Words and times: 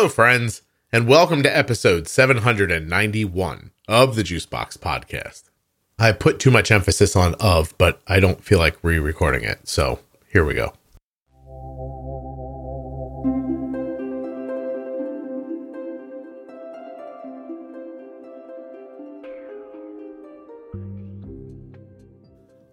Hello, 0.00 0.08
friends, 0.08 0.62
and 0.90 1.06
welcome 1.06 1.42
to 1.42 1.54
episode 1.54 2.08
791 2.08 3.70
of 3.86 4.16
the 4.16 4.22
Juicebox 4.22 4.78
Podcast. 4.78 5.50
I 5.98 6.12
put 6.12 6.40
too 6.40 6.50
much 6.50 6.70
emphasis 6.70 7.14
on 7.14 7.34
of, 7.34 7.76
but 7.76 8.00
I 8.06 8.18
don't 8.18 8.42
feel 8.42 8.58
like 8.58 8.82
re 8.82 8.98
recording 8.98 9.44
it, 9.44 9.68
so 9.68 9.98
here 10.32 10.42
we 10.42 10.54
go. 10.54 10.72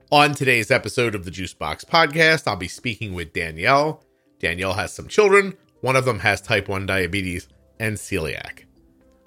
On 0.09 0.33
today's 0.33 0.71
episode 0.71 1.13
of 1.13 1.25
the 1.25 1.31
Juicebox 1.31 1.83
Podcast, 1.83 2.47
I'll 2.47 2.55
be 2.55 2.69
speaking 2.69 3.13
with 3.13 3.33
Danielle. 3.33 4.01
Danielle 4.39 4.75
has 4.75 4.93
some 4.93 5.09
children. 5.09 5.57
One 5.81 5.95
of 5.95 6.05
them 6.05 6.19
has 6.19 6.41
type 6.41 6.67
1 6.67 6.85
diabetes 6.85 7.47
and 7.79 7.97
celiac. 7.97 8.63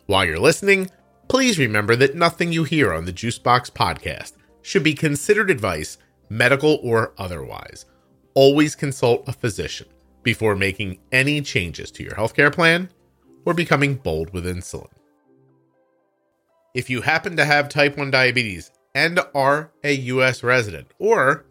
While 0.06 0.24
you're 0.24 0.38
listening, 0.38 0.90
please 1.28 1.58
remember 1.58 1.94
that 1.96 2.16
nothing 2.16 2.52
you 2.52 2.64
hear 2.64 2.92
on 2.92 3.04
the 3.04 3.12
Juicebox 3.12 3.70
Podcast 3.70 4.32
should 4.62 4.82
be 4.82 4.94
considered 4.94 5.50
advice, 5.50 5.98
medical 6.28 6.80
or 6.82 7.12
otherwise. 7.18 7.86
Always 8.34 8.74
consult 8.74 9.28
a 9.28 9.32
physician 9.32 9.86
before 10.22 10.56
making 10.56 10.98
any 11.12 11.40
changes 11.40 11.90
to 11.92 12.02
your 12.02 12.12
healthcare 12.12 12.52
plan 12.52 12.90
or 13.44 13.54
becoming 13.54 13.94
bold 13.94 14.32
with 14.32 14.44
insulin. 14.44 14.90
If 16.74 16.90
you 16.90 17.00
happen 17.00 17.36
to 17.36 17.44
have 17.44 17.68
type 17.68 17.96
1 17.96 18.10
diabetes 18.10 18.70
and 18.94 19.20
are 19.34 19.72
a 19.82 19.92
U.S. 19.92 20.42
resident, 20.42 20.88
or 20.98 21.46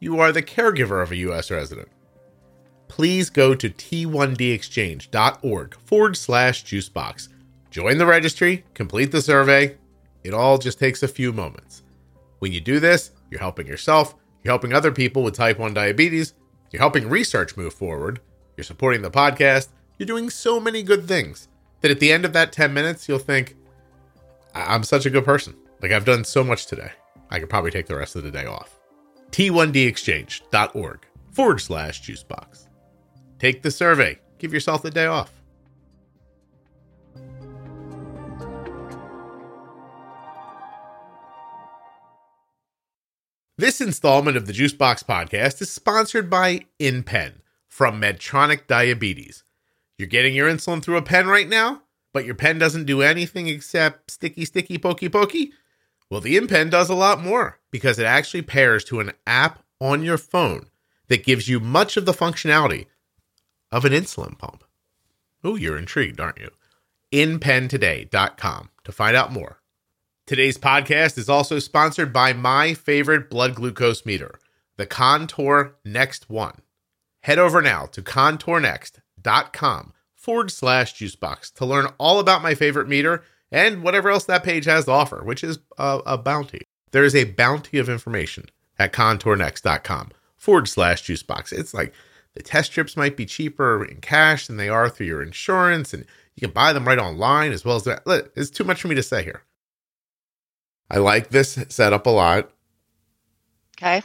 you 0.00 0.18
are 0.18 0.32
the 0.32 0.42
caregiver 0.42 1.02
of 1.02 1.12
a 1.12 1.16
U.S. 1.16 1.50
resident, 1.50 1.88
please 2.92 3.30
go 3.30 3.54
to 3.54 3.70
t1dexchange.org 3.70 5.74
forward 5.76 6.14
slash 6.14 6.62
juicebox. 6.62 7.28
Join 7.70 7.96
the 7.96 8.04
registry, 8.04 8.66
complete 8.74 9.10
the 9.10 9.22
survey. 9.22 9.78
It 10.22 10.34
all 10.34 10.58
just 10.58 10.78
takes 10.78 11.02
a 11.02 11.08
few 11.08 11.32
moments. 11.32 11.84
When 12.40 12.52
you 12.52 12.60
do 12.60 12.80
this, 12.80 13.12
you're 13.30 13.40
helping 13.40 13.66
yourself, 13.66 14.14
you're 14.44 14.52
helping 14.52 14.74
other 14.74 14.92
people 14.92 15.22
with 15.22 15.34
type 15.34 15.58
1 15.58 15.72
diabetes, 15.72 16.34
you're 16.70 16.82
helping 16.82 17.08
research 17.08 17.56
move 17.56 17.72
forward, 17.72 18.20
you're 18.58 18.64
supporting 18.64 19.00
the 19.00 19.10
podcast, 19.10 19.68
you're 19.96 20.06
doing 20.06 20.28
so 20.28 20.60
many 20.60 20.82
good 20.82 21.08
things 21.08 21.48
that 21.80 21.90
at 21.90 21.98
the 21.98 22.12
end 22.12 22.26
of 22.26 22.34
that 22.34 22.52
10 22.52 22.74
minutes, 22.74 23.08
you'll 23.08 23.18
think, 23.18 23.56
I'm 24.54 24.84
such 24.84 25.06
a 25.06 25.10
good 25.10 25.24
person. 25.24 25.56
Like 25.80 25.92
I've 25.92 26.04
done 26.04 26.24
so 26.24 26.44
much 26.44 26.66
today. 26.66 26.92
I 27.30 27.40
could 27.40 27.48
probably 27.48 27.70
take 27.70 27.86
the 27.86 27.96
rest 27.96 28.16
of 28.16 28.22
the 28.22 28.30
day 28.30 28.44
off. 28.44 28.78
T1dexchange.org 29.30 31.06
forward 31.30 31.60
slash 31.62 32.02
juicebox. 32.02 32.66
Take 33.42 33.62
the 33.62 33.72
survey. 33.72 34.20
Give 34.38 34.54
yourself 34.54 34.82
the 34.82 34.90
day 34.92 35.06
off. 35.06 35.32
This 43.58 43.80
installment 43.80 44.36
of 44.36 44.46
the 44.46 44.52
Juicebox 44.52 45.02
podcast 45.02 45.60
is 45.60 45.72
sponsored 45.72 46.30
by 46.30 46.66
InPen 46.78 47.40
from 47.66 48.00
Medtronic 48.00 48.68
Diabetes. 48.68 49.42
You're 49.98 50.06
getting 50.06 50.36
your 50.36 50.48
insulin 50.48 50.80
through 50.80 50.98
a 50.98 51.02
pen 51.02 51.26
right 51.26 51.48
now, 51.48 51.82
but 52.12 52.24
your 52.24 52.36
pen 52.36 52.60
doesn't 52.60 52.84
do 52.84 53.02
anything 53.02 53.48
except 53.48 54.12
sticky, 54.12 54.44
sticky, 54.44 54.78
pokey, 54.78 55.08
pokey. 55.08 55.52
Well, 56.08 56.20
the 56.20 56.38
InPen 56.38 56.70
does 56.70 56.88
a 56.88 56.94
lot 56.94 57.20
more 57.20 57.58
because 57.72 57.98
it 57.98 58.06
actually 58.06 58.42
pairs 58.42 58.84
to 58.84 59.00
an 59.00 59.10
app 59.26 59.64
on 59.80 60.04
your 60.04 60.18
phone 60.18 60.66
that 61.08 61.24
gives 61.24 61.48
you 61.48 61.58
much 61.58 61.96
of 61.96 62.06
the 62.06 62.12
functionality 62.12 62.86
of 63.72 63.84
an 63.84 63.92
insulin 63.92 64.38
pump. 64.38 64.62
Oh, 65.42 65.56
you're 65.56 65.78
intrigued, 65.78 66.20
aren't 66.20 66.38
you? 66.38 66.50
InPentoday.com 67.12 68.70
to 68.84 68.92
find 68.92 69.16
out 69.16 69.32
more. 69.32 69.60
Today's 70.26 70.58
podcast 70.58 71.18
is 71.18 71.28
also 71.28 71.58
sponsored 71.58 72.12
by 72.12 72.32
my 72.32 72.74
favorite 72.74 73.28
blood 73.28 73.56
glucose 73.56 74.06
meter, 74.06 74.38
the 74.76 74.86
Contour 74.86 75.74
Next 75.84 76.30
One. 76.30 76.60
Head 77.22 77.38
over 77.38 77.60
now 77.60 77.86
to 77.86 78.02
contournext.com 78.02 79.92
forward 80.14 80.50
slash 80.50 80.94
juicebox 80.94 81.52
to 81.54 81.66
learn 81.66 81.86
all 81.98 82.20
about 82.20 82.42
my 82.42 82.54
favorite 82.54 82.88
meter 82.88 83.24
and 83.50 83.82
whatever 83.82 84.10
else 84.10 84.24
that 84.24 84.44
page 84.44 84.64
has 84.66 84.84
to 84.84 84.92
offer, 84.92 85.24
which 85.24 85.42
is 85.42 85.58
a, 85.76 86.00
a 86.06 86.18
bounty. 86.18 86.62
There 86.92 87.04
is 87.04 87.16
a 87.16 87.24
bounty 87.24 87.78
of 87.78 87.88
information 87.88 88.46
at 88.78 88.92
contournext.com 88.92 90.12
forward 90.36 90.68
slash 90.68 91.02
juicebox. 91.02 91.52
It's 91.52 91.74
like 91.74 91.92
the 92.34 92.42
test 92.42 92.72
strips 92.72 92.96
might 92.96 93.16
be 93.16 93.26
cheaper 93.26 93.84
in 93.84 94.00
cash 94.00 94.46
than 94.46 94.56
they 94.56 94.68
are 94.68 94.88
through 94.88 95.06
your 95.06 95.22
insurance, 95.22 95.92
and 95.92 96.04
you 96.34 96.40
can 96.40 96.50
buy 96.50 96.72
them 96.72 96.86
right 96.86 96.98
online 96.98 97.52
as 97.52 97.64
well 97.64 97.76
as 97.76 97.84
that. 97.84 98.02
It's 98.36 98.50
too 98.50 98.64
much 98.64 98.80
for 98.80 98.88
me 98.88 98.94
to 98.94 99.02
say 99.02 99.22
here. 99.22 99.42
I 100.90 100.98
like 100.98 101.30
this 101.30 101.58
setup 101.68 102.06
a 102.06 102.10
lot. 102.10 102.50
Okay. 103.78 104.02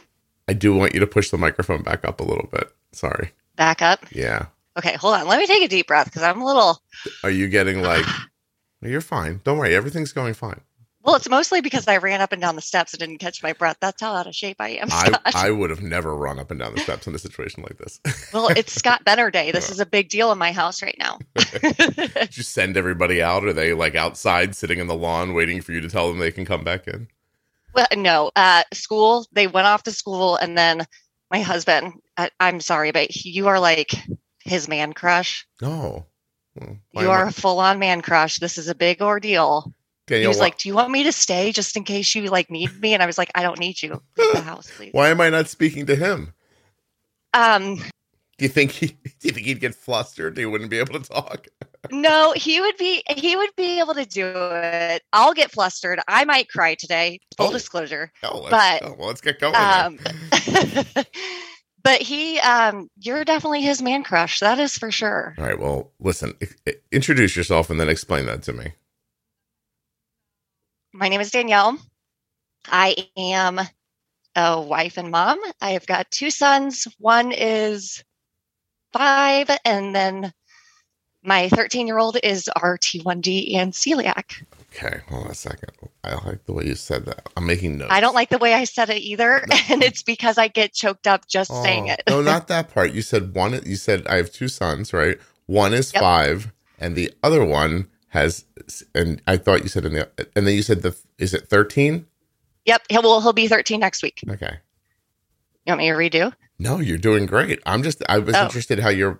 I 0.48 0.52
do 0.54 0.74
want 0.74 0.94
you 0.94 1.00
to 1.00 1.06
push 1.06 1.30
the 1.30 1.38
microphone 1.38 1.82
back 1.82 2.04
up 2.04 2.20
a 2.20 2.24
little 2.24 2.48
bit. 2.50 2.70
Sorry. 2.92 3.32
Back 3.56 3.82
up. 3.82 4.04
Yeah. 4.12 4.46
Okay, 4.78 4.96
hold 4.96 5.14
on. 5.14 5.26
Let 5.26 5.38
me 5.38 5.46
take 5.46 5.62
a 5.62 5.68
deep 5.68 5.88
breath 5.88 6.06
because 6.06 6.22
I'm 6.22 6.40
a 6.40 6.46
little. 6.46 6.80
Are 7.22 7.30
you 7.30 7.48
getting 7.48 7.82
like 7.82 8.06
You're 8.82 9.00
fine. 9.00 9.40
Don't 9.44 9.58
worry. 9.58 9.74
Everything's 9.74 10.12
going 10.12 10.34
fine. 10.34 10.60
Well, 11.02 11.14
it's 11.14 11.28
mostly 11.28 11.60
because 11.60 11.86
I 11.86 11.98
ran 11.98 12.20
up 12.20 12.32
and 12.32 12.42
down 12.42 12.56
the 12.56 12.60
steps 12.60 12.92
and 12.92 13.00
didn't 13.00 13.18
catch 13.18 13.42
my 13.42 13.52
breath. 13.52 13.76
That's 13.80 14.00
how 14.00 14.14
out 14.14 14.26
of 14.26 14.34
shape 14.34 14.56
I 14.58 14.70
am. 14.70 14.88
I, 14.90 15.14
I, 15.34 15.50
would 15.50 15.70
have 15.70 15.80
never 15.80 16.14
run 16.14 16.38
up 16.38 16.50
and 16.50 16.58
down 16.58 16.74
the 16.74 16.80
steps 16.80 17.06
in 17.06 17.14
a 17.14 17.18
situation 17.18 17.62
like 17.62 17.78
this. 17.78 18.00
well, 18.34 18.48
it's 18.48 18.72
Scott 18.72 19.04
Benner 19.04 19.30
Day. 19.30 19.52
This 19.58 19.70
is 19.70 19.80
a 19.80 19.86
big 19.86 20.08
deal 20.08 20.30
in 20.30 20.38
my 20.38 20.52
house 20.52 20.82
right 20.82 20.96
now. 20.98 21.18
Did 21.34 22.36
you 22.36 22.42
send 22.42 22.76
everybody 22.76 23.22
out? 23.22 23.44
Are 23.44 23.52
they 23.52 23.72
like 23.72 23.94
outside 23.94 24.54
sitting 24.54 24.78
in 24.78 24.86
the 24.86 24.94
lawn 24.94 25.34
waiting 25.34 25.60
for 25.62 25.72
you 25.72 25.80
to 25.80 25.88
tell 25.88 26.08
them 26.08 26.18
they 26.18 26.30
can 26.30 26.44
come 26.44 26.62
back 26.62 26.86
in? 26.86 27.08
Well, 27.74 27.86
no. 27.96 28.30
Uh, 28.36 28.62
school, 28.72 29.26
they 29.32 29.46
went 29.46 29.66
off 29.66 29.84
to 29.84 29.92
school 29.92 30.36
and 30.36 30.56
then 30.56 30.86
my 31.30 31.40
husband, 31.40 31.94
I, 32.16 32.30
am 32.40 32.60
sorry, 32.60 32.92
but 32.92 33.14
you 33.16 33.48
are 33.48 33.60
like 33.60 33.92
his 34.44 34.68
man 34.68 34.92
crush. 34.92 35.46
No. 35.60 36.06
Why 36.92 37.02
you 37.02 37.10
are 37.10 37.26
I? 37.26 37.28
a 37.28 37.32
full 37.32 37.60
on 37.60 37.78
man 37.78 38.00
crush. 38.00 38.38
This 38.38 38.58
is 38.58 38.68
a 38.68 38.74
big 38.74 39.00
ordeal. 39.00 39.72
He 40.08 40.26
was 40.26 40.38
like, 40.38 40.58
"Do 40.58 40.68
you 40.68 40.74
want 40.74 40.90
me 40.90 41.04
to 41.04 41.12
stay 41.12 41.52
just 41.52 41.76
in 41.76 41.84
case 41.84 42.14
you 42.14 42.26
like 42.28 42.50
need 42.50 42.80
me?" 42.80 42.94
And 42.94 43.02
I 43.02 43.06
was 43.06 43.18
like, 43.18 43.30
"I 43.34 43.42
don't 43.42 43.58
need 43.58 43.82
you. 43.82 44.02
Leave 44.16 44.32
the 44.32 44.40
house, 44.40 44.70
please." 44.76 44.90
Why 44.92 45.08
am 45.08 45.20
I 45.20 45.30
not 45.30 45.48
speaking 45.48 45.86
to 45.86 45.96
him? 45.96 46.32
Um, 47.34 47.76
do 48.38 48.44
you 48.44 48.48
think 48.48 48.70
he? 48.70 48.86
Do 49.20 49.26
you 49.26 49.32
think 49.32 49.46
he'd 49.46 49.60
get 49.60 49.74
flustered? 49.74 50.38
He 50.38 50.46
wouldn't 50.46 50.70
be 50.70 50.78
able 50.78 50.98
to 50.98 51.08
talk. 51.08 51.48
no, 51.90 52.32
he 52.36 52.60
would 52.60 52.76
be. 52.76 53.02
He 53.16 53.36
would 53.36 53.50
be 53.56 53.80
able 53.80 53.94
to 53.94 54.06
do 54.06 54.32
it. 54.34 55.02
I'll 55.12 55.34
get 55.34 55.50
flustered. 55.50 55.98
I 56.06 56.24
might 56.24 56.48
cry 56.48 56.76
today. 56.76 57.18
Full 57.36 57.48
oh. 57.48 57.52
disclosure. 57.52 58.12
Oh, 58.22 58.46
but 58.48 58.84
oh, 58.84 58.94
well, 58.96 59.08
let's 59.08 59.20
get 59.20 59.40
going. 59.40 59.56
Um, 59.56 59.98
but 61.82 62.00
he 62.00 62.38
um 62.40 62.88
you're 63.00 63.24
definitely 63.24 63.62
his 63.62 63.80
man 63.80 64.02
crush 64.04 64.40
that 64.40 64.58
is 64.58 64.76
for 64.76 64.90
sure 64.90 65.34
all 65.38 65.44
right 65.44 65.58
well 65.58 65.92
listen 66.00 66.34
introduce 66.92 67.36
yourself 67.36 67.70
and 67.70 67.80
then 67.80 67.88
explain 67.88 68.26
that 68.26 68.42
to 68.42 68.52
me 68.52 68.72
my 70.92 71.08
name 71.08 71.20
is 71.20 71.30
danielle 71.30 71.78
i 72.66 72.96
am 73.16 73.60
a 74.36 74.60
wife 74.60 74.96
and 74.96 75.10
mom 75.10 75.38
i 75.60 75.70
have 75.70 75.86
got 75.86 76.10
two 76.10 76.30
sons 76.30 76.86
one 76.98 77.32
is 77.32 78.02
five 78.92 79.50
and 79.64 79.94
then 79.94 80.32
my 81.22 81.48
13 81.48 81.86
year 81.86 81.98
old 81.98 82.16
is 82.22 82.48
rt1d 82.56 83.54
and 83.56 83.72
celiac 83.72 84.42
Okay, 84.74 85.00
hold 85.08 85.24
on 85.24 85.30
a 85.30 85.34
second. 85.34 85.70
I 86.04 86.14
like 86.26 86.44
the 86.44 86.52
way 86.52 86.66
you 86.66 86.74
said 86.74 87.06
that. 87.06 87.28
I'm 87.36 87.46
making 87.46 87.78
notes. 87.78 87.90
I 87.90 88.00
don't 88.00 88.14
like 88.14 88.28
the 88.28 88.38
way 88.38 88.52
I 88.54 88.64
said 88.64 88.90
it 88.90 88.98
either, 88.98 89.44
no. 89.48 89.56
and 89.70 89.82
it's 89.82 90.02
because 90.02 90.36
I 90.36 90.48
get 90.48 90.74
choked 90.74 91.06
up 91.06 91.26
just 91.26 91.50
oh, 91.50 91.62
saying 91.62 91.88
it. 91.88 92.02
no, 92.08 92.20
not 92.22 92.48
that 92.48 92.72
part. 92.72 92.92
You 92.92 93.02
said 93.02 93.34
one. 93.34 93.60
You 93.64 93.76
said 93.76 94.06
I 94.06 94.16
have 94.16 94.30
two 94.30 94.48
sons, 94.48 94.92
right? 94.92 95.18
One 95.46 95.72
is 95.72 95.92
yep. 95.92 96.02
five, 96.02 96.52
and 96.78 96.94
the 96.94 97.10
other 97.22 97.44
one 97.44 97.88
has. 98.08 98.44
And 98.94 99.22
I 99.26 99.36
thought 99.36 99.62
you 99.62 99.68
said 99.68 99.84
in 99.84 99.94
the. 99.94 100.10
And 100.36 100.46
then 100.46 100.54
you 100.54 100.62
said 100.62 100.82
the. 100.82 100.96
Is 101.18 101.34
it 101.34 101.48
thirteen? 101.48 102.06
Yep. 102.64 102.82
He'll, 102.90 103.02
well, 103.02 103.20
he'll 103.20 103.32
be 103.32 103.48
thirteen 103.48 103.80
next 103.80 104.02
week. 104.02 104.22
Okay. 104.28 104.58
You 105.66 105.72
want 105.72 105.78
me 105.78 105.90
to 105.90 105.96
redo? 105.96 106.32
No, 106.58 106.78
you're 106.78 106.98
doing 106.98 107.26
great. 107.26 107.60
I'm 107.66 107.82
just. 107.82 108.02
I 108.08 108.18
was 108.18 108.34
oh. 108.34 108.44
interested 108.44 108.78
how 108.80 108.88
you're. 108.88 109.18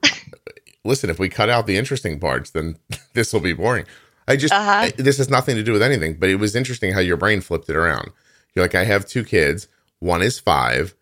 listen, 0.84 1.10
if 1.10 1.18
we 1.18 1.28
cut 1.28 1.48
out 1.48 1.66
the 1.66 1.76
interesting 1.76 2.18
parts, 2.18 2.50
then 2.50 2.78
this 3.14 3.32
will 3.32 3.40
be 3.40 3.52
boring. 3.52 3.86
I 4.26 4.36
just 4.36 4.52
uh-huh. 4.52 4.70
I, 4.70 4.92
this 4.96 5.18
has 5.18 5.30
nothing 5.30 5.56
to 5.56 5.62
do 5.62 5.72
with 5.72 5.82
anything, 5.82 6.14
but 6.14 6.28
it 6.28 6.36
was 6.36 6.54
interesting 6.54 6.92
how 6.92 7.00
your 7.00 7.16
brain 7.16 7.40
flipped 7.40 7.68
it 7.70 7.76
around. 7.76 8.10
You're 8.54 8.64
like, 8.64 8.74
I 8.74 8.84
have 8.84 9.06
two 9.06 9.24
kids. 9.24 9.68
One 10.00 10.22
is 10.22 10.38
five, 10.38 10.94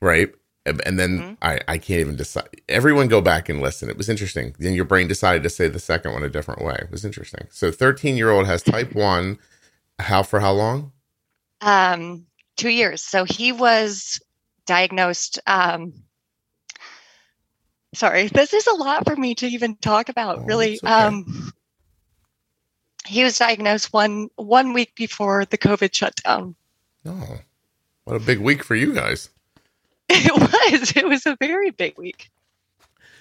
right? 0.00 0.32
And 0.66 0.98
then 0.98 1.18
mm-hmm. 1.18 1.34
I, 1.42 1.60
I 1.66 1.78
can't 1.78 2.00
even 2.00 2.16
decide. 2.16 2.48
Everyone 2.68 3.08
go 3.08 3.20
back 3.20 3.48
and 3.48 3.62
listen. 3.62 3.88
It 3.88 3.96
was 3.96 4.08
interesting. 4.08 4.54
Then 4.58 4.74
your 4.74 4.84
brain 4.84 5.08
decided 5.08 5.42
to 5.42 5.50
say 5.50 5.68
the 5.68 5.78
second 5.78 6.12
one 6.12 6.22
a 6.22 6.28
different 6.28 6.62
way. 6.62 6.76
It 6.80 6.90
was 6.90 7.04
interesting. 7.04 7.48
So 7.50 7.70
13 7.70 8.16
year 8.16 8.30
old 8.30 8.46
has 8.46 8.62
type 8.62 8.94
one. 8.94 9.38
How 9.98 10.22
for 10.22 10.40
how 10.40 10.52
long? 10.52 10.92
Um, 11.60 12.26
two 12.56 12.68
years. 12.68 13.02
So 13.02 13.24
he 13.24 13.52
was 13.52 14.20
diagnosed 14.66 15.40
um 15.46 15.92
sorry, 17.94 18.28
this 18.28 18.52
is 18.52 18.66
a 18.66 18.74
lot 18.74 19.04
for 19.06 19.16
me 19.16 19.34
to 19.36 19.46
even 19.46 19.76
talk 19.76 20.08
about. 20.08 20.38
Oh, 20.38 20.42
really, 20.42 20.78
okay. 20.82 20.92
um, 20.92 21.52
he 23.06 23.24
was 23.24 23.38
diagnosed 23.38 23.92
one 23.92 24.28
one 24.36 24.72
week 24.72 24.94
before 24.94 25.44
the 25.44 25.58
COVID 25.58 25.94
shutdown. 25.94 26.54
Oh, 27.04 27.38
what 28.04 28.16
a 28.16 28.20
big 28.20 28.38
week 28.38 28.62
for 28.62 28.74
you 28.74 28.92
guys. 28.92 29.30
It 30.26 30.32
was. 30.80 30.96
It 30.96 31.06
was 31.08 31.26
a 31.26 31.36
very 31.40 31.70
big 31.70 31.96
week. 31.98 32.30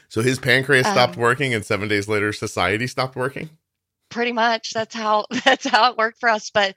So 0.10 0.22
his 0.22 0.40
pancreas 0.40 0.88
stopped 0.88 1.16
Um, 1.18 1.22
working, 1.22 1.54
and 1.54 1.64
seven 1.64 1.88
days 1.88 2.08
later, 2.08 2.34
society 2.34 2.88
stopped 2.88 3.16
working. 3.16 3.50
Pretty 4.10 4.32
much. 4.32 4.72
That's 4.74 4.96
how. 4.96 5.26
That's 5.46 5.68
how 5.68 5.92
it 5.92 5.98
worked 5.98 6.20
for 6.20 6.30
us. 6.30 6.50
But 6.52 6.76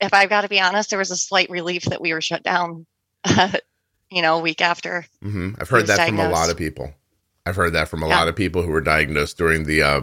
if 0.00 0.14
I've 0.14 0.30
got 0.30 0.40
to 0.42 0.48
be 0.48 0.58
honest, 0.60 0.90
there 0.90 0.98
was 0.98 1.10
a 1.10 1.16
slight 1.16 1.50
relief 1.50 1.84
that 1.84 2.00
we 2.00 2.12
were 2.14 2.22
shut 2.22 2.42
down. 2.42 2.86
Uh, 3.24 3.52
you 4.10 4.22
know, 4.22 4.38
a 4.38 4.40
week 4.40 4.60
after. 4.60 5.04
hmm 5.22 5.50
I've 5.58 5.68
heard 5.68 5.86
that 5.86 6.06
from 6.06 6.18
a 6.18 6.28
lot 6.28 6.50
of 6.50 6.56
people. 6.56 6.92
I've 7.44 7.56
heard 7.56 7.72
that 7.74 7.88
from 7.88 8.02
a 8.02 8.08
Yeah. 8.08 8.18
lot 8.18 8.28
of 8.28 8.36
people 8.36 8.62
who 8.62 8.70
were 8.70 8.80
diagnosed 8.80 9.36
during 9.36 9.64
the 9.64 9.82
uh, 9.82 10.00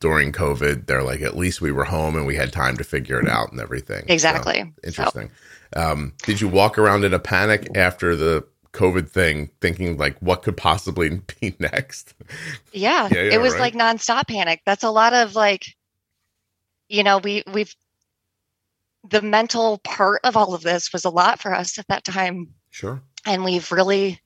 during 0.00 0.32
COVID. 0.32 0.86
They're 0.86 1.02
like, 1.02 1.20
at 1.22 1.36
least 1.36 1.60
we 1.60 1.72
were 1.72 1.84
home 1.84 2.16
and 2.16 2.26
we 2.26 2.36
had 2.36 2.52
time 2.52 2.76
to 2.78 2.84
figure 2.84 3.20
it 3.20 3.28
out 3.28 3.50
and 3.52 3.60
everything. 3.60 4.04
Exactly. 4.08 4.60
So, 4.62 4.86
interesting. 4.88 5.30
Um, 5.76 6.14
did 6.24 6.40
you 6.40 6.48
walk 6.48 6.78
around 6.78 7.04
in 7.04 7.14
a 7.14 7.18
panic 7.18 7.68
after 7.76 8.16
the 8.16 8.44
COVID 8.72 9.08
thing, 9.08 9.50
thinking 9.60 9.96
like, 9.96 10.18
what 10.20 10.42
could 10.42 10.56
possibly 10.56 11.20
be 11.40 11.54
next? 11.58 12.14
yeah, 12.72 13.08
Yeah, 13.10 13.22
yeah, 13.22 13.34
it 13.34 13.40
was 13.40 13.54
right. 13.54 13.60
like 13.60 13.74
nonstop 13.74 14.28
panic. 14.28 14.62
That's 14.64 14.84
a 14.84 14.90
lot 14.90 15.12
of 15.12 15.34
like, 15.34 15.74
you 16.88 17.02
know, 17.02 17.18
we 17.18 17.42
we've 17.52 17.74
the 19.08 19.22
mental 19.22 19.78
part 19.78 20.20
of 20.24 20.36
all 20.36 20.54
of 20.54 20.62
this 20.62 20.92
was 20.92 21.04
a 21.04 21.10
lot 21.10 21.40
for 21.40 21.54
us 21.54 21.78
at 21.78 21.88
that 21.88 22.04
time. 22.04 22.48
Sure. 22.70 23.02
and 23.26 23.44
we've 23.44 23.72
really 23.72 24.20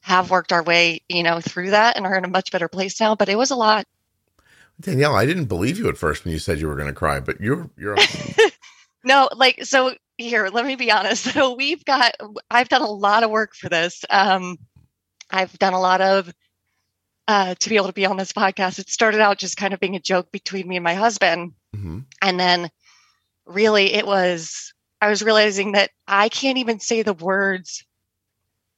have 0.00 0.30
worked 0.30 0.52
our 0.52 0.62
way 0.62 1.02
you 1.08 1.22
know 1.22 1.40
through 1.40 1.70
that 1.70 1.96
and 1.96 2.06
are 2.06 2.16
in 2.16 2.24
a 2.24 2.28
much 2.28 2.50
better 2.50 2.68
place 2.68 2.98
now 2.98 3.14
but 3.14 3.28
it 3.28 3.36
was 3.36 3.50
a 3.50 3.56
lot 3.56 3.86
Danielle, 4.80 5.14
I 5.14 5.24
didn't 5.24 5.44
believe 5.44 5.78
you 5.78 5.88
at 5.88 5.96
first 5.96 6.24
when 6.24 6.32
you 6.32 6.38
said 6.38 6.60
you 6.60 6.66
were 6.66 6.74
going 6.74 6.88
to 6.88 6.92
cry, 6.92 7.20
but 7.20 7.40
you're 7.40 7.70
you're 7.76 7.96
no 9.04 9.28
like 9.36 9.64
so 9.64 9.94
here 10.18 10.48
let 10.48 10.64
me 10.64 10.76
be 10.76 10.90
honest. 10.90 11.24
So 11.32 11.54
we've 11.54 11.84
got 11.84 12.12
i've 12.50 12.68
done 12.68 12.82
a 12.82 12.90
lot 12.90 13.22
of 13.22 13.30
work 13.30 13.54
for 13.54 13.68
this. 13.68 14.04
Um 14.10 14.58
i've 15.30 15.58
done 15.58 15.72
a 15.74 15.80
lot 15.80 16.00
of 16.00 16.32
uh 17.26 17.54
to 17.54 17.68
be 17.68 17.76
able 17.76 17.86
to 17.86 17.92
be 17.92 18.06
on 18.06 18.16
this 18.16 18.32
podcast. 18.32 18.78
It 18.78 18.88
started 18.88 19.20
out 19.20 19.38
just 19.38 19.56
kind 19.56 19.74
of 19.74 19.80
being 19.80 19.96
a 19.96 20.00
joke 20.00 20.30
between 20.32 20.68
me 20.68 20.76
and 20.76 20.84
my 20.84 20.94
husband. 20.94 21.54
Mhm. 21.74 22.04
and 22.22 22.38
then 22.38 22.70
really 23.46 23.92
it 23.92 24.06
was 24.06 24.72
i 25.02 25.08
was 25.08 25.22
realizing 25.24 25.72
that 25.72 25.90
i 26.06 26.28
can't 26.28 26.56
even 26.58 26.78
say 26.78 27.02
the 27.02 27.12
words 27.12 27.84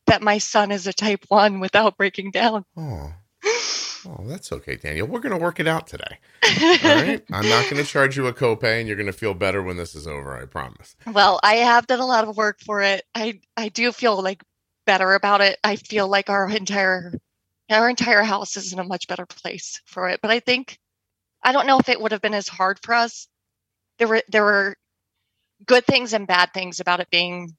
that 0.07 0.23
my 0.23 0.39
son 0.39 0.71
is 0.73 0.87
a 0.87 0.93
type 0.93 1.25
1 1.29 1.61
without 1.61 1.97
breaking 1.99 2.31
down. 2.31 2.65
Oh. 2.77 3.13
Oh, 4.07 4.25
that's 4.25 4.53
okay, 4.53 4.77
Danielle. 4.77 5.07
We're 5.07 5.21
going 5.21 5.37
to 5.37 5.43
work 5.43 5.59
it 5.59 5.67
out 5.67 5.87
today. 5.87 6.19
All 6.45 6.95
right. 6.95 7.25
I'm 7.33 7.49
not 7.49 7.65
going 7.65 7.83
to 7.83 7.85
charge 7.85 8.17
you 8.17 8.27
a 8.27 8.33
copay, 8.33 8.79
and 8.79 8.87
you're 8.87 8.97
going 8.97 9.07
to 9.07 9.13
feel 9.13 9.35
better 9.35 9.63
when 9.63 9.77
this 9.77 9.95
is 9.95 10.07
over. 10.07 10.37
I 10.37 10.47
promise. 10.47 10.95
Well, 11.13 11.41
I 11.43 11.57
have 11.57 11.87
done 11.87 12.01
a 12.01 12.07
lot 12.07 12.27
of 12.27 12.37
work 12.37 12.61
for 12.61 12.83
it. 12.83 13.05
I 13.15 13.41
I 13.57 13.69
do 13.69 13.93
feel 13.93 14.23
like 14.23 14.43
better 14.85 15.15
about 15.15 15.41
it. 15.41 15.59
I 15.65 15.77
feel 15.77 16.09
like 16.09 16.31
our 16.31 16.49
entire 16.49 17.13
our 17.69 17.89
entire 17.89 18.23
house 18.23 18.57
is 18.57 18.73
in 18.73 18.79
a 18.79 18.85
much 18.85 19.09
better 19.09 19.27
place 19.27 19.81
for 19.87 20.09
it. 20.09 20.21
But 20.23 20.31
I 20.31 20.41
think 20.41 20.79
I 21.43 21.53
don't 21.53 21.67
know 21.67 21.79
if 21.79 21.89
it 21.89 22.01
would 22.01 22.13
have 22.13 22.23
been 22.23 22.35
as 22.35 22.49
hard 22.49 22.79
for 22.83 22.95
us. 22.95 23.29
There 23.99 24.09
were 24.09 24.23
there 24.29 24.45
were 24.45 24.77
good 25.65 25.87
things 25.87 26.13
and 26.13 26.27
bad 26.27 26.53
things 26.53 26.81
about 26.81 27.01
it 27.01 27.11
being, 27.11 27.57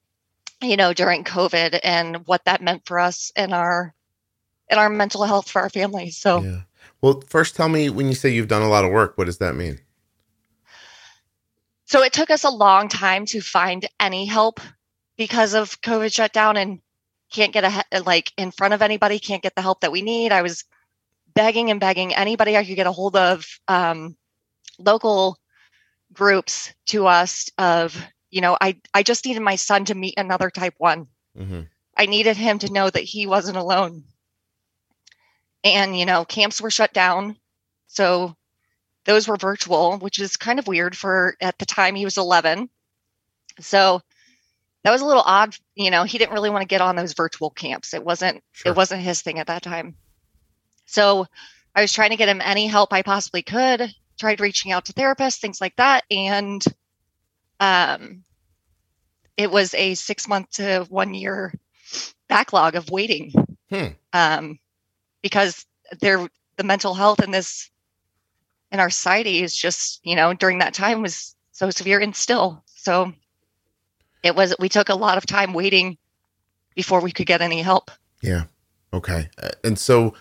you 0.61 0.77
know, 0.77 0.93
during 0.93 1.23
COVID 1.23 1.79
and 1.83 2.27
what 2.27 2.45
that 2.45 2.61
meant 2.61 2.83
for 2.85 3.00
us 3.00 3.31
and 3.35 3.53
our 3.53 3.93
and 4.69 4.79
our 4.79 4.89
mental 4.89 5.23
health 5.23 5.49
for 5.49 5.61
our 5.61 5.69
families. 5.69 6.17
So 6.17 6.43
Yeah. 6.43 6.61
Well, 7.01 7.21
first, 7.27 7.55
tell 7.55 7.69
me 7.69 7.89
when 7.89 8.07
you 8.07 8.15
say 8.15 8.29
you've 8.29 8.47
done 8.47 8.63
a 8.63 8.69
lot 8.69 8.83
of 8.83 8.91
work, 8.91 9.17
what 9.17 9.25
does 9.25 9.37
that 9.37 9.55
mean? 9.55 9.79
So 11.85 12.03
it 12.03 12.11
took 12.11 12.29
us 12.29 12.43
a 12.43 12.49
long 12.49 12.89
time 12.89 13.25
to 13.27 13.39
find 13.39 13.87
any 13.99 14.25
help 14.25 14.59
because 15.15 15.53
of 15.53 15.79
COVID 15.81 16.13
shutdown 16.13 16.57
and 16.57 16.81
can't 17.31 17.53
get 17.53 17.85
a 17.91 18.01
like 18.01 18.31
in 18.37 18.51
front 18.51 18.73
of 18.73 18.81
anybody, 18.81 19.19
can't 19.19 19.43
get 19.43 19.55
the 19.55 19.61
help 19.61 19.81
that 19.81 19.91
we 19.91 20.01
need. 20.01 20.31
I 20.31 20.41
was 20.41 20.65
begging 21.33 21.69
and 21.71 21.79
begging 21.79 22.15
anybody 22.15 22.57
I 22.57 22.65
could 22.65 22.75
get 22.75 22.87
a 22.87 22.91
hold 22.91 23.15
of, 23.15 23.45
um, 23.67 24.17
local 24.79 25.37
groups 26.13 26.73
to 26.87 27.07
us 27.07 27.49
of, 27.57 27.97
you 28.31 28.41
know, 28.41 28.57
I, 28.59 28.79
I 28.93 29.03
just 29.03 29.25
needed 29.25 29.41
my 29.41 29.55
son 29.55 29.85
to 29.85 29.95
meet 29.95 30.15
another 30.17 30.49
type 30.49 30.75
one. 30.77 31.07
hmm 31.35 31.61
I 31.99 32.05
needed 32.05 32.37
him 32.37 32.59
to 32.59 32.71
know 32.71 32.87
that 32.87 33.03
he 33.03 33.25
wasn't 33.25 33.57
alone. 33.57 34.03
And, 35.75 35.97
you 35.97 36.05
know, 36.05 36.25
camps 36.25 36.61
were 36.61 36.71
shut 36.71 36.93
down. 36.93 37.37
So 37.87 38.35
those 39.05 39.27
were 39.27 39.37
virtual, 39.37 39.97
which 39.97 40.19
is 40.19 40.37
kind 40.37 40.59
of 40.59 40.67
weird 40.67 40.95
for 40.97 41.35
at 41.41 41.57
the 41.57 41.65
time 41.65 41.95
he 41.95 42.05
was 42.05 42.17
11. 42.17 42.69
So 43.59 44.01
that 44.83 44.91
was 44.91 45.01
a 45.01 45.05
little 45.05 45.23
odd. 45.25 45.55
You 45.75 45.91
know, 45.91 46.03
he 46.03 46.17
didn't 46.17 46.33
really 46.33 46.49
want 46.49 46.61
to 46.61 46.67
get 46.67 46.81
on 46.81 46.95
those 46.95 47.13
virtual 47.13 47.49
camps. 47.49 47.93
It 47.93 48.03
wasn't, 48.03 48.43
Sure. 48.51 48.71
it 48.71 48.75
wasn't 48.75 49.01
his 49.01 49.21
thing 49.21 49.39
at 49.39 49.47
that 49.47 49.63
time. 49.63 49.95
So 50.85 51.25
I 51.75 51.81
was 51.81 51.93
trying 51.93 52.11
to 52.11 52.15
get 52.17 52.29
him 52.29 52.41
any 52.43 52.67
help 52.67 52.93
I 52.93 53.01
possibly 53.01 53.41
could, 53.41 53.93
tried 54.19 54.39
reaching 54.39 54.71
out 54.71 54.85
to 54.85 54.93
therapists, 54.93 55.39
things 55.39 55.61
like 55.61 55.75
that. 55.77 56.03
And, 56.11 56.63
um, 57.59 58.23
it 59.35 59.51
was 59.51 59.73
a 59.73 59.93
six 59.95 60.27
month 60.27 60.49
to 60.51 60.85
one 60.89 61.13
year 61.13 61.53
backlog 62.27 62.75
of 62.75 62.89
waiting 62.89 63.31
Hmm. 63.69 63.87
um, 64.13 64.59
because 65.27 65.65
there 66.00 66.27
the 66.56 66.63
mental 66.63 66.94
health 66.94 67.21
in 67.21 67.31
this 67.31 67.69
in 68.71 68.79
our 68.79 68.89
society 68.89 69.44
is 69.44 69.56
just 69.56 70.00
you 70.03 70.15
know 70.15 70.33
during 70.33 70.59
that 70.59 70.74
time 70.74 71.01
was 71.01 71.35
so 71.51 71.69
severe 71.69 72.00
and 72.00 72.15
still 72.15 72.63
so 72.68 73.12
it 74.24 74.35
was 74.35 74.56
we 74.57 74.69
took 74.69 74.88
a 74.88 74.95
lot 74.95 75.18
of 75.18 75.25
time 75.25 75.53
waiting 75.53 75.97
before 76.75 77.01
we 77.01 77.12
could 77.12 77.27
get 77.27 77.41
any 77.41 77.62
help 77.62 77.91
Yeah. 78.21 78.44
Okay. 78.94 79.29
And 79.65 79.77
so, 79.77 80.13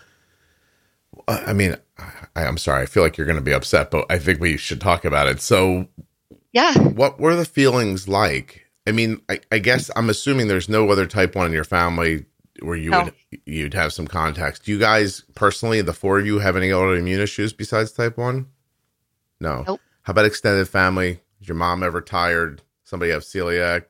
I 1.27 1.53
mean, 1.53 1.77
I, 1.97 2.43
I'm 2.43 2.57
sorry. 2.57 2.83
I 2.83 2.85
feel 2.85 3.01
like 3.01 3.17
you're 3.17 3.25
going 3.25 3.37
to 3.37 3.41
be 3.41 3.53
upset, 3.53 3.89
but 3.91 4.05
I 4.09 4.19
think 4.19 4.41
we 4.41 4.57
should 4.57 4.81
talk 4.81 5.05
about 5.05 5.27
it. 5.27 5.41
So, 5.41 5.87
yeah 6.51 6.73
what 6.73 7.17
were 7.17 7.35
the 7.35 7.45
feelings 7.45 8.07
like? 8.09 8.65
I 8.85 8.91
mean, 8.91 9.21
I, 9.29 9.39
I 9.51 9.59
guess 9.59 9.89
I'm 9.95 10.09
assuming 10.09 10.47
there's 10.47 10.69
no 10.69 10.89
other 10.89 11.05
type 11.05 11.35
one 11.35 11.47
in 11.47 11.53
your 11.53 11.63
family 11.63 12.25
where 12.61 12.75
you 12.75 12.91
would 12.91 13.13
you'd 13.45 13.73
have 13.73 13.93
some 13.93 14.07
contacts. 14.07 14.59
Do 14.59 14.71
you 14.71 14.79
guys 14.79 15.23
personally, 15.35 15.81
the 15.81 15.93
four 15.93 16.19
of 16.19 16.25
you, 16.25 16.39
have 16.39 16.55
any 16.57 16.69
autoimmune 16.69 17.19
issues 17.19 17.53
besides 17.53 17.91
type 17.91 18.17
one? 18.17 18.47
No. 19.39 19.63
Nope. 19.67 19.81
How 20.03 20.11
about 20.11 20.25
extended 20.25 20.67
family? 20.67 21.19
Is 21.41 21.47
your 21.47 21.55
mom 21.57 21.83
ever 21.83 22.01
tired? 22.01 22.61
Somebody 22.83 23.11
have 23.11 23.23
celiac? 23.23 23.83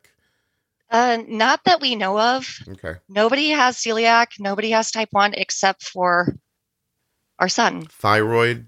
uh, 0.89 1.17
not 1.27 1.63
that 1.65 1.81
we 1.81 1.95
know 1.95 2.17
of 2.19 2.47
Okay. 2.69 2.95
nobody 3.09 3.49
has 3.49 3.75
celiac 3.77 4.27
nobody 4.39 4.69
has 4.71 4.89
type 4.89 5.09
1 5.11 5.33
except 5.33 5.83
for 5.83 6.33
our 7.39 7.49
son 7.49 7.85
Thyroid? 7.85 8.65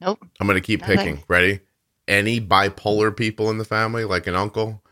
Nope. 0.00 0.18
I'm 0.40 0.46
going 0.46 0.56
to 0.56 0.60
keep 0.60 0.80
Nothing. 0.80 0.96
picking. 0.98 1.24
Ready? 1.28 1.60
Any 2.08 2.40
bipolar 2.40 3.16
people 3.16 3.48
in 3.50 3.58
the 3.58 3.64
family, 3.64 4.04
like 4.04 4.26
an 4.26 4.34
uncle? 4.34 4.82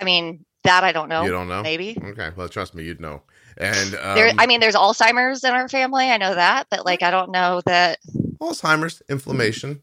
i 0.00 0.04
mean 0.04 0.44
that 0.64 0.84
i 0.84 0.92
don't 0.92 1.08
know 1.08 1.24
You 1.24 1.30
don't 1.30 1.48
know? 1.48 1.62
maybe 1.62 1.96
Okay. 2.02 2.30
Well, 2.36 2.48
trust 2.48 2.74
me, 2.74 2.84
you'd 2.84 3.00
know. 3.00 3.22
And 3.56 3.94
um, 3.94 4.14
there 4.16 4.32
i 4.38 4.46
mean 4.46 4.60
there's 4.60 4.74
alzheimer's 4.74 5.44
in 5.44 5.52
our 5.52 5.68
family 5.68 6.10
i 6.10 6.16
know 6.16 6.34
that 6.34 6.66
but 6.70 6.84
like 6.84 7.02
i 7.02 7.10
don't 7.10 7.30
know 7.30 7.60
that 7.66 7.98
Alzheimer's, 8.40 9.00
inflammation. 9.08 9.80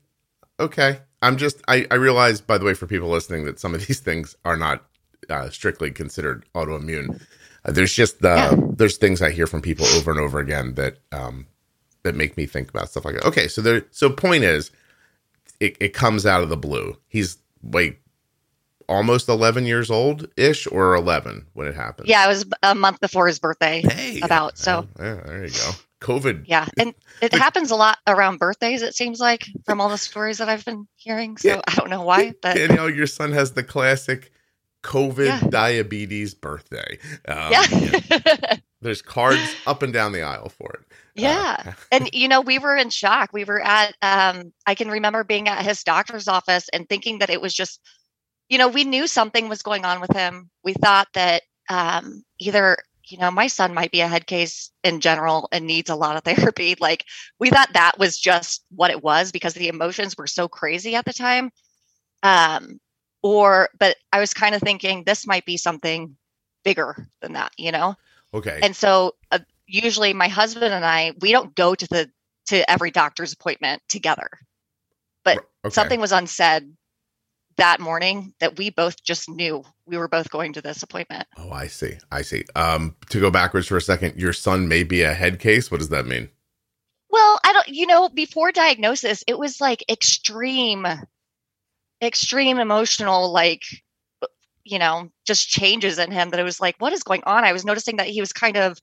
Okay. 0.60 1.00
I'm 1.24 1.38
just, 1.38 1.62
I, 1.68 1.88
I 1.90 1.96
realize, 1.96 2.42
by 2.42 2.58
the 2.60 2.66
way, 2.66 2.74
for 2.76 2.86
people 2.86 3.10
listening, 3.10 3.46
that 3.46 3.60
some 3.60 3.74
of 3.74 3.86
these 3.88 4.00
things 4.00 4.36
are 4.46 4.58
not 4.58 4.86
uh, 5.30 5.50
strictly 5.50 5.90
considered 5.92 6.46
autoimmune. 6.54 7.20
Uh, 7.66 7.72
there's 7.72 7.94
just, 7.94 8.24
uh, 8.24 8.56
Yeah. 8.56 8.56
there's 8.76 8.98
things 8.98 9.22
I 9.22 9.32
hear 9.32 9.48
from 9.48 9.62
people 9.62 9.86
over 9.88 10.12
and 10.12 10.20
over 10.20 10.40
again 10.40 10.76
that, 10.76 10.98
um, 11.12 11.48
that 12.04 12.16
make 12.16 12.38
me 12.38 12.46
think 12.46 12.70
about 12.70 12.90
stuff 12.90 13.06
like 13.06 13.16
that. 13.16 13.26
Okay. 13.26 13.48
So 13.48 13.62
there, 13.62 13.86
so 13.92 14.10
point 14.12 14.44
is, 14.44 14.70
it, 15.60 15.78
it 15.80 15.94
comes 15.94 16.26
out 16.26 16.44
of 16.44 16.50
the 16.50 16.58
blue. 16.58 16.98
He's, 17.08 17.38
wait, 17.64 17.98
almost 18.92 19.30
11 19.30 19.66
years 19.66 19.90
old 19.90 20.28
ish 20.38 20.68
or 20.68 20.94
11 20.96 21.48
when 21.54 21.68
it 21.68 21.76
happened. 21.76 22.08
yeah 22.08 22.26
it 22.26 22.28
was 22.28 22.46
a 22.64 22.76
month 22.76 23.00
before 23.00 23.28
his 23.28 23.40
birthday 23.40 23.82
Hey. 23.82 24.20
about, 24.22 24.58
so. 24.58 24.88
Yeah, 25.00 25.16
there 25.26 25.46
you 25.46 25.52
go. 25.54 25.72
COVID. 26.02 26.46
Yeah, 26.48 26.68
and 26.80 26.94
it 27.22 27.32
happens 27.46 27.70
a 27.72 27.76
lot 27.76 28.00
around 28.08 28.38
birthdays. 28.40 28.82
It 28.82 28.96
seems 28.96 29.20
like 29.20 29.46
from 29.66 29.80
all 29.80 29.90
the 29.90 29.98
stories 30.00 30.40
that 30.40 30.50
I've 30.50 30.66
been 30.66 30.88
hearing. 30.96 31.38
So 31.38 31.48
Yeah. 31.50 31.62
I 31.68 31.76
don't 31.76 31.90
know 31.92 32.02
why, 32.02 32.34
but 32.42 32.56
Danielle, 32.56 32.90
your 32.90 33.06
son 33.08 33.32
has 33.34 33.52
the 33.54 33.64
classic 33.64 34.32
COVID 34.84 35.26
Yeah. 35.28 35.40
diabetes 35.50 36.34
birthday. 36.34 36.98
Um, 37.28 37.52
yeah, 37.52 38.56
There's 38.82 39.04
cards 39.04 39.56
up 39.68 39.84
and 39.84 39.94
down 39.94 40.12
the 40.12 40.24
aisle 40.24 40.50
for 40.50 40.72
it. 40.74 40.80
yeah. 41.14 41.58
Uh, 41.68 41.72
And 41.92 42.10
you 42.14 42.28
know, 42.28 42.42
we 42.42 42.58
were 42.58 42.76
in 42.76 42.90
shock. 42.90 43.30
We 43.32 43.44
were 43.44 43.62
at. 43.62 43.94
Um, 44.02 44.54
I 44.66 44.74
can 44.74 44.90
remember 44.90 45.24
being 45.24 45.48
at 45.50 45.64
his 45.64 45.84
doctor's 45.84 46.28
office 46.28 46.68
and 46.74 46.90
thinking 46.90 47.20
that 47.20 47.30
it 47.30 47.40
was 47.42 47.54
just, 47.54 47.80
you 48.52 48.58
know, 48.58 48.68
we 48.68 48.84
knew 48.84 49.08
something 49.08 49.48
was 49.48 49.64
going 49.64 49.86
on 49.86 50.02
with 50.02 50.12
him. 50.12 50.50
We 50.62 50.74
thought 50.74 51.08
that 51.14 51.44
um, 51.70 52.26
either 52.38 52.78
you 53.08 53.18
know, 53.18 53.32
my 53.32 53.48
son 53.48 53.74
might 53.74 53.92
be 53.92 54.02
a 54.02 54.08
head 54.08 54.28
case 54.28 54.72
in 54.84 55.00
general 55.00 55.48
and 55.52 55.66
needs 55.66 55.90
a 55.90 55.96
lot 55.96 56.18
of 56.18 56.24
therapy. 56.26 56.76
Like 56.80 57.06
we 57.40 57.50
thought 57.50 57.74
that 57.74 57.98
was 57.98 58.18
just 58.18 58.64
what 58.70 58.92
it 58.92 59.02
was 59.02 59.32
because 59.32 59.54
the 59.54 59.70
emotions 59.70 60.18
were 60.18 60.28
so 60.28 60.50
crazy 60.50 60.96
at 60.96 61.06
the 61.06 61.14
time. 61.14 61.50
Um, 62.24 62.80
or, 63.24 63.70
but 63.80 63.96
I 64.12 64.20
was 64.20 64.34
kind 64.34 64.54
of 64.54 64.62
thinking 64.62 65.04
this 65.04 65.26
might 65.26 65.46
be 65.46 65.58
something 65.58 66.16
bigger 66.64 67.08
than 67.22 67.34
that, 67.34 67.54
you 67.58 67.72
know? 67.72 67.96
Okay. 68.34 68.60
And 68.62 68.76
so 68.76 69.16
uh, 69.32 69.40
usually 69.66 70.14
my 70.14 70.28
husband 70.28 70.74
and 70.74 70.86
I, 70.86 71.14
we 71.22 71.32
don't 71.32 71.56
go 71.56 71.74
to 71.74 71.88
the, 71.88 72.10
to 72.48 72.70
every 72.70 72.92
doctor's 72.92 73.34
appointment 73.34 73.82
together, 73.88 74.30
but 75.24 75.38
okay. 75.66 75.74
something 75.74 76.02
was 76.02 76.12
unsaid 76.12 76.76
that 77.58 77.80
morning 77.80 78.34
that 78.40 78.58
we 78.58 78.70
both 78.70 79.04
just 79.04 79.30
knew 79.30 79.64
we 79.86 79.98
were 79.98 80.08
both 80.08 80.30
going 80.30 80.54
to 80.54 80.62
this 80.62 80.84
appointment. 80.84 81.28
Oh, 81.38 81.52
I 81.52 81.68
see. 81.68 81.98
I 82.12 82.22
see. 82.22 82.46
Um, 82.56 82.96
to 83.10 83.20
go 83.20 83.30
backwards 83.30 83.68
for 83.68 83.78
a 83.78 83.82
second, 83.82 84.20
your 84.20 84.34
son 84.34 84.68
may 84.68 84.84
be 84.84 85.02
a 85.02 85.14
head 85.14 85.40
case. 85.40 85.70
What 85.70 85.80
does 85.80 85.90
that 85.90 86.06
mean? 86.06 86.30
Well, 87.10 87.40
I 87.44 87.54
don't, 87.54 87.68
you 87.68 87.88
know, 87.88 88.10
before 88.10 88.52
diagnosis, 88.52 89.24
it 89.28 89.38
was 89.38 89.60
like 89.60 89.84
extreme, 89.90 90.88
extreme 92.02 92.58
emotional, 92.58 93.32
like, 93.32 93.64
you 94.64 94.80
know, 94.80 95.12
just 95.26 95.50
changes 95.50 96.00
in 96.00 96.12
him 96.12 96.30
that 96.30 96.40
it 96.40 96.44
was 96.44 96.62
like, 96.62 96.76
what 96.80 96.94
is 96.94 97.04
going 97.04 97.24
on? 97.26 97.44
I 97.44 97.54
was 97.54 97.66
noticing 97.66 97.98
that 97.98 98.08
he 98.08 98.22
was 98.22 98.32
kind 98.32 98.58
of 98.58 98.80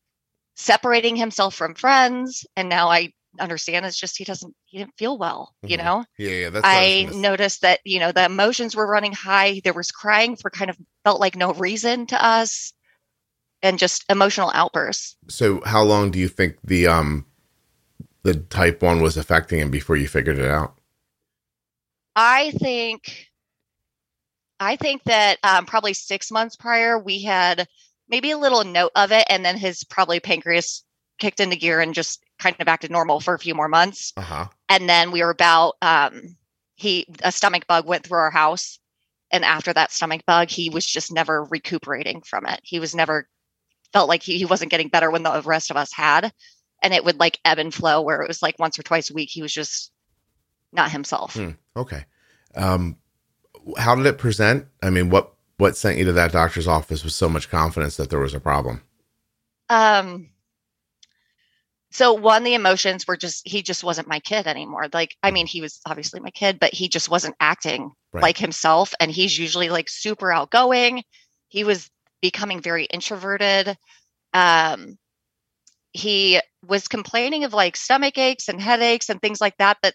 separating 0.57 1.17
himself 1.17 1.55
from 1.55 1.75
friends. 1.75 2.45
And 2.57 2.69
now 2.69 2.89
I 2.91 3.13
understand 3.41 3.87
it's 3.87 3.99
just 3.99 4.17
he 4.19 4.25
doesn't 4.25 4.55
he 4.67 4.79
didn't 4.79 4.97
feel 4.99 5.17
well 5.19 5.55
you 5.63 5.77
Mhm. 5.77 5.85
know 5.85 6.05
Yeah, 6.19 6.31
yeah. 6.31 6.51
That's 6.51 6.67
i 6.67 7.09
noticed 7.15 7.63
that 7.63 7.81
you 7.85 8.01
know 8.01 8.13
the 8.13 8.25
emotions 8.25 8.75
were 8.77 8.87
running 8.87 9.13
high 9.13 9.61
there 9.65 9.73
was 9.75 9.91
crying 9.91 10.37
for 10.37 10.51
kind 10.51 10.71
of 10.71 10.77
felt 11.05 11.21
like 11.21 11.37
no 11.37 11.53
reason 11.55 12.07
to 12.07 12.25
us 12.25 12.73
and 13.63 13.79
just 13.79 14.05
emotional 14.09 14.51
outbursts 14.55 15.17
So, 15.29 15.61
how 15.65 15.83
long 15.83 16.11
do 16.11 16.19
you 16.19 16.29
think 16.29 16.57
the 16.65 16.87
um 16.87 17.27
the 18.23 18.35
type 18.35 18.83
one 18.83 19.01
was 19.01 19.17
affecting 19.17 19.61
him 19.61 19.71
before 19.71 19.97
you 19.97 20.09
figured 20.09 20.39
it 20.39 20.51
out? 20.51 20.75
i 22.17 22.51
think 22.53 23.29
i 24.61 24.77
think 24.77 25.03
that 25.05 25.39
um, 25.43 25.67
probably 25.67 25.95
six 25.95 26.31
months 26.31 26.57
prior 26.57 26.99
we 26.99 27.23
had 27.23 27.67
maybe 28.09 28.31
a 28.31 28.39
little 28.39 28.65
note 28.65 28.91
of 28.97 29.13
it 29.13 29.25
and 29.31 29.45
then 29.45 29.57
his 29.57 29.85
probably 29.85 30.21
pancreas 30.21 30.85
kicked 31.19 31.41
into 31.41 31.57
gear 31.57 31.81
and 31.81 31.95
just 31.95 32.23
kind 32.39 32.57
of 32.61 32.69
acted 32.69 32.91
normal 32.91 33.21
for 33.21 33.35
a 33.35 33.39
few 33.39 33.55
more 33.55 33.69
months 33.69 34.13
Uh 34.17 34.23
huh. 34.23 34.47
and 34.69 34.89
then 34.89 35.11
we 35.11 35.23
were 35.23 35.31
about 35.31 35.75
um 35.83 36.37
he 36.77 37.07
a 37.23 37.33
stomach 37.33 37.67
bug 37.67 37.87
went 37.87 38.05
through 38.07 38.19
our 38.19 38.31
house 38.31 38.79
and 39.31 39.45
after 39.45 39.73
that 39.73 39.93
stomach 39.93 40.23
bug 40.27 40.49
he 40.49 40.71
was 40.71 40.87
just 40.87 41.13
never 41.13 41.45
recuperating 41.45 42.21
from 42.23 42.47
it 42.47 42.61
he 42.63 42.79
was 42.81 42.95
never 42.95 43.29
felt 43.93 44.09
like 44.09 44.23
he, 44.23 44.39
he 44.39 44.45
wasn't 44.45 44.71
getting 44.71 44.89
better 44.89 45.11
when 45.11 45.23
the 45.23 45.43
rest 45.45 45.71
of 45.71 45.77
us 45.77 45.93
had 45.93 46.33
and 46.83 46.95
it 46.95 47.05
would 47.05 47.19
like 47.19 47.39
ebb 47.45 47.59
and 47.59 47.75
flow 47.75 48.01
where 48.03 48.23
it 48.23 48.29
was 48.29 48.43
like 48.43 48.59
once 48.59 48.79
or 48.79 48.83
twice 48.83 49.11
a 49.11 49.15
week 49.15 49.31
he 49.31 49.43
was 49.43 49.53
just 49.53 49.91
not 50.73 50.91
himself 50.91 51.35
Hmm. 51.35 51.51
Okay. 51.77 52.05
Um, 52.55 52.97
how 53.77 53.95
did 53.95 54.07
it 54.07 54.19
present? 54.19 54.67
I 54.83 54.91
mean, 54.91 55.11
what 55.11 55.35
what 55.59 55.77
sent 55.77 55.99
you 55.99 56.05
to 56.07 56.13
that 56.13 56.33
doctor's 56.33 56.67
office 56.67 57.05
with 57.05 57.13
so 57.13 57.29
much 57.29 57.51
confidence 57.51 57.97
that 57.97 58.11
there 58.11 58.19
was 58.19 58.33
a 58.35 58.41
problem? 58.41 58.83
um 59.69 60.31
so 61.91 62.13
one 62.13 62.45
the 62.45 62.55
emotions 62.55 63.07
were 63.07 63.17
just 63.17 63.47
he 63.49 63.63
just 63.63 63.83
wasn't 63.83 64.07
my 64.09 64.21
kid 64.21 64.47
anymore 64.47 64.87
like 64.93 65.15
i 65.23 65.31
mean 65.31 65.47
he 65.47 65.61
was 65.61 65.81
obviously 65.87 66.21
my 66.21 66.31
kid 66.31 66.59
but 66.61 66.73
he 66.75 66.89
just 66.89 67.09
wasn't 67.11 67.35
acting 67.41 67.91
Right. 68.11 68.23
like 68.23 68.39
himself 68.39 68.95
and 69.01 69.11
he's 69.11 69.39
usually 69.39 69.69
like 69.69 69.91
super 69.91 70.33
outgoing. 70.33 71.03
He 71.49 71.63
was 71.65 71.91
becoming 72.23 72.63
very 72.63 72.85
introverted. 72.87 73.77
Um 74.33 74.97
he 75.93 76.41
was 76.67 76.89
complaining 76.89 77.45
of 77.45 77.53
like 77.53 77.77
stomach 77.77 78.17
aches 78.17 78.49
and 78.49 78.61
headaches 78.61 79.09
and 79.11 79.21
things 79.21 79.41
like 79.41 79.57
that 79.59 79.79
but 79.83 79.95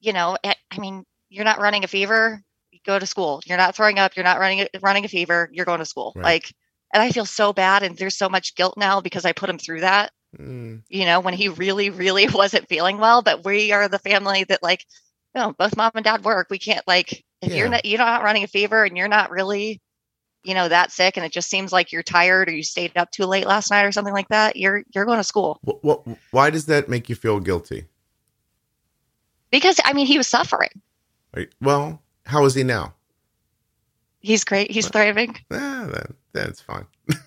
you 0.00 0.12
know 0.12 0.36
i 0.44 0.54
I 0.72 0.78
mean 0.78 1.04
you're 1.28 1.44
not 1.44 1.60
running 1.60 1.84
a 1.84 1.88
fever 1.88 2.42
you 2.72 2.80
go 2.84 2.98
to 2.98 3.06
school. 3.06 3.40
You're 3.46 3.58
not 3.58 3.76
throwing 3.76 3.98
up 4.00 4.16
you're 4.16 4.24
not 4.24 4.38
running 4.40 4.60
a, 4.60 4.68
running 4.82 5.04
a 5.04 5.08
fever 5.08 5.48
you're 5.52 5.64
going 5.66 5.78
to 5.78 5.84
school. 5.86 6.12
Right. 6.16 6.24
like 6.24 6.52
and 6.92 7.02
i 7.02 7.10
feel 7.10 7.26
so 7.26 7.52
bad 7.52 7.82
and 7.84 7.96
there's 7.96 8.18
so 8.18 8.28
much 8.28 8.56
guilt 8.56 8.74
now 8.76 9.00
because 9.00 9.24
i 9.24 9.32
put 9.32 9.50
him 9.50 9.58
through 9.58 9.80
that 9.82 10.10
Mm, 10.38 10.82
you 10.88 11.04
know, 11.06 11.20
when 11.20 11.34
he 11.34 11.48
really, 11.48 11.90
really 11.90 12.28
wasn't 12.32 12.68
feeling 12.68 12.98
well. 12.98 13.22
But 13.22 13.44
we 13.44 13.72
are 13.72 13.88
the 13.88 13.98
family 13.98 14.44
that, 14.44 14.62
like, 14.62 14.84
you 15.34 15.40
know, 15.40 15.52
both 15.58 15.76
mom 15.76 15.92
and 15.94 16.04
dad 16.04 16.24
work. 16.24 16.48
We 16.50 16.58
can't, 16.58 16.86
like, 16.86 17.24
if 17.42 17.52
you're 17.54 17.68
not, 17.68 17.84
you're 17.84 17.98
not 17.98 18.22
running 18.22 18.44
a 18.44 18.48
fever 18.48 18.84
and 18.84 18.96
you're 18.96 19.08
not 19.08 19.30
really, 19.30 19.80
you 20.42 20.54
know, 20.54 20.68
that 20.68 20.92
sick, 20.92 21.16
and 21.16 21.26
it 21.26 21.32
just 21.32 21.50
seems 21.50 21.72
like 21.72 21.92
you're 21.92 22.02
tired 22.02 22.48
or 22.48 22.52
you 22.52 22.62
stayed 22.62 22.96
up 22.96 23.10
too 23.10 23.24
late 23.26 23.46
last 23.46 23.70
night 23.70 23.84
or 23.84 23.92
something 23.92 24.14
like 24.14 24.28
that. 24.28 24.56
You're 24.56 24.82
you're 24.94 25.04
going 25.04 25.18
to 25.18 25.24
school 25.24 25.58
what, 25.62 25.84
what? 25.84 26.06
Why 26.30 26.50
does 26.50 26.66
that 26.66 26.88
make 26.88 27.08
you 27.08 27.14
feel 27.14 27.40
guilty? 27.40 27.86
because 29.50 29.80
I 29.84 29.92
mean, 29.92 30.06
he 30.06 30.18
was 30.18 30.28
suffering. 30.28 30.70
You- 31.36 31.48
well, 31.60 32.02
how 32.26 32.44
is 32.44 32.54
he 32.54 32.62
now? 32.62 32.94
He's 34.20 34.44
great. 34.44 34.70
He's 34.70 34.88
thriving. 34.88 35.36
Ah, 35.50 35.88
that, 35.92 36.10
that's 36.32 36.60
fine. 36.60 36.86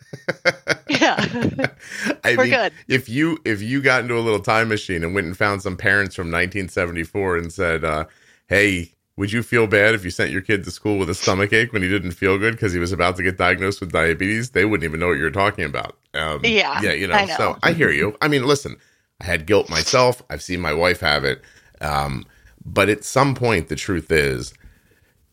Yeah, 0.89 1.17
I 2.23 2.35
we're 2.35 2.43
mean, 2.43 2.49
good. 2.49 2.73
if 2.87 3.07
you 3.07 3.37
if 3.45 3.61
you 3.61 3.81
got 3.81 4.01
into 4.01 4.17
a 4.17 4.21
little 4.21 4.39
time 4.39 4.69
machine 4.69 5.03
and 5.03 5.13
went 5.13 5.27
and 5.27 5.37
found 5.37 5.61
some 5.61 5.77
parents 5.77 6.15
from 6.15 6.27
1974 6.27 7.37
and 7.37 7.53
said, 7.53 7.83
uh, 7.83 8.05
"Hey, 8.47 8.93
would 9.15 9.31
you 9.31 9.43
feel 9.43 9.67
bad 9.67 9.93
if 9.93 10.03
you 10.03 10.09
sent 10.09 10.31
your 10.31 10.41
kid 10.41 10.63
to 10.63 10.71
school 10.71 10.97
with 10.97 11.09
a 11.09 11.13
stomach 11.15 11.53
ache 11.53 11.73
when 11.73 11.83
he 11.83 11.89
didn't 11.89 12.11
feel 12.11 12.37
good 12.37 12.53
because 12.53 12.73
he 12.73 12.79
was 12.79 12.91
about 12.91 13.15
to 13.17 13.23
get 13.23 13.37
diagnosed 13.37 13.81
with 13.81 13.91
diabetes?" 13.91 14.49
They 14.51 14.65
wouldn't 14.65 14.83
even 14.83 14.99
know 14.99 15.07
what 15.07 15.17
you 15.17 15.23
were 15.23 15.31
talking 15.31 15.63
about. 15.65 15.97
Um, 16.15 16.41
Yeah, 16.43 16.81
yeah, 16.81 16.93
you 16.93 17.07
know, 17.07 17.13
I 17.13 17.25
know. 17.25 17.35
So 17.37 17.57
I 17.61 17.73
hear 17.73 17.91
you. 17.91 18.17
I 18.21 18.27
mean, 18.27 18.43
listen, 18.45 18.77
I 19.21 19.25
had 19.25 19.45
guilt 19.45 19.69
myself. 19.69 20.23
I've 20.29 20.41
seen 20.41 20.59
my 20.59 20.73
wife 20.73 21.01
have 21.01 21.23
it, 21.23 21.41
um, 21.81 22.25
but 22.65 22.89
at 22.89 23.03
some 23.03 23.35
point, 23.35 23.67
the 23.67 23.75
truth 23.75 24.11
is 24.11 24.53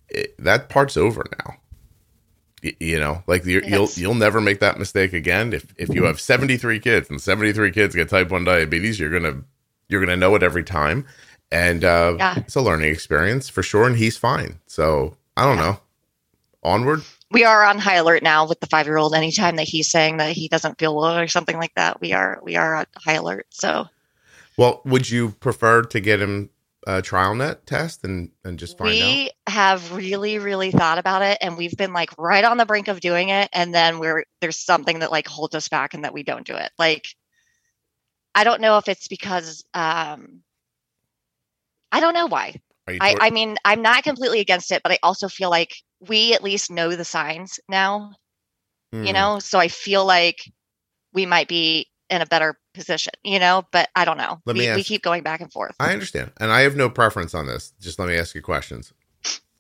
it, 0.08 0.34
that 0.38 0.68
part's 0.68 0.96
over 0.96 1.24
now. 1.38 1.56
You 2.80 2.98
know, 3.00 3.22
like 3.26 3.44
you're, 3.44 3.62
you'll 3.64 3.82
Yes. 3.82 3.98
you'll 3.98 4.14
never 4.14 4.40
make 4.40 4.60
that 4.60 4.78
mistake 4.78 5.12
again. 5.12 5.52
If 5.52 5.74
if 5.76 5.88
you 5.94 6.04
have 6.04 6.20
73 6.20 6.80
kids 6.80 7.10
and 7.10 7.20
73 7.20 7.70
kids 7.70 7.94
get 7.94 8.08
type 8.08 8.30
1 8.30 8.44
diabetes, 8.44 8.98
you're 8.98 9.10
to 9.20 9.44
you're 9.88 10.04
to 10.06 10.16
know 10.16 10.34
it 10.34 10.42
every 10.42 10.64
time. 10.64 11.06
And 11.52 11.84
uh 11.84 12.14
Yeah. 12.18 12.34
it's 12.38 12.56
a 12.56 12.60
learning 12.60 12.92
experience 12.92 13.48
for 13.48 13.62
sure 13.62 13.86
and 13.86 13.96
he's 13.96 14.16
fine. 14.16 14.58
So, 14.66 15.16
I 15.36 15.44
don't 15.44 15.58
know. 15.58 15.80
Onward. 16.62 17.02
We 17.30 17.44
are 17.44 17.64
on 17.64 17.78
high 17.78 17.96
alert 17.96 18.22
now 18.22 18.46
with 18.46 18.60
the 18.60 18.66
five 18.66 18.86
year 18.86 18.96
old. 18.98 19.14
Anytime 19.14 19.56
that 19.56 19.68
he's 19.68 19.90
saying 19.90 20.16
that 20.16 20.32
he 20.32 20.48
doesn't 20.48 20.78
feel 20.78 20.96
well 20.96 21.16
or 21.18 21.28
something 21.28 21.56
like 21.56 21.74
that, 21.76 22.00
we 22.00 22.12
are 22.12 22.40
we 22.42 22.56
are 22.56 22.74
on 22.76 22.86
high 22.96 23.14
alert. 23.14 23.46
So 23.50 23.86
Well, 24.56 24.80
would 24.84 25.08
you 25.10 25.30
prefer 25.40 25.82
to 25.82 26.00
get 26.00 26.20
him 26.20 26.50
a 26.86 27.02
TrialNet 27.02 27.64
test 27.66 28.04
and 28.04 28.30
and 28.44 28.58
just 28.58 28.78
find 28.78 29.02
out? 29.02 29.12
we 29.14 29.30
have 29.46 29.92
really 29.94 30.38
really 30.38 30.70
thought 30.70 30.98
about 30.98 31.22
it 31.22 31.38
and 31.40 31.56
we've 31.56 31.76
been 31.76 31.92
like 31.92 32.10
right 32.18 32.44
on 32.44 32.56
the 32.56 32.66
brink 32.66 32.88
of 32.88 33.00
doing 33.00 33.28
it 33.28 33.48
and 33.52 33.74
then 33.74 33.98
we're 33.98 34.24
there's 34.40 34.58
something 34.58 35.00
that 35.00 35.10
like 35.10 35.26
holds 35.26 35.54
us 35.54 35.68
back 35.68 35.94
and 35.94 36.04
that 36.04 36.12
we 36.14 36.22
don't 36.22 36.46
do 36.46 36.54
it 36.56 36.70
like 36.78 37.06
i 38.34 38.44
don't 38.44 38.60
know 38.60 38.78
if 38.78 38.88
it's 38.88 39.08
because 39.08 39.64
um 39.74 40.42
i 41.92 42.00
don't 42.00 42.14
know 42.14 42.26
why 42.26 42.54
I, 43.00 43.16
I 43.20 43.30
mean 43.30 43.56
i'm 43.64 43.82
not 43.82 44.04
completely 44.04 44.40
against 44.40 44.72
it 44.72 44.82
but 44.82 44.92
i 44.92 44.98
also 45.02 45.28
feel 45.28 45.50
like 45.50 45.74
we 46.00 46.34
at 46.34 46.42
least 46.42 46.70
know 46.70 46.94
the 46.94 47.04
signs 47.04 47.60
now 47.68 48.12
you 49.02 49.12
Hmm. 49.12 49.12
know 49.12 49.38
so 49.38 49.58
i 49.58 49.68
feel 49.68 50.04
like 50.04 50.38
we 51.12 51.26
might 51.26 51.48
be 51.48 51.88
in 52.10 52.22
a 52.22 52.26
better 52.26 52.58
position 52.74 53.12
you 53.24 53.38
know 53.38 53.64
but 53.72 53.88
i 53.96 54.04
don't 54.04 54.18
know 54.18 54.40
Let 54.44 54.56
me 54.56 54.68
we, 54.68 54.76
we 54.76 54.82
keep 54.84 55.02
going 55.02 55.22
back 55.22 55.40
and 55.40 55.52
forth 55.52 55.74
I 55.80 55.92
understand. 55.92 56.32
And 56.38 56.50
I 56.50 56.60
have 56.60 56.76
no 56.76 56.88
preference 56.88 57.34
on 57.34 57.46
this. 57.46 57.72
Just 57.80 57.98
let 57.98 58.08
me 58.08 58.16
ask 58.16 58.34
you 58.34 58.42
questions. 58.42 58.92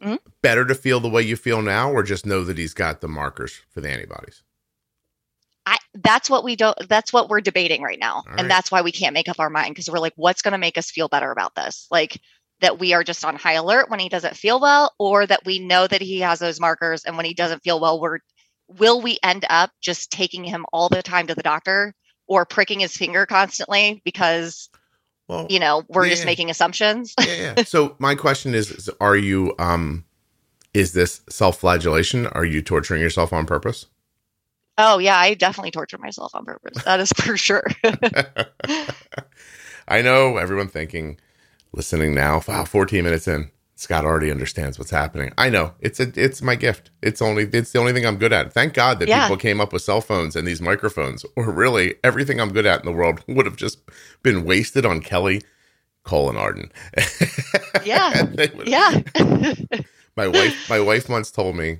Mhm. 0.02 0.18
Better 0.42 0.64
to 0.66 0.74
feel 0.74 1.00
the 1.00 1.08
way 1.08 1.22
you 1.22 1.36
feel 1.36 1.62
now 1.62 1.90
or 1.90 2.02
just 2.02 2.26
know 2.26 2.44
that 2.44 2.58
he's 2.58 2.74
got 2.74 3.00
the 3.00 3.08
markers 3.08 3.60
for 3.70 3.80
the 3.80 3.90
antibodies? 3.90 4.42
I 5.64 5.78
that's 5.94 6.28
what 6.30 6.44
we 6.44 6.54
don't 6.56 6.76
that's 6.88 7.12
what 7.12 7.28
we're 7.28 7.40
debating 7.40 7.82
right 7.82 7.98
now. 7.98 8.22
And 8.36 8.50
that's 8.50 8.70
why 8.70 8.82
we 8.82 8.92
can't 8.92 9.14
make 9.14 9.28
up 9.28 9.40
our 9.40 9.50
mind 9.50 9.74
because 9.74 9.90
we're 9.90 9.98
like, 9.98 10.12
what's 10.16 10.42
gonna 10.42 10.58
make 10.58 10.78
us 10.78 10.90
feel 10.90 11.08
better 11.08 11.30
about 11.30 11.54
this? 11.54 11.86
Like 11.90 12.20
that 12.60 12.78
we 12.78 12.94
are 12.94 13.04
just 13.04 13.24
on 13.24 13.36
high 13.36 13.54
alert 13.54 13.90
when 13.90 14.00
he 14.00 14.08
doesn't 14.08 14.36
feel 14.36 14.60
well, 14.60 14.94
or 14.98 15.26
that 15.26 15.44
we 15.44 15.58
know 15.58 15.86
that 15.86 16.00
he 16.00 16.20
has 16.20 16.38
those 16.38 16.60
markers 16.60 17.04
and 17.04 17.16
when 17.16 17.26
he 17.26 17.34
doesn't 17.34 17.62
feel 17.62 17.80
well, 17.80 18.00
we're 18.00 18.18
will 18.68 19.00
we 19.00 19.18
end 19.22 19.44
up 19.48 19.70
just 19.80 20.10
taking 20.10 20.44
him 20.44 20.66
all 20.72 20.88
the 20.88 21.02
time 21.02 21.26
to 21.28 21.34
the 21.34 21.42
doctor 21.42 21.94
or 22.26 22.44
pricking 22.44 22.80
his 22.80 22.96
finger 22.96 23.26
constantly 23.26 24.00
because 24.04 24.68
Well, 25.28 25.46
you 25.50 25.58
know 25.60 25.84
we're 25.88 26.08
just 26.08 26.22
Yeah. 26.22 26.26
making 26.26 26.50
assumptions? 26.50 27.14
yeah, 27.20 27.54
yeah. 27.54 27.54
So 27.64 27.96
my 27.98 28.14
question 28.14 28.54
is, 28.54 28.70
is 28.70 28.90
are 29.00 29.16
you 29.16 29.54
um 29.58 30.04
is 30.74 30.92
this 30.92 31.22
self-flagellation? 31.30 32.26
Are 32.28 32.44
you 32.44 32.60
torturing 32.62 33.00
yourself 33.00 33.32
on 33.32 33.46
purpose? 33.46 33.86
oh 34.78 34.98
yeah, 34.98 35.16
I 35.16 35.34
definitely 35.34 35.70
torture 35.70 35.98
myself 35.98 36.34
on 36.34 36.44
purpose. 36.44 36.82
That 36.84 37.00
is 37.00 37.12
for 37.12 37.36
sure. 37.36 37.64
I 39.88 40.02
know 40.02 40.36
everyone 40.36 40.68
thinking 40.68 41.18
listening 41.72 42.14
now, 42.14 42.42
wow, 42.46 42.64
14 42.64 43.04
minutes 43.04 43.28
in. 43.28 43.50
Scott 43.78 44.06
already 44.06 44.30
understands 44.30 44.78
what's 44.78 44.90
happening. 44.90 45.32
I 45.36 45.50
know 45.50 45.74
it's 45.80 46.00
a 46.00 46.10
it's 46.16 46.40
my 46.40 46.54
gift. 46.56 46.90
It's 47.02 47.20
only 47.20 47.44
it's 47.52 47.72
the 47.72 47.78
only 47.78 47.92
thing 47.92 48.06
I'm 48.06 48.16
good 48.16 48.32
at. 48.32 48.52
Thank 48.52 48.72
God 48.72 48.98
that 49.00 49.08
Yeah. 49.08 49.24
people 49.24 49.36
came 49.36 49.60
up 49.60 49.72
with 49.72 49.82
cell 49.82 50.00
phones 50.00 50.34
and 50.34 50.48
these 50.48 50.62
microphones, 50.62 51.26
or 51.36 51.50
really 51.52 51.96
everything 52.02 52.40
I'm 52.40 52.52
good 52.52 52.64
at 52.66 52.80
in 52.80 52.86
the 52.86 52.96
world 52.96 53.22
would 53.28 53.44
have 53.46 53.56
just 53.56 53.80
been 54.22 54.44
wasted 54.44 54.86
on 54.86 55.00
Kelly 55.00 55.42
Cole 56.04 56.28
and 56.30 56.38
Arden. 56.38 56.72
Yeah. 57.84 58.26
Yeah. 58.64 59.00
my 60.16 60.26
wife 60.26 60.68
my 60.68 60.80
wife 60.80 61.08
once 61.08 61.30
told 61.30 61.54
me 61.54 61.78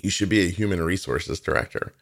you 0.00 0.08
should 0.08 0.28
be 0.30 0.46
a 0.46 0.50
human 0.50 0.80
resources 0.82 1.40
director. 1.40 1.92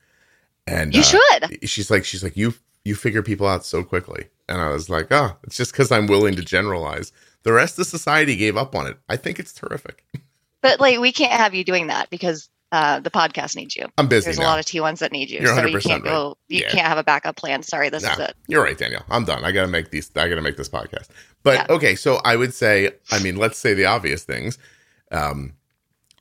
And 0.68 0.94
you 0.94 1.00
uh, 1.00 1.04
should. 1.04 1.68
she's 1.68 1.90
like 1.90 2.04
she's 2.04 2.22
like 2.22 2.36
you 2.36 2.54
you 2.84 2.94
figure 2.94 3.22
people 3.22 3.48
out 3.48 3.64
so 3.64 3.82
quickly 3.82 4.26
and 4.48 4.60
i 4.60 4.68
was 4.68 4.88
like 4.88 5.08
oh 5.10 5.36
it's 5.44 5.56
just 5.56 5.72
because 5.72 5.90
i'm 5.90 6.06
willing 6.06 6.36
to 6.36 6.42
generalize 6.42 7.10
the 7.44 7.52
rest 7.52 7.78
of 7.78 7.86
society 7.86 8.36
gave 8.36 8.56
up 8.56 8.74
on 8.74 8.86
it 8.86 8.96
i 9.08 9.16
think 9.16 9.38
it's 9.38 9.52
terrific 9.52 10.04
But 10.60 10.80
like 10.80 10.98
we 11.00 11.12
can't 11.12 11.32
have 11.32 11.54
you 11.54 11.64
doing 11.64 11.88
that 11.88 12.08
because 12.10 12.48
uh, 12.72 13.00
the 13.00 13.10
podcast 13.10 13.54
needs 13.54 13.76
you. 13.76 13.84
i'm 13.98 14.08
busy 14.08 14.24
There's 14.26 14.38
now 14.38 14.46
a 14.46 14.52
lot 14.52 14.58
of 14.58 14.64
T1s 14.64 15.00
that 15.00 15.12
need 15.12 15.28
you. 15.28 15.40
You're 15.40 15.54
so 15.54 15.66
you 15.66 15.76
100% 15.76 15.82
can't 15.82 16.02
right. 16.04 16.10
go 16.10 16.38
you 16.48 16.60
Yeah. 16.62 16.70
can't 16.70 16.86
have 16.86 16.96
a 16.96 17.04
backup 17.04 17.36
plan. 17.36 17.62
Sorry, 17.62 17.90
this 17.90 18.02
is 18.02 18.18
it. 18.18 18.34
you're 18.48 18.62
right 18.62 18.78
Danielle. 18.78 19.04
i'm 19.10 19.24
done 19.26 19.44
i 19.44 19.52
gotta 19.52 19.68
make 19.68 19.90
these 19.90 20.10
i 20.16 20.26
gotta 20.28 20.40
make 20.40 20.56
this 20.56 20.68
podcast 20.70 21.08
but 21.42 21.54
Yeah. 21.54 21.66
okay 21.74 21.94
so 21.94 22.20
i 22.24 22.34
would 22.34 22.54
say 22.54 22.90
i 23.10 23.18
mean 23.22 23.36
let's 23.36 23.58
say 23.58 23.74
the 23.74 23.84
obvious 23.84 24.24
things 24.24 24.56
um 25.10 25.52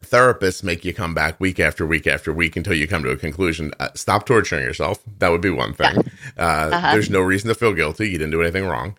therapists 0.04 0.63
make 0.63 0.84
you 0.84 0.94
come 0.94 1.13
back 1.13 1.40
week 1.40 1.60
after 1.60 1.86
week 1.86 2.08
after 2.08 2.34
week 2.34 2.56
until 2.58 2.74
you 2.74 2.88
come 2.88 3.04
to 3.04 3.12
a 3.12 3.16
conclusion 3.18 3.72
uh, 3.80 3.90
stop 3.94 4.25
torturing 4.25 4.63
yourself 4.63 5.00
that 5.20 5.30
would 5.30 5.42
be 5.42 5.50
one 5.51 5.74
thing 5.74 5.96
uh, 6.38 6.42
Uh-huh. 6.74 6.92
there's 6.92 7.10
no 7.10 7.22
reason 7.22 7.48
to 7.50 7.56
feel 7.56 7.74
guilty 7.74 8.08
you 8.10 8.18
didn't 8.18 8.32
do 8.32 8.42
anything 8.42 8.66
wrong 8.66 8.96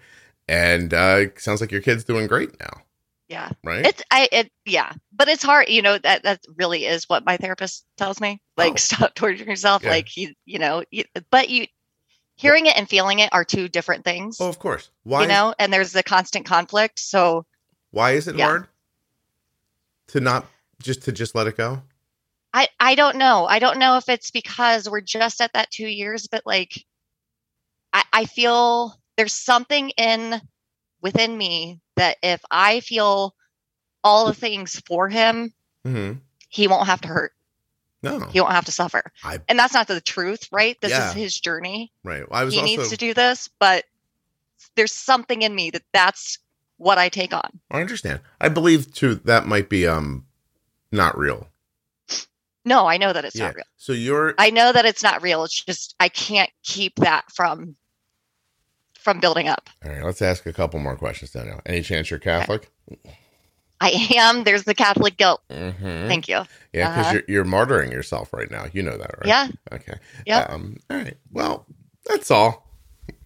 and 0.52 0.92
uh 0.94 1.24
sounds 1.38 1.60
like 1.60 1.72
your 1.72 1.80
kid's 1.80 2.04
doing 2.04 2.26
great 2.26 2.58
now 2.60 2.82
Yeah. 3.28 3.50
right 3.64 3.86
It's 3.86 4.02
I 4.10 4.28
it 4.30 4.50
yeah. 4.66 4.92
But 5.12 5.28
it's 5.28 5.42
hard, 5.42 5.68
you 5.68 5.82
know, 5.82 5.96
that 5.98 6.22
that 6.24 6.40
really 6.56 6.84
is 6.84 7.08
what 7.08 7.24
my 7.24 7.36
therapist 7.38 7.84
tells 7.96 8.20
me. 8.20 8.40
Like 8.56 8.72
Oh. 8.72 8.76
stop 8.76 9.14
torturing 9.14 9.48
yourself. 9.48 9.82
Yeah. 9.82 9.90
Like 9.90 10.16
you 10.16 10.34
you 10.44 10.58
know, 10.58 10.84
you, 10.90 11.04
but 11.30 11.48
you 11.48 11.66
hearing 12.36 12.66
it 12.66 12.76
and 12.76 12.88
feeling 12.88 13.18
it 13.20 13.30
are 13.32 13.44
two 13.44 13.68
different 13.68 14.04
things. 14.04 14.38
oh 14.40 14.48
of 14.48 14.58
course 14.58 14.90
why 15.04 15.22
you 15.22 15.28
know, 15.28 15.54
and 15.58 15.72
there's 15.72 15.92
the 15.92 16.02
constant 16.02 16.44
conflict. 16.46 16.98
So 16.98 17.46
Why 17.90 18.12
is 18.12 18.28
it 18.28 18.36
Yeah. 18.36 18.46
hard 18.46 18.66
to 20.08 20.20
not 20.20 20.46
just 20.82 21.02
to 21.04 21.12
just 21.12 21.34
let 21.34 21.46
it 21.46 21.56
go? 21.56 21.82
I 22.52 22.68
I 22.78 22.94
don't 22.96 23.16
know. 23.16 23.46
I 23.46 23.58
don't 23.60 23.78
know 23.78 23.96
if 23.96 24.08
it's 24.10 24.30
because 24.30 24.88
we're 24.90 25.00
just 25.00 25.40
at 25.40 25.54
that 25.54 25.70
two 25.70 25.86
years, 25.86 26.26
but 26.26 26.42
like 26.44 26.84
I, 27.94 28.04
I 28.12 28.24
feel 28.26 28.98
there's 29.16 29.32
something 29.34 29.90
in 29.90 30.40
within 31.00 31.36
me 31.36 31.80
that 31.96 32.16
if 32.22 32.40
I 32.50 32.80
feel 32.80 33.34
all 34.04 34.26
the 34.26 34.34
things 34.34 34.80
for 34.86 35.08
him, 35.08 35.52
Mm-hmm. 35.86 36.18
he 36.48 36.68
won't 36.68 36.86
have 36.86 37.00
to 37.02 37.08
hurt. 37.08 37.32
No, 38.04 38.20
He 38.20 38.40
won't 38.40 38.52
have 38.52 38.64
to 38.66 38.72
suffer. 38.72 39.02
I- 39.24 39.38
and 39.48 39.58
that's 39.58 39.74
not 39.74 39.86
the 39.88 40.00
truth, 40.00 40.48
right? 40.52 40.80
This 40.80 40.90
Yeah. 40.90 41.08
is 41.08 41.14
his 41.14 41.40
journey. 41.40 41.92
right. 42.04 42.28
Well, 42.28 42.40
I 42.40 42.44
was 42.44 42.54
He 42.54 42.60
also 42.60 42.76
needs 42.76 42.90
to 42.90 42.96
do 42.96 43.14
this, 43.14 43.48
but 43.60 43.84
there's 44.76 44.92
something 44.92 45.42
in 45.42 45.54
me 45.54 45.70
that 45.70 45.82
that's 45.92 46.38
what 46.78 46.98
I 46.98 47.08
take 47.08 47.32
on. 47.34 47.60
I 47.70 47.80
understand. 47.80 48.20
I 48.40 48.48
believe 48.48 48.92
too 48.92 49.16
that 49.16 49.46
might 49.46 49.68
be 49.68 49.86
um 49.86 50.26
not 50.90 51.16
real. 51.18 51.48
No, 52.64 52.86
I 52.86 52.96
know 52.96 53.12
that 53.12 53.24
it's 53.24 53.36
yeah. 53.36 53.46
not 53.46 53.56
real. 53.56 53.64
So 53.76 53.92
you're 53.92 54.34
I 54.38 54.50
know 54.50 54.72
that 54.72 54.84
it's 54.84 55.02
not 55.02 55.22
real. 55.22 55.42
It's 55.44 55.64
just 55.64 55.94
I 55.98 56.08
can't 56.08 56.50
keep 56.62 56.94
that 56.96 57.24
from 57.32 57.76
from 59.02 59.20
building 59.20 59.48
up. 59.48 59.68
all 59.84 59.90
right. 59.90 60.04
Let's 60.04 60.22
ask 60.22 60.46
a 60.46 60.52
couple 60.52 60.80
more 60.80 60.96
questions, 60.96 61.32
Danielle. 61.32 61.60
Any 61.66 61.82
chance 61.82 62.10
you're 62.10 62.18
Catholic? 62.18 62.70
I 63.80 64.06
am. 64.16 64.44
There's 64.44 64.64
the 64.64 64.74
Catholic 64.74 65.16
guilt. 65.16 65.42
Mm-hmm. 65.50 66.08
Thank 66.08 66.28
you. 66.28 66.42
Yeah, 66.72 66.90
because 66.90 67.06
uh-huh. 67.06 67.12
you're 67.12 67.22
you're 67.28 67.44
martyring 67.44 67.90
yourself 67.90 68.32
right 68.32 68.50
now. 68.50 68.66
You 68.72 68.82
know 68.82 68.96
that, 68.96 69.14
right? 69.18 69.26
Yeah. 69.26 69.48
Okay. 69.72 69.94
Yeah. 70.24 70.46
Um. 70.48 70.76
All 70.88 70.98
right. 70.98 71.16
Well, 71.32 71.66
that's 72.06 72.30
all. 72.30 72.68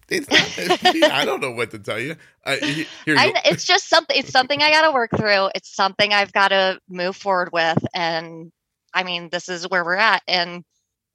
I 0.11 1.23
don't 1.25 1.41
know 1.41 1.51
what 1.51 1.71
to 1.71 1.79
tell 1.79 1.99
you. 1.99 2.15
Uh, 2.45 2.55
here 2.55 2.85
you 3.05 3.15
I, 3.17 3.33
it's 3.43 3.65
just 3.65 3.89
something. 3.89 4.17
It's 4.17 4.31
something 4.31 4.63
I 4.63 4.71
got 4.71 4.85
to 4.85 4.93
work 4.93 5.11
through. 5.15 5.49
It's 5.53 5.75
something 5.75 6.13
I've 6.13 6.31
got 6.31 6.47
to 6.49 6.79
move 6.87 7.17
forward 7.17 7.49
with. 7.51 7.77
And 7.93 8.51
I 8.93 9.03
mean, 9.03 9.27
this 9.29 9.49
is 9.49 9.67
where 9.67 9.83
we're 9.83 9.97
at. 9.97 10.23
And 10.27 10.63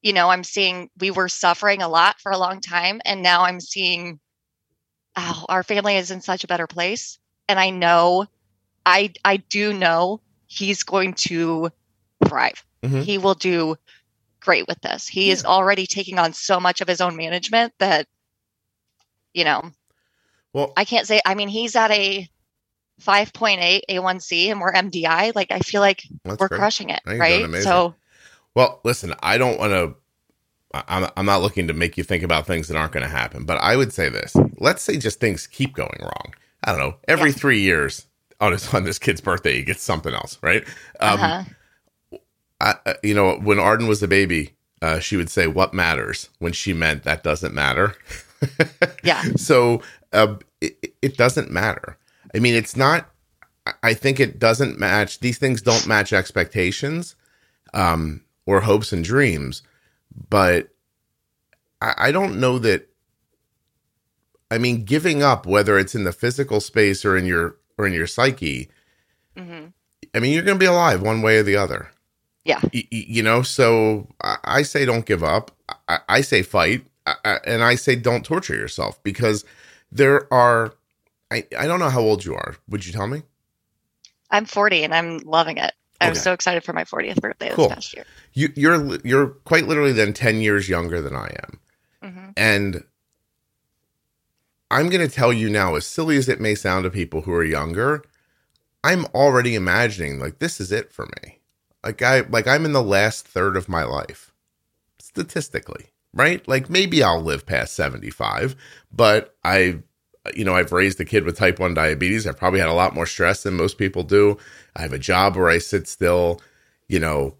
you 0.03 0.12
know, 0.12 0.29
I'm 0.29 0.44
seeing 0.44 0.90
we 1.01 1.11
were 1.11 1.29
suffering 1.29 1.81
a 1.81 1.88
lot 1.88 2.20
for 2.20 2.33
a 2.33 2.38
long 2.38 2.61
time, 2.61 3.01
and 3.05 3.22
now 3.22 3.42
I'm 3.42 3.61
seeing, 3.61 4.18
oh, 5.16 5.44
our 5.48 5.62
family 5.62 5.96
is 5.96 6.11
in 6.11 6.20
such 6.20 6.44
a 6.44 6.46
better 6.46 6.66
place. 6.66 7.18
And 7.48 7.59
I 7.59 7.70
know, 7.70 8.27
I 8.87 9.12
I 9.25 9.37
do 9.38 9.72
know 9.72 10.20
he's 10.46 10.83
going 10.83 11.14
to 11.14 11.70
thrive. 12.27 12.64
Mhm. 12.83 13.03
He 13.03 13.18
will 13.18 13.35
do 13.35 13.77
great 14.40 14.66
with 14.66 14.81
this. 14.81 15.07
He 15.07 15.31
is 15.31 15.44
already 15.44 15.87
taking 15.87 16.18
on 16.18 16.33
so 16.33 16.59
much 16.59 16.81
of 16.81 16.88
his 16.88 17.01
own 17.01 17.16
management 17.16 17.72
that, 17.79 18.07
you 19.33 19.44
know, 19.44 19.70
well, 20.53 20.72
I 20.77 20.85
can't 20.85 21.07
say. 21.07 21.20
I 21.25 21.35
mean, 21.35 21.48
he's 21.48 21.77
at 21.77 21.90
a 21.90 22.29
5.8 23.01 23.83
A1C 23.88 24.51
and 24.51 24.61
we're 24.61 24.72
MDI. 24.72 25.33
Like, 25.35 25.51
I 25.51 25.61
feel 25.61 25.81
like 25.81 26.03
we're 26.25 26.37
great. 26.37 26.59
crushing 26.59 26.90
it, 26.90 27.01
I 27.07 27.11
think 27.11 27.29
you're 27.29 27.48
right? 27.48 27.62
So, 27.62 27.94
Well, 28.55 28.81
listen, 28.85 29.14
I 29.20 29.38
don't 29.38 29.59
want 29.59 29.72
to. 29.72 29.94
I'm 30.75 31.11
I'm 31.17 31.27
not 31.27 31.43
looking 31.43 31.69
to 31.69 31.75
make 31.75 31.97
you 31.97 32.05
think 32.05 32.23
about 32.23 32.47
things 32.47 32.69
that 32.69 32.77
aren't 32.77 32.93
going 32.93 33.03
to 33.05 33.09
happen, 33.09 33.45
but 33.45 33.59
I 33.59 33.77
would 33.77 33.93
say 33.93 34.09
this: 34.09 34.35
let's 34.59 34.83
say 34.83 34.97
just 34.97 35.21
things 35.21 35.47
keep 35.47 35.75
going 35.75 35.99
wrong. 36.01 36.35
I 36.65 36.71
don't 36.73 36.81
know. 36.81 36.97
Every 37.09 37.31
Yeah. 37.31 37.37
three 37.37 37.61
years 37.61 38.07
on 38.41 38.53
his 38.53 38.73
on 38.73 38.85
this 38.85 38.99
kid's 38.99 39.21
birthday, 39.21 39.57
he 39.57 39.63
gets 39.63 39.83
something 39.83 40.15
else, 40.15 40.39
right? 40.43 40.65
Um, 41.01 41.21
uh-huh. 41.21 41.45
I, 42.61 42.75
uh, 42.87 42.95
you 43.03 43.15
know, 43.15 43.37
when 43.37 43.59
Arden 43.59 43.89
was 43.89 44.03
a 44.03 44.09
baby, 44.09 44.55
uh, 44.81 44.99
she 45.01 45.17
would 45.17 45.31
say, 45.31 45.47
"What 45.47 45.75
matters?" 45.75 46.31
when 46.39 46.53
she 46.53 46.73
meant 46.73 47.03
that 47.05 47.23
doesn't 47.23 47.55
matter. 47.55 47.95
yeah, 49.05 49.23
so 49.37 49.83
uh, 50.13 50.37
it, 50.61 50.95
it 51.03 51.17
doesn't 51.17 51.51
matter. 51.51 51.99
I 52.35 52.39
mean, 52.39 52.55
it's 52.55 52.77
not. 52.77 53.09
I- 53.67 53.75
I 53.85 53.95
think 53.95 54.19
it 54.21 54.39
doesn't 54.41 54.79
match. 54.79 55.21
These 55.21 55.39
things 55.39 55.63
don't 55.63 55.87
match 55.87 56.13
expectations, 56.13 57.15
um, 57.75 58.23
or 58.47 58.61
hopes 58.63 58.93
and 58.93 59.05
dreams. 59.05 59.63
But 60.31 60.68
I, 61.81 61.94
I 61.96 62.12
don't 62.12 62.40
know 62.40 62.59
that. 62.61 62.88
I 64.51 64.59
mean, 64.59 64.85
giving 64.85 65.22
up, 65.22 65.46
whether 65.46 65.79
it's 65.79 65.94
in 65.94 66.05
the 66.05 66.12
physical 66.12 66.61
space 66.61 67.05
or 67.05 67.16
in 67.16 67.25
your 67.27 67.57
or 67.79 67.87
in 67.87 67.92
your 67.92 68.07
psyche. 68.07 68.68
hmm 69.37 69.66
I 70.14 70.18
mean, 70.18 70.35
you're 70.35 70.42
going 70.42 70.59
to 70.59 70.62
be 70.62 70.66
alive 70.66 71.01
one 71.01 71.22
way 71.22 71.38
or 71.38 71.42
the 71.42 71.57
other. 71.57 71.90
Yeah. 72.44 72.61
Y- 72.75 72.87
you 72.90 73.22
know, 73.22 73.40
so 73.42 74.09
I, 74.22 74.37
I 74.44 74.62
say 74.62 74.85
don't 74.85 75.07
give 75.07 75.25
up. 75.25 75.53
I, 75.88 76.01
I 76.09 76.20
say 76.20 76.42
fight, 76.42 76.85
I, 77.07 77.14
I- 77.25 77.40
and 77.46 77.62
I 77.64 77.77
say 77.77 77.96
don't 77.96 78.25
torture 78.25 78.55
yourself 78.55 79.03
because 79.03 79.44
there 79.90 80.33
are. 80.33 80.75
I, 81.31 81.46
I 81.59 81.66
don't 81.66 81.81
know 81.81 81.88
how 81.88 82.03
old 82.03 82.27
you 82.27 82.35
are. 82.35 82.57
Would 82.68 82.85
you 82.85 82.92
tell 82.92 83.07
me? 83.07 83.22
I'm 84.31 84.44
40 84.44 84.85
and 84.85 84.94
I'm 84.94 85.18
loving 85.20 85.57
it. 85.57 85.72
I 86.07 86.11
was 86.11 86.23
so 86.23 86.33
excited 86.33 86.65
for 86.65 86.73
my 86.73 86.85
40th 86.85 87.21
birthday 87.21 87.51
Cool. 87.51 87.69
this 87.69 87.75
past 87.75 87.95
year. 87.95 88.05
You, 88.35 88.53
you're 88.57 88.97
you're 89.05 89.27
quite 89.29 89.67
literally 89.67 89.93
then 89.93 90.12
ten 90.12 90.41
years 90.41 90.69
younger 90.69 91.01
than 91.03 91.15
I 91.15 91.35
am, 91.43 91.61
hmm 92.03 92.31
and 92.37 92.85
I'm 94.71 94.88
going 94.88 95.07
to 95.07 95.15
tell 95.15 95.35
you 95.35 95.51
now, 95.51 95.75
as 95.75 95.87
silly 95.87 96.17
as 96.17 96.31
it 96.31 96.41
may 96.41 96.55
sound 96.55 96.85
to 96.85 96.91
people 96.91 97.21
who 97.21 97.33
are 97.35 97.45
younger, 97.45 98.03
I'm 98.83 99.05
already 99.15 99.55
imagining 99.55 100.19
like 100.19 100.38
this 100.38 100.61
is 100.61 100.73
it 100.73 100.91
for 100.91 101.07
me. 101.23 101.41
Like 101.85 102.01
I 102.01 102.21
like 102.21 102.47
I'm 102.47 102.65
in 102.65 102.73
the 102.73 102.83
last 102.83 103.27
third 103.27 103.57
of 103.57 103.69
my 103.69 103.85
life. 103.85 104.33
Statistically, 104.99 105.91
right? 106.15 106.47
Like 106.49 106.71
maybe 106.71 107.03
I'll 107.03 107.21
live 107.21 107.45
past 107.45 107.75
75, 107.75 108.57
but 108.91 109.37
I 109.45 109.81
you 110.35 110.45
know, 110.45 110.55
I've 110.55 110.73
raised 110.73 111.01
a 111.01 111.05
kid 111.05 111.25
with 111.25 111.37
type 111.37 111.59
1 111.59 111.75
diabetes. 111.75 112.27
I've 112.27 112.37
probably 112.37 112.61
had 112.61 112.69
a 112.69 112.75
lot 112.75 112.95
more 112.95 113.07
stress 113.07 113.43
than 113.43 113.55
most 113.55 113.79
people 113.79 114.03
do. 114.03 114.39
I 114.77 114.83
have 114.83 114.93
a 114.93 114.99
job 114.99 115.37
where 115.37 115.49
I 115.49 115.59
sit 115.59 115.89
still, 115.89 116.41
you 116.89 116.99
know, 117.01 117.35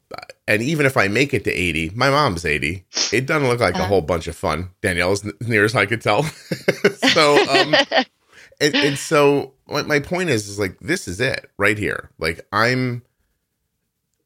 and 0.49 0.63
even 0.63 0.85
if 0.87 0.97
I 0.97 1.09
make 1.09 1.33
it 1.33 1.45
to 1.45 1.53
80, 1.53 1.91
my 1.95 2.11
mom's 2.11 2.45
80. 2.45 2.85
It 3.13 3.27
doesn't 3.27 3.49
look 3.49 3.61
like 3.61 3.75
a 3.75 3.79
Uh-huh. 3.79 3.87
whole 3.89 4.01
bunch 4.01 4.27
of 4.27 4.37
fun. 4.37 4.71
Danielle's 4.83 5.25
n- 5.25 5.33
near 5.43 5.65
as 5.65 5.75
I 5.77 5.87
could 5.87 6.01
tell. 6.01 6.23
so, 6.95 7.47
um, 7.49 7.77
and, 8.61 8.75
and 8.83 8.99
so 8.99 9.53
my, 9.69 9.83
my 9.83 10.01
point 10.01 10.31
is, 10.31 10.49
is 10.49 10.59
like, 10.59 10.79
this 10.81 11.07
is 11.07 11.21
it 11.21 11.51
right 11.59 11.79
here. 11.79 12.11
Like 12.19 12.47
I'm, 12.53 13.03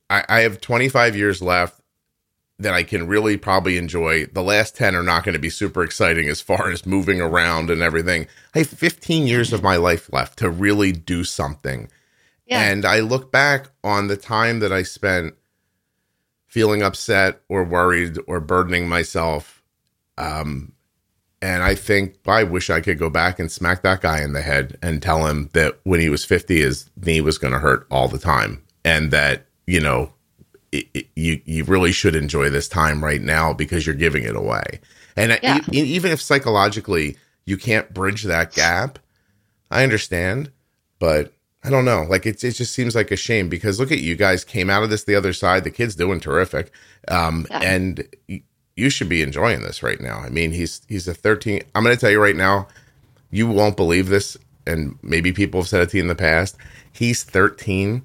I, 0.08 0.24
I 0.28 0.40
have 0.40 0.60
25 0.60 1.16
years 1.16 1.42
left 1.42 1.80
that 2.58 2.72
I 2.72 2.82
can 2.82 3.06
really 3.06 3.36
probably 3.36 3.76
enjoy. 3.76 4.26
The 4.26 4.42
last 4.42 4.76
10 4.76 4.94
are 4.94 5.02
not 5.02 5.24
going 5.24 5.34
to 5.34 5.38
be 5.38 5.50
super 5.50 5.82
exciting 5.82 6.28
as 6.28 6.40
far 6.40 6.70
as 6.70 6.86
moving 6.86 7.20
around 7.20 7.68
and 7.70 7.82
everything. 7.82 8.26
I 8.54 8.60
have 8.60 8.68
15 8.68 9.26
years 9.26 9.52
of 9.52 9.62
my 9.62 9.76
life 9.76 10.10
left 10.12 10.38
to 10.38 10.48
really 10.48 10.92
do 10.92 11.22
something. 11.24 11.88
yeah. 12.46 12.62
And 12.62 12.84
I 12.86 13.00
look 13.00 13.30
back 13.30 13.68
on 13.84 14.06
the 14.08 14.16
time 14.16 14.60
that 14.60 14.72
I 14.72 14.82
spent 14.84 15.34
feeling 16.46 16.82
upset 16.82 17.42
or 17.48 17.62
worried 17.64 18.16
or 18.26 18.40
burdening 18.40 18.88
myself. 18.88 19.62
Um, 20.16 20.72
And 21.42 21.62
I 21.62 21.74
think 21.74 22.16
I 22.26 22.44
wish 22.44 22.70
I 22.70 22.80
could 22.80 22.98
go 22.98 23.10
back 23.10 23.38
and 23.38 23.52
smack 23.52 23.82
that 23.82 24.00
guy 24.00 24.22
in 24.22 24.32
the 24.32 24.40
head 24.40 24.78
and 24.80 25.02
tell 25.02 25.26
him 25.26 25.50
that 25.52 25.78
when 25.84 26.00
he 26.00 26.08
was 26.08 26.24
50, 26.24 26.62
his 26.62 26.88
knee 26.96 27.20
was 27.20 27.36
going 27.36 27.52
to 27.52 27.58
hurt 27.58 27.86
all 27.90 28.08
the 28.08 28.18
time. 28.18 28.62
And 28.82 29.10
that, 29.10 29.44
you 29.66 29.80
know, 29.80 30.12
it, 30.78 30.86
it, 30.94 31.06
you, 31.16 31.40
you 31.44 31.64
really 31.64 31.92
should 31.92 32.14
enjoy 32.16 32.50
this 32.50 32.68
time 32.68 33.02
right 33.02 33.20
now 33.20 33.52
because 33.52 33.86
you're 33.86 33.94
giving 33.94 34.24
it 34.24 34.36
away. 34.36 34.80
And 35.16 35.38
Yeah. 35.42 35.60
e- 35.72 35.80
even 35.82 36.12
if 36.12 36.20
psychologically 36.20 37.16
you 37.44 37.56
can't 37.56 37.92
bridge 37.94 38.24
that 38.24 38.52
gap, 38.52 38.98
I 39.70 39.82
understand, 39.82 40.50
but 40.98 41.32
I 41.64 41.70
don't 41.70 41.84
know. 41.84 42.04
Like 42.08 42.26
it, 42.26 42.42
it 42.44 42.52
just 42.52 42.72
seems 42.72 42.94
like 42.94 43.10
a 43.10 43.16
shame 43.16 43.48
because 43.48 43.80
look 43.80 43.90
at 43.92 43.98
you 44.00 44.14
guys 44.16 44.44
came 44.44 44.70
out 44.70 44.82
of 44.82 44.90
this 44.90 45.04
the 45.04 45.14
other 45.16 45.32
side. 45.32 45.64
The 45.64 45.70
kid's 45.70 45.96
doing 45.96 46.20
terrific, 46.20 46.70
um, 47.08 47.46
Yeah. 47.50 47.60
and 47.62 48.06
you 48.76 48.90
should 48.90 49.08
be 49.08 49.22
enjoying 49.22 49.62
this 49.62 49.82
right 49.82 50.00
now. 50.00 50.18
I 50.18 50.28
mean, 50.28 50.52
he's 50.52 50.82
he's 50.88 51.08
a 51.08 51.14
thirteen. 51.14 51.62
I'm 51.74 51.82
going 51.82 51.96
to 51.96 52.00
tell 52.00 52.10
you 52.10 52.22
right 52.22 52.36
now, 52.36 52.68
you 53.30 53.48
won't 53.48 53.76
believe 53.76 54.08
this, 54.08 54.36
and 54.66 54.96
maybe 55.02 55.32
people 55.32 55.60
have 55.60 55.68
said 55.68 55.80
it 55.82 55.90
to 55.90 55.96
you 55.96 56.02
in 56.02 56.08
the 56.08 56.14
past. 56.14 56.56
He's 56.92 57.24
13. 57.24 58.02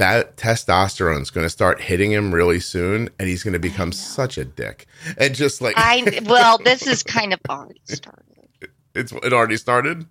That 0.00 0.38
testosterone's 0.38 1.28
going 1.28 1.44
to 1.44 1.50
start 1.50 1.78
hitting 1.78 2.10
him 2.10 2.32
really 2.34 2.58
soon, 2.58 3.10
and 3.18 3.28
he's 3.28 3.42
going 3.42 3.52
to 3.52 3.58
become 3.58 3.92
such 3.92 4.38
a 4.38 4.46
dick. 4.46 4.86
And 5.18 5.34
just 5.34 5.60
like 5.60 5.74
I 5.76 6.20
well, 6.24 6.56
this 6.56 6.86
is 6.86 7.02
kind 7.16 7.34
of 7.34 7.40
already 7.50 7.78
started. 7.84 8.48
it's 8.94 9.12
it 9.12 9.32
already 9.34 9.58
started. 9.58 10.06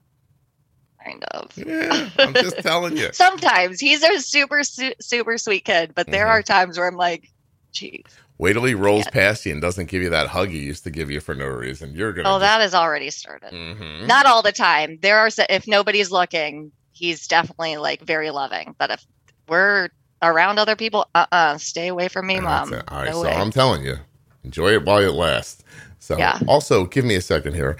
Kind 1.03 1.23
of. 1.31 1.51
Yeah, 1.57 2.09
I'm 2.19 2.33
just 2.35 2.57
telling 2.59 2.97
you. 2.97 3.09
Sometimes 3.13 3.79
he's 3.79 4.03
a 4.03 4.19
super 4.19 4.63
su- 4.63 4.93
super 5.01 5.39
sweet 5.39 5.65
kid, 5.65 5.93
but 5.95 6.05
there 6.05 6.27
Mhm. 6.27 6.29
are 6.29 6.43
times 6.43 6.77
where 6.77 6.87
I'm 6.87 6.95
like, 6.95 7.27
geez. 7.73 8.03
Wait 8.37 8.53
till 8.53 8.65
he 8.65 8.75
rolls 8.75 9.05
Yeah. 9.05 9.11
past 9.11 9.45
you 9.45 9.53
and 9.53 9.61
doesn't 9.61 9.87
give 9.89 10.03
you 10.03 10.11
that 10.11 10.27
hug 10.27 10.49
he 10.49 10.59
used 10.59 10.83
to 10.83 10.91
give 10.91 11.09
you 11.09 11.19
for 11.19 11.33
no 11.33 11.47
reason. 11.47 11.95
You're 11.95 12.13
gonna. 12.13 12.29
Oh, 12.35 12.37
that 12.39 12.61
has 12.61 12.75
already 12.75 13.09
started. 13.09 13.49
hmm 13.51 14.05
Not 14.05 14.27
all 14.27 14.43
the 14.43 14.51
time. 14.51 14.99
There 15.01 15.17
are 15.17 15.29
if 15.49 15.67
nobody's 15.67 16.11
looking, 16.11 16.73
he's 16.91 17.25
definitely 17.27 17.77
like 17.77 18.01
very 18.01 18.29
loving. 18.29 18.75
But 18.77 18.91
if 18.91 19.03
we're 19.49 19.89
around 20.21 20.59
other 20.59 20.75
people, 20.75 21.07
uh 21.15 21.25
uh 21.31 21.57
stay 21.57 21.87
away 21.87 22.07
from 22.07 22.27
me, 22.27 22.39
mom. 22.39 22.73
All 22.89 22.99
right, 23.01 23.07
No 23.11 23.21
so 23.21 23.23
way. 23.23 23.33
I'm 23.35 23.51
telling 23.51 23.83
you, 23.83 23.97
enjoy 24.43 24.73
it 24.73 24.85
while 24.85 24.99
it 24.99 25.13
lasts. 25.13 25.63
So, 25.99 26.17
Yeah. 26.17 26.39
also 26.47 26.85
give 26.85 27.05
me 27.05 27.15
a 27.15 27.21
second 27.21 27.55
here. 27.55 27.77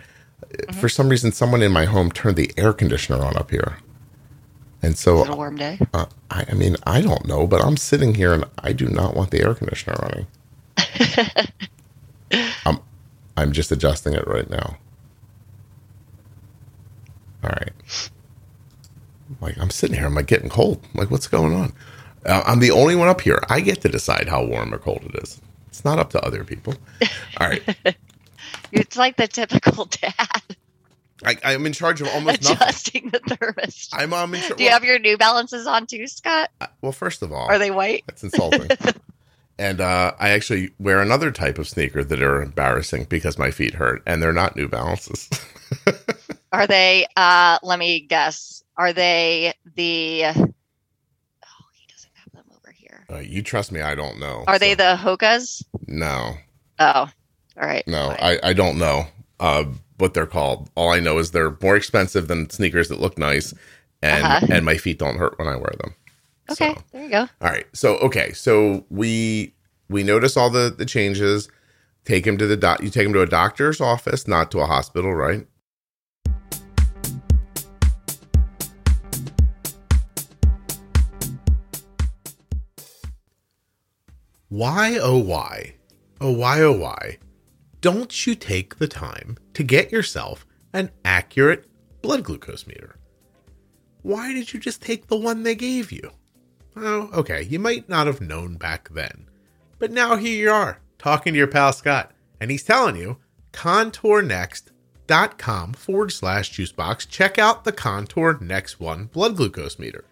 Mm-hmm. 0.67 0.79
For 0.79 0.89
some 0.89 1.09
reason, 1.09 1.31
someone 1.31 1.61
in 1.61 1.71
my 1.71 1.85
home 1.85 2.11
turned 2.11 2.37
the 2.37 2.51
air 2.57 2.73
conditioner 2.73 3.23
on 3.23 3.37
up 3.37 3.51
here, 3.51 3.77
and 4.81 4.93
Is 4.93 4.99
so 4.99 5.21
it 5.23 5.29
a 5.29 5.35
warm 5.35 5.55
day? 5.57 5.79
uh, 5.93 6.05
I, 6.31 6.45
I 6.49 6.53
mean, 6.53 6.75
I 6.85 7.01
don't 7.01 7.25
know, 7.27 7.47
but 7.47 7.63
I'm 7.63 7.77
sitting 7.77 8.15
here 8.15 8.33
and 8.33 8.45
I 8.59 8.73
do 8.73 8.87
not 8.87 9.15
want 9.15 9.31
the 9.31 9.41
air 9.41 9.53
conditioner 9.53 9.95
running. 10.01 10.27
I'm, 12.65 12.79
I'm 13.37 13.51
just 13.51 13.71
adjusting 13.71 14.13
it 14.13 14.27
right 14.27 14.49
now. 14.49 14.77
All 17.43 17.49
right. 17.51 17.71
Like 19.41 19.57
I'm 19.57 19.69
sitting 19.69 19.95
here, 19.97 20.05
I'm 20.05 20.15
like 20.15 20.27
getting 20.27 20.49
cold. 20.49 20.81
I'm 20.93 20.99
like, 20.99 21.11
what's 21.11 21.27
going 21.27 21.53
on? 21.53 21.73
Uh, 22.25 22.43
I'm 22.45 22.59
the 22.59 22.71
only 22.71 22.95
one 22.95 23.07
up 23.07 23.21
here. 23.21 23.39
I 23.49 23.61
get 23.61 23.81
to 23.81 23.89
decide 23.89 24.27
how 24.27 24.43
warm 24.43 24.73
or 24.73 24.77
cold 24.77 25.03
it 25.03 25.23
is. 25.23 25.39
It's 25.67 25.85
not 25.85 25.99
up 25.99 26.09
to 26.11 26.21
other 26.21 26.43
people. 26.43 26.73
All 27.39 27.47
right, 27.47 27.63
It's 28.71 28.97
like 28.97 29.15
the 29.17 29.27
typical 29.27 29.85
dad 29.85 30.13
I, 31.25 31.37
I'm 31.43 31.65
in 31.65 31.73
charge 31.73 32.01
of 32.01 32.07
almost 32.09 32.43
nothing. 32.43 32.57
adjusting 32.57 33.09
the 33.09 33.19
thermostat. 33.19 33.89
I'm, 33.93 34.13
I'm 34.13 34.33
in 34.33 34.41
charge. 34.41 34.57
Do 34.57 34.63
you 34.63 34.69
have 34.69 34.83
your 34.85 34.99
New 34.99 35.17
Balances 35.17 35.67
on 35.67 35.85
too, 35.85 36.07
Scott? 36.07 36.49
well, 36.81 36.91
first 36.93 37.21
of 37.21 37.33
all, 37.33 37.47
Are 37.47 37.59
they 37.59 37.71
white? 37.71 38.03
That's 38.07 38.23
insulting. 38.23 38.69
and 39.59 39.81
uh, 39.81 40.13
I 40.19 40.29
actually 40.29 40.71
wear 40.79 41.01
another 41.01 41.31
type 41.31 41.57
of 41.57 41.67
sneaker 41.67 42.03
that 42.05 42.21
are 42.21 42.41
embarrassing 42.41 43.05
because 43.09 43.37
my 43.37 43.51
feet 43.51 43.75
hurt, 43.75 44.01
and 44.05 44.21
they're 44.23 44.31
not 44.33 44.55
New 44.55 44.67
Balances. 44.69 45.29
Are 46.53 46.65
they? 46.67 47.05
uh 47.15 47.59
Let 47.63 47.79
me 47.79 47.99
guess. 47.99 48.58
Are 48.79 48.93
they 48.93 49.53
the? 49.75 50.23
Oh, 50.25 50.31
he 51.73 51.85
doesn't 51.89 52.11
have 52.15 52.31
them 52.33 52.45
over 52.55 52.71
here. 52.71 53.05
uh, 53.11 53.17
you 53.17 53.43
trust 53.43 53.73
me, 53.73 53.81
I 53.81 53.93
don't 53.93 54.19
know. 54.21 54.45
Are 54.47 54.57
they 54.57 54.73
the 54.73 54.95
Hokas? 54.97 55.61
No, 55.85 56.35
Oh, 56.79 56.85
all 57.01 57.11
right. 57.57 57.85
no. 57.87 58.15
I, 58.19 58.39
I 58.41 58.53
don't 58.53 58.77
know 58.79 59.07
uh, 59.41 59.65
what 59.97 60.13
they're 60.13 60.25
called. 60.25 60.69
All 60.75 60.89
I 60.91 61.01
know 61.01 61.17
is 61.17 61.31
they're 61.31 61.57
more 61.61 61.75
expensive 61.75 62.29
than 62.29 62.49
sneakers 62.49 62.87
that 62.87 63.01
look 63.01 63.17
nice, 63.17 63.53
and 64.01 64.23
Uh-huh. 64.25 64.47
and 64.49 64.63
my 64.65 64.77
feet 64.77 64.97
don't 64.97 65.17
hurt 65.17 65.37
when 65.37 65.49
I 65.49 65.57
wear 65.57 65.73
them. 65.77 65.93
okay, 66.49 66.73
So, 66.73 66.81
there 66.93 67.03
you 67.03 67.09
go. 67.09 67.21
all 67.41 67.49
right. 67.51 67.65
So 67.73 67.97
okay. 67.97 68.31
So 68.31 68.85
we 68.89 69.53
we 69.89 70.03
notice 70.03 70.37
all 70.37 70.49
the 70.49 70.73
the 70.75 70.85
changes. 70.85 71.49
Take 72.05 72.25
him 72.25 72.37
to 72.37 72.47
the 72.47 72.55
doc. 72.55 72.81
You 72.81 72.89
take 72.89 73.05
him 73.05 73.13
to 73.13 73.21
a 73.21 73.27
doctor's 73.27 73.81
office, 73.81 74.25
not 74.25 74.51
to 74.51 74.61
a 74.61 74.65
hospital, 74.65 75.13
right? 75.13 75.45
Why, 84.49 84.97
oh, 84.99 85.19
why? 85.19 85.75
Oh, 86.19 86.31
why, 86.31 86.61
oh, 86.61 86.71
why? 86.71 87.19
Don't 87.81 88.25
you 88.25 88.33
take 88.33 88.77
the 88.77 88.87
time 88.87 89.37
to 89.53 89.61
get 89.61 89.91
yourself 89.91 90.47
an 90.73 90.89
accurate 91.05 91.67
blood 92.01 92.23
glucose 92.23 92.65
meter? 92.65 92.95
Why 94.01 94.33
did 94.33 94.51
you 94.51 94.59
just 94.59 94.81
take 94.81 95.05
the 95.05 95.17
one 95.17 95.43
they 95.43 95.53
gave 95.53 95.91
you? 95.91 96.09
Oh, 96.75 97.11
okay, 97.13 97.43
you 97.43 97.59
might 97.59 97.87
not 97.87 98.07
have 98.07 98.21
known 98.21 98.55
back 98.55 98.89
then. 98.89 99.29
But 99.77 99.91
now 99.91 100.15
here 100.15 100.35
you 100.35 100.49
are, 100.49 100.79
talking 100.97 101.33
to 101.33 101.37
your 101.37 101.45
pal 101.45 101.71
Scott, 101.71 102.11
and 102.41 102.49
he's 102.49 102.63
telling 102.63 102.95
you 102.95 103.17
contournext.com 103.53 105.73
forward 105.73 106.11
slash 106.11 106.51
juicebox. 106.51 107.07
Check 107.07 107.37
out 107.37 107.65
the 107.65 107.71
Contour 107.71 108.39
Next 108.41 108.79
One 108.79 109.05
blood 109.05 109.37
glucose 109.37 109.77
meter. 109.77 110.05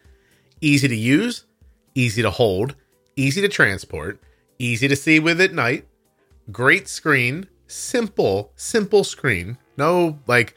Easy 0.62 0.88
to 0.88 0.96
use, 0.96 1.46
easy 1.96 2.22
to 2.22 2.30
hold, 2.30 2.76
easy 3.16 3.42
to 3.42 3.50
transport, 3.50 4.20
easy 4.60 4.88
to 4.88 4.96
see 4.96 5.20
with 5.20 5.42
at 5.42 5.54
night, 5.54 5.88
great 6.52 6.88
screen, 6.88 7.48
simple, 7.68 8.52
simple 8.56 9.04
screen. 9.04 9.58
No 9.78 10.20
like 10.28 10.56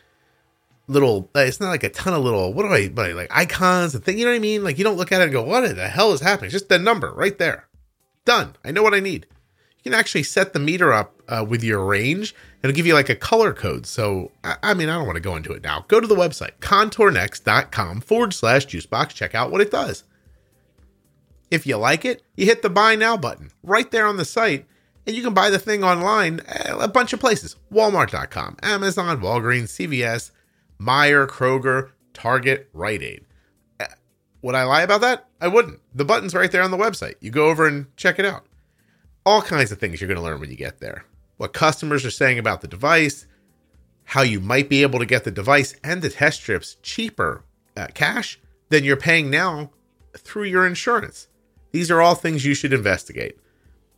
little 0.86 1.30
it's 1.34 1.60
not 1.60 1.68
like 1.68 1.84
a 1.84 1.88
ton 1.88 2.14
of 2.14 2.24
little 2.24 2.52
what 2.52 2.64
do 2.64 2.68
I 2.68 2.86
what, 2.88 3.14
like 3.14 3.28
icons 3.30 3.94
and 3.94 4.02
thing 4.02 4.18
you 4.18 4.24
know 4.24 4.32
what 4.32 4.36
I 4.36 4.40
mean? 4.40 4.64
Like 4.64 4.78
you 4.78 4.84
don't 4.84 4.96
look 4.96 5.12
at 5.12 5.20
it 5.20 5.24
and 5.24 5.32
go, 5.32 5.42
what 5.42 5.74
the 5.74 5.88
hell 5.88 6.12
is 6.12 6.20
happening? 6.20 6.46
It's 6.46 6.54
just 6.54 6.68
the 6.68 6.78
number 6.78 7.12
right 7.12 7.38
there. 7.38 7.68
Done. 8.24 8.56
I 8.64 8.70
know 8.70 8.82
what 8.82 8.94
I 8.94 9.00
need. 9.00 9.26
You 9.82 9.90
can 9.90 9.98
actually 9.98 10.24
set 10.24 10.52
the 10.52 10.58
meter 10.58 10.92
up 10.92 11.22
uh, 11.26 11.44
with 11.48 11.64
your 11.64 11.84
range. 11.86 12.34
It'll 12.62 12.76
give 12.76 12.86
you 12.86 12.92
like 12.92 13.08
a 13.08 13.16
color 13.16 13.54
code. 13.54 13.86
So, 13.86 14.30
I, 14.44 14.56
I 14.62 14.74
mean, 14.74 14.90
I 14.90 14.96
don't 14.98 15.06
want 15.06 15.16
to 15.16 15.22
go 15.22 15.36
into 15.36 15.52
it 15.52 15.62
now. 15.62 15.86
Go 15.88 16.00
to 16.00 16.06
the 16.06 16.14
website, 16.14 16.58
contournext.com 16.60 18.02
forward 18.02 18.34
slash 18.34 18.66
juicebox. 18.66 19.14
Check 19.14 19.34
out 19.34 19.50
what 19.50 19.62
it 19.62 19.70
does. 19.70 20.04
If 21.50 21.66
you 21.66 21.76
like 21.76 22.04
it, 22.04 22.22
you 22.36 22.46
hit 22.46 22.62
the 22.62 22.70
buy 22.70 22.94
now 22.94 23.16
button 23.16 23.50
right 23.62 23.90
there 23.90 24.06
on 24.06 24.16
the 24.16 24.24
site, 24.24 24.66
and 25.06 25.16
you 25.16 25.22
can 25.22 25.34
buy 25.34 25.50
the 25.50 25.58
thing 25.58 25.82
online 25.82 26.40
at 26.46 26.70
a 26.80 26.88
bunch 26.88 27.12
of 27.12 27.20
places 27.20 27.56
Walmart.com, 27.72 28.56
Amazon, 28.62 29.20
Walgreens, 29.20 29.68
CVS, 29.68 30.30
Meijer, 30.80 31.26
Kroger, 31.26 31.90
Target, 32.14 32.68
Rite 32.72 33.02
Aid. 33.02 33.24
Uh, 33.80 33.86
Would 34.42 34.54
I 34.54 34.64
lie 34.64 34.82
about 34.82 35.00
that? 35.00 35.26
I 35.40 35.48
wouldn't. 35.48 35.80
The 35.94 36.04
button's 36.04 36.34
right 36.34 36.50
there 36.50 36.62
on 36.62 36.70
the 36.70 36.76
website. 36.76 37.14
You 37.20 37.30
go 37.30 37.48
over 37.48 37.66
and 37.66 37.94
check 37.96 38.18
it 38.18 38.24
out. 38.24 38.46
All 39.26 39.42
kinds 39.42 39.72
of 39.72 39.78
things 39.78 40.00
you're 40.00 40.08
going 40.08 40.16
to 40.16 40.22
learn 40.22 40.40
when 40.40 40.50
you 40.50 40.56
get 40.56 40.80
there. 40.80 41.04
What 41.36 41.52
customers 41.52 42.04
are 42.04 42.10
saying 42.10 42.38
about 42.38 42.60
the 42.60 42.68
device, 42.68 43.26
how 44.04 44.22
you 44.22 44.40
might 44.40 44.68
be 44.68 44.82
able 44.82 44.98
to 44.98 45.06
get 45.06 45.24
the 45.24 45.30
device 45.30 45.74
and 45.82 46.02
the 46.02 46.10
test 46.10 46.40
strips 46.40 46.76
cheaper 46.82 47.44
uh, 47.76 47.88
cash 47.94 48.38
than 48.68 48.84
you're 48.84 48.96
paying 48.96 49.30
now 49.30 49.70
through 50.16 50.44
your 50.44 50.66
insurance. 50.66 51.28
These 51.72 51.90
are 51.90 52.00
all 52.00 52.14
things 52.14 52.44
you 52.44 52.54
should 52.54 52.72
investigate. 52.72 53.38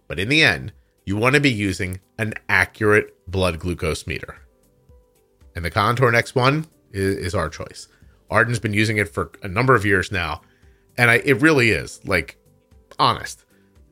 But 0.09 0.19
in 0.19 0.29
the 0.29 0.43
end, 0.43 0.73
you 1.05 1.17
want 1.17 1.35
to 1.35 1.41
be 1.41 1.53
using 1.53 2.01
an 2.19 2.35
accurate 2.49 3.15
blood 3.31 3.59
glucose 3.59 4.07
meter. 4.07 4.39
And 5.55 5.65
the 5.65 5.71
Contour 5.71 6.11
Next 6.11 6.35
One 6.35 6.67
is, 6.93 7.17
is 7.17 7.35
our 7.35 7.49
choice. 7.49 7.89
Arden's 8.31 8.59
been 8.59 8.75
using 8.75 8.97
it 8.97 9.09
for 9.09 9.31
a 9.43 9.49
number 9.49 9.75
of 9.75 9.85
years 9.85 10.11
now, 10.11 10.43
and 10.97 11.11
I, 11.11 11.17
it 11.17 11.41
really 11.41 11.71
is 11.71 12.01
like 12.07 12.39
honest, 12.99 13.45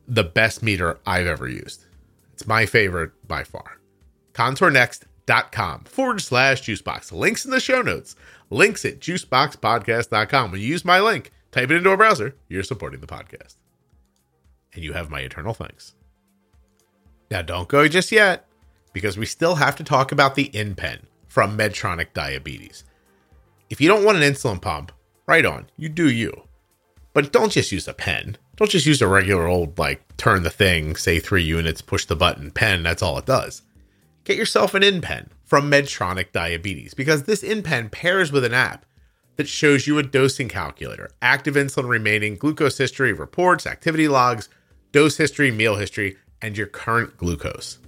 the 0.06 0.24
best 0.24 0.62
meter 0.62 0.98
I've 1.06 1.26
ever 1.26 1.48
used. 1.48 1.84
It's 2.32 2.46
my 2.46 2.66
favorite 2.66 3.12
by 3.26 3.44
far. 3.44 3.78
ContourNext.com 4.32 5.84
forward 5.84 6.20
slash 6.22 6.62
juicebox. 6.62 7.12
Links 7.12 7.44
in 7.44 7.50
the 7.50 7.60
show 7.60 7.82
notes. 7.82 8.16
Links 8.48 8.84
at 8.84 9.00
juiceboxpodcast.com. 9.00 10.50
When 10.50 10.60
you 10.60 10.66
use 10.66 10.84
my 10.84 11.00
link, 11.00 11.32
type 11.52 11.70
it 11.70 11.76
into 11.76 11.90
a 11.90 11.96
browser, 11.96 12.34
you're 12.48 12.62
supporting 12.62 13.00
the 13.00 13.06
podcast. 13.06 13.56
And 14.74 14.84
you 14.84 14.92
have 14.92 15.10
my 15.10 15.20
eternal 15.20 15.54
thanks. 15.54 15.94
Now, 17.30 17.42
don't 17.42 17.68
go 17.68 17.86
just 17.88 18.10
yet, 18.12 18.46
because 18.92 19.16
we 19.16 19.26
still 19.26 19.56
have 19.56 19.76
to 19.76 19.84
talk 19.84 20.12
about 20.12 20.34
the 20.34 20.50
InPen 20.52 21.00
from 21.28 21.56
Medtronic 21.56 22.12
Diabetes. 22.12 22.84
If 23.68 23.80
you 23.80 23.88
don't 23.88 24.04
want 24.04 24.18
an 24.18 24.32
insulin 24.32 24.60
pump, 24.60 24.90
right 25.26 25.46
on, 25.46 25.66
you 25.76 25.88
do 25.88 26.10
you. 26.10 26.42
But 27.12 27.32
don't 27.32 27.52
just 27.52 27.72
use 27.72 27.86
a 27.86 27.94
pen. 27.94 28.36
Don't 28.56 28.70
just 28.70 28.86
use 28.86 29.00
a 29.00 29.08
regular 29.08 29.46
old, 29.46 29.78
like, 29.78 30.16
turn 30.16 30.42
the 30.42 30.50
thing, 30.50 30.96
say 30.96 31.18
three 31.18 31.42
units, 31.42 31.80
push 31.80 32.04
the 32.04 32.16
button 32.16 32.50
pen. 32.50 32.82
That's 32.82 33.02
all 33.02 33.18
it 33.18 33.26
does. 33.26 33.62
Get 34.24 34.36
yourself 34.36 34.74
an 34.74 34.82
InPen 34.82 35.28
from 35.44 35.70
Medtronic 35.70 36.32
Diabetes 36.32 36.94
because 36.94 37.24
this 37.24 37.42
InPen 37.42 37.90
pairs 37.90 38.30
with 38.30 38.44
an 38.44 38.54
app 38.54 38.84
that 39.36 39.48
shows 39.48 39.86
you 39.86 39.98
a 39.98 40.02
dosing 40.02 40.48
calculator, 40.48 41.10
active 41.22 41.54
insulin 41.54 41.88
remaining, 41.88 42.36
glucose 42.36 42.76
history, 42.76 43.12
reports, 43.12 43.66
activity 43.66 44.06
logs, 44.06 44.48
dose 44.92 45.16
history, 45.16 45.50
meal 45.50 45.76
history, 45.76 46.16
and 46.42 46.56
your 46.56 46.66
current 46.66 47.16
glucose. 47.16 47.78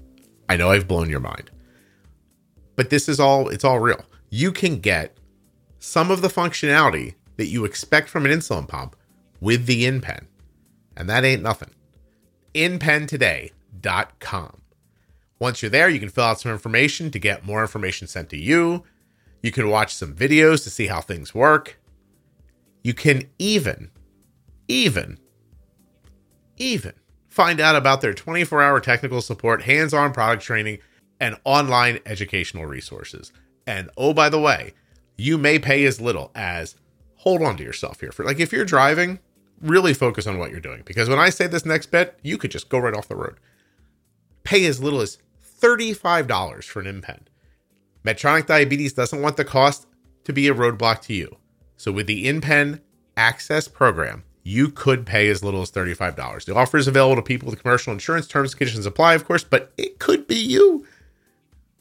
I 0.49 0.57
know 0.57 0.71
I've 0.71 0.89
blown 0.89 1.09
your 1.09 1.21
mind. 1.21 1.51
But 2.77 2.91
this 2.91 3.09
is 3.09 3.21
all 3.21 3.49
it's 3.49 3.65
all 3.65 3.81
real. 3.81 4.05
You 4.31 4.53
can 4.53 4.81
get 4.81 5.17
some 5.79 6.11
of 6.11 6.23
the 6.23 6.29
functionality 6.29 7.15
that 7.37 7.47
you 7.47 7.65
expect 7.65 8.09
from 8.09 8.25
an 8.25 8.33
insulin 8.33 8.69
pump 8.69 8.97
with 9.41 9.67
the 9.67 9.85
InPen. 9.85 10.27
And 10.97 11.09
that 11.09 11.25
ain't 11.25 11.43
nothing. 11.43 11.71
InPentoday.com. 12.55 14.61
Once 15.39 15.61
you're 15.61 15.71
there, 15.71 15.89
you 15.89 15.99
can 15.99 16.09
fill 16.09 16.25
out 16.25 16.41
some 16.41 16.53
information 16.53 17.11
to 17.11 17.19
get 17.19 17.45
more 17.45 17.63
information 17.63 18.07
sent 18.07 18.31
to 18.31 18.37
you. 18.37 18.85
You 19.43 19.51
can 19.51 19.69
watch 19.69 19.95
some 19.95 20.15
videos 20.15 20.63
to 20.65 20.71
see 20.71 20.87
how 20.87 21.01
things 21.01 21.35
work. 21.35 21.81
You 22.85 22.95
can 22.95 23.29
even, 23.39 23.91
even, 24.69 25.19
even 26.63 26.95
find 27.29 27.61
out 27.61 27.77
about 27.77 28.01
their 28.01 28.15
24 28.15 28.63
hour 28.63 28.81
technical 28.81 29.21
support, 29.21 29.63
hands 29.63 29.93
on 29.93 30.13
product 30.13 30.43
training, 30.43 30.79
and 31.21 31.37
online 31.45 31.99
educational 32.07 32.67
resources. 32.67 33.33
And 33.67 33.91
oh, 33.97 34.13
by 34.13 34.29
the 34.29 34.41
way, 34.41 34.75
you 35.17 35.39
may 35.39 35.59
pay 35.59 35.85
as 35.85 36.01
little 36.01 36.31
as 36.35 36.77
hold 37.17 37.43
on 37.43 37.57
to 37.57 37.63
yourself 37.63 38.01
here 38.01 38.11
for 38.13 38.25
like 38.25 38.41
if 38.41 38.53
you're 38.53 38.65
driving, 38.65 39.19
really 39.61 39.95
focus 39.95 40.27
on 40.27 40.39
what 40.39 40.51
you're 40.51 40.61
doing 40.61 40.83
because 40.85 41.09
when 41.09 41.21
I 41.21 41.31
say 41.31 41.47
this 41.47 41.65
next 41.65 41.87
bit, 41.87 42.19
you 42.23 42.37
could 42.37 42.51
just 42.51 42.69
go 42.69 42.79
right 42.79 42.95
off 42.95 43.09
the 43.09 43.17
road. 43.17 43.39
Pay 44.43 44.67
as 44.67 44.83
little 44.83 45.01
as 45.01 45.19
$35 45.61 46.65
for 46.65 46.81
an 46.81 46.87
InPen. 47.01 47.21
Medtronic 48.05 48.47
Diabetes 48.47 48.93
doesn't 48.93 49.23
want 49.23 49.37
the 49.37 49.45
cost 49.45 49.87
to 50.25 50.33
be 50.33 50.49
a 50.49 50.55
roadblock 50.55 51.01
to 51.03 51.15
you. 51.15 51.37
So 51.77 51.93
with 51.93 52.09
the 52.09 52.27
InPen 52.27 52.81
Access 53.17 53.69
program, 53.69 54.25
you 54.43 54.69
could 54.69 55.07
pay 55.07 55.29
as 55.29 55.45
little 55.45 55.63
as 55.63 55.71
$35. 55.71 56.45
The 56.45 56.55
offer 56.55 56.77
is 56.77 56.89
available 56.89 57.17
to 57.17 57.23
people 57.23 57.49
with 57.49 57.63
commercial 57.63 57.93
insurance. 57.93 58.27
Terms 58.27 58.53
and 58.53 58.59
conditions 58.59 58.87
apply, 58.87 59.15
of 59.15 59.25
course, 59.25 59.45
but 59.45 59.73
it 59.77 59.99
could 59.99 60.27
be 60.27 60.37
you. 60.37 60.87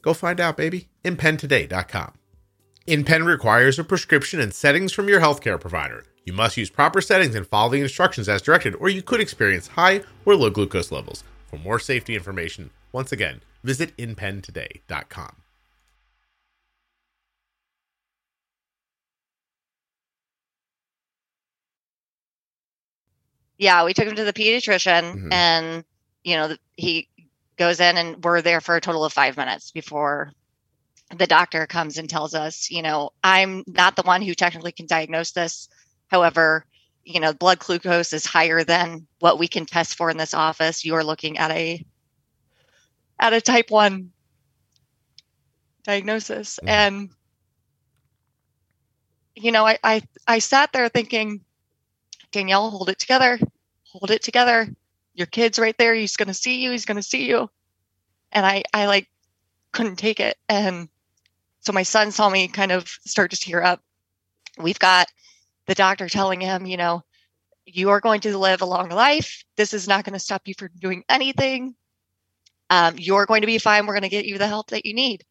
Go 0.02 0.14
find 0.14 0.40
out, 0.40 0.56
baby. 0.56 0.88
InPentoday.com. 1.04 2.14
InPen 2.86 3.24
requires 3.24 3.78
a 3.78 3.84
prescription 3.84 4.40
and 4.40 4.52
settings 4.52 4.92
from 4.92 5.08
your 5.08 5.20
healthcare 5.20 5.60
provider. 5.60 6.04
You 6.24 6.32
must 6.32 6.56
use 6.56 6.70
proper 6.70 7.00
settings 7.00 7.34
and 7.34 7.46
follow 7.46 7.70
the 7.70 7.80
instructions 7.80 8.28
as 8.28 8.42
directed, 8.42 8.74
or 8.76 8.88
you 8.88 9.02
could 9.02 9.20
experience 9.20 9.68
high 9.68 10.02
or 10.24 10.36
low 10.36 10.50
glucose 10.50 10.92
levels. 10.92 11.24
For 11.46 11.58
more 11.58 11.78
safety 11.78 12.14
information, 12.14 12.70
once 12.92 13.12
again, 13.12 13.40
visit 13.62 13.96
InPentoday.com. 13.96 15.41
Yeah, 23.62 23.84
we 23.84 23.94
took 23.94 24.08
him 24.08 24.16
to 24.16 24.24
the 24.24 24.32
pediatrician, 24.32 25.14
Mhm. 25.14 25.30
and 25.30 25.84
you 26.24 26.36
know 26.36 26.56
he 26.76 27.08
goes 27.58 27.80
in, 27.80 27.96
and 27.96 28.24
we're 28.24 28.42
there 28.42 28.60
for 28.60 28.76
a 28.76 28.80
total 28.80 29.04
of 29.04 29.12
five 29.12 29.36
minutes 29.36 29.70
before 29.70 30.32
the 31.16 31.26
doctor 31.26 31.66
comes 31.66 31.98
and 31.98 32.10
tells 32.10 32.34
us, 32.34 32.70
you 32.70 32.82
know, 32.82 33.10
I'm 33.22 33.64
not 33.68 33.96
the 33.96 34.02
one 34.02 34.22
who 34.22 34.34
technically 34.34 34.72
can 34.72 34.86
diagnose 34.86 35.32
this. 35.32 35.68
However, 36.08 36.66
you 37.04 37.20
know, 37.20 37.34
blood 37.34 37.60
glucose 37.60 38.12
is 38.14 38.26
higher 38.26 38.64
than 38.64 39.06
what 39.20 39.38
we 39.38 39.48
can 39.48 39.66
test 39.66 39.96
for 39.96 40.10
in 40.10 40.18
this 40.18 40.34
office. 40.34 40.84
You 40.84 40.96
are 40.96 41.04
looking 41.04 41.38
at 41.38 41.52
a 41.52 41.84
at 43.20 43.32
a 43.32 43.40
type 43.40 43.70
one 43.70 44.12
diagnosis, 45.84 46.58
Mhm. 46.62 46.68
and 46.68 47.10
you 49.34 49.52
know, 49.52 49.66
I, 49.66 49.78
I 49.82 50.02
I 50.26 50.38
sat 50.38 50.72
there 50.72 50.88
thinking, 50.88 51.44
Danielle, 52.32 52.70
hold 52.70 52.90
it 52.90 52.98
together, 53.00 53.38
hold 53.92 54.10
it 54.10 54.22
together. 54.22 54.68
Your 55.14 55.26
kid's 55.26 55.58
right 55.58 55.76
there. 55.78 55.94
He's 55.94 56.16
gonna 56.16 56.34
see 56.34 56.62
you. 56.62 56.70
He's 56.70 56.86
gonna 56.86 57.02
see 57.02 57.28
you. 57.28 57.50
And 58.32 58.46
I 58.46 58.62
I 58.72 58.86
like 58.86 59.08
couldn't 59.72 59.96
take 59.96 60.20
it, 60.20 60.36
and 60.48 60.88
so 61.60 61.72
my 61.72 61.82
son 61.82 62.10
saw 62.10 62.28
me 62.28 62.48
kind 62.48 62.72
of 62.72 62.88
start 62.88 63.30
to 63.30 63.36
tear 63.36 63.62
up. 63.62 63.80
We've 64.58 64.78
got 64.78 65.08
the 65.66 65.74
doctor 65.74 66.08
telling 66.08 66.40
him, 66.40 66.66
you 66.66 66.76
know, 66.76 67.04
you 67.64 67.90
are 67.90 68.00
going 68.00 68.20
to 68.22 68.36
live 68.36 68.62
a 68.62 68.66
long 68.66 68.88
life. 68.88 69.44
This 69.56 69.72
is 69.72 69.86
not 69.86 70.04
going 70.04 70.14
to 70.14 70.18
stop 70.18 70.42
you 70.46 70.54
from 70.58 70.70
doing 70.78 71.04
anything. 71.08 71.74
Um, 72.68 72.96
you're 72.98 73.26
going 73.26 73.42
to 73.42 73.46
be 73.46 73.58
fine. 73.58 73.86
We're 73.86 73.94
going 73.94 74.02
to 74.02 74.08
get 74.08 74.24
you 74.24 74.38
the 74.38 74.46
help 74.46 74.70
that 74.70 74.86
you 74.86 74.94
need. 74.94 75.24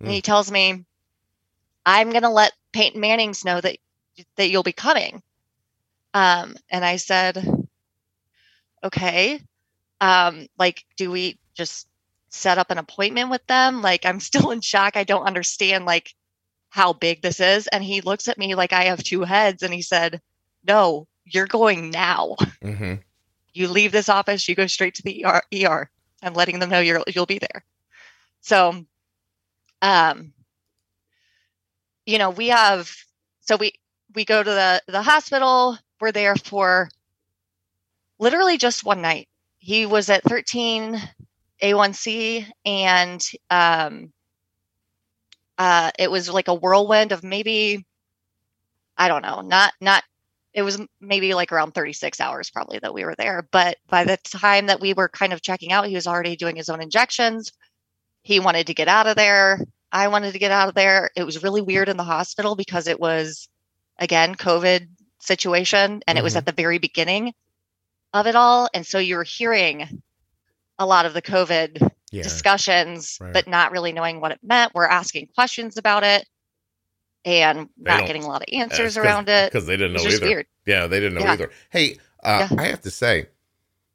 And 0.00 0.10
he 0.12 0.20
tells 0.22 0.50
me, 0.50 0.84
I'm 1.84 2.10
going 2.10 2.22
to 2.22 2.28
let 2.28 2.52
Peyton 2.72 3.00
Manning's 3.00 3.44
know 3.44 3.60
that 3.60 3.78
that 4.36 4.50
you'll 4.50 4.62
be 4.62 4.72
coming. 4.72 5.22
Um, 6.12 6.56
and 6.70 6.84
I 6.84 6.96
said, 6.96 7.36
okay. 8.84 9.40
Um, 10.00 10.46
like, 10.58 10.84
do 10.96 11.10
we 11.10 11.38
just 11.54 11.88
set 12.30 12.58
up 12.58 12.70
an 12.70 12.78
appointment 12.78 13.30
with 13.30 13.46
them? 13.46 13.82
Like, 13.82 14.04
I'm 14.06 14.20
still 14.30 14.50
in 14.50 14.60
shock. 14.60 14.96
I 14.96 15.04
don't 15.04 15.26
understand 15.26 15.84
like 15.84 16.14
how 16.70 16.92
big 16.92 17.22
this 17.22 17.40
is. 17.40 17.66
And 17.68 17.82
he 17.82 18.00
looks 18.00 18.28
at 18.28 18.38
me 18.38 18.54
like 18.54 18.72
I 18.72 18.84
have 18.84 19.02
two 19.02 19.22
heads 19.22 19.62
and 19.62 19.72
he 19.72 19.82
said, 19.82 20.20
No, 20.66 21.06
you're 21.24 21.46
going 21.46 21.90
now. 21.90 22.36
Mm-hmm. 22.62 22.94
You 23.54 23.68
leave 23.68 23.92
this 23.92 24.08
office, 24.08 24.48
you 24.48 24.54
go 24.54 24.66
straight 24.66 24.94
to 24.96 25.02
the 25.02 25.24
ER. 25.24 25.42
ER. 25.52 25.90
I'm 26.22 26.34
letting 26.34 26.58
them 26.58 26.70
know 26.70 26.80
you're 26.80 27.02
you'll 27.08 27.26
be 27.26 27.38
there. 27.38 27.64
So 28.40 28.84
um 29.80 30.32
you 32.04 32.18
know, 32.18 32.30
we 32.30 32.48
have 32.48 32.90
so 33.40 33.56
we 33.56 33.72
we 34.14 34.24
go 34.24 34.42
to 34.42 34.50
the 34.50 34.82
the 34.86 35.02
hospital. 35.02 35.78
We're 36.00 36.12
there 36.12 36.36
for 36.36 36.90
literally 38.18 38.58
just 38.58 38.84
one 38.84 39.02
night. 39.02 39.28
He 39.58 39.86
was 39.86 40.10
at 40.10 40.24
13 40.24 41.00
A1C 41.62 42.46
and 42.64 43.22
um 43.50 44.12
uh 45.58 45.90
it 45.98 46.10
was 46.10 46.28
like 46.28 46.48
a 46.48 46.54
whirlwind 46.54 47.12
of 47.12 47.22
maybe 47.24 47.84
I 48.96 49.08
don't 49.08 49.22
know, 49.22 49.40
not 49.40 49.72
not 49.80 50.04
it 50.54 50.62
was 50.62 50.80
maybe 51.00 51.34
like 51.34 51.52
around 51.52 51.72
36 51.72 52.20
hours 52.20 52.50
probably 52.50 52.78
that 52.80 52.94
we 52.94 53.04
were 53.04 53.14
there, 53.16 53.46
but 53.52 53.76
by 53.88 54.04
the 54.04 54.16
time 54.24 54.66
that 54.66 54.80
we 54.80 54.94
were 54.94 55.08
kind 55.08 55.32
of 55.32 55.42
checking 55.42 55.72
out, 55.72 55.86
he 55.86 55.94
was 55.94 56.06
already 56.06 56.36
doing 56.36 56.56
his 56.56 56.68
own 56.68 56.80
injections. 56.80 57.52
He 58.22 58.40
wanted 58.40 58.68
to 58.68 58.74
get 58.74 58.88
out 58.88 59.06
of 59.06 59.16
there. 59.16 59.60
I 59.92 60.08
wanted 60.08 60.32
to 60.32 60.38
get 60.40 60.52
out 60.52 60.68
of 60.68 60.74
there. 60.74 61.10
It 61.16 61.24
was 61.24 61.42
really 61.42 61.62
weird 61.62 61.88
in 61.88 61.96
the 61.98 62.04
hospital 62.04 62.56
because 62.56 62.88
it 62.88 63.00
was 63.00 63.48
again 63.98 64.34
COVID 64.36 64.88
situation 65.20 66.02
and 66.06 66.18
it 66.18 66.24
was 66.24 66.34
Mhm. 66.34 66.38
at 66.38 66.46
the 66.46 66.52
very 66.52 66.78
beginning 66.78 67.34
of 68.12 68.26
it 68.26 68.34
all 68.36 68.68
and 68.74 68.86
so 68.86 68.98
you're 68.98 69.22
hearing 69.22 70.02
a 70.78 70.86
lot 70.86 71.06
of 71.06 71.12
the 71.14 71.22
COVID 71.22 71.90
Yeah. 72.10 72.22
discussions 72.22 73.18
Right. 73.20 73.32
but 73.32 73.46
not 73.48 73.72
really 73.72 73.92
knowing 73.92 74.20
what 74.20 74.32
it 74.32 74.40
meant. 74.42 74.72
We're 74.74 74.86
asking 74.86 75.28
questions 75.34 75.76
about 75.76 76.04
it 76.04 76.26
and 77.24 77.68
They 77.76 77.90
not 77.90 78.06
getting 78.06 78.24
a 78.24 78.28
lot 78.28 78.42
of 78.42 78.48
answers 78.52 78.96
around 78.96 79.28
it. 79.28 79.52
because 79.52 79.66
they 79.66 79.76
didn't 79.76 79.94
know 79.94 80.08
either. 80.08 80.26
weird. 80.26 80.46
Yeah, 80.66 80.86
they 80.86 81.00
didn't 81.00 81.14
know 81.14 81.22
Yeah. 81.24 81.32
either. 81.32 81.50
Hey, 81.70 81.98
uh, 82.22 82.48
Yeah. 82.50 82.60
I 82.62 82.66
have 82.68 82.80
to 82.82 82.90
say, 82.90 83.28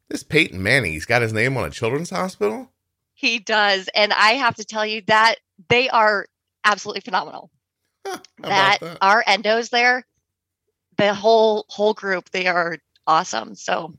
this 0.09 0.23
Peyton 0.23 0.61
Manning, 0.61 0.91
he's 0.91 1.05
got 1.05 1.21
his 1.21 1.33
name 1.33 1.57
on 1.57 1.65
a 1.65 1.69
children's 1.71 2.09
hospital. 2.11 2.69
He 3.15 3.39
does. 3.39 3.89
And 3.95 4.11
I 4.13 4.31
have 4.33 4.55
to 4.57 4.65
tell 4.65 4.85
you 4.85 5.01
that 5.07 5.35
they 5.69 5.89
are 5.89 6.27
absolutely 6.65 7.01
phenomenal. 7.01 7.49
Huh, 8.05 8.17
that, 8.39 8.79
that? 8.81 8.97
our 9.01 9.23
endos 9.23 9.69
there, 9.69 10.05
the 10.97 11.13
whole 11.13 11.65
whole 11.69 11.93
group, 11.93 12.29
they 12.31 12.47
are 12.47 12.77
awesome. 13.07 13.55
So 13.55 13.95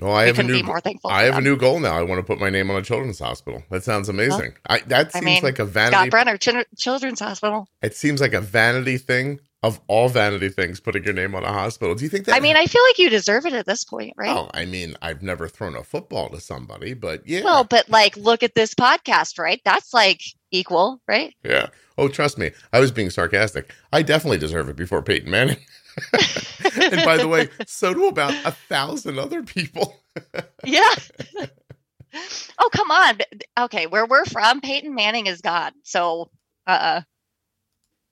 Well, 0.00 0.12
I 0.14 0.22
we 0.22 0.26
have 0.28 0.38
a 0.38 0.42
new. 0.44 0.52
be 0.52 0.62
more 0.62 0.80
thankful. 0.80 1.10
I 1.10 1.24
have 1.24 1.38
a 1.38 1.40
new 1.40 1.56
goal 1.56 1.80
now. 1.80 1.98
I 1.98 2.02
want 2.02 2.18
to 2.20 2.22
put 2.22 2.38
my 2.38 2.50
name 2.50 2.70
on 2.70 2.76
a 2.76 2.82
children's 2.82 3.18
hospital. 3.18 3.62
That 3.70 3.82
sounds 3.82 4.08
amazing. 4.08 4.54
I, 4.68 4.78
that 4.86 5.08
I 5.08 5.18
seems 5.20 5.24
mean, 5.24 5.42
like 5.42 5.58
a 5.58 5.64
vanity. 5.64 5.96
Scott. 5.96 6.10
Benner, 6.10 6.36
Chil- 6.36 6.64
Children's 6.76 7.20
Hospital. 7.20 7.68
It 7.82 7.96
seems 7.96 8.20
like 8.20 8.32
a 8.32 8.40
vanity 8.40 8.96
thing 8.98 9.40
of 9.64 9.80
all 9.88 10.08
vanity 10.08 10.50
things. 10.50 10.78
Putting 10.78 11.02
your 11.02 11.14
name 11.14 11.34
on 11.34 11.42
a 11.42 11.52
hospital. 11.52 11.96
Do 11.96 12.04
you 12.04 12.08
think 12.10 12.26
that? 12.26 12.36
I 12.36 12.40
mean, 12.40 12.56
I 12.56 12.66
feel 12.66 12.82
like 12.88 12.98
you 13.00 13.10
deserve 13.10 13.44
it 13.46 13.52
at 13.54 13.66
this 13.66 13.84
point, 13.84 14.12
right? 14.16 14.30
Oh, 14.36 14.48
I 14.54 14.66
mean, 14.66 14.94
I've 15.02 15.22
never 15.22 15.48
thrown 15.48 15.74
a 15.74 15.82
football 15.82 16.28
to 16.30 16.40
somebody, 16.40 16.94
but 16.94 17.26
yeah, 17.26 17.42
Well, 17.42 17.64
but 17.64 17.88
like, 17.88 18.16
look 18.16 18.44
at 18.44 18.54
this 18.54 18.74
podcast, 18.74 19.36
right? 19.38 19.60
That's 19.64 19.92
like 19.92 20.22
equal, 20.52 21.00
right? 21.08 21.34
yeah. 21.44 21.68
Oh, 22.00 22.06
trust 22.06 22.38
me, 22.38 22.52
I 22.72 22.78
was 22.78 22.92
being 22.92 23.10
sarcastic. 23.10 23.74
I 23.92 24.02
definitely 24.02 24.38
deserve 24.38 24.68
it 24.68 24.76
before 24.76 25.02
Peyton 25.02 25.28
Manning. 25.32 25.56
and 26.92 27.04
by 27.04 27.16
the 27.16 27.28
way, 27.28 27.48
so 27.66 27.94
do 27.94 28.08
about 28.08 28.34
a 28.44 28.52
thousand 28.52 29.18
other 29.18 29.42
people. 29.42 29.96
yeah. 30.64 30.94
oh, 32.58 32.70
come 32.72 32.90
on. 32.90 33.18
Okay, 33.58 33.86
where 33.86 34.06
we're 34.06 34.24
from, 34.24 34.60
Peyton 34.60 34.94
Manning 34.94 35.26
is 35.26 35.40
God. 35.40 35.72
So, 35.82 36.30
uh, 36.66 37.02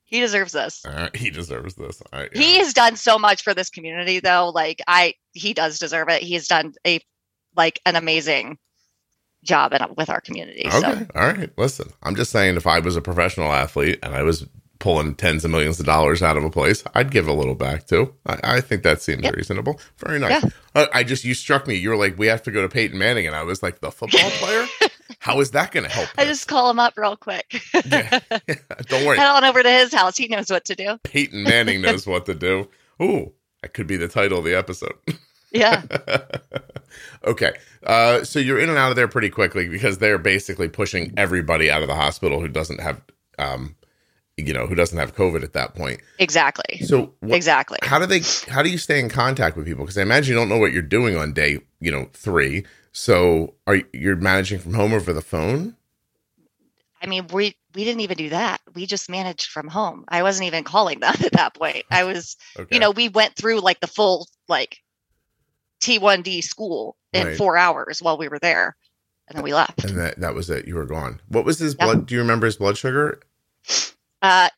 he 0.05 0.21
deserves 0.21 0.53
this. 0.53 0.85
Uh, 0.85 1.09
he 1.15 1.31
deserves 1.31 1.75
this. 1.75 2.01
I, 2.13 2.29
He 2.33 2.59
has 2.59 2.73
done 2.73 2.97
so 2.97 3.19
much 3.19 3.43
for 3.43 3.55
this 3.55 3.71
community, 3.71 4.21
though. 4.21 4.51
Like, 4.55 4.81
I, 4.87 5.15
he 5.33 5.53
does 5.53 5.81
deserve 5.81 6.09
it. 6.09 6.23
He 6.23 6.35
has 6.35 6.47
done 6.47 6.75
a, 6.87 7.01
like, 7.57 7.81
an 7.85 7.97
amazing 7.97 8.59
job 9.43 9.73
in, 9.73 9.81
with 9.97 10.09
our 10.09 10.21
community. 10.21 10.67
Okay. 10.67 10.79
So 10.81 11.07
All 11.15 11.27
right. 11.27 11.51
Listen, 11.59 11.93
I'm 12.03 12.15
just 12.15 12.31
saying 12.31 12.57
if 12.57 12.67
I 12.67 12.79
was 12.79 12.97
a 12.97 13.01
professional 13.01 13.53
athlete 13.53 13.99
and 14.03 14.15
I 14.15 14.23
was 14.23 14.47
pulling 14.79 15.15
tens 15.15 15.45
of 15.45 15.51
millions 15.51 15.81
of 15.81 15.87
dollars 15.87 16.23
out 16.23 16.37
of 16.37 16.45
a 16.45 16.51
place, 16.51 16.85
I'd 16.95 17.11
give 17.11 17.27
a 17.29 17.33
little 17.33 17.55
back 17.55 17.87
too. 17.87 18.15
I, 18.27 18.39
I 18.43 18.61
think 18.61 18.83
that 18.83 19.01
seems 19.03 19.23
Yep. 19.25 19.35
reasonable. 19.37 19.81
Very 19.99 20.19
nice. 20.19 20.43
Yeah. 20.45 20.51
Uh, 20.75 20.87
I 20.93 21.03
just, 21.05 21.25
you 21.25 21.35
struck 21.35 21.67
me. 21.67 21.75
You 21.75 21.91
were 21.91 21.97
like, 21.97 22.19
we 22.19 22.27
have 22.27 22.43
to 22.45 22.51
go 22.51 22.63
to 22.63 22.69
Peyton 22.69 22.99
Manning. 22.99 23.27
And 23.27 23.35
I 23.35 23.43
was 23.43 23.63
like, 23.63 23.81
the 23.81 23.91
football 23.91 24.31
player? 24.31 24.67
How 25.19 25.41
is 25.41 25.53
that 25.53 25.73
going 25.73 25.85
to 25.85 25.91
help? 25.91 26.09
I 26.19 26.25
just 26.25 26.47
call 26.49 26.69
him 26.71 26.79
up 26.79 26.95
real 26.97 27.17
quick. 27.17 27.61
Yeah. 27.87 28.21
Don't 28.89 29.07
worry. 29.07 29.17
Head 29.19 29.29
on 29.29 29.45
over 29.45 29.63
to 29.63 29.71
his 29.71 29.93
house. 29.95 30.17
He 30.17 30.29
knows 30.29 30.51
what 30.51 30.65
to 30.67 30.75
do. 30.75 30.99
Peyton 31.05 31.43
Manning 31.45 31.81
knows 31.81 32.07
what 32.07 32.27
to 32.27 32.35
do. 32.35 32.69
Ooh, 33.03 33.33
that 33.63 33.73
could 33.75 33.87
be 33.87 33.97
the 33.97 34.09
title 34.09 34.39
of 34.39 34.45
the 34.45 34.55
episode. 34.57 34.95
Yeah. 35.53 35.83
okay. 37.25 37.53
Uh, 37.85 38.25
so 38.25 38.39
you're 38.39 38.59
in 38.59 38.69
and 38.69 38.79
out 38.79 38.91
of 38.91 38.97
there 38.97 39.09
pretty 39.09 39.31
quickly 39.31 39.69
because 39.69 39.99
they're 39.99 40.19
basically 40.19 40.69
pushing 40.69 41.15
everybody 41.17 41.71
out 41.71 41.83
of 41.83 41.89
the 41.89 41.95
hospital 41.95 42.41
who 42.41 42.49
doesn't 42.49 42.81
have, 42.81 43.01
um, 43.39 43.77
you 44.37 44.53
know, 44.53 44.67
who 44.67 44.75
doesn't 44.75 44.99
have 44.99 45.15
COVID 45.17 45.43
at 45.43 45.55
that 45.55 45.75
point. 45.75 46.01
Exactly. 46.19 46.79
So 46.85 47.15
what, 47.21 47.35
Exactly. 47.37 47.79
how 47.83 47.99
do 47.99 48.07
they, 48.07 48.21
how 48.51 48.63
do 48.63 48.69
you 48.71 48.79
stay 48.79 49.01
in 49.01 49.09
contact 49.09 49.57
with 49.57 49.65
people? 49.67 49.85
Because 49.85 49.97
I 49.97 50.03
imagine 50.03 50.35
you 50.35 50.39
don't 50.39 50.49
know 50.49 50.59
what 50.59 50.73
you're 50.73 50.83
doing 50.83 51.17
on 51.17 51.33
day, 51.33 51.61
you 51.81 51.91
know, 51.91 52.11
three. 52.13 52.65
So 52.93 53.55
are 53.67 53.77
you, 53.77 53.85
you're 53.95 54.17
managing 54.17 54.59
from 54.59 54.75
home 54.75 54.93
over 54.93 55.13
the 55.13 55.23
phone? 55.23 55.77
I 57.03 57.07
mean, 57.07 57.27
we 57.33 57.55
we 57.75 57.85
didn't 57.85 58.01
even 58.01 58.17
do 58.17 58.31
that. 58.31 58.61
We 58.75 58.87
just 58.87 59.11
managed 59.11 59.51
from 59.51 59.69
home. 59.69 60.05
I 60.09 60.23
wasn't 60.23 60.47
even 60.47 60.65
calling 60.65 61.01
them 61.01 61.15
at 61.25 61.33
that 61.33 61.55
point. 61.55 61.85
I 61.91 62.05
was, 62.05 62.37
Okay. 62.59 62.75
you 62.75 62.81
know, 62.81 62.91
we 62.91 63.09
went 63.09 63.37
through 63.37 63.61
like 63.61 63.81
the 63.81 63.87
full 63.87 64.27
like 64.49 64.79
T1D 65.83 66.43
school 66.43 66.97
in 67.13 67.27
Right. 67.27 67.37
four 67.37 67.57
hours 67.57 68.01
while 68.03 68.17
we 68.19 68.29
were 68.29 68.39
there, 68.39 68.77
and 69.29 69.37
then 69.37 69.45
we 69.45 69.53
left. 69.55 69.85
and 69.85 69.97
that, 69.99 70.21
that 70.21 70.35
was 70.35 70.49
it. 70.51 70.67
You 70.67 70.75
were 70.75 70.87
gone. 70.87 71.21
What 71.29 71.45
was 71.45 71.59
his 71.59 71.75
Yeah. 71.79 71.85
blood? 71.87 72.07
Do 72.07 72.15
you 72.15 72.21
remember 72.23 72.47
his 72.47 72.57
blood 72.57 72.77
sugar? 72.79 73.21
Uh, 74.27 74.49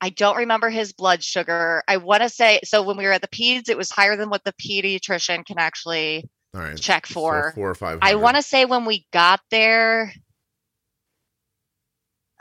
I 0.00 0.10
don't 0.10 0.36
remember 0.36 0.68
his 0.68 0.92
blood 0.92 1.22
sugar. 1.22 1.82
I 1.88 1.96
want 1.96 2.22
to 2.22 2.28
say 2.28 2.60
so 2.64 2.82
when 2.82 2.98
we 2.98 3.04
were 3.04 3.12
at 3.12 3.22
the 3.22 3.28
peds, 3.28 3.70
it 3.70 3.76
was 3.78 3.90
higher 3.90 4.16
than 4.16 4.28
what 4.28 4.44
the 4.44 4.52
pediatrician 4.52 5.46
can 5.46 5.58
actually 5.58 6.28
right. 6.52 6.76
check 6.76 7.06
So 7.06 7.14
for. 7.14 7.52
four 7.54 7.70
or 7.70 7.74
five. 7.74 8.00
I 8.02 8.16
want 8.16 8.36
to 8.36 8.42
say 8.42 8.66
when 8.66 8.84
we 8.84 9.06
got 9.12 9.40
there, 9.50 10.12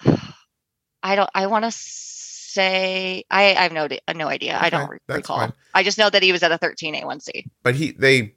I 1.03 1.15
don't. 1.15 1.29
I 1.33 1.47
want 1.47 1.63
to 1.65 1.71
say 1.71 3.23
I, 3.31 3.55
I 3.55 3.63
have 3.63 3.71
no 3.71 3.87
no 4.13 4.27
idea. 4.27 4.57
I 4.61 4.69
don't 4.69 4.89
re- 4.89 4.97
recall. 5.07 5.37
fine. 5.37 5.53
I 5.73 5.83
just 5.83 5.97
know 5.97 6.09
that 6.09 6.21
he 6.23 6.31
was 6.33 6.43
at 6.43 6.51
a 6.51 6.57
13A1C. 6.57 7.45
but 7.63 7.75
he 7.75 7.91
they 7.91 8.33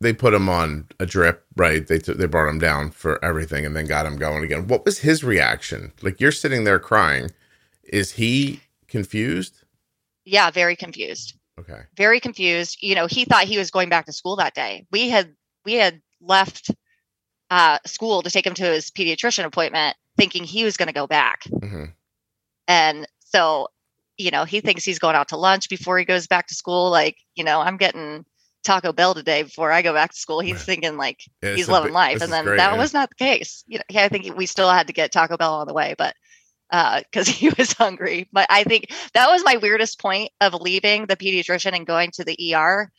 they 0.00 0.12
put 0.12 0.32
him 0.32 0.48
on 0.48 0.86
a 0.98 1.04
drip 1.06 1.44
right 1.56 1.86
they 1.86 1.98
took 1.98 2.16
they 2.16 2.26
brought 2.26 2.48
him 2.48 2.58
down 2.58 2.90
for 2.90 3.22
everything 3.24 3.66
and 3.66 3.76
then 3.76 3.86
got 3.86 4.06
him 4.06 4.16
going 4.16 4.42
again 4.42 4.66
what 4.66 4.84
was 4.86 5.00
his 5.00 5.22
reaction 5.22 5.92
like 6.00 6.20
you're 6.20 6.32
sitting 6.32 6.64
there 6.64 6.78
crying 6.78 7.30
is 7.90 8.12
he 8.12 8.60
confused 8.88 9.64
Yeah, 10.24 10.50
very 10.50 10.76
confused. 10.76 11.34
okay 11.58 11.82
Very 11.96 12.20
confused. 12.20 12.78
You 12.80 12.94
know, 12.94 13.06
he 13.06 13.24
thought 13.24 13.44
he 13.44 13.58
was 13.58 13.70
going 13.70 13.88
back 13.88 14.06
to 14.06 14.12
school 14.12 14.36
that 14.36 14.54
day. 14.54 14.86
We 14.90 15.08
had 15.10 15.34
we 15.64 15.74
had 15.74 16.00
left 16.20 16.70
uh, 17.50 17.78
school 17.86 18.22
to 18.22 18.30
take 18.30 18.46
him 18.46 18.54
to 18.54 18.64
his 18.64 18.90
pediatrician 18.90 19.44
appointment, 19.44 19.96
thinking 20.16 20.44
he 20.44 20.64
was 20.64 20.76
going 20.76 20.86
to 20.88 20.94
go 20.94 21.06
back. 21.06 21.42
hmm 21.44 21.86
And 22.68 23.06
so, 23.18 23.68
you 24.16 24.30
know, 24.30 24.44
he 24.44 24.60
thinks 24.60 24.84
he's 24.84 24.98
going 24.98 25.16
out 25.16 25.28
to 25.28 25.36
lunch 25.36 25.68
before 25.68 25.98
he 25.98 26.04
goes 26.04 26.26
back 26.26 26.46
to 26.48 26.54
school. 26.54 26.90
Like, 26.90 27.16
you 27.34 27.44
know, 27.44 27.60
I'm 27.60 27.76
getting 27.76 28.24
Taco 28.62 28.92
Bell 28.92 29.14
today 29.14 29.42
before 29.42 29.72
I 29.72 29.82
go 29.82 29.92
back 29.92 30.12
to 30.12 30.16
school. 30.18 30.40
He's 30.40 30.62
thinking 30.64 30.96
like 30.96 31.18
Yeah, 31.42 31.54
he's 31.54 31.68
loving 31.68 31.92
bi- 31.92 32.12
life. 32.12 32.22
And 32.22 32.32
then 32.32 32.44
great, 32.44 32.56
that 32.58 32.72
yeah. 32.72 32.78
was 32.78 32.92
not 32.94 33.08
the 33.10 33.16
case. 33.16 33.64
You 33.66 33.78
know, 33.78 33.84
yeah, 33.90 34.04
I 34.04 34.08
think 34.08 34.36
we 34.36 34.46
still 34.46 34.70
had 34.70 34.86
to 34.86 34.92
get 34.92 35.10
Taco 35.12 35.36
Bell 35.36 35.54
on 35.54 35.66
the 35.66 35.74
way, 35.74 35.94
but 35.98 36.14
because 36.70 37.28
he 37.28 37.50
was 37.50 37.72
hungry. 37.72 38.28
But 38.32 38.46
I 38.50 38.64
think 38.64 38.92
that 39.14 39.30
was 39.30 39.44
my 39.44 39.56
weirdest 39.56 40.00
point 40.00 40.30
of 40.40 40.54
leaving 40.54 41.06
the 41.06 41.16
pediatrician 41.16 41.74
and 41.74 41.86
going 41.86 42.10
to 42.12 42.24
the 42.24 42.54
ER 42.54 42.90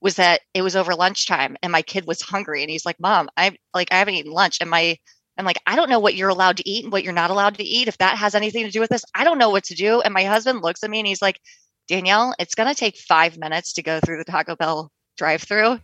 was 0.00 0.16
that 0.16 0.40
it 0.54 0.62
was 0.62 0.76
over 0.76 0.94
lunchtime 0.94 1.56
and 1.62 1.70
my 1.70 1.82
kid 1.82 2.06
was 2.06 2.22
hungry 2.22 2.62
and 2.62 2.70
he's 2.70 2.86
like, 2.86 2.98
Mom, 2.98 3.28
I 3.36 3.56
like 3.74 3.92
I 3.92 3.98
haven't 3.98 4.14
eaten 4.14 4.32
lunch. 4.32 4.58
And 4.60 4.70
my 4.70 4.98
I'm 5.36 5.44
like, 5.44 5.60
I 5.66 5.76
don't 5.76 5.88
know 5.88 6.00
what 6.00 6.14
you're 6.14 6.28
allowed 6.28 6.58
to 6.58 6.68
eat 6.68 6.84
and 6.84 6.92
what 6.92 7.04
you're 7.04 7.12
not 7.12 7.30
allowed 7.30 7.56
to 7.56 7.64
eat. 7.64 7.88
If 7.88 7.98
that 7.98 8.18
has 8.18 8.34
anything 8.34 8.64
to 8.64 8.70
do 8.70 8.80
with 8.80 8.90
this, 8.90 9.04
I 9.14 9.24
don't 9.24 9.38
know 9.38 9.50
what 9.50 9.64
to 9.64 9.74
do. 9.74 10.00
And 10.00 10.12
my 10.12 10.24
husband 10.24 10.62
looks 10.62 10.82
at 10.82 10.90
me 10.90 10.98
and 10.98 11.06
he's 11.06 11.22
like, 11.22 11.40
Danielle, 11.88 12.34
it's 12.38 12.54
gonna 12.54 12.74
take 12.74 12.96
five 12.96 13.38
minutes 13.38 13.74
to 13.74 13.82
go 13.82 14.00
through 14.00 14.18
the 14.18 14.30
Taco 14.30 14.56
Bell 14.56 14.90
drive 15.16 15.42
through. 15.42 15.78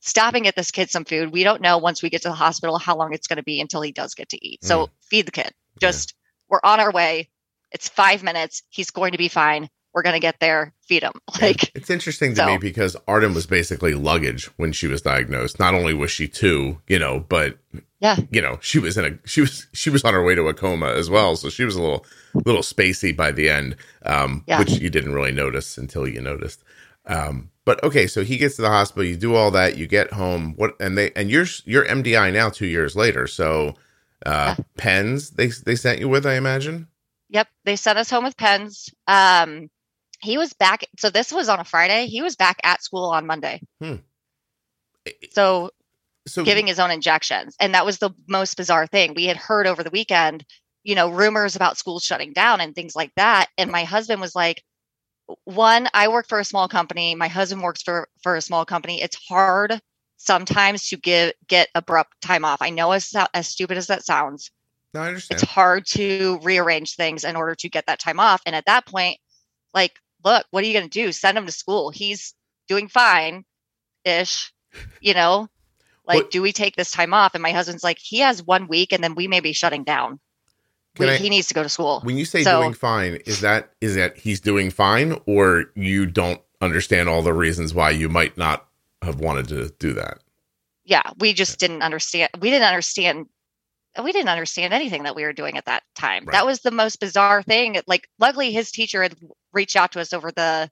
Stop 0.00 0.34
and 0.34 0.44
get 0.44 0.54
this 0.54 0.70
kid 0.70 0.90
some 0.90 1.06
food. 1.06 1.32
We 1.32 1.44
don't 1.44 1.62
know 1.62 1.78
once 1.78 2.02
we 2.02 2.10
get 2.10 2.22
to 2.22 2.28
the 2.28 2.34
hospital 2.34 2.78
how 2.78 2.94
long 2.96 3.14
it's 3.14 3.26
going 3.26 3.38
to 3.38 3.42
be 3.42 3.58
until 3.58 3.80
he 3.80 3.90
does 3.90 4.14
get 4.14 4.28
to 4.30 4.46
eat. 4.46 4.62
So 4.62 4.90
feed 5.08 5.26
the 5.26 5.32
kid. 5.32 5.50
Yeah. 6.10 6.23
We're 6.54 6.60
on 6.70 6.78
our 6.78 6.92
way. 6.92 7.30
It's 7.72 7.88
five 7.88 8.22
minutes. 8.22 8.62
He's 8.68 8.92
going 8.92 9.10
to 9.10 9.18
be 9.18 9.26
fine. 9.26 9.68
We're 9.92 10.02
going 10.02 10.14
to 10.14 10.20
get 10.20 10.38
there. 10.38 10.72
Feed 10.82 11.02
him. 11.02 11.10
Like, 11.42 11.74
it's 11.74 11.90
interesting 11.90 12.32
to 12.36 12.46
me 12.46 12.58
because 12.58 12.96
arden 13.08 13.34
was 13.34 13.44
basically 13.44 13.94
luggage 13.94 14.44
when 14.56 14.70
she 14.70 14.86
was 14.86 15.02
diagnosed 15.02 15.58
not 15.58 15.74
only 15.74 15.92
was 15.92 16.12
she 16.12 16.28
two 16.28 16.80
you 16.86 16.98
know 16.98 17.18
but 17.28 17.58
yeah, 17.98 18.16
you 18.30 18.40
know 18.40 18.58
she 18.62 18.78
was 18.78 18.96
in 18.96 19.04
a 19.04 19.18
she 19.28 19.40
was 19.40 19.66
she 19.72 19.90
was 19.90 20.04
on 20.04 20.14
her 20.14 20.22
way 20.22 20.36
to 20.36 20.46
a 20.46 20.54
coma 20.54 20.86
as 20.92 21.10
well 21.10 21.34
so 21.34 21.48
she 21.50 21.64
was 21.64 21.74
a 21.74 21.82
little 21.82 22.06
little 22.46 22.62
spacey 22.62 23.14
by 23.14 23.32
the 23.32 23.48
end 23.48 23.74
um 24.06 24.44
Yeah. 24.46 24.60
which 24.60 24.70
you 24.70 24.90
didn't 24.90 25.12
really 25.12 25.32
notice 25.32 25.76
until 25.76 26.06
you 26.06 26.20
noticed 26.20 26.62
um 27.06 27.50
but 27.64 27.82
okay 27.82 28.06
so 28.06 28.22
he 28.22 28.36
gets 28.36 28.54
to 28.56 28.62
the 28.62 28.70
hospital 28.70 29.04
you 29.04 29.16
do 29.16 29.34
all 29.34 29.50
that 29.50 29.76
you 29.76 29.86
get 29.88 30.12
home 30.12 30.54
what 30.56 30.76
and 30.80 30.96
they 30.96 31.10
and 31.16 31.30
you're 31.30 31.46
you're 31.64 31.84
mdi 31.86 32.32
now 32.32 32.48
two 32.48 32.66
years 32.66 32.94
later 32.94 33.26
so 33.26 33.74
uh 34.24 34.54
pens 34.76 35.30
they 35.30 35.48
they 35.48 35.76
sent 35.76 35.98
you 35.98 36.08
with 36.08 36.26
i 36.26 36.34
imagine 36.34 36.88
Yep. 37.34 37.48
They 37.64 37.74
sent 37.74 37.98
us 37.98 38.10
home 38.10 38.22
with 38.22 38.36
pens. 38.36 38.90
Um, 39.08 39.68
he 40.20 40.38
was 40.38 40.52
back. 40.52 40.84
So 40.98 41.10
this 41.10 41.32
was 41.32 41.48
on 41.48 41.58
a 41.58 41.64
Friday. 41.64 42.06
He 42.06 42.22
was 42.22 42.36
back 42.36 42.58
at 42.62 42.82
school 42.82 43.10
on 43.10 43.26
Monday. 43.26 43.60
So 45.32 45.70
so 46.26 46.44
giving 46.44 46.68
his 46.68 46.78
own 46.78 46.92
injections. 46.92 47.56
And 47.58 47.74
that 47.74 47.84
was 47.84 47.98
the 47.98 48.10
most 48.28 48.56
bizarre 48.56 48.86
thing. 48.86 49.14
We 49.14 49.24
had 49.26 49.36
heard 49.36 49.66
over 49.66 49.82
the 49.82 49.90
weekend, 49.90 50.44
you 50.84 50.94
know, 50.94 51.10
rumors 51.10 51.56
about 51.56 51.76
schools 51.76 52.04
shutting 52.04 52.32
down 52.32 52.60
and 52.60 52.72
things 52.72 52.94
like 52.94 53.10
that. 53.16 53.48
And 53.58 53.72
my 53.72 53.82
husband 53.82 54.20
was 54.20 54.36
like, 54.36 54.62
one, 55.44 55.88
I 55.92 56.08
work 56.08 56.28
for 56.28 56.38
a 56.38 56.44
small 56.44 56.68
company. 56.68 57.16
My 57.16 57.28
husband 57.28 57.62
works 57.62 57.82
for 57.82 58.08
for 58.22 58.36
a 58.36 58.42
small 58.42 58.64
company. 58.64 59.02
It's 59.02 59.18
hard 59.28 59.80
sometimes 60.24 60.88
to 60.88 60.96
give 60.96 61.32
get 61.46 61.68
abrupt 61.74 62.20
time 62.20 62.44
off. 62.44 62.62
I 62.62 62.70
know 62.70 62.92
as 62.92 63.14
as 63.34 63.48
stupid 63.48 63.76
as 63.76 63.88
that 63.88 64.04
sounds, 64.04 64.50
no 64.92 65.02
i 65.02 65.08
understand 65.08 65.40
it's 65.42 65.50
hard 65.50 65.86
to 65.86 66.38
rearrange 66.42 66.94
things 66.96 67.24
in 67.24 67.36
order 67.36 67.54
to 67.56 67.68
get 67.68 67.86
that 67.86 67.98
time 67.98 68.20
off. 68.20 68.40
And 68.46 68.56
at 68.56 68.66
that 68.66 68.86
point, 68.86 69.18
like, 69.72 69.98
look, 70.24 70.46
what 70.50 70.64
are 70.64 70.66
you 70.66 70.72
going 70.72 70.88
to 70.88 71.02
do? 71.04 71.12
Send 71.12 71.36
him 71.36 71.46
to 71.46 71.52
school. 71.52 71.90
He's 71.90 72.34
doing 72.68 72.88
fine 72.88 73.44
ish, 74.04 74.52
you 75.00 75.14
know? 75.14 75.48
Like, 76.06 76.16
What- 76.16 76.30
do 76.30 76.42
we 76.42 76.52
take 76.52 76.76
this 76.76 76.90
time 76.90 77.14
off? 77.14 77.34
And 77.34 77.42
my 77.42 77.52
husband's 77.52 77.84
like, 77.84 77.98
he 77.98 78.18
has 78.20 78.42
one 78.42 78.68
week 78.68 78.92
and 78.92 79.02
then 79.02 79.14
we 79.14 79.26
may 79.28 79.40
be 79.40 79.52
shutting 79.52 79.84
down. 79.84 80.20
We, 80.98 81.08
I- 81.08 81.16
he 81.16 81.28
needs 81.28 81.48
to 81.48 81.54
go 81.54 81.62
to 81.62 81.68
school. 81.68 82.00
when 82.02 82.16
you 82.16 82.24
say 82.24 82.44
So- 82.44 82.60
doing 82.60 82.74
fine 82.74 83.16
is 83.26 83.40
that 83.40 83.72
is 83.80 83.94
that 83.96 84.16
he's 84.16 84.40
doing 84.40 84.70
fine 84.70 85.20
or 85.26 85.66
you 85.74 86.06
don't 86.06 86.40
understand 86.60 87.08
all 87.08 87.22
the 87.22 87.34
reasons 87.34 87.74
why 87.74 87.90
you 87.90 88.08
might 88.08 88.38
not 88.38 88.66
have 89.04 89.20
wanted 89.20 89.48
to 89.48 89.70
do 89.78 89.92
that 89.92 90.18
yeah, 90.84 91.02
we 91.18 91.32
just 91.32 91.58
didn't 91.58 91.82
understand. 91.82 92.30
We 92.38 92.50
didn't 92.50 92.68
understand. 92.68 93.26
We 94.02 94.12
didn't 94.12 94.28
understand 94.28 94.74
anything 94.74 95.04
that 95.04 95.16
we 95.16 95.22
were 95.24 95.32
doing 95.32 95.56
at 95.56 95.66
that 95.66 95.82
time. 95.94 96.24
Right. 96.24 96.32
That 96.32 96.46
was 96.46 96.60
the 96.60 96.70
most 96.70 97.00
bizarre 97.00 97.42
thing. 97.42 97.80
Like, 97.86 98.08
luckily, 98.18 98.52
his 98.52 98.70
teacher 98.70 99.02
had 99.02 99.16
reached 99.52 99.76
out 99.76 99.92
to 99.92 100.00
us 100.00 100.12
over 100.12 100.30
the 100.30 100.70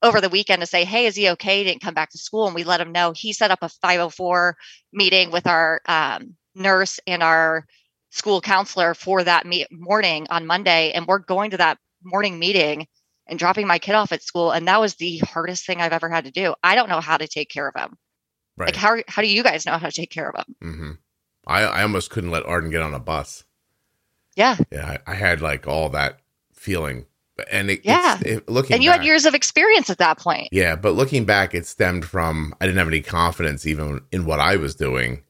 over 0.00 0.20
the 0.20 0.28
weekend 0.28 0.60
to 0.62 0.66
say, 0.66 0.84
"Hey, 0.84 1.06
is 1.06 1.16
he 1.16 1.30
okay? 1.30 1.58
He 1.58 1.64
didn't 1.64 1.82
come 1.82 1.94
back 1.94 2.10
to 2.10 2.18
school." 2.18 2.46
And 2.46 2.54
we 2.54 2.64
let 2.64 2.80
him 2.80 2.92
know. 2.92 3.12
He 3.12 3.32
set 3.32 3.50
up 3.50 3.62
a 3.62 3.68
504 3.68 4.56
meeting 4.92 5.30
with 5.30 5.46
our 5.46 5.80
um, 5.86 6.36
nurse 6.54 6.98
and 7.06 7.22
our 7.22 7.66
school 8.10 8.40
counselor 8.40 8.94
for 8.94 9.22
that 9.24 9.46
me- 9.46 9.66
morning 9.70 10.26
on 10.30 10.46
Monday, 10.46 10.92
and 10.92 11.06
we're 11.06 11.18
going 11.18 11.50
to 11.50 11.56
that 11.58 11.78
morning 12.04 12.38
meeting 12.38 12.86
and 13.32 13.38
dropping 13.38 13.66
my 13.66 13.78
kid 13.80 13.94
off 13.96 14.12
at 14.12 14.22
school. 14.22 14.52
And 14.52 14.68
that 14.68 14.80
was 14.80 14.94
the 14.94 15.18
hardest 15.18 15.66
thing 15.66 15.80
I've 15.80 15.92
ever 15.92 16.08
had 16.08 16.26
to 16.26 16.30
do. 16.30 16.54
I 16.62 16.76
don't 16.76 16.88
know 16.88 17.00
how 17.00 17.16
to 17.16 17.26
take 17.26 17.48
care 17.50 17.66
of 17.66 17.74
him. 17.74 17.96
right 18.56 18.66
Like 18.68 18.76
how 18.76 18.98
how 19.08 19.22
do 19.22 19.28
you 19.28 19.42
guys 19.42 19.66
know 19.66 19.78
how 19.78 19.86
to 19.88 19.92
take 19.92 20.10
care 20.10 20.28
of 20.30 20.36
them? 20.36 20.56
hmm 20.60 20.90
I, 21.44 21.62
I 21.62 21.82
almost 21.82 22.10
couldn't 22.10 22.30
let 22.30 22.46
Arden 22.46 22.70
get 22.70 22.82
on 22.82 22.94
a 22.94 23.00
bus. 23.00 23.42
Yeah. 24.36 24.56
Yeah, 24.70 24.98
I, 25.06 25.12
I 25.12 25.14
had 25.16 25.40
like 25.40 25.66
all 25.66 25.88
that 25.88 26.20
feeling, 26.54 27.06
But- 27.36 27.48
and 27.50 27.68
it, 27.70 27.80
Yeah. 27.84 28.18
it's, 28.20 28.22
it, 28.42 28.48
looking 28.48 28.74
And 28.74 28.84
you 28.84 28.90
back, 28.90 28.98
had 29.00 29.06
years 29.06 29.24
of 29.26 29.34
experience 29.34 29.90
at 29.90 29.98
that 29.98 30.18
point. 30.18 30.48
yeah, 30.52 30.76
but 30.76 30.92
looking 30.92 31.24
back, 31.24 31.52
it 31.54 31.66
stemmed 31.66 32.04
from 32.04 32.54
I 32.60 32.66
didn't 32.66 32.78
have 32.78 32.86
any 32.86 33.00
confidence 33.02 33.66
even 33.66 34.02
in 34.12 34.24
what 34.24 34.38
I 34.38 34.54
was 34.56 34.74
doing. 34.76 35.22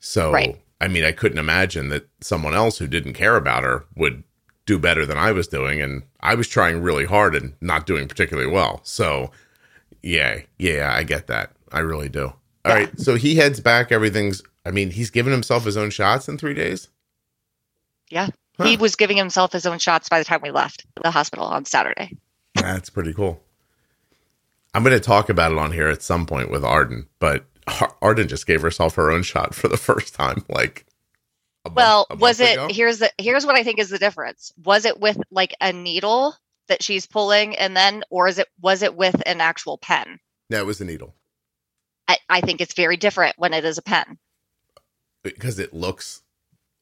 So 0.00 0.30
Right. 0.32 0.60
I 0.80 0.88
mean, 0.88 1.04
I 1.04 1.12
couldn't 1.12 1.38
imagine 1.38 1.88
that 1.88 2.08
someone 2.20 2.52
else 2.54 2.76
who 2.78 2.86
didn't 2.86 3.14
care 3.14 3.36
about 3.36 3.62
her 3.64 3.86
would 3.96 4.22
do 4.66 4.78
better 4.78 5.04
than 5.06 5.18
I 5.18 5.32
was 5.32 5.46
doing, 5.48 5.80
and 5.82 6.02
I 6.20 6.34
was 6.34 6.48
trying 6.48 6.80
really 6.82 7.04
hard 7.04 7.34
and 7.34 7.54
not 7.60 7.86
doing 7.86 8.08
particularly 8.08 8.50
well. 8.50 8.80
So 8.84 9.30
yeah, 10.02 10.40
yeah, 10.58 10.92
I 10.94 11.02
get 11.02 11.26
that. 11.28 11.52
I 11.72 11.80
really 11.80 12.08
do. 12.08 12.26
All 12.26 12.36
Yeah. 12.66 12.74
right, 12.74 13.00
so 13.00 13.14
he 13.16 13.36
heads 13.36 13.60
back. 13.60 13.92
Everything's 13.92 14.42
I 14.66 14.70
mean, 14.70 14.90
he's 14.90 15.10
given 15.10 15.32
himself 15.32 15.64
his 15.64 15.76
own 15.76 15.90
shots 15.90 16.28
in 16.28 16.38
three 16.38 16.54
days. 16.54 16.88
Yeah. 18.10 18.28
Huh. 18.56 18.64
He 18.64 18.76
was 18.76 18.96
giving 18.96 19.16
himself 19.16 19.52
his 19.52 19.66
own 19.66 19.78
shots 19.78 20.08
by 20.08 20.18
the 20.18 20.24
time 20.24 20.40
we 20.42 20.50
left 20.50 20.86
the 21.02 21.10
hospital 21.10 21.44
on 21.44 21.64
Saturday. 21.64 22.16
That's 22.54 22.88
pretty 22.88 23.12
cool. 23.12 23.42
I'm 24.72 24.82
going 24.82 24.96
to 24.96 25.00
talk 25.04 25.28
about 25.28 25.52
it 25.52 25.58
on 25.58 25.72
here 25.72 25.88
at 25.88 26.02
some 26.02 26.24
point 26.24 26.50
with 26.50 26.64
Arden, 26.64 27.08
but 27.18 27.44
Arden 28.00 28.28
just 28.28 28.46
gave 28.46 28.62
herself 28.62 28.94
her 28.94 29.10
own 29.10 29.22
shot 29.22 29.54
for 29.54 29.68
the 29.68 29.76
first 29.88 30.14
time. 30.14 30.44
Like, 30.48 30.86
Well, 31.72 32.06
month 32.10 32.20
was 32.20 32.40
it 32.40 32.54
ago. 32.54 32.68
here's 32.70 32.98
the 32.98 33.10
here's 33.18 33.46
what 33.46 33.56
I 33.56 33.62
think 33.62 33.78
is 33.78 33.90
the 33.90 33.98
difference. 33.98 34.52
Was 34.64 34.84
it 34.84 35.00
with 35.00 35.18
like 35.30 35.54
a 35.60 35.72
needle 35.72 36.34
that 36.68 36.82
she's 36.82 37.06
pulling 37.06 37.56
and 37.56 37.76
then 37.76 38.02
or 38.10 38.28
is 38.28 38.38
it 38.38 38.48
was 38.60 38.82
it 38.82 38.96
with 38.96 39.20
an 39.26 39.40
actual 39.40 39.78
pen? 39.78 40.18
No, 40.50 40.58
it 40.58 40.66
was 40.66 40.80
a 40.80 40.84
needle 40.84 41.14
I, 42.08 42.18
I 42.28 42.40
think 42.40 42.60
it's 42.60 42.74
very 42.74 42.96
different 42.96 43.34
when 43.38 43.54
it 43.54 43.64
is 43.64 43.78
a 43.78 43.82
pen. 43.82 44.18
because 45.22 45.58
it 45.58 45.72
looks 45.72 46.22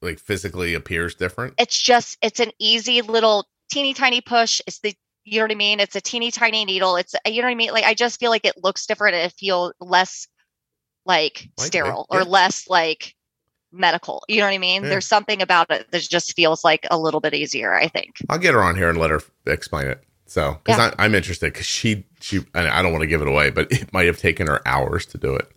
like 0.00 0.18
physically 0.18 0.74
appears 0.74 1.14
different. 1.14 1.54
It's 1.58 1.80
just 1.80 2.18
it's 2.22 2.40
an 2.40 2.50
easy 2.58 3.02
little 3.02 3.46
teeny 3.70 3.94
tiny 3.94 4.20
push. 4.20 4.60
It's 4.66 4.80
the 4.80 4.94
you 5.24 5.38
know 5.38 5.44
what 5.44 5.52
I 5.52 5.56
mean? 5.56 5.78
It's 5.78 5.94
a 5.94 6.00
teeny 6.00 6.32
tiny 6.32 6.64
needle. 6.64 6.96
It's 6.96 7.14
you 7.24 7.40
know 7.40 7.46
what 7.46 7.52
I 7.52 7.56
mean? 7.56 7.70
Like 7.70 7.84
I 7.84 7.94
just 7.94 8.18
feel 8.18 8.30
like 8.30 8.44
it 8.44 8.62
looks 8.62 8.86
different 8.86 9.14
and 9.14 9.26
it 9.26 9.34
feels 9.38 9.72
less 9.80 10.26
like 11.06 11.48
sterile 11.58 12.06
yeah. 12.10 12.18
or 12.18 12.24
less 12.24 12.68
like 12.68 13.14
medical. 13.72 14.22
You 14.28 14.40
know 14.40 14.46
what 14.46 14.54
I 14.54 14.58
mean? 14.58 14.82
Yeah. 14.82 14.90
There's 14.90 15.06
something 15.06 15.40
about 15.42 15.70
it 15.70 15.90
that 15.90 16.02
just 16.02 16.34
feels 16.36 16.62
like 16.64 16.86
a 16.90 16.98
little 16.98 17.20
bit 17.20 17.34
easier, 17.34 17.74
I 17.74 17.88
think. 17.88 18.16
I'll 18.28 18.38
get 18.38 18.54
her 18.54 18.62
on 18.62 18.76
here 18.76 18.88
and 18.88 18.98
let 18.98 19.10
her 19.10 19.20
explain 19.46 19.86
it. 19.88 20.02
So, 20.26 20.58
because 20.64 20.78
Yeah. 20.78 20.94
I'm 20.98 21.14
interested, 21.14 21.52
because 21.52 21.66
she 21.66 22.04
she 22.20 22.38
and 22.54 22.68
I 22.68 22.80
don't 22.82 22.92
want 22.92 23.02
to 23.02 23.06
give 23.08 23.20
it 23.22 23.28
away, 23.28 23.50
but 23.50 23.70
it 23.72 23.92
might 23.92 24.06
have 24.06 24.18
taken 24.18 24.46
her 24.46 24.60
hours 24.66 25.04
to 25.06 25.18
do 25.18 25.34
it. 25.34 25.50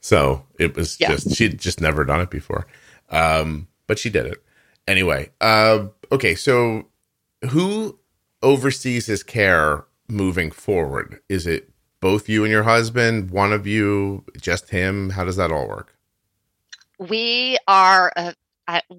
So 0.00 0.44
it 0.58 0.76
was 0.76 0.98
Yeah. 1.00 1.08
just 1.10 1.34
she'd 1.34 1.58
just 1.58 1.80
never 1.80 2.04
done 2.04 2.20
it 2.20 2.30
before, 2.30 2.66
um, 3.10 3.66
but 3.86 3.98
she 3.98 4.08
did 4.10 4.26
it 4.26 4.42
anyway. 4.86 5.30
Uh, 5.40 5.86
okay, 6.12 6.34
so 6.34 6.86
who 7.50 7.98
oversees 8.42 9.06
his 9.06 9.22
care 9.22 9.84
moving 10.08 10.50
forward? 10.50 11.20
Is 11.28 11.46
it 11.46 11.68
both 12.00 12.28
you 12.28 12.44
and 12.44 12.52
your 12.52 12.62
husband? 12.62 13.30
One 13.30 13.52
of 13.52 13.66
you? 13.66 14.24
Just 14.40 14.70
him? 14.70 15.10
How 15.10 15.24
does 15.24 15.36
that 15.36 15.50
all 15.50 15.66
work? 15.68 15.95
We 16.98 17.58
are 17.68 18.12
a 18.16 18.34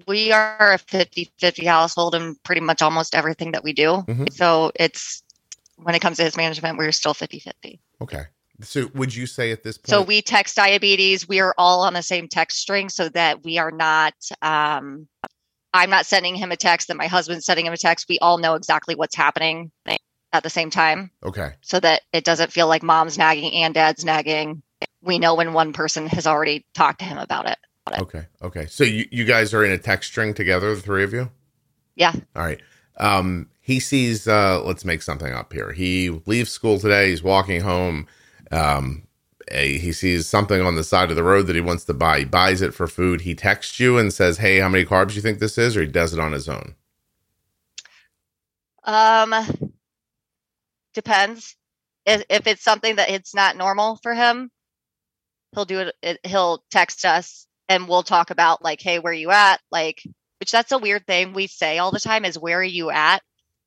we 0.06 0.32
are 0.32 0.72
a 0.72 0.78
50-50 0.78 1.64
household 1.66 2.14
in 2.14 2.36
pretty 2.42 2.60
much 2.62 2.80
almost 2.80 3.14
everything 3.14 3.52
that 3.52 3.62
we 3.62 3.72
do. 3.72 4.04
Mhm. 4.08 4.32
so 4.32 4.72
it's 4.74 5.22
when 5.76 5.94
it 5.94 6.00
comes 6.00 6.16
to 6.16 6.24
his 6.24 6.36
management 6.36 6.78
we're 6.78 6.92
still 6.92 7.14
50-50 7.14 7.78
Okay, 8.00 8.24
so 8.62 8.90
would 8.94 9.14
you 9.14 9.26
say 9.26 9.50
at 9.52 9.62
this 9.62 9.76
point? 9.76 9.90
so 9.90 10.02
we 10.02 10.22
text 10.22 10.56
diabetes. 10.56 11.28
We 11.28 11.40
are 11.40 11.54
all 11.58 11.82
on 11.82 11.92
the 11.92 12.02
same 12.02 12.28
text 12.28 12.58
string 12.58 12.88
so 12.88 13.08
that 13.10 13.44
we 13.44 13.58
are 13.58 13.70
not 13.70 14.14
um, 14.40 15.06
i'm 15.74 15.90
not 15.90 16.06
sending 16.06 16.34
him 16.34 16.50
a 16.50 16.56
text 16.56 16.88
that 16.88 16.96
my 16.96 17.06
husband's 17.08 17.44
sending 17.44 17.66
him 17.66 17.72
a 17.72 17.76
text. 17.76 18.06
We 18.08 18.18
all 18.20 18.38
know 18.38 18.54
exactly 18.54 18.94
what's 18.94 19.14
happening 19.16 19.70
at 20.32 20.42
the 20.42 20.50
same 20.50 20.70
time. 20.70 21.10
Okay, 21.22 21.50
so 21.60 21.78
that 21.80 22.02
it 22.12 22.24
doesn't 22.24 22.52
feel 22.52 22.68
like 22.68 22.82
mom's 22.82 23.18
nagging 23.18 23.52
and 23.52 23.74
dad's 23.74 24.04
nagging. 24.04 24.62
We 25.02 25.18
know 25.18 25.34
when 25.34 25.52
one 25.52 25.72
person 25.72 26.06
has 26.06 26.26
already 26.26 26.64
talked 26.74 27.00
to 27.00 27.04
him 27.04 27.18
about 27.18 27.48
it 27.48 27.58
okay, 27.96 28.26
okay. 28.42 28.66
So 28.66 28.84
you 28.84 29.06
you 29.10 29.24
guys 29.24 29.54
are 29.54 29.64
in 29.64 29.72
a 29.72 29.78
text 29.78 30.10
string 30.10 30.34
together, 30.34 30.74
the 30.74 30.80
three 30.80 31.04
of 31.04 31.12
you. 31.12 31.30
yeah 31.96 32.12
All 32.34 32.42
right. 32.42 32.60
Um, 32.98 33.48
he 33.60 33.80
sees. 33.80 34.26
Uh, 34.26 34.62
let's 34.64 34.84
make 34.84 35.02
something 35.02 35.32
up 35.32 35.52
here. 35.52 35.72
He 35.72 36.10
leaves 36.26 36.50
school 36.50 36.78
today. 36.78 37.10
He's 37.10 37.22
walking 37.22 37.60
home. 37.60 38.06
Um, 38.50 39.06
a, 39.50 39.78
he 39.78 39.92
sees 39.92 40.26
something 40.26 40.60
on 40.60 40.74
the 40.74 40.84
side 40.84 41.10
of 41.10 41.16
the 41.16 41.22
road 41.22 41.46
that 41.46 41.56
he 41.56 41.62
wants 41.62 41.84
to 41.84 41.94
buy. 41.94 42.20
He 42.20 42.24
buys 42.24 42.62
it 42.62 42.74
for 42.74 42.86
food. 42.86 43.22
He 43.22 43.34
texts 43.34 43.80
you 43.80 43.98
and 43.98 44.12
says, 44.12 44.38
"Hey, 44.38 44.58
how 44.58 44.68
many 44.68 44.84
carbs 44.84 45.10
do 45.10 45.14
you 45.16 45.22
think 45.22 45.38
this 45.38 45.58
is?" 45.58 45.76
Or 45.76 45.82
he 45.82 45.86
does 45.86 46.12
it 46.12 46.20
on 46.20 46.32
his 46.32 46.48
own. 46.48 46.74
Um, 48.84 49.34
depends. 50.94 51.56
If 52.06 52.24
if 52.30 52.46
it's 52.46 52.62
something 52.62 52.96
that 52.96 53.10
it's 53.10 53.34
not 53.34 53.56
normal 53.56 53.96
for 53.96 54.14
him, 54.14 54.50
he'll 55.54 55.66
do 55.66 55.80
it, 55.80 55.94
it. 56.02 56.20
He'll 56.24 56.64
text 56.70 57.04
us 57.04 57.47
and 57.68 57.88
we'll 57.88 58.02
talk 58.02 58.30
about 58.30 58.62
like, 58.62 58.80
hey, 58.80 58.98
where 58.98 59.12
you 59.12 59.30
at? 59.30 59.60
Like, 59.70 60.02
which 60.40 60.50
that's 60.52 60.72
a 60.72 60.78
weird 60.78 61.06
thing 61.06 61.32
we 61.32 61.46
say 61.46 61.78
all 61.78 61.90
the 61.90 62.00
time 62.00 62.24
is 62.24 62.38
where 62.38 62.58
are 62.60 62.64
you 62.64 62.90
at? 62.90 63.22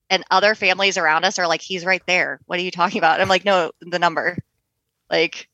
And 0.10 0.24
other 0.30 0.56
families 0.56 0.98
around 0.98 1.24
us 1.24 1.40
are 1.40 1.48
like, 1.48 1.62
he's 1.62 1.86
right 1.86 2.02
there. 2.06 2.40
What 2.46 2.60
are 2.60 2.64
you 2.64 2.72
talking 2.72 2.98
about? 2.98 3.14
And 3.14 3.22
I'm 3.22 3.30
like, 3.30 3.46
no, 3.46 3.72
the 3.82 4.00
number. 4.00 4.38
Like, 5.10 5.48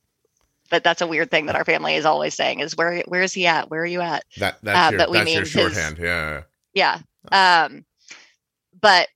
but 0.70 0.84
that's 0.84 1.02
a 1.02 1.08
weird 1.08 1.32
thing 1.32 1.46
that 1.46 1.56
our 1.56 1.66
family 1.66 1.96
is 1.96 2.06
always 2.06 2.34
saying 2.34 2.60
is 2.60 2.76
where 2.76 3.02
where 3.08 3.22
is 3.22 3.34
he 3.34 3.48
at? 3.48 3.70
Where 3.70 3.82
are 3.82 3.86
you 3.86 4.02
at? 4.02 4.24
That 4.38 4.58
that's 4.64 4.88
Uh, 4.88 4.92
your 4.92 4.98
but 5.00 5.10
we 5.12 5.18
that's 5.18 5.30
your 5.30 5.36
mean 5.36 5.44
his- 5.44 5.52
shorthand. 5.52 5.98
Yeah. 6.00 6.42
Yeah. 6.74 7.00
Um, 7.32 7.86
but 8.80 9.08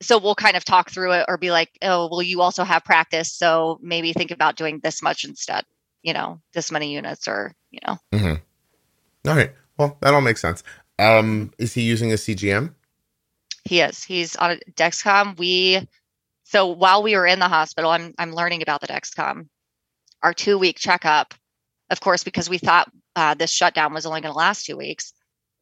so 0.00 0.18
we'll 0.18 0.34
kind 0.36 0.56
of 0.56 0.64
talk 0.64 0.90
through 0.90 1.12
it 1.12 1.24
or 1.28 1.38
be 1.38 1.50
like, 1.50 1.70
oh, 1.82 2.08
well, 2.10 2.22
you 2.22 2.40
also 2.40 2.62
have 2.62 2.84
practice. 2.84 3.32
So 3.32 3.78
maybe 3.82 4.12
think 4.12 4.30
about 4.30 4.56
doing 4.56 4.78
this 4.80 5.02
much 5.02 5.24
instead, 5.24 5.64
you 6.02 6.12
know, 6.12 6.40
this 6.54 6.70
many 6.70 6.94
units 6.94 7.26
or, 7.26 7.52
you 7.70 7.80
know, 7.86 8.38
All 9.28 9.36
right. 9.36 9.52
Well, 9.76 9.96
that 10.00 10.14
all 10.14 10.20
makes 10.20 10.40
sense. 10.40 10.62
Um, 10.98 11.52
is 11.58 11.74
he 11.74 11.82
using 11.82 12.10
a 12.10 12.16
CGM? 12.16 12.74
he 13.68 13.80
is. 13.80 14.02
He's 14.02 14.34
on 14.36 14.52
a 14.52 14.56
Dexcom. 14.72 15.38
We, 15.38 15.86
so 16.44 16.68
while 16.68 17.02
we 17.02 17.14
were 17.14 17.26
in 17.26 17.38
the 17.38 17.48
hospital, 17.48 17.90
I'm, 17.90 18.14
I'm 18.18 18.32
learning 18.32 18.62
about 18.62 18.80
the 18.80 18.86
Dexcom. 18.86 19.48
Our 20.22 20.32
two 20.32 20.58
week 20.58 20.78
checkup, 20.78 21.34
of 21.90 22.00
course, 22.00 22.24
because 22.24 22.48
we 22.48 22.58
thought 22.58 22.90
uh, 23.14 23.34
this 23.34 23.52
shutdown 23.52 23.94
was 23.94 24.06
only 24.06 24.20
going 24.20 24.32
to 24.32 24.38
last 24.38 24.64
two 24.64 24.76
weeks. 24.76 25.12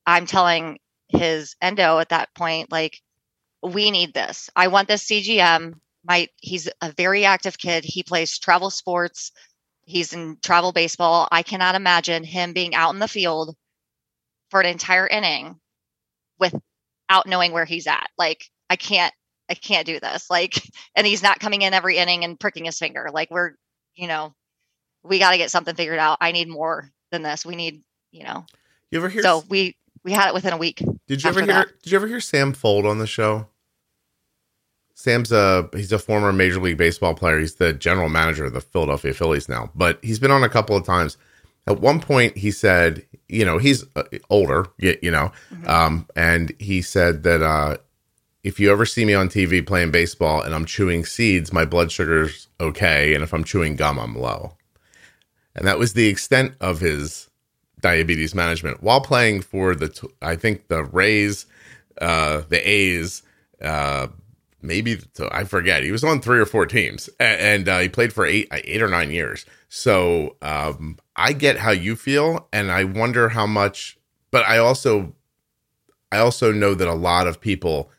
I'm 0.06 0.26
telling 0.26 0.78
his 1.08 1.56
endo 1.60 1.98
at 1.98 2.10
that 2.10 2.34
point, 2.34 2.70
like, 2.70 3.00
we 3.62 3.90
need 3.90 4.14
this. 4.14 4.48
I 4.54 4.68
want 4.68 4.86
this 4.86 5.04
CGM. 5.04 5.74
My 6.04 6.28
he's 6.40 6.68
a 6.80 6.92
very 6.92 7.24
active 7.24 7.58
kid. 7.58 7.84
He 7.84 8.04
plays 8.04 8.38
travel 8.38 8.70
sports. 8.70 9.32
He's 9.86 10.12
in 10.12 10.38
travel 10.42 10.72
baseball. 10.72 11.28
I 11.30 11.42
cannot 11.42 11.76
imagine 11.76 12.24
him 12.24 12.52
being 12.52 12.74
out 12.74 12.92
in 12.92 12.98
the 12.98 13.08
field 13.08 13.56
for 14.50 14.60
an 14.60 14.66
entire 14.66 15.06
inning 15.06 15.58
without 16.38 17.26
knowing 17.26 17.52
where 17.52 17.64
he's 17.64 17.86
at. 17.86 18.08
Like 18.18 18.44
I 18.68 18.76
can't 18.76 19.14
I 19.48 19.54
can't 19.54 19.86
do 19.86 20.00
this. 20.00 20.28
Like 20.28 20.54
and 20.94 21.06
he's 21.06 21.22
not 21.22 21.40
coming 21.40 21.62
in 21.62 21.72
every 21.72 21.96
inning 21.96 22.24
and 22.24 22.38
pricking 22.38 22.64
his 22.64 22.78
finger. 22.78 23.10
Like 23.12 23.30
we're, 23.30 23.52
you 23.94 24.08
know, 24.08 24.34
we 25.04 25.18
got 25.18 25.30
to 25.30 25.38
get 25.38 25.50
something 25.50 25.74
figured 25.74 25.98
out. 25.98 26.18
I 26.20 26.32
need 26.32 26.48
more 26.48 26.90
than 27.12 27.22
this. 27.22 27.46
We 27.46 27.56
need, 27.56 27.82
you 28.10 28.24
know. 28.24 28.44
You 28.90 28.98
ever 28.98 29.08
hear? 29.08 29.22
So 29.22 29.44
we 29.48 29.76
we 30.04 30.12
had 30.12 30.28
it 30.28 30.34
within 30.34 30.52
a 30.52 30.56
week. 30.58 30.82
did 31.06 31.22
you 31.22 31.30
ever 31.30 31.40
hear? 31.40 31.54
that. 31.54 31.82
Did 31.82 31.92
you 31.92 31.96
ever 31.96 32.06
hear 32.06 32.20
Sam 32.20 32.52
Fuld 32.52 32.86
on 32.88 32.98
the 32.98 33.06
show? 33.06 33.48
Sam's 34.98 35.30
a 35.30 35.68
he's 35.74 35.92
a 35.92 35.98
former 35.98 36.32
Major 36.32 36.58
League 36.58 36.78
Baseball 36.78 37.12
player. 37.14 37.38
He's 37.38 37.56
the 37.56 37.74
general 37.74 38.08
manager 38.08 38.46
of 38.46 38.54
the 38.54 38.62
Philadelphia 38.62 39.12
Phillies 39.12 39.46
now, 39.46 39.70
but 39.74 39.98
he's 40.02 40.18
been 40.18 40.30
on 40.30 40.42
a 40.42 40.48
couple 40.48 40.74
of 40.74 40.86
times. 40.86 41.18
At 41.66 41.80
one 41.80 42.00
point, 42.00 42.34
he 42.38 42.50
said, 42.50 43.04
you 43.28 43.44
know, 43.44 43.58
he's 43.58 43.84
uh, 43.94 44.04
older, 44.30 44.66
you 44.78 45.10
know, 45.10 45.32
Mhm. 45.54 45.68
um, 45.68 46.06
and 46.16 46.52
he 46.58 46.80
said 46.80 47.24
that 47.24 47.42
uh, 47.42 47.76
if 48.42 48.58
you 48.58 48.72
ever 48.72 48.86
see 48.86 49.04
me 49.04 49.12
on 49.12 49.28
TV 49.28 49.60
playing 49.60 49.90
baseball 49.90 50.40
and 50.40 50.54
I'm 50.54 50.64
chewing 50.64 51.04
seeds, 51.04 51.52
my 51.52 51.66
blood 51.66 51.92
sugar's 51.92 52.48
okay, 52.58 53.12
and 53.14 53.22
if 53.22 53.34
I'm 53.34 53.44
chewing 53.44 53.76
gum, 53.76 53.98
I'm 53.98 54.16
low. 54.16 54.56
And 55.54 55.66
that 55.66 55.78
was 55.78 55.92
the 55.92 56.06
extent 56.08 56.54
of 56.58 56.80
his 56.80 57.28
diabetes 57.82 58.34
management 58.34 58.82
while 58.82 59.02
playing 59.02 59.42
for 59.42 59.74
the, 59.74 59.90
I 60.22 60.36
think 60.36 60.68
the 60.68 60.84
Rays, 60.84 61.44
uh, 62.00 62.42
the 62.48 62.66
A's, 62.66 63.22
uh, 63.60 64.06
maybe 64.62 64.98
I 65.30 65.44
forget. 65.44 65.82
He 65.82 65.92
was 65.92 66.04
on 66.04 66.20
three 66.20 66.38
or 66.38 66.46
four 66.46 66.66
teams, 66.66 67.08
and, 67.20 67.68
uh, 67.68 67.78
he 67.80 67.88
played 67.88 68.12
for 68.12 68.24
eight, 68.26 68.48
eight 68.52 68.82
or 68.82 68.88
nine 68.88 69.10
years. 69.10 69.44
So 69.68 70.36
um, 70.42 70.98
I 71.16 71.32
get 71.32 71.58
how 71.58 71.70
you 71.72 71.96
feel, 71.96 72.48
and 72.52 72.70
I 72.70 72.84
wonder 72.84 73.30
how 73.30 73.46
much. 73.46 73.98
But 74.30 74.46
I 74.46 74.58
also, 74.58 75.14
I 76.12 76.18
also 76.18 76.52
know 76.52 76.74
that 76.74 76.88
a 76.88 76.94
lot 76.94 77.26
of 77.26 77.40
people 77.40 77.90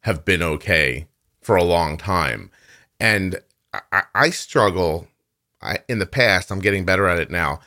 have 0.00 0.24
been 0.24 0.42
okay 0.42 1.06
for 1.40 1.56
a 1.56 1.64
long 1.64 1.96
time, 1.96 2.50
and 3.00 3.40
I, 3.72 3.80
I- 3.92 4.02
I 4.14 4.30
struggle. 4.30 5.08
I, 5.62 5.78
in 5.88 5.98
the 5.98 6.06
past, 6.06 6.50
I'm 6.50 6.60
getting 6.60 6.84
better 6.84 7.06
at 7.08 7.18
it 7.18 7.30
now 7.30 7.60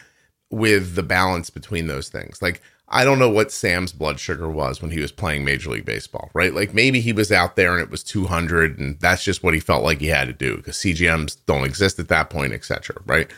with 0.52 0.96
the 0.96 1.04
balance 1.04 1.50
between 1.50 1.88
those 1.88 2.10
things. 2.10 2.42
Like 2.42 2.62
I 2.92 3.06
don't 3.06 3.20
know 3.20 3.30
what 3.30 3.52
Sam's 3.52 3.94
blood 3.94 4.20
sugar 4.20 4.50
was 4.50 4.82
when 4.82 4.90
he 4.90 5.00
was 5.00 5.12
playing 5.12 5.46
Major 5.46 5.70
League 5.70 5.86
Baseball, 5.86 6.32
right? 6.34 6.54
Like 6.54 6.74
maybe 6.74 7.00
he 7.00 7.14
was 7.14 7.32
out 7.32 7.56
there 7.56 7.74
and 7.74 7.82
it 7.82 7.92
was 7.92 8.04
200 8.04 8.80
and 8.80 9.00
that's 9.00 9.24
just 9.24 9.44
what 9.44 9.54
he 9.54 9.60
felt 9.60 9.84
like 9.84 10.00
he 10.00 10.08
had 10.08 10.28
to 10.28 10.34
do 10.34 10.58
because 10.58 10.78
CGMs 10.78 11.38
don't 11.46 11.66
exist 11.66 12.00
at 12.00 12.08
that 12.08 12.30
point, 12.32 12.54
etc. 12.54 12.96
right? 13.06 13.30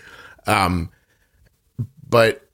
Um 0.48 0.90
but 2.08 2.50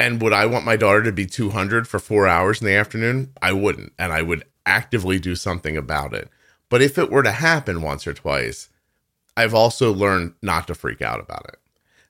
and 0.00 0.20
would 0.22 0.32
I 0.32 0.46
want 0.46 0.64
my 0.64 0.76
daughter 0.76 1.02
to 1.02 1.12
be 1.12 1.26
200 1.26 1.86
for 1.86 1.98
4 1.98 2.26
hours 2.26 2.60
in 2.60 2.66
the 2.66 2.74
afternoon? 2.74 3.32
I 3.42 3.52
wouldn't, 3.52 3.92
and 3.98 4.12
I 4.12 4.22
would 4.22 4.44
actively 4.64 5.18
do 5.18 5.36
something 5.36 5.76
about 5.76 6.14
it. 6.14 6.28
But 6.70 6.80
if 6.80 6.96
it 6.96 7.10
were 7.10 7.22
to 7.22 7.32
happen 7.32 7.82
once 7.82 8.06
or 8.06 8.14
twice, 8.14 8.70
I've 9.36 9.54
also 9.54 9.92
learned 9.92 10.34
not 10.42 10.66
to 10.68 10.74
freak 10.74 11.02
out 11.02 11.20
about 11.20 11.44
it. 11.48 11.58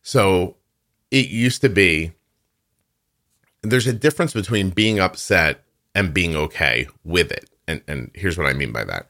So 0.03 0.57
it 1.11 1.29
used 1.29 1.61
to 1.63 1.69
be 1.69 2.13
there's 3.63 3.87
a 3.87 3.93
difference 3.93 4.33
between 4.33 4.71
being 4.71 4.99
upset 4.99 5.65
and 5.95 6.15
being 6.15 6.37
okay 6.37 6.87
with 7.05 7.31
it. 7.31 7.49
And 7.67 7.83
and 7.87 8.11
here's 8.15 8.39
what 8.39 8.47
I 8.47 8.53
mean 8.53 8.73
by 8.73 8.85
that. 8.85 9.07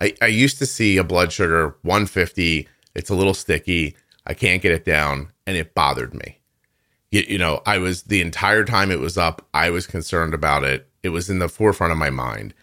I, 0.00 0.14
I 0.22 0.26
used 0.26 0.58
to 0.58 0.66
see 0.66 0.96
a 0.96 1.04
blood 1.04 1.32
sugar 1.32 1.76
150, 1.82 2.68
it's 2.94 3.10
a 3.10 3.14
little 3.14 3.34
sticky, 3.34 3.96
I 4.26 4.34
can't 4.34 4.62
get 4.62 4.72
it 4.72 4.84
down, 4.84 5.30
and 5.46 5.56
it 5.56 5.74
bothered 5.74 6.14
me. 6.14 6.40
You, 7.10 7.24
you 7.28 7.38
know, 7.38 7.62
I 7.66 7.78
was 7.78 8.04
the 8.04 8.20
entire 8.20 8.64
time 8.64 8.90
it 8.90 9.00
was 9.00 9.18
up, 9.18 9.46
I 9.52 9.70
was 9.70 9.86
concerned 9.86 10.34
about 10.34 10.64
it. 10.64 10.88
It 11.02 11.10
was 11.10 11.28
in 11.28 11.40
the 11.40 11.48
forefront 11.48 11.92
of 11.92 11.98
my 11.98 12.10
mind. 12.10 12.54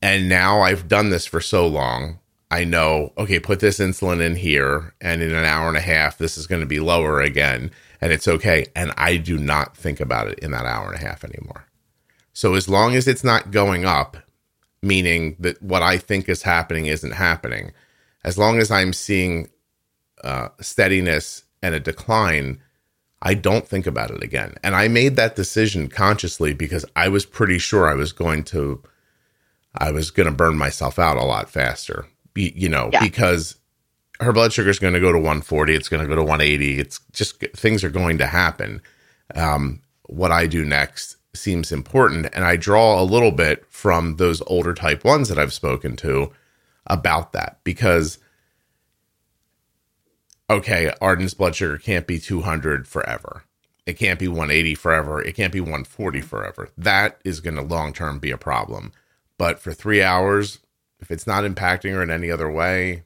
And 0.00 0.28
now 0.28 0.60
I've 0.60 0.88
done 0.88 1.10
this 1.10 1.26
for 1.26 1.40
so 1.40 1.66
long. 1.66 2.18
I 2.50 2.64
know, 2.64 3.12
okay, 3.16 3.38
put 3.38 3.60
this 3.60 3.78
insulin 3.78 4.20
in 4.20 4.36
here, 4.36 4.94
and 5.00 5.22
in 5.22 5.32
an 5.32 5.44
hour 5.44 5.68
and 5.68 5.76
a 5.76 5.80
half, 5.80 6.18
this 6.18 6.36
is 6.36 6.46
going 6.46 6.60
to 6.60 6.66
be 6.66 6.80
lower 6.80 7.20
again, 7.20 7.70
and 8.02 8.12
it's 8.12 8.26
okay. 8.26 8.66
And 8.74 8.92
I 8.98 9.16
do 9.16 9.38
not 9.38 9.76
think 9.76 10.00
about 10.00 10.26
it 10.26 10.40
in 10.40 10.50
that 10.50 10.66
hour 10.66 10.92
and 10.92 11.00
a 11.00 11.06
half 11.06 11.22
anymore. 11.22 11.66
So 12.32 12.54
as 12.54 12.68
long 12.68 12.96
as 12.96 13.06
it's 13.06 13.22
not 13.22 13.52
going 13.52 13.84
up, 13.84 14.16
meaning 14.82 15.36
that 15.38 15.62
what 15.62 15.82
I 15.82 15.98
think 15.98 16.28
is 16.28 16.42
happening 16.42 16.86
isn't 16.86 17.12
happening, 17.12 17.70
as 18.24 18.36
long 18.36 18.58
as 18.58 18.72
I'm 18.72 18.92
seeing 18.92 19.48
uh, 20.24 20.48
steadiness 20.60 21.44
and 21.62 21.76
a 21.76 21.80
decline, 21.80 22.60
I 23.22 23.34
don't 23.34 23.68
think 23.68 23.86
about 23.86 24.10
it 24.10 24.24
again. 24.24 24.56
And 24.64 24.74
I 24.74 24.88
made 24.88 25.14
that 25.14 25.36
decision 25.36 25.86
consciously 25.86 26.54
because 26.54 26.84
I 26.96 27.06
was 27.06 27.24
pretty 27.24 27.58
sure 27.58 27.88
I 27.88 27.94
was 27.94 28.12
going 28.12 28.42
to, 28.44 28.82
I 29.76 29.92
was 29.92 30.10
going 30.10 30.28
to 30.28 30.32
burn 30.32 30.58
myself 30.58 30.98
out 30.98 31.16
a 31.16 31.24
lot 31.24 31.48
faster. 31.48 32.06
Be, 32.34 32.52
you 32.56 32.68
know, 32.68 32.90
yeah. 32.92 33.00
because 33.00 33.56
her 34.20 34.32
blood 34.32 34.52
sugar 34.52 34.70
is 34.70 34.78
going 34.78 34.94
to 34.94 35.00
go 35.00 35.12
to 35.12 35.18
140. 35.18 35.74
It's 35.74 35.88
going 35.88 36.02
to 36.02 36.08
go 36.08 36.14
to 36.14 36.22
180. 36.22 36.78
It's 36.78 37.00
just 37.12 37.40
things 37.56 37.82
are 37.82 37.90
going 37.90 38.18
to 38.18 38.26
happen. 38.26 38.80
Um, 39.34 39.82
what 40.06 40.30
I 40.32 40.46
do 40.46 40.64
next 40.64 41.16
seems 41.34 41.72
important. 41.72 42.26
And 42.32 42.44
I 42.44 42.56
draw 42.56 43.00
a 43.00 43.04
little 43.04 43.32
bit 43.32 43.64
from 43.70 44.16
those 44.16 44.42
older 44.46 44.74
type 44.74 45.04
ones 45.04 45.28
that 45.28 45.38
I've 45.38 45.52
spoken 45.52 45.96
to 45.96 46.32
about 46.86 47.32
that 47.32 47.58
because, 47.64 48.18
okay, 50.50 50.92
Arden's 51.00 51.34
blood 51.34 51.56
sugar 51.56 51.78
can't 51.78 52.06
be 52.06 52.18
200 52.18 52.86
forever. 52.86 53.44
It 53.86 53.94
can't 53.94 54.18
be 54.18 54.28
180 54.28 54.74
forever. 54.76 55.20
It 55.20 55.34
can't 55.34 55.52
be 55.52 55.60
140 55.60 56.20
forever. 56.20 56.68
That 56.78 57.18
is 57.24 57.40
going 57.40 57.56
to 57.56 57.62
long 57.62 57.92
term 57.92 58.18
be 58.18 58.30
a 58.30 58.38
problem. 58.38 58.92
But 59.38 59.58
for 59.58 59.72
three 59.72 60.02
hours, 60.02 60.60
if 61.00 61.10
it's 61.10 61.26
not 61.26 61.42
impacting 61.42 61.92
her 61.92 62.02
in 62.02 62.10
any 62.10 62.30
other 62.30 62.50
way, 62.50 63.02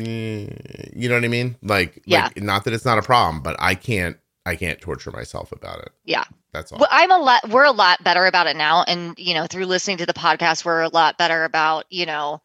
you 0.00 1.08
know 1.08 1.14
what 1.14 1.24
I 1.24 1.28
mean? 1.28 1.56
Like, 1.62 2.02
yeah. 2.04 2.24
like, 2.24 2.42
not 2.42 2.64
that 2.64 2.72
it's 2.72 2.84
not 2.84 2.98
a 2.98 3.02
problem, 3.02 3.42
but 3.42 3.56
I 3.58 3.74
can't, 3.74 4.16
I 4.46 4.56
can't 4.56 4.80
torture 4.80 5.10
myself 5.10 5.52
about 5.52 5.80
it. 5.80 5.90
Yeah. 6.04 6.24
That's 6.52 6.70
all. 6.70 6.78
Well, 6.78 6.88
I'm 6.90 7.10
a 7.10 7.18
lot. 7.18 7.48
We're 7.48 7.64
a 7.64 7.72
lot 7.72 8.04
better 8.04 8.26
about 8.26 8.46
it 8.46 8.56
now, 8.56 8.84
and 8.86 9.18
you 9.18 9.34
know, 9.34 9.46
through 9.46 9.64
listening 9.66 9.96
to 9.98 10.06
the 10.06 10.12
podcast, 10.12 10.64
we're 10.64 10.82
a 10.82 10.88
lot 10.88 11.16
better 11.16 11.44
about 11.44 11.86
you 11.88 12.04
know 12.04 12.42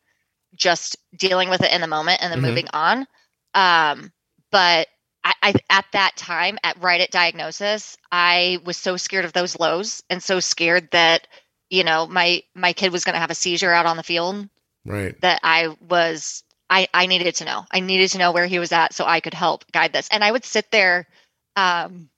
just 0.56 0.96
dealing 1.16 1.50
with 1.50 1.62
it 1.62 1.72
in 1.72 1.82
the 1.82 1.88
moment 1.88 2.20
and 2.22 2.32
then 2.32 2.40
mm-hmm. 2.40 2.48
moving 2.48 2.68
on. 2.74 3.06
Um, 3.54 4.14
but 4.50 4.88
I, 5.24 5.34
I, 5.44 5.54
at 5.70 5.86
that 5.92 6.16
time, 6.16 6.58
at 6.64 6.82
right 6.82 7.02
at 7.02 7.12
diagnosis, 7.12 7.98
I 8.12 8.60
was 8.64 8.78
so 8.78 8.96
scared 8.96 9.26
of 9.26 9.34
those 9.34 9.60
lows 9.60 10.02
and 10.10 10.24
so 10.24 10.40
scared 10.40 10.90
that 10.92 11.28
you 11.70 11.84
know 11.84 12.08
my 12.08 12.44
my 12.56 12.72
kid 12.72 12.94
was 12.94 13.04
going 13.04 13.14
to 13.16 13.20
have 13.20 13.32
a 13.32 13.36
seizure 13.36 13.74
out 13.74 13.86
on 13.86 13.98
the 13.98 14.04
field. 14.04 14.48
Right. 14.86 15.20
That 15.22 15.42
I 15.44 15.76
was. 15.82 16.44
I, 16.70 16.88
I 16.94 17.06
needed 17.06 17.36
to 17.36 17.46
know. 17.46 17.66
I 17.72 17.80
needed 17.80 18.12
to 18.12 18.18
know 18.18 18.32
where 18.32 18.46
he 18.46 18.60
was 18.60 18.72
at 18.72 18.94
so 18.94 19.06
I 19.06 19.20
could 19.20 19.34
help 19.34 19.70
guide 19.72 19.94
this. 19.94 20.08
And 20.12 20.24
I 20.24 20.32
would 20.32 20.44
sit 20.44 20.70
there 20.72 21.08
um, 21.56 22.10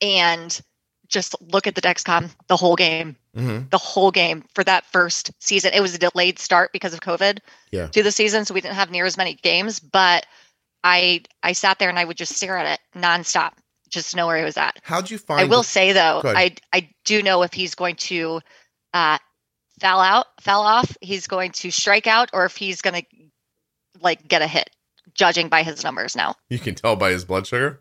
and 0.00 0.60
just 1.08 1.34
look 1.40 1.66
at 1.66 1.74
the 1.74 1.80
Dexcom 1.80 2.30
the 2.48 2.56
whole 2.56 2.76
game, 2.76 3.16
mm-hmm. 3.36 3.68
the 3.70 3.78
whole 3.78 4.10
game 4.10 4.44
for 4.54 4.64
that 4.64 4.84
first 4.86 5.30
season. 5.40 5.72
It 5.72 5.80
was 5.80 5.94
a 5.94 5.98
delayed 5.98 6.38
start 6.38 6.72
because 6.72 6.92
of 6.92 7.00
COVID 7.00 7.38
yeah. 7.70 7.86
to 7.88 8.02
the 8.02 8.12
season, 8.12 8.44
so 8.44 8.54
we 8.54 8.60
didn't 8.60 8.74
have 8.74 8.90
near 8.90 9.06
as 9.06 9.16
many 9.16 9.34
games. 9.34 9.80
But 9.80 10.26
I 10.84 11.22
I 11.42 11.52
sat 11.52 11.78
there 11.78 11.88
and 11.88 11.98
I 11.98 12.04
would 12.04 12.16
just 12.16 12.34
stare 12.34 12.56
at 12.58 12.74
it 12.74 12.98
nonstop, 12.98 13.52
just 13.88 14.10
to 14.10 14.16
know 14.16 14.26
where 14.26 14.38
he 14.38 14.44
was 14.44 14.56
at. 14.56 14.78
How'd 14.82 15.10
you 15.10 15.18
find? 15.18 15.40
I 15.40 15.44
will 15.44 15.62
the- 15.62 15.68
say 15.68 15.92
though, 15.92 16.22
I 16.24 16.56
I 16.72 16.90
do 17.04 17.22
know 17.22 17.42
if 17.42 17.52
he's 17.52 17.74
going 17.74 17.96
to 17.96 18.40
uh, 18.92 19.18
foul 19.80 20.00
out, 20.00 20.26
fell 20.40 20.62
off, 20.62 20.96
he's 21.00 21.26
going 21.26 21.52
to 21.52 21.70
strike 21.70 22.06
out, 22.06 22.30
or 22.32 22.44
if 22.44 22.56
he's 22.56 22.82
going 22.82 22.94
to 22.94 23.06
like 24.00 24.26
get 24.26 24.42
a 24.42 24.46
hit, 24.46 24.70
judging 25.14 25.48
by 25.48 25.62
his 25.62 25.84
numbers 25.84 26.16
now. 26.16 26.34
You 26.48 26.58
can 26.58 26.74
tell 26.74 26.96
by 26.96 27.10
his 27.10 27.24
blood 27.24 27.46
sugar. 27.46 27.78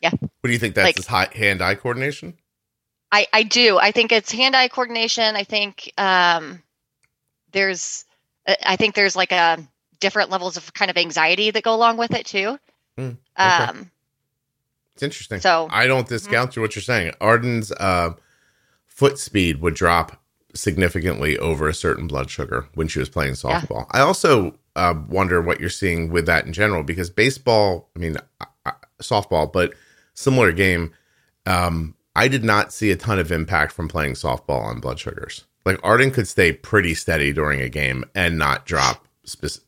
Yeah. 0.00 0.10
What 0.10 0.46
do 0.46 0.52
you 0.52 0.58
think? 0.58 0.74
That's 0.74 0.86
like, 0.86 0.96
his 0.96 1.38
hand 1.38 1.62
eye 1.62 1.74
coordination. 1.74 2.34
I, 3.12 3.26
I 3.32 3.42
do. 3.42 3.78
I 3.78 3.90
think 3.90 4.12
it's 4.12 4.30
hand 4.32 4.54
eye 4.54 4.68
coordination. 4.68 5.36
I 5.36 5.44
think 5.44 5.92
um, 5.98 6.62
there's 7.52 8.04
I 8.64 8.76
think 8.76 8.94
there's 8.94 9.16
like 9.16 9.32
a 9.32 9.58
different 9.98 10.30
levels 10.30 10.56
of 10.56 10.72
kind 10.72 10.90
of 10.90 10.96
anxiety 10.96 11.50
that 11.50 11.62
go 11.62 11.74
along 11.74 11.96
with 11.96 12.12
it 12.12 12.26
too. 12.26 12.58
Mm, 12.96 13.16
okay. 13.38 13.44
Um, 13.44 13.90
it's 14.94 15.02
interesting. 15.02 15.40
So 15.40 15.68
I 15.70 15.86
don't 15.86 16.08
discount 16.08 16.52
mm-hmm. 16.52 16.60
what 16.60 16.74
you're 16.74 16.82
saying. 16.82 17.12
Arden's 17.20 17.72
uh, 17.72 18.14
foot 18.86 19.18
speed 19.18 19.60
would 19.60 19.74
drop 19.74 20.22
significantly 20.54 21.38
over 21.38 21.68
a 21.68 21.74
certain 21.74 22.06
blood 22.06 22.30
sugar 22.30 22.66
when 22.74 22.88
she 22.88 22.98
was 22.98 23.08
playing 23.08 23.34
softball. 23.34 23.86
Yeah. 23.94 23.98
I 23.98 24.00
also 24.00 24.54
uh, 24.80 24.94
wonder 25.10 25.42
what 25.42 25.60
you're 25.60 25.68
seeing 25.68 26.10
with 26.10 26.24
that 26.24 26.46
in 26.46 26.54
general 26.54 26.82
because 26.82 27.10
baseball, 27.10 27.90
I 27.94 27.98
mean, 27.98 28.16
uh, 28.64 28.72
softball, 29.02 29.52
but 29.52 29.74
similar 30.14 30.52
game. 30.52 30.94
Um, 31.44 31.94
I 32.16 32.28
did 32.28 32.44
not 32.44 32.72
see 32.72 32.90
a 32.90 32.96
ton 32.96 33.18
of 33.18 33.30
impact 33.30 33.72
from 33.72 33.88
playing 33.88 34.14
softball 34.14 34.62
on 34.62 34.80
blood 34.80 34.98
sugars. 34.98 35.44
Like 35.66 35.78
Arden 35.82 36.10
could 36.10 36.26
stay 36.26 36.52
pretty 36.52 36.94
steady 36.94 37.30
during 37.30 37.60
a 37.60 37.68
game 37.68 38.04
and 38.14 38.38
not 38.38 38.64
drop 38.64 39.06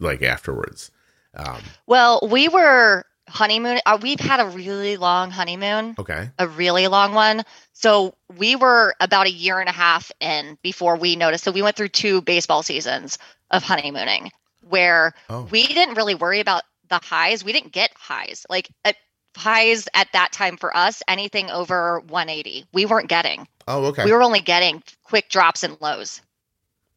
like 0.01 0.23
afterwards. 0.23 0.91
Um, 1.35 1.61
well, 1.87 2.27
we 2.31 2.49
were 2.49 3.05
honeymoon. 3.29 3.81
Uh, 3.85 3.99
we've 4.01 4.19
had 4.19 4.41
a 4.41 4.47
really 4.47 4.97
long 4.97 5.31
honeymoon. 5.31 5.95
Okay. 5.99 6.31
A 6.39 6.49
really 6.49 6.89
long 6.89 7.13
one. 7.13 7.43
So 7.75 8.15
we 8.39 8.57
were 8.57 8.95
about 8.99 9.27
a 9.27 9.31
year 9.31 9.61
and 9.61 9.69
a 9.69 9.73
half 9.73 10.11
in 10.21 10.57
before 10.63 10.97
we 10.97 11.17
noticed. 11.17 11.45
So 11.45 11.53
we 11.53 11.61
went 11.61 11.77
through 11.77 11.89
two 11.89 12.23
baseball 12.23 12.63
seasons 12.63 13.19
of 13.51 13.63
honeymooning 13.63 14.31
where 14.73 15.13
oh. 15.29 15.47
we 15.51 15.67
didn't 15.67 15.97
really 15.97 16.15
worry 16.15 16.41
about 16.41 16.63
the 16.89 16.99
highs. 17.03 17.45
We 17.45 17.53
didn't 17.53 17.73
get 17.73 17.91
highs. 17.95 18.47
Like 18.49 18.71
at 18.87 18.97
highs 19.37 19.87
at 19.95 20.09
that 20.13 20.33
time 20.33 20.57
for 20.57 20.75
us 20.77 21.03
anything 21.09 21.51
over 21.51 22.01
180 22.01 22.67
we 22.75 22.85
weren't 22.85 23.09
getting 23.09 23.49
oh 23.67 23.87
okay 23.87 24.05
we 24.05 24.13
were 24.13 24.23
only 24.23 24.43
getting 24.43 24.83
quick 25.05 25.31
drops 25.31 25.63
and 25.63 25.75
lows 25.81 26.21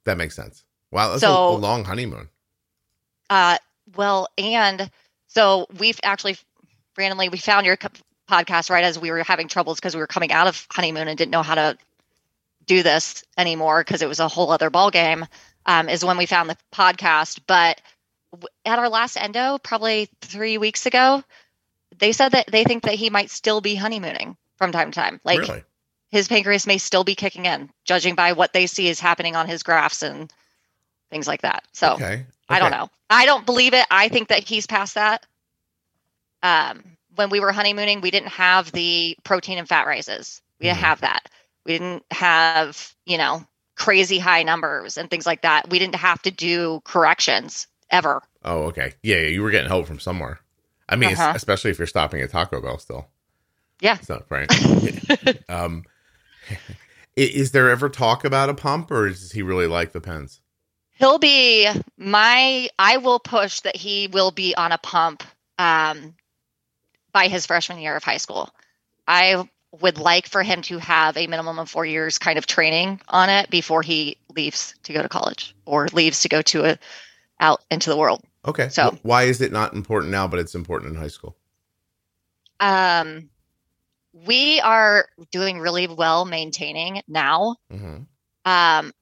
that 0.04 0.18
makes 0.18 0.36
sense 0.36 0.66
wow 0.92 1.08
that's 1.08 1.22
so, 1.22 1.34
a, 1.34 1.52
a 1.52 1.56
long 1.56 1.86
honeymoon 1.86 2.28
uh 3.30 3.58
well 3.96 4.28
and 4.38 4.92
so 5.28 5.66
we've 5.80 5.98
actually 6.04 6.36
randomly 6.98 7.30
we 7.30 7.38
found 7.38 7.66
your 7.66 7.78
podcast 8.30 8.70
right 8.70 8.84
as 8.84 9.00
we 9.00 9.12
were 9.12 9.24
having 9.24 9.48
troubles 9.48 9.80
because 9.80 9.96
we 9.96 10.02
were 10.02 10.06
coming 10.06 10.34
out 10.34 10.48
of 10.48 10.68
honeymoon 10.70 11.08
and 11.08 11.18
didn't 11.18 11.32
know 11.32 11.42
how 11.42 11.56
to 11.56 11.78
do 12.66 12.84
this 12.84 13.24
anymore 13.38 13.80
because 13.80 14.02
it 14.02 14.10
was 14.10 14.20
a 14.20 14.28
whole 14.28 14.52
other 14.52 14.70
ball 14.70 14.92
game 14.92 15.26
um, 15.66 15.90
is 15.90 16.06
when 16.06 16.18
we 16.18 16.26
found 16.26 16.50
the 16.50 16.58
podcast 16.74 17.40
but 17.48 17.82
at 18.66 18.80
our 18.80 18.90
last 18.90 19.18
endo 19.18 19.58
probably 19.60 20.10
three 20.22 20.58
weeks 20.58 20.86
ago 20.86 21.24
they 22.00 22.12
said 22.12 22.30
that 22.30 22.48
they 22.48 22.64
think 22.64 22.84
that 22.84 22.96
he 22.96 23.10
might 23.10 23.30
still 23.30 23.62
be 23.62 23.76
honeymooning 23.76 24.38
from 24.58 24.72
time 24.72 24.92
to 24.92 25.00
time. 25.00 25.20
Like 25.24 25.40
really? 25.40 25.64
his 26.10 26.28
pancreas 26.28 26.68
may 26.68 26.78
still 26.78 27.04
be 27.04 27.16
kicking 27.16 27.46
in, 27.46 27.70
judging 27.84 28.16
by 28.16 28.34
what 28.34 28.54
they 28.54 28.68
see 28.68 28.88
is 28.88 29.00
happening 29.00 29.36
on 29.36 29.48
his 29.48 29.64
graphs 29.64 30.02
and 30.02 30.32
things 31.10 31.28
like 31.28 31.42
that. 31.42 31.64
So 31.74 31.94
okay. 31.94 32.06
Okay. 32.06 32.26
I 32.50 32.60
don't 32.60 32.72
know. 32.72 32.90
I 33.10 33.26
don't 33.26 33.46
believe 33.46 33.74
it. 33.74 33.86
I 33.90 34.10
think 34.10 34.28
that 34.28 34.44
he's 34.44 34.68
past 34.68 34.96
that. 34.96 35.26
Um, 36.44 36.84
when 37.16 37.30
we 37.30 37.40
were 37.40 37.52
honeymooning, 37.52 38.02
we 38.02 38.12
didn't 38.12 38.30
have 38.30 38.72
the 38.72 39.18
protein 39.24 39.58
and 39.58 39.68
fat 39.68 39.88
rises. 39.88 40.42
We 40.60 40.66
didn't 40.66 40.78
mm-hmm. 40.78 40.86
have 40.86 41.02
that. 41.02 41.30
We 41.66 41.74
didn't 41.74 42.04
have, 42.12 42.94
you 43.06 43.18
know, 43.18 43.44
crazy 43.76 44.20
high 44.20 44.44
numbers 44.44 44.98
and 44.98 45.10
things 45.10 45.26
like 45.26 45.42
that. 45.42 45.70
We 45.70 45.80
didn't 45.80 45.96
have 45.96 46.22
to 46.24 46.32
do 46.32 46.82
corrections 46.84 47.68
ever. 47.90 48.22
Oh, 48.44 48.64
okay. 48.64 48.94
Yeah, 49.04 49.18
you 49.18 49.42
were 49.42 49.52
getting 49.52 49.70
help 49.70 49.88
from 49.88 50.00
somewhere. 50.00 50.40
I 50.88 50.96
mean, 50.96 51.14
uh-huh. 51.14 51.34
especially 51.36 51.72
if 51.72 51.80
you're 51.80 51.88
stopping 51.88 52.22
at 52.22 52.32
Taco 52.32 52.62
Bell 52.62 52.78
still. 52.78 53.08
Yeah. 53.82 53.98
It's 54.00 54.10
not 54.10 54.26
right. 54.30 54.50
um, 55.50 55.84
is 57.16 57.52
there 57.52 57.70
ever 57.70 57.90
talk 57.90 58.24
about 58.24 58.50
a 58.50 58.54
pump 58.54 58.92
or 58.92 59.10
does 59.10 59.32
he 59.32 59.42
really 59.42 59.68
like 59.68 59.92
the 59.92 60.02
pens? 60.02 60.42
He'll 60.98 61.20
be 61.20 61.70
my, 61.98 62.70
I 62.80 62.98
will 62.98 63.20
push 63.20 63.62
that 63.62 63.76
he 63.76 64.08
will 64.08 64.32
be 64.32 64.56
on 64.56 64.72
a 64.72 64.78
pump 64.78 65.24
um, 65.60 66.16
by 67.12 67.28
his 67.28 67.46
freshman 67.46 67.80
year 67.80 67.96
of 67.98 68.04
high 68.04 68.18
school. 68.18 68.50
I 69.08 69.48
would 69.82 69.98
like 69.98 70.28
for 70.28 70.44
him 70.44 70.62
to 70.64 70.78
have 70.80 71.18
a 71.18 71.28
minimum 71.28 71.60
of 71.60 71.70
four 71.70 71.86
years 71.86 72.18
kind 72.18 72.38
of 72.38 72.46
training 72.46 73.02
on 73.08 73.30
it 73.30 73.50
before 73.50 73.82
he 73.82 74.18
leaves 74.36 74.76
to 74.84 74.94
go 74.94 75.02
to 75.02 75.10
college 75.10 75.56
or 75.66 75.88
leaves 75.94 76.22
to 76.22 76.30
go 76.30 76.42
to 76.42 76.66
a 76.66 76.80
out 77.40 77.62
into 77.70 77.90
the 77.90 77.98
world. 77.98 78.24
Okay. 78.46 78.70
So 78.70 78.98
why 79.02 79.24
is 79.24 79.42
it 79.42 79.52
not 79.52 79.74
important 79.74 80.12
now, 80.12 80.28
but 80.28 80.40
it's 80.40 80.56
important 80.56 80.94
in 80.94 81.00
high 81.00 81.08
school? 81.10 81.36
Um, 82.60 83.30
we 84.14 84.62
are 84.62 85.08
doing 85.32 85.60
really 85.60 85.88
well 85.88 86.26
maintaining 86.26 87.02
now. 87.08 87.58
hmm 87.70 88.04
Um, 88.46 88.94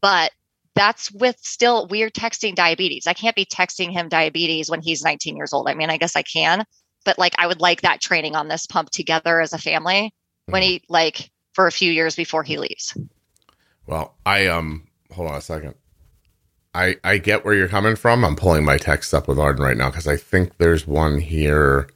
but 0.00 0.32
that's 0.74 1.10
with 1.12 1.36
still 1.40 1.86
we're 1.86 2.10
texting 2.10 2.54
diabetes. 2.54 3.06
I 3.06 3.12
can't 3.12 3.36
be 3.36 3.46
texting 3.46 3.92
him 3.92 4.08
diabetes 4.08 4.68
when 4.68 4.82
he's 4.82 5.04
19 5.04 5.36
years 5.36 5.52
old. 5.52 5.68
I 5.68 5.74
mean, 5.74 5.88
I 5.88 5.98
guess 5.98 6.16
I 6.16 6.22
can, 6.22 6.64
but 7.04 7.18
like 7.18 7.34
I 7.38 7.46
would 7.46 7.60
like 7.60 7.82
that 7.82 8.00
training 8.00 8.34
on 8.36 8.48
this 8.48 8.66
pump 8.66 8.90
together 8.90 9.40
as 9.40 9.52
a 9.52 9.58
family 9.58 10.12
when 10.46 10.62
Mhm. 10.62 10.66
he 10.66 10.82
like 10.88 11.30
for 11.52 11.66
a 11.66 11.72
few 11.72 11.92
years 11.92 12.16
before 12.16 12.42
he 12.42 12.58
leaves. 12.58 12.96
Well, 13.86 14.14
I 14.26 14.46
um 14.46 14.88
hold 15.12 15.28
on 15.30 15.36
a 15.36 15.40
second. 15.40 15.74
I 16.74 16.96
I 17.04 17.18
get 17.18 17.44
where 17.44 17.54
you're 17.54 17.68
coming 17.68 17.96
from. 17.96 18.24
I'm 18.24 18.36
pulling 18.36 18.64
my 18.64 18.78
text 18.78 19.14
up 19.14 19.28
with 19.28 19.38
Arden 19.38 19.62
right 19.64 19.76
now 19.76 19.90
because 19.90 20.08
I 20.08 20.16
think 20.16 20.56
there's 20.58 20.86
one 20.86 21.20
here 21.20 21.88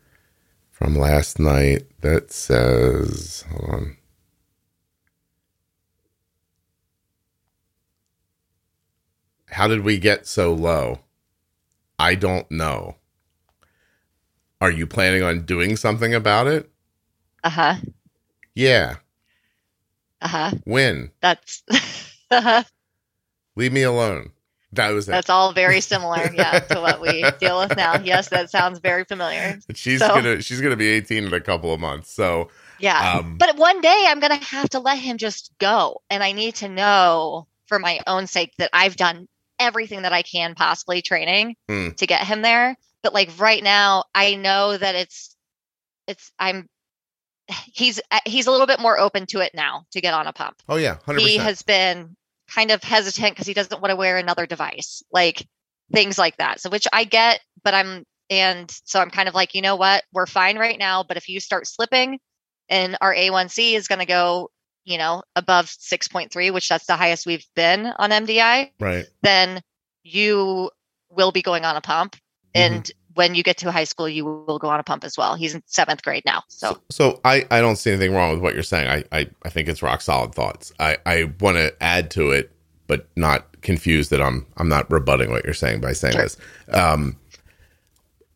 from 0.71 0.95
last 0.95 1.41
night 1.41 1.87
that 2.03 2.31
says 2.31 3.45
hold 3.51 3.71
on. 3.71 3.97
How 9.51 9.67
did 9.67 9.81
we 9.81 9.99
get 9.99 10.27
so 10.27 10.53
low? 10.53 11.01
I 11.99 12.15
don't 12.15 12.49
know. 12.51 12.98
Are 14.61 14.71
you 14.71 14.87
planning 14.87 15.23
on 15.23 15.45
doing 15.45 15.77
something 15.77 16.15
about 16.15 16.47
it? 16.47 16.69
Uh-huh. 17.45 17.77
Yeah. 18.55 18.97
Uh-huh. 20.21 20.51
When? 20.65 21.11
That's 21.21 21.63
uh-huh. 22.31 22.65
Leave 23.57 23.73
me 23.73 23.83
alone. 23.83 24.31
That 24.73 24.91
was 24.91 25.09
it. 25.09 25.13
That's 25.13 25.31
all 25.31 25.53
very 25.53 25.81
similar, 25.93 26.31
yeah, 26.35 26.59
to 26.59 26.81
what 26.81 27.01
we 27.01 27.25
deal 27.41 27.59
with 27.61 27.77
now. 27.77 27.99
Yes, 28.03 28.29
that 28.29 28.51
sounds 28.51 28.81
very 28.81 29.05
familiar. 29.05 29.59
She's 29.75 30.01
So- 30.01 30.09
gonna 30.09 30.43
she's 30.43 30.61
gonna 30.61 30.77
be 30.77 30.89
18 30.89 31.25
in 31.25 31.33
a 31.33 31.41
couple 31.41 31.73
of 31.73 31.81
months. 31.81 32.13
So 32.13 32.51
Yeah. 32.81 33.19
um 33.19 33.39
But 33.39 33.57
one 33.57 33.81
day 33.81 34.05
I'm 34.09 34.21
going 34.21 34.39
to 34.39 34.45
have 34.45 34.69
to 34.71 34.81
let 34.81 34.99
him 34.99 35.17
just 35.19 35.53
go. 35.59 36.03
And 36.11 36.23
I 36.23 36.33
need 36.33 36.57
to 36.57 36.69
know 36.69 37.47
for 37.67 37.79
my 37.79 38.01
own 38.07 38.27
sake 38.27 38.53
that 38.59 38.71
I've 38.73 38.97
done 38.97 39.29
everything 39.59 40.03
that 40.03 40.13
I 40.13 40.23
can 40.23 40.55
possibly 40.55 41.01
training 41.03 41.57
Hmm. 41.69 41.91
to 41.97 42.07
get 42.07 42.27
him 42.27 42.43
there. 42.43 42.77
But 43.03 43.15
like 43.15 43.31
right 43.39 43.63
now, 43.63 44.05
I 44.15 44.35
know 44.35 44.77
that 44.77 44.95
it's, 44.95 45.37
it's, 46.07 46.33
I'm, 46.39 46.67
he's, 47.47 48.01
uh, 48.11 48.21
he's 48.27 48.47
a 48.47 48.51
little 48.51 48.67
bit 48.67 48.81
more 48.81 48.99
open 48.99 49.27
to 49.27 49.41
it 49.41 49.53
now 49.55 49.85
to 49.93 50.01
get 50.01 50.15
on 50.15 50.27
a 50.27 50.33
pump. 50.33 50.57
oh 50.69 50.77
yeah, 50.77 50.97
100%. 51.07 51.21
He 51.21 51.37
has 51.37 51.63
been 51.63 52.17
kind 52.51 52.71
of 52.71 52.83
hesitant 52.83 53.33
because 53.33 53.47
he 53.47 53.55
doesn't 53.55 53.81
want 53.81 53.91
to 53.91 53.97
wear 53.97 54.17
another 54.17 54.47
device, 54.47 55.03
like 55.13 55.47
things 55.93 56.19
like 56.19 56.37
that. 56.39 56.61
So, 56.61 56.71
which 56.71 56.87
I 56.93 57.05
get, 57.05 57.41
but 57.63 57.75
I'm, 57.75 58.05
and 58.31 58.71
so 58.85 59.01
I'm 59.01 59.11
kind 59.11 59.29
of 59.29 59.35
like, 59.35 59.55
you 59.55 59.63
know 59.63 59.77
what? 59.77 60.05
We're 60.13 60.27
fine 60.27 60.59
right 60.59 60.79
now. 60.79 61.03
But 61.03 61.17
if 61.17 61.29
you 61.29 61.41
start 61.41 61.67
slipping 61.67 62.19
and 62.69 62.97
our 63.01 63.15
A1C 63.15 63.75
is 63.75 63.89
going 63.89 64.01
to 64.01 64.07
go, 64.07 64.51
you 64.85 64.99
know, 64.99 65.23
above 65.37 65.67
6.3, 65.67 66.53
which 66.53 66.69
that's 66.69 66.87
the 66.87 66.97
highest 66.97 67.27
we've 67.27 67.47
been 67.55 67.87
on 67.87 68.11
MDI, 68.11 68.71
right. 68.81 69.07
then 69.23 69.61
you 70.03 70.71
will 71.11 71.33
be 71.33 71.43
going 71.43 71.65
on 71.65 71.77
a 71.77 71.81
pump. 71.81 72.17
Mm-hmm. 72.55 72.75
And 72.75 72.93
when 73.15 73.35
you 73.35 73.43
get 73.43 73.59
to 73.59 73.73
high 73.73 73.85
school, 73.85 74.09
you 74.09 74.25
will 74.25 74.59
go 74.59 74.69
on 74.69 74.79
a 74.81 74.85
pump 74.85 75.05
as 75.05 75.19
well. 75.19 75.35
He's 75.35 75.55
in 75.55 75.63
seventh 75.67 76.03
grade 76.03 76.25
now. 76.25 76.45
So, 76.49 76.75
So, 76.75 76.81
so 76.91 77.21
I, 77.25 77.47
I 77.51 77.61
don't 77.61 77.77
see 77.77 77.91
anything 77.91 78.15
wrong 78.15 78.33
with 78.33 78.41
what 78.41 78.55
you're 78.55 78.63
saying. 78.63 78.89
I, 78.89 79.19
I, 79.19 79.29
I 79.45 79.51
think 79.51 79.69
it's 79.69 79.83
rock 79.83 80.01
solid 80.01 80.35
thoughts. 80.35 80.73
I, 80.79 80.99
I 81.05 81.33
want 81.41 81.57
to 81.57 81.75
add 81.83 82.11
to 82.13 82.31
it, 82.31 82.51
but 82.87 83.09
not 83.17 83.61
confuse 83.63 84.09
that 84.11 84.23
I'm 84.23 84.47
I'm 84.57 84.69
not 84.69 84.91
rebutting 84.91 85.31
what 85.31 85.45
you're 85.45 85.55
saying 85.55 85.81
by 85.81 85.93
saying 85.93 86.15
Sure. 86.15 86.23
this. 86.23 86.37
Um, 86.73 87.17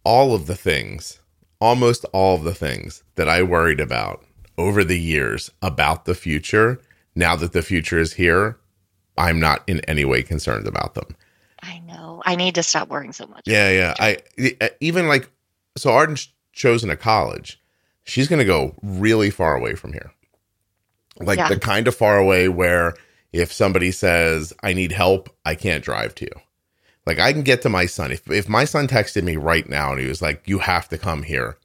all 0.04 0.34
of 0.34 0.46
the 0.46 0.56
things, 0.56 1.20
almost 1.60 2.04
all 2.12 2.34
of 2.36 2.44
the 2.44 2.54
things 2.54 3.02
that 3.14 3.28
I 3.28 3.42
worried 3.42 3.80
about 3.80 4.24
over 4.58 4.84
the 4.84 4.98
years 4.98 5.50
about 5.62 6.04
the 6.04 6.14
future, 6.14 6.80
now 7.14 7.36
that 7.36 7.52
the 7.52 7.62
future 7.62 7.98
is 7.98 8.14
here, 8.14 8.58
I'm 9.16 9.38
not 9.40 9.62
in 9.66 9.80
any 9.80 10.04
way 10.04 10.22
concerned 10.22 10.66
about 10.66 10.94
them. 10.94 11.16
I 11.62 11.78
know 11.80 12.22
I 12.26 12.34
need 12.36 12.56
to 12.56 12.62
stop 12.62 12.88
worrying 12.88 13.12
so 13.12 13.26
much. 13.26 13.42
Yeah, 13.46 13.70
yeah. 13.70 13.94
I 13.98 14.18
even 14.80 15.08
like 15.08 15.30
so 15.76 15.90
Arden's 15.92 16.28
chosen 16.52 16.90
a 16.90 16.96
college. 16.96 17.60
She's 18.04 18.26
going 18.28 18.40
to 18.40 18.44
go 18.44 18.74
really 18.82 19.30
far 19.30 19.54
away 19.56 19.74
from 19.74 19.92
here. 19.92 20.10
Like 21.20 21.38
Yeah. 21.38 21.48
the 21.48 21.58
kind 21.58 21.86
of 21.86 21.94
far 21.94 22.18
away 22.18 22.48
where 22.48 22.94
if 23.32 23.52
somebody 23.52 23.92
says 23.92 24.52
I 24.62 24.72
need 24.72 24.92
help, 24.92 25.30
I 25.44 25.54
can't 25.54 25.84
drive 25.84 26.14
to 26.16 26.24
you. 26.24 26.40
Like 27.06 27.18
I 27.20 27.32
can 27.32 27.42
get 27.42 27.62
to 27.62 27.68
my 27.68 27.86
son. 27.86 28.10
If 28.12 28.28
if 28.30 28.48
my 28.48 28.64
son 28.64 28.88
texted 28.88 29.22
me 29.22 29.36
right 29.36 29.68
now 29.68 29.92
and 29.92 30.00
he 30.00 30.06
was 30.08 30.20
like, 30.22 30.42
"You 30.46 30.58
have 30.58 30.88
to 30.90 30.98
come 30.98 31.22
here," 31.22 31.56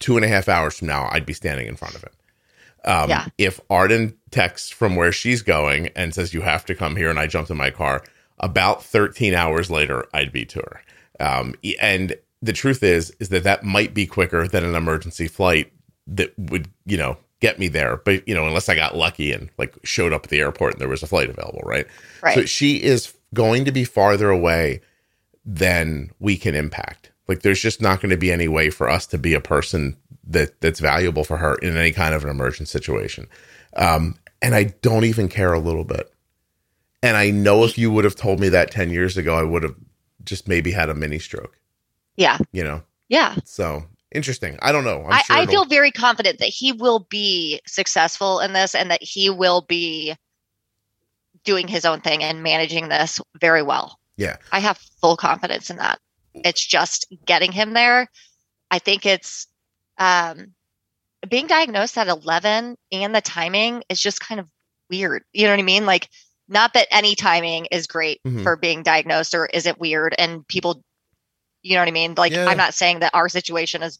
two 0.00 0.16
and 0.16 0.24
a 0.24 0.28
half 0.28 0.48
hours 0.48 0.78
from 0.78 0.88
now, 0.88 1.08
I'd 1.10 1.26
be 1.26 1.32
standing 1.34 1.66
in 1.66 1.76
front 1.76 1.94
of 1.94 2.02
him. 2.02 2.10
Um, 2.86 3.10
Yeah. 3.10 3.26
If 3.38 3.60
Arden 3.70 4.16
texts 4.30 4.70
from 4.70 4.96
where 4.96 5.12
she's 5.12 5.42
going 5.42 5.88
and 5.96 6.14
says, 6.14 6.32
"You 6.34 6.42
have 6.42 6.64
to 6.66 6.74
come 6.74 6.96
here," 6.96 7.10
and 7.10 7.18
I 7.18 7.26
jumped 7.26 7.50
in 7.50 7.56
my 7.56 7.70
car, 7.70 8.04
about 8.38 8.82
13 8.84 9.34
hours 9.34 9.70
later, 9.70 10.06
I'd 10.12 10.32
be 10.32 10.44
to 10.46 10.60
her. 10.60 10.82
Um, 11.20 11.54
and 11.80 12.16
the 12.42 12.52
truth 12.52 12.82
is, 12.82 13.14
is 13.20 13.28
that 13.30 13.44
that 13.44 13.64
might 13.64 13.94
be 13.94 14.06
quicker 14.06 14.46
than 14.48 14.64
an 14.64 14.74
emergency 14.74 15.28
flight 15.28 15.72
that 16.06 16.32
would, 16.38 16.68
you 16.84 16.96
know, 16.96 17.16
get 17.40 17.58
me 17.58 17.68
there. 17.68 17.98
But 17.98 18.26
you 18.26 18.34
know, 18.34 18.46
unless 18.46 18.68
I 18.68 18.74
got 18.74 18.96
lucky 18.96 19.32
and 19.32 19.50
like 19.58 19.74
showed 19.84 20.12
up 20.12 20.24
at 20.24 20.30
the 20.30 20.40
airport 20.40 20.74
and 20.74 20.80
there 20.80 20.88
was 20.88 21.02
a 21.02 21.06
flight 21.06 21.28
available, 21.28 21.62
right? 21.64 21.86
Right. 22.22 22.34
So 22.34 22.44
she 22.46 22.82
is 22.82 23.14
going 23.34 23.64
to 23.66 23.72
be 23.72 23.84
farther 23.84 24.30
away 24.30 24.80
than 25.44 26.10
we 26.18 26.36
can 26.36 26.54
impact. 26.54 27.10
Like 27.28 27.42
there's 27.42 27.60
just 27.60 27.82
not 27.82 28.00
going 28.00 28.10
to 28.10 28.16
be 28.16 28.32
any 28.32 28.48
way 28.48 28.70
for 28.70 28.88
us 28.88 29.06
to 29.08 29.18
be 29.18 29.34
a 29.34 29.40
person 29.40 29.96
that 30.26 30.60
that's 30.62 30.80
valuable 30.80 31.24
for 31.24 31.36
her 31.36 31.56
in 31.56 31.76
any 31.76 31.92
kind 31.92 32.14
of 32.14 32.24
an 32.24 32.30
emergent 32.30 32.68
situation. 32.68 33.26
Um, 33.76 34.16
and 34.40 34.54
I 34.54 34.64
don't 34.82 35.04
even 35.04 35.28
care 35.28 35.52
a 35.52 35.58
little 35.58 35.84
bit. 35.84 36.13
And 37.04 37.18
I 37.18 37.30
know 37.30 37.64
if 37.64 37.76
you 37.76 37.92
would 37.92 38.04
have 38.04 38.16
told 38.16 38.40
me 38.40 38.48
that 38.48 38.70
10 38.70 38.88
years 38.88 39.18
ago, 39.18 39.34
I 39.34 39.42
would 39.42 39.62
have 39.62 39.74
just 40.24 40.48
maybe 40.48 40.70
had 40.70 40.88
a 40.88 40.94
mini 40.94 41.18
stroke, 41.18 41.60
yeah. 42.16 42.38
you 42.50 42.64
know? 42.64 42.82
Yeah. 43.10 43.36
So 43.44 43.84
interesting. 44.10 44.58
I 44.62 44.72
don't 44.72 44.84
know. 44.84 45.04
I'm 45.04 45.12
I, 45.12 45.20
sure 45.20 45.36
I 45.36 45.44
feel 45.44 45.66
very 45.66 45.90
confident 45.90 46.38
that 46.38 46.48
he 46.48 46.72
will 46.72 47.00
be 47.10 47.60
successful 47.66 48.40
in 48.40 48.54
this 48.54 48.74
and 48.74 48.90
that 48.90 49.02
he 49.02 49.28
will 49.28 49.66
be 49.68 50.16
doing 51.44 51.68
his 51.68 51.84
own 51.84 52.00
thing 52.00 52.24
and 52.24 52.42
managing 52.42 52.88
this 52.88 53.20
very 53.38 53.62
well. 53.62 53.98
Yeah. 54.16 54.36
I 54.50 54.60
have 54.60 54.78
full 55.02 55.18
confidence 55.18 55.68
in 55.68 55.76
that. 55.76 56.00
It's 56.32 56.64
just 56.64 57.06
getting 57.26 57.52
him 57.52 57.74
there. 57.74 58.08
I 58.70 58.78
think 58.78 59.04
it's 59.04 59.46
um, 59.98 60.54
being 61.28 61.48
diagnosed 61.48 61.98
at 61.98 62.08
11 62.08 62.78
and 62.92 63.14
the 63.14 63.20
timing 63.20 63.82
is 63.90 64.00
just 64.00 64.20
kind 64.20 64.40
of 64.40 64.48
weird. 64.88 65.22
You 65.34 65.44
know 65.44 65.52
what 65.52 65.60
I 65.60 65.64
mean? 65.64 65.84
Like, 65.84 66.08
not 66.48 66.74
that 66.74 66.88
any 66.90 67.14
timing 67.14 67.66
is 67.66 67.86
great 67.86 68.20
Mhm. 68.26 68.42
for 68.42 68.56
being 68.56 68.82
diagnosed 68.82 69.34
or 69.34 69.46
is 69.46 69.66
it 69.66 69.78
weird 69.78 70.14
and 70.18 70.46
people, 70.46 70.82
you 71.62 71.74
know 71.74 71.80
what 71.80 71.88
I 71.88 71.92
mean? 71.92 72.14
Like, 72.16 72.32
Yeah. 72.32 72.46
I'm 72.46 72.56
not 72.56 72.74
saying 72.74 73.00
that 73.00 73.14
our 73.14 73.28
situation 73.28 73.82
is, 73.82 73.98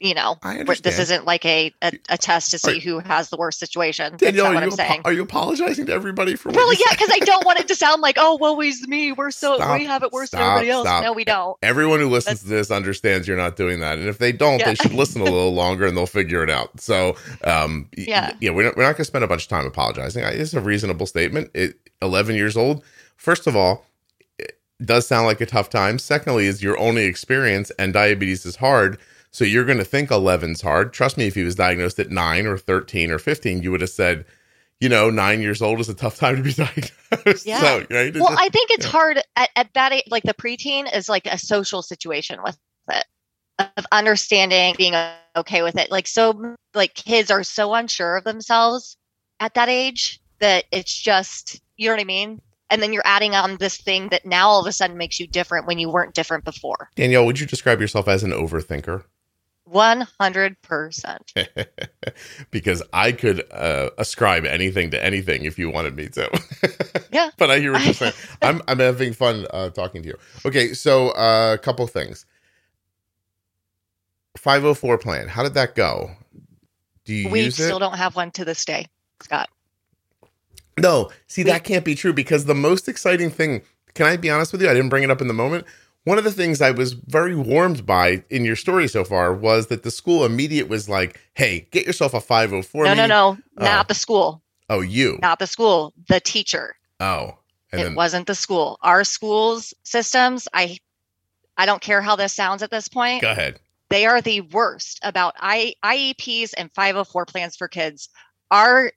you 0.00 0.12
know, 0.12 0.36
this 0.82 0.98
isn't 0.98 1.24
like 1.24 1.44
a, 1.46 1.72
a, 1.80 1.92
a 2.10 2.18
test 2.18 2.50
to 2.50 2.58
see 2.58 2.78
Are- 2.78 2.80
who 2.80 2.98
has 2.98 3.30
the 3.30 3.36
worst 3.36 3.58
situation. 3.60 4.16
Danielle, 4.16 4.46
are 4.46 4.54
what 4.54 4.60
you, 4.60 4.66
I'm 4.66 4.70
saying. 4.72 5.00
apo- 5.00 5.08
are 5.08 5.12
you 5.12 5.22
apologizing 5.22 5.86
to 5.86 5.92
everybody 5.92 6.34
for 6.36 6.48
what 6.48 6.56
Well, 6.56 6.72
yeah, 6.74 6.90
because 6.90 7.10
I 7.12 7.20
don't 7.20 7.46
want 7.46 7.60
it 7.60 7.68
to 7.68 7.74
sound 7.76 8.02
like, 8.02 8.16
oh, 8.18 8.36
woe 8.36 8.60
is 8.60 8.86
me. 8.88 9.12
We're 9.12 9.30
so 9.30 9.54
Stop, 9.56 9.78
we 9.78 9.86
have 9.86 10.02
it 10.02 10.12
worse 10.12 10.28
stop, 10.28 10.40
than 10.40 10.46
everybody 10.48 10.70
else. 10.70 10.86
stop. 10.86 11.04
No, 11.04 11.12
we 11.12 11.24
don't. 11.24 11.56
Everyone 11.62 12.00
who 12.00 12.08
listens 12.10 12.40
to 12.42 12.48
this 12.48 12.70
understands 12.70 13.28
you're 13.28 13.36
not 13.36 13.56
doing 13.56 13.80
that, 13.80 13.98
and 13.98 14.08
if 14.08 14.18
they 14.18 14.32
don't, 14.32 14.58
Yeah. 14.58 14.66
they 14.66 14.74
should 14.74 14.92
listen 14.92 15.20
a 15.20 15.24
little 15.32 15.54
longer, 15.54 15.86
and 15.86 15.96
they'll 15.96 16.06
figure 16.06 16.42
it 16.42 16.50
out. 16.50 16.80
So, 16.80 17.16
um, 17.44 17.88
Yeah. 17.96 18.34
yeah, 18.40 18.50
we're 18.50 18.64
not, 18.64 18.76
we're 18.76 18.82
not 18.82 18.92
going 18.92 18.96
to 18.96 19.04
spend 19.04 19.24
a 19.24 19.28
bunch 19.28 19.44
of 19.44 19.48
time 19.48 19.64
apologizing. 19.64 20.24
It's 20.24 20.54
a 20.54 20.60
reasonable 20.60 21.06
statement. 21.06 21.50
It, 21.54 21.78
11 22.02 22.34
years 22.34 22.56
old. 22.56 22.84
First 23.16 23.46
of 23.46 23.54
all, 23.56 23.86
it 24.38 24.58
does 24.84 25.06
sound 25.06 25.26
like 25.26 25.40
a 25.40 25.46
tough 25.46 25.70
time. 25.70 25.98
Secondly, 25.98 26.46
is 26.46 26.62
your 26.62 26.78
only 26.78 27.04
experience, 27.04 27.70
and 27.78 27.92
diabetes 27.92 28.44
is 28.44 28.56
hard. 28.56 28.98
So 29.34 29.44
you're 29.44 29.64
going 29.64 29.78
to 29.78 29.84
think 29.84 30.10
11's 30.10 30.60
hard. 30.60 30.92
Trust 30.92 31.18
me, 31.18 31.26
if 31.26 31.34
he 31.34 31.42
was 31.42 31.56
diagnosed 31.56 31.98
at 31.98 32.08
nine 32.08 32.46
or 32.46 32.56
13 32.56 33.10
or 33.10 33.18
15, 33.18 33.64
you 33.64 33.72
would 33.72 33.80
have 33.80 33.90
said, 33.90 34.24
you 34.78 34.88
know, 34.88 35.10
nine 35.10 35.40
years 35.40 35.60
old 35.60 35.80
is 35.80 35.88
a 35.88 35.94
tough 35.94 36.16
time 36.16 36.36
to 36.36 36.42
be 36.42 36.52
diagnosed. 36.52 37.44
Yeah. 37.44 37.60
So, 37.60 37.78
right? 37.90 38.14
Well, 38.14 38.28
just- 38.28 38.40
I 38.40 38.48
think 38.48 38.70
it's 38.70 38.86
yeah. 38.86 38.92
hard 38.92 39.22
at, 39.34 39.50
at 39.56 39.74
that 39.74 39.92
age, 39.92 40.04
like 40.06 40.22
the 40.22 40.34
preteen 40.34 40.86
is 40.94 41.08
like 41.08 41.26
a 41.26 41.36
social 41.36 41.82
situation 41.82 42.44
with 42.44 42.56
it 42.90 43.04
of 43.58 43.84
understanding, 43.90 44.76
being 44.78 44.94
okay 45.34 45.62
with 45.62 45.76
it. 45.78 45.90
Like, 45.90 46.06
so, 46.06 46.54
like 46.72 46.94
kids 46.94 47.32
are 47.32 47.42
so 47.42 47.74
unsure 47.74 48.16
of 48.16 48.22
themselves 48.22 48.96
at 49.40 49.54
that 49.54 49.68
age 49.68 50.20
that 50.38 50.66
it's 50.70 50.94
just, 50.94 51.60
you 51.76 51.88
know 51.88 51.94
what 51.94 52.00
I 52.00 52.04
mean? 52.04 52.40
And 52.70 52.80
then 52.80 52.92
you're 52.92 53.02
adding 53.04 53.34
on 53.34 53.56
this 53.56 53.78
thing 53.78 54.10
that 54.10 54.24
now 54.24 54.48
all 54.48 54.60
of 54.60 54.66
a 54.68 54.72
sudden 54.72 54.96
makes 54.96 55.18
you 55.18 55.26
different 55.26 55.66
when 55.66 55.80
you 55.80 55.90
weren't 55.90 56.14
different 56.14 56.44
before. 56.44 56.88
Danielle, 56.94 57.26
would 57.26 57.40
you 57.40 57.46
describe 57.46 57.80
yourself 57.80 58.06
as 58.06 58.22
an 58.22 58.30
overthinker? 58.30 59.02
100%. 59.72 61.66
because 62.50 62.82
I 62.92 63.12
could 63.12 63.44
uh, 63.50 63.90
ascribe 63.98 64.44
anything 64.44 64.90
to 64.90 65.02
anything 65.04 65.44
if 65.44 65.58
you 65.58 65.70
wanted 65.70 65.96
me 65.96 66.08
to. 66.08 66.30
Yeah. 67.12 67.30
but 67.38 67.48
I 67.50 67.60
hear 67.60 67.70
what 67.72 67.84
you're 67.84 67.94
saying. 67.94 68.12
I'm 68.42 68.60
I'm 68.66 68.80
having 68.80 69.12
fun 69.12 69.46
uh, 69.50 69.70
talking 69.70 70.02
to 70.02 70.08
you. 70.08 70.18
Okay, 70.44 70.74
so 70.74 71.10
uh, 71.10 71.52
a 71.54 71.58
couple 71.58 71.86
things. 71.86 72.26
504 74.36 74.98
plan. 74.98 75.28
How 75.28 75.44
did 75.44 75.54
that 75.54 75.76
go? 75.76 76.10
Do 77.04 77.14
you 77.14 77.28
we 77.28 77.50
still 77.50 77.76
it? 77.76 77.80
don't 77.80 77.96
have 77.96 78.16
one 78.16 78.32
to 78.32 78.44
this 78.44 78.64
day, 78.64 78.86
Scott. 79.22 79.48
No, 80.76 81.10
see, 81.28 81.44
We- 81.44 81.50
that 81.50 81.62
can't 81.64 81.84
be 81.84 81.94
true 81.94 82.12
because 82.12 82.46
the 82.46 82.54
most 82.54 82.88
exciting 82.88 83.30
thing, 83.30 83.62
can 83.94 84.06
I 84.06 84.16
be 84.16 84.28
honest 84.28 84.50
with 84.50 84.60
you? 84.62 84.68
I 84.68 84.74
didn't 84.74 84.88
bring 84.88 85.04
it 85.04 85.10
up 85.10 85.20
in 85.20 85.28
the 85.28 85.34
moment. 85.34 85.66
One 86.04 86.18
of 86.18 86.24
the 86.24 86.32
things 86.32 86.60
I 86.60 86.70
was 86.70 86.92
very 86.92 87.34
warmed 87.34 87.86
by 87.86 88.24
in 88.28 88.44
your 88.44 88.56
story 88.56 88.88
so 88.88 89.04
far 89.04 89.32
was 89.32 89.68
that 89.68 89.82
the 89.84 89.90
school 89.90 90.24
immediate 90.24 90.68
was 90.68 90.88
like, 90.88 91.18
hey, 91.34 91.66
get 91.70 91.86
yourself 91.86 92.12
a 92.14 92.20
504. 92.20 92.84
no, 92.84 92.94
no, 92.94 93.06
no, 93.06 93.38
Oh. 93.58 93.64
not 93.64 93.88
the 93.88 93.94
school, 93.94 94.42
Oh, 94.68 94.80
you. 94.80 95.18
not 95.22 95.38
the 95.38 95.46
school, 95.46 95.94
the 96.08 96.20
teacher. 96.20 96.76
Oh. 97.00 97.38
And 97.72 97.80
it 97.80 97.84
then, 97.84 97.94
wasn't 97.94 98.26
the 98.26 98.34
school. 98.34 98.78
Our 98.82 99.02
schools 99.04 99.74
systems, 99.82 100.46
I 100.52 100.78
I 101.56 101.66
don't 101.66 101.80
care 101.80 102.02
how 102.02 102.16
this 102.16 102.32
sounds 102.32 102.62
at 102.62 102.70
this 102.70 102.88
point. 102.88 103.22
go 103.22 103.30
ahead. 103.30 103.58
They 103.88 104.06
are 104.06 104.20
the 104.20 104.40
worst 104.42 104.98
about 105.02 105.34
I, 105.38 105.74
IEPs 105.84 106.52
and 106.56 106.70
504 106.74 107.26
plans 107.26 107.56
for 107.56 107.68
kids. 107.68 108.08
Our 108.50 108.92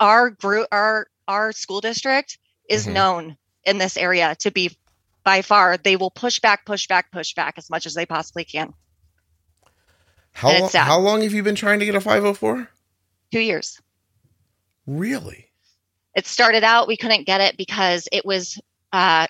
our 0.00 0.30
group 0.30 0.66
our 0.72 1.06
our 1.28 1.52
school 1.52 1.80
district 1.80 2.38
is 2.68 2.86
Mhm. 2.86 2.92
known 2.92 3.36
in 3.64 3.78
this 3.78 3.96
area 3.96 4.34
to 4.40 4.50
be 4.50 4.76
by 5.30 5.42
far 5.42 5.76
they 5.76 5.94
will 5.94 6.10
push 6.10 6.40
back 6.40 6.66
push 6.66 6.88
back 6.88 7.12
push 7.12 7.34
back 7.34 7.54
as 7.56 7.70
much 7.70 7.86
as 7.86 7.94
they 7.94 8.04
possibly 8.04 8.44
can. 8.44 8.74
How, 10.32 10.48
And 10.48 10.56
it's 10.56 10.62
lo- 10.62 10.68
sad. 10.70 10.86
how 10.86 10.98
long 10.98 11.22
have 11.22 11.32
you 11.32 11.44
been 11.44 11.54
trying 11.54 11.78
to 11.78 11.84
get 11.84 11.94
a 11.94 12.00
504? 12.00 12.68
2 13.30 13.38
years. 13.38 13.80
Really? 14.88 15.46
It 16.16 16.26
started 16.26 16.64
out 16.64 16.88
we 16.88 16.96
couldn't 16.96 17.26
get 17.28 17.40
it 17.40 17.56
because 17.56 18.08
it 18.10 18.26
was 18.26 18.60
uh 18.92 19.28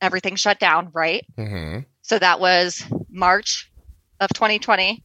everything 0.00 0.34
shut 0.34 0.58
down, 0.58 0.90
right? 0.92 1.24
Mm-hmm. 1.38 1.80
So 2.02 2.18
that 2.18 2.40
was 2.40 2.82
March 3.08 3.70
of 4.18 4.28
2020. 4.30 5.04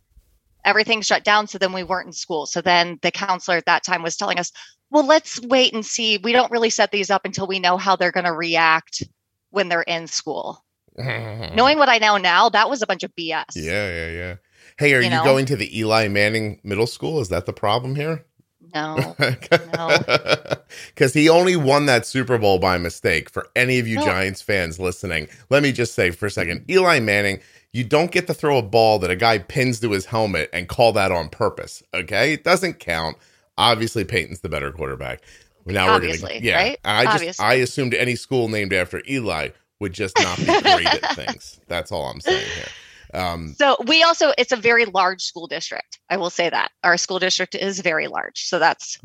Everything 0.65 1.01
shut 1.03 1.23
down. 1.23 1.45
So 1.47 1.59
then 1.59 1.71
we 1.71 1.83
weren't 1.83 2.07
in 2.07 2.13
school. 2.13 2.47
So 2.47 2.61
then 2.61 2.97
the 3.03 3.11
counselor 3.11 3.57
at 3.57 3.65
that 3.67 3.83
time 3.83 4.01
was 4.01 4.17
telling 4.17 4.39
us, 4.39 4.51
well, 4.89 5.05
let's 5.05 5.39
wait 5.41 5.71
and 5.73 5.85
see. 5.85 6.17
We 6.17 6.31
don't 6.33 6.51
really 6.51 6.71
set 6.71 6.89
these 6.91 7.11
up 7.11 7.25
until 7.25 7.45
we 7.45 7.59
know 7.59 7.77
how 7.77 7.95
they're 7.95 8.11
going 8.11 8.25
to 8.25 8.33
react 8.33 9.03
when 9.51 9.69
they're 9.69 9.81
in 9.83 10.07
school. 10.07 10.63
Knowing 10.97 11.77
what 11.77 11.89
I 11.89 11.99
know 11.99 12.17
now, 12.17 12.49
that 12.49 12.69
was 12.69 12.81
a 12.81 12.87
bunch 12.87 13.03
of 13.03 13.15
BS. 13.15 13.55
Yeah, 13.55 13.89
yeah, 13.89 14.09
yeah. 14.09 14.35
Hey, 14.77 14.93
are 14.93 14.99
you, 14.99 15.05
You 15.05 15.09
know? 15.11 15.23
going 15.23 15.45
to 15.45 15.55
the 15.55 15.77
Eli 15.77 16.07
Manning 16.07 16.59
Middle 16.63 16.87
School? 16.87 17.19
Is 17.19 17.29
that 17.29 17.45
the 17.45 17.53
problem 17.53 17.95
here? 17.95 18.25
No. 18.73 19.15
No. 19.73 19.97
Because 20.95 21.13
he 21.13 21.27
only 21.27 21.57
won 21.57 21.85
that 21.87 22.05
Super 22.05 22.37
Bowl 22.37 22.57
by 22.57 22.77
mistake. 22.77 23.29
For 23.29 23.49
any 23.57 23.77
of 23.79 23.87
you 23.87 23.97
No. 23.97 24.05
Giants 24.05 24.41
fans 24.41 24.79
listening, 24.79 25.27
let 25.49 25.63
me 25.63 25.73
just 25.73 25.93
say 25.93 26.11
for 26.11 26.27
a 26.27 26.31
second 26.31 26.61
mm-hmm. 26.61 26.71
Eli 26.71 26.99
Manning, 27.01 27.41
you 27.73 27.83
don't 27.83 28.09
get 28.11 28.27
to 28.27 28.33
throw 28.33 28.57
a 28.57 28.61
ball 28.61 28.97
that 28.99 29.11
a 29.11 29.15
guy 29.17 29.37
pins 29.39 29.81
to 29.81 29.91
his 29.91 30.05
helmet 30.05 30.49
and 30.53 30.69
call 30.69 30.93
that 30.93 31.11
on 31.11 31.27
purpose. 31.27 31.83
Okay. 31.93 32.33
It 32.33 32.45
doesn't 32.45 32.79
count. 32.79 33.17
Obviously, 33.57 34.05
Peyton's 34.05 34.39
the 34.39 34.49
better 34.49 34.71
quarterback. 34.71 35.21
Now 35.65 35.93
Obviously, 35.95 36.23
we're 36.23 36.39
gonna, 36.39 36.45
yeah. 36.45 36.55
right? 36.55 36.79
I 36.85 37.03
just, 37.03 37.15
Obviously. 37.15 37.45
I 37.45 37.53
assumed 37.55 37.93
any 37.93 38.15
school 38.15 38.47
named 38.47 38.73
after 38.73 39.01
Eli 39.09 39.49
would 39.79 39.93
just 39.93 40.17
not 40.19 40.37
be 40.37 40.45
great 40.61 40.85
at 40.87 41.15
things. 41.15 41.59
That's 41.67 41.91
all 41.91 42.05
I'm 42.05 42.21
saying 42.21 42.45
here. 42.55 43.19
Um, 43.19 43.55
So 43.57 43.75
we 43.87 44.03
also, 44.03 44.31
it's 44.37 44.51
a 44.51 44.55
very 44.57 44.85
large 44.85 45.21
school 45.23 45.47
district. 45.47 45.99
I 46.09 46.17
will 46.17 46.29
say 46.29 46.49
that. 46.49 46.71
Our 46.83 46.97
school 46.97 47.19
district 47.19 47.55
is 47.55 47.79
very 47.79 48.07
large. 48.07 48.45
So 48.47 48.57
that's 48.59 48.99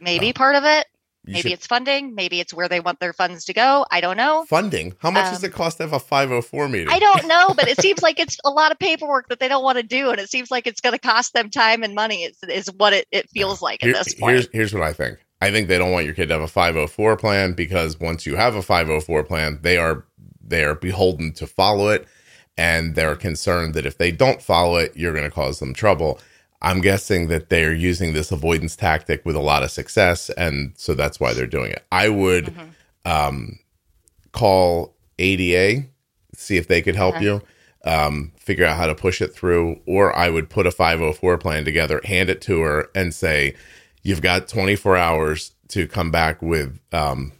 maybe 0.00 0.30
Oh. 0.30 0.32
part 0.32 0.56
of 0.56 0.64
it. 0.64 0.86
Maybe 1.26 1.40
should- 1.40 1.52
it's 1.52 1.66
funding. 1.66 2.14
Maybe 2.14 2.38
it's 2.40 2.52
where 2.52 2.68
they 2.68 2.80
want 2.80 3.00
their 3.00 3.14
funds 3.14 3.46
to 3.46 3.54
go. 3.54 3.86
I 3.90 4.02
don't 4.02 4.18
know. 4.18 4.44
funding. 4.46 4.94
How 4.98 5.10
much 5.10 5.30
does 5.30 5.42
Um, 5.42 5.48
it 5.50 5.54
cost 5.54 5.78
to 5.78 5.84
have 5.84 5.92
a 5.94 5.98
504 6.00 6.68
meeting? 6.68 6.88
I 6.90 6.98
don't 6.98 7.26
know, 7.26 7.54
but 7.54 7.66
it 7.66 7.80
seems 7.80 8.02
like 8.02 8.18
it's 8.20 8.36
a 8.44 8.50
lot 8.50 8.72
of 8.72 8.78
paperwork 8.78 9.28
that 9.30 9.40
they 9.40 9.48
don't 9.48 9.64
want 9.64 9.78
to 9.78 9.82
do, 9.84 10.10
and 10.10 10.18
it 10.20 10.28
seems 10.28 10.50
like 10.50 10.66
it's 10.66 10.82
going 10.82 10.92
to 10.92 10.98
cost 10.98 11.32
them 11.32 11.48
time 11.48 11.82
and 11.82 11.94
money. 11.94 12.24
Is, 12.24 12.36
is 12.46 12.66
what 12.76 12.92
it, 12.92 13.06
it 13.10 13.30
feels 13.30 13.62
like 13.62 13.80
Here- 13.80 13.94
at 13.94 14.04
this 14.04 14.14
point. 14.14 14.32
Here's 14.34 14.48
here's 14.52 14.74
what 14.74 14.82
I 14.82 14.92
think. 14.92 15.18
I 15.44 15.50
think 15.52 15.68
they 15.68 15.76
don't 15.78 15.92
want 15.92 16.06
your 16.06 16.14
kid 16.14 16.28
to 16.28 16.34
have 16.34 16.42
a 16.42 16.48
504 16.48 17.16
plan 17.18 17.52
because 17.52 18.00
once 18.00 18.24
you 18.24 18.36
have 18.36 18.54
a 18.54 18.62
504 18.62 19.24
plan, 19.24 19.58
they 19.62 19.76
are 19.76 20.04
they 20.46 20.64
are 20.64 20.74
beholden 20.74 21.32
to 21.34 21.46
follow 21.46 21.88
it, 21.88 22.06
and 22.56 22.94
they're 22.94 23.16
concerned 23.16 23.74
that 23.74 23.86
if 23.86 23.98
they 23.98 24.10
don't 24.10 24.40
follow 24.42 24.76
it, 24.76 24.92
you're 24.96 25.12
going 25.12 25.24
to 25.24 25.30
cause 25.30 25.58
them 25.58 25.74
trouble. 25.74 26.18
I'm 26.62 26.80
guessing 26.80 27.28
that 27.28 27.50
they're 27.50 27.74
using 27.74 28.14
this 28.14 28.32
avoidance 28.32 28.74
tactic 28.76 29.24
with 29.26 29.36
a 29.36 29.40
lot 29.40 29.62
of 29.62 29.70
success, 29.70 30.30
and 30.30 30.72
so 30.76 30.94
that's 30.94 31.20
why 31.20 31.34
they're 31.34 31.46
doing 31.46 31.72
it. 31.72 31.84
I 31.92 32.08
would 32.08 32.46
Mhm. 32.54 32.68
um, 33.06 33.58
call 34.32 34.94
ADA, 35.18 35.84
see 36.34 36.56
if 36.56 36.68
they 36.68 36.80
could 36.80 36.96
help 36.96 37.16
Okay. 37.16 37.24
you, 37.26 37.42
um, 37.84 38.32
figure 38.38 38.64
out 38.64 38.78
how 38.78 38.86
to 38.86 38.94
push 38.94 39.20
it 39.20 39.34
through, 39.34 39.80
or 39.86 40.16
I 40.16 40.30
would 40.30 40.48
put 40.48 40.66
a 40.66 40.70
504 40.70 41.36
plan 41.36 41.64
together, 41.66 42.00
hand 42.04 42.30
it 42.30 42.40
to 42.42 42.60
her, 42.62 42.88
and 42.94 43.12
say, 43.14 43.54
You've 44.04 44.22
got 44.22 44.46
24 44.48 44.96
hours 44.96 45.52
to 45.68 45.88
come 45.88 46.10
back 46.12 46.40
with 46.42 46.78
um, 46.92 47.32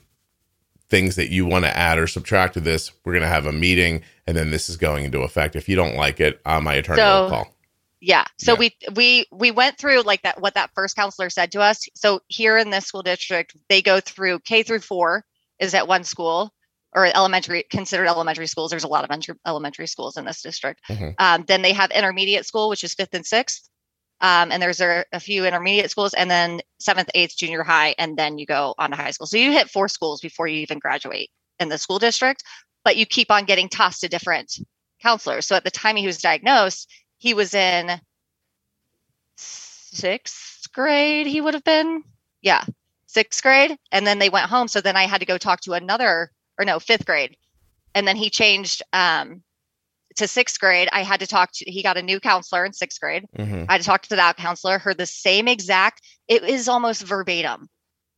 things 0.88 1.16
that 1.16 1.30
you 1.30 1.46
want 1.46 1.64
to 1.66 1.76
add 1.76 1.98
or 1.98 2.06
subtract 2.06 2.54
to 2.54 2.60
this. 2.60 2.90
We're 3.04 3.12
going 3.12 3.22
to 3.22 3.28
have 3.28 3.46
a 3.46 3.52
meeting, 3.52 4.02
and 4.26 4.36
then 4.36 4.50
this 4.50 4.68
is 4.68 4.76
going 4.76 5.04
into 5.04 5.20
effect. 5.20 5.56
If 5.56 5.68
you 5.68 5.76
don't 5.76 5.94
like 5.94 6.20
it, 6.20 6.40
uh, 6.46 6.60
my 6.60 6.74
attorney 6.74 7.02
will 7.02 7.28
call. 7.28 7.54
Yeah. 8.00 8.24
So 8.38 8.52
Yeah. 8.52 8.58
we 8.58 8.76
we 8.94 9.26
we 9.32 9.50
went 9.50 9.78
through 9.78 10.02
like 10.02 10.22
that 10.22 10.40
what 10.40 10.54
that 10.54 10.70
first 10.74 10.94
counselor 10.96 11.30
said 11.30 11.52
to 11.52 11.60
us. 11.60 11.86
So 11.94 12.20
here 12.28 12.58
in 12.58 12.70
this 12.70 12.86
school 12.86 13.02
district, 13.02 13.56
they 13.68 13.80
go 13.80 14.00
through 14.00 14.40
K 14.40 14.62
through 14.62 14.80
4 14.80 15.24
is 15.58 15.72
at 15.74 15.88
one 15.88 16.04
school 16.04 16.52
or 16.92 17.06
elementary 17.06 17.62
considered 17.70 18.06
elementary 18.06 18.46
schools. 18.46 18.70
There's 18.70 18.84
a 18.84 18.88
lot 18.88 19.08
of 19.08 19.36
elementary 19.46 19.86
schools 19.86 20.16
in 20.18 20.24
this 20.26 20.42
district. 20.42 20.80
Mhm. 20.88 21.14
Um, 21.18 21.44
then 21.46 21.62
they 21.62 21.72
have 21.72 21.90
intermediate 21.92 22.46
school, 22.46 22.68
which 22.68 22.84
is 22.84 22.94
5th 22.94 23.14
and 23.14 23.24
6th. 23.24 23.68
Um, 24.20 24.52
and 24.52 24.62
there's 24.62 24.80
a, 24.80 25.04
a 25.12 25.20
few 25.20 25.44
intermediate 25.44 25.90
schools 25.90 26.14
and 26.14 26.30
then 26.30 26.60
7th, 26.80 27.08
8th, 27.14 27.36
junior 27.36 27.62
high 27.62 27.94
and 27.98 28.16
then 28.16 28.38
you 28.38 28.46
go 28.46 28.74
on 28.78 28.90
to 28.90 28.96
high 28.96 29.10
school. 29.10 29.26
So 29.26 29.36
you 29.36 29.52
hit 29.52 29.68
four 29.68 29.88
schools 29.88 30.20
before 30.20 30.46
you 30.46 30.60
even 30.60 30.78
graduate 30.78 31.30
in 31.58 31.68
the 31.68 31.78
school 31.78 31.98
district, 31.98 32.42
but 32.84 32.96
you 32.96 33.06
keep 33.06 33.30
on 33.30 33.44
getting 33.44 33.68
tossed 33.68 34.00
to 34.00 34.08
different 34.08 34.58
counselors. 35.02 35.46
So 35.46 35.56
at 35.56 35.64
the 35.64 35.70
time 35.70 35.96
he 35.96 36.06
was 36.06 36.18
diagnosed, 36.18 36.90
he 37.18 37.34
was 37.34 37.54
in 37.54 38.00
sixth 39.36 40.72
grade, 40.72 41.26
he 41.26 41.40
would 41.40 41.54
have 41.54 41.64
been. 41.64 42.02
Yeah, 42.42 42.64
sixth 43.06 43.42
grade. 43.42 43.76
And 43.92 44.06
then 44.06 44.18
they 44.18 44.28
went 44.28 44.46
home. 44.46 44.68
So 44.68 44.80
then 44.80 44.96
I 44.96 45.04
had 45.04 45.20
to 45.20 45.26
go 45.26 45.38
talk 45.38 45.60
to 45.62 45.72
another, 45.72 46.30
or 46.58 46.64
no, 46.64 46.78
fifth 46.78 47.06
grade. 47.06 47.36
And 47.94 48.06
then 48.06 48.16
he 48.16 48.28
changed 48.28 48.82
um, 48.92 49.42
to 50.16 50.28
sixth 50.28 50.60
grade. 50.60 50.88
I 50.92 51.02
had 51.02 51.20
to 51.20 51.26
talk 51.26 51.50
to, 51.54 51.70
he 51.70 51.82
got 51.82 51.96
a 51.96 52.02
new 52.02 52.20
counselor 52.20 52.64
in 52.64 52.72
sixth 52.72 53.00
grade. 53.00 53.24
Mhm. 53.36 53.66
I 53.68 53.72
had 53.72 53.80
to 53.80 53.86
talk 53.86 54.02
to 54.02 54.16
that 54.16 54.36
counselor, 54.36 54.78
heard 54.78 54.98
the 54.98 55.06
same 55.06 55.48
exact, 55.48 56.00
it 56.28 56.42
is 56.44 56.68
almost 56.68 57.02
verbatim 57.02 57.68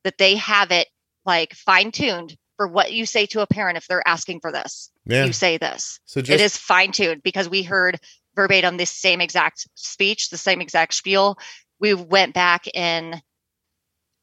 that 0.05 0.19
they 0.19 0.37
have 0.37 0.71
it 0.71 0.89
like 1.25 1.55
fine 1.55 1.91
tuned 1.91 2.37
for 2.57 2.69
what 2.69 2.93
you 2.93 3.07
say 3.07 3.27
to 3.27 3.41
a 3.41 3.47
parent 3.47 3.77
if 3.77 3.87
they're 3.87 4.07
asking 4.07 4.41
for 4.41 4.53
this. 4.53 4.91
Yeah. 5.05 5.25
You 5.25 5.33
say 5.33 5.59
this 5.59 6.01
So 6.07 6.21
it 6.21 6.25
just 6.25 6.43
is 6.43 6.57
fine 6.57 6.93
tuned 6.93 7.23
because 7.23 7.49
we 7.49 7.63
heard 7.63 7.99
verbatim 8.35 8.77
this 8.77 8.91
same 8.91 9.21
exact 9.21 9.67
speech, 9.75 10.29
the 10.31 10.39
same 10.39 10.61
exact 10.61 10.95
spiel. 10.95 11.39
We 11.81 11.95
went 11.95 12.35
back 12.35 12.67
in 12.73 13.21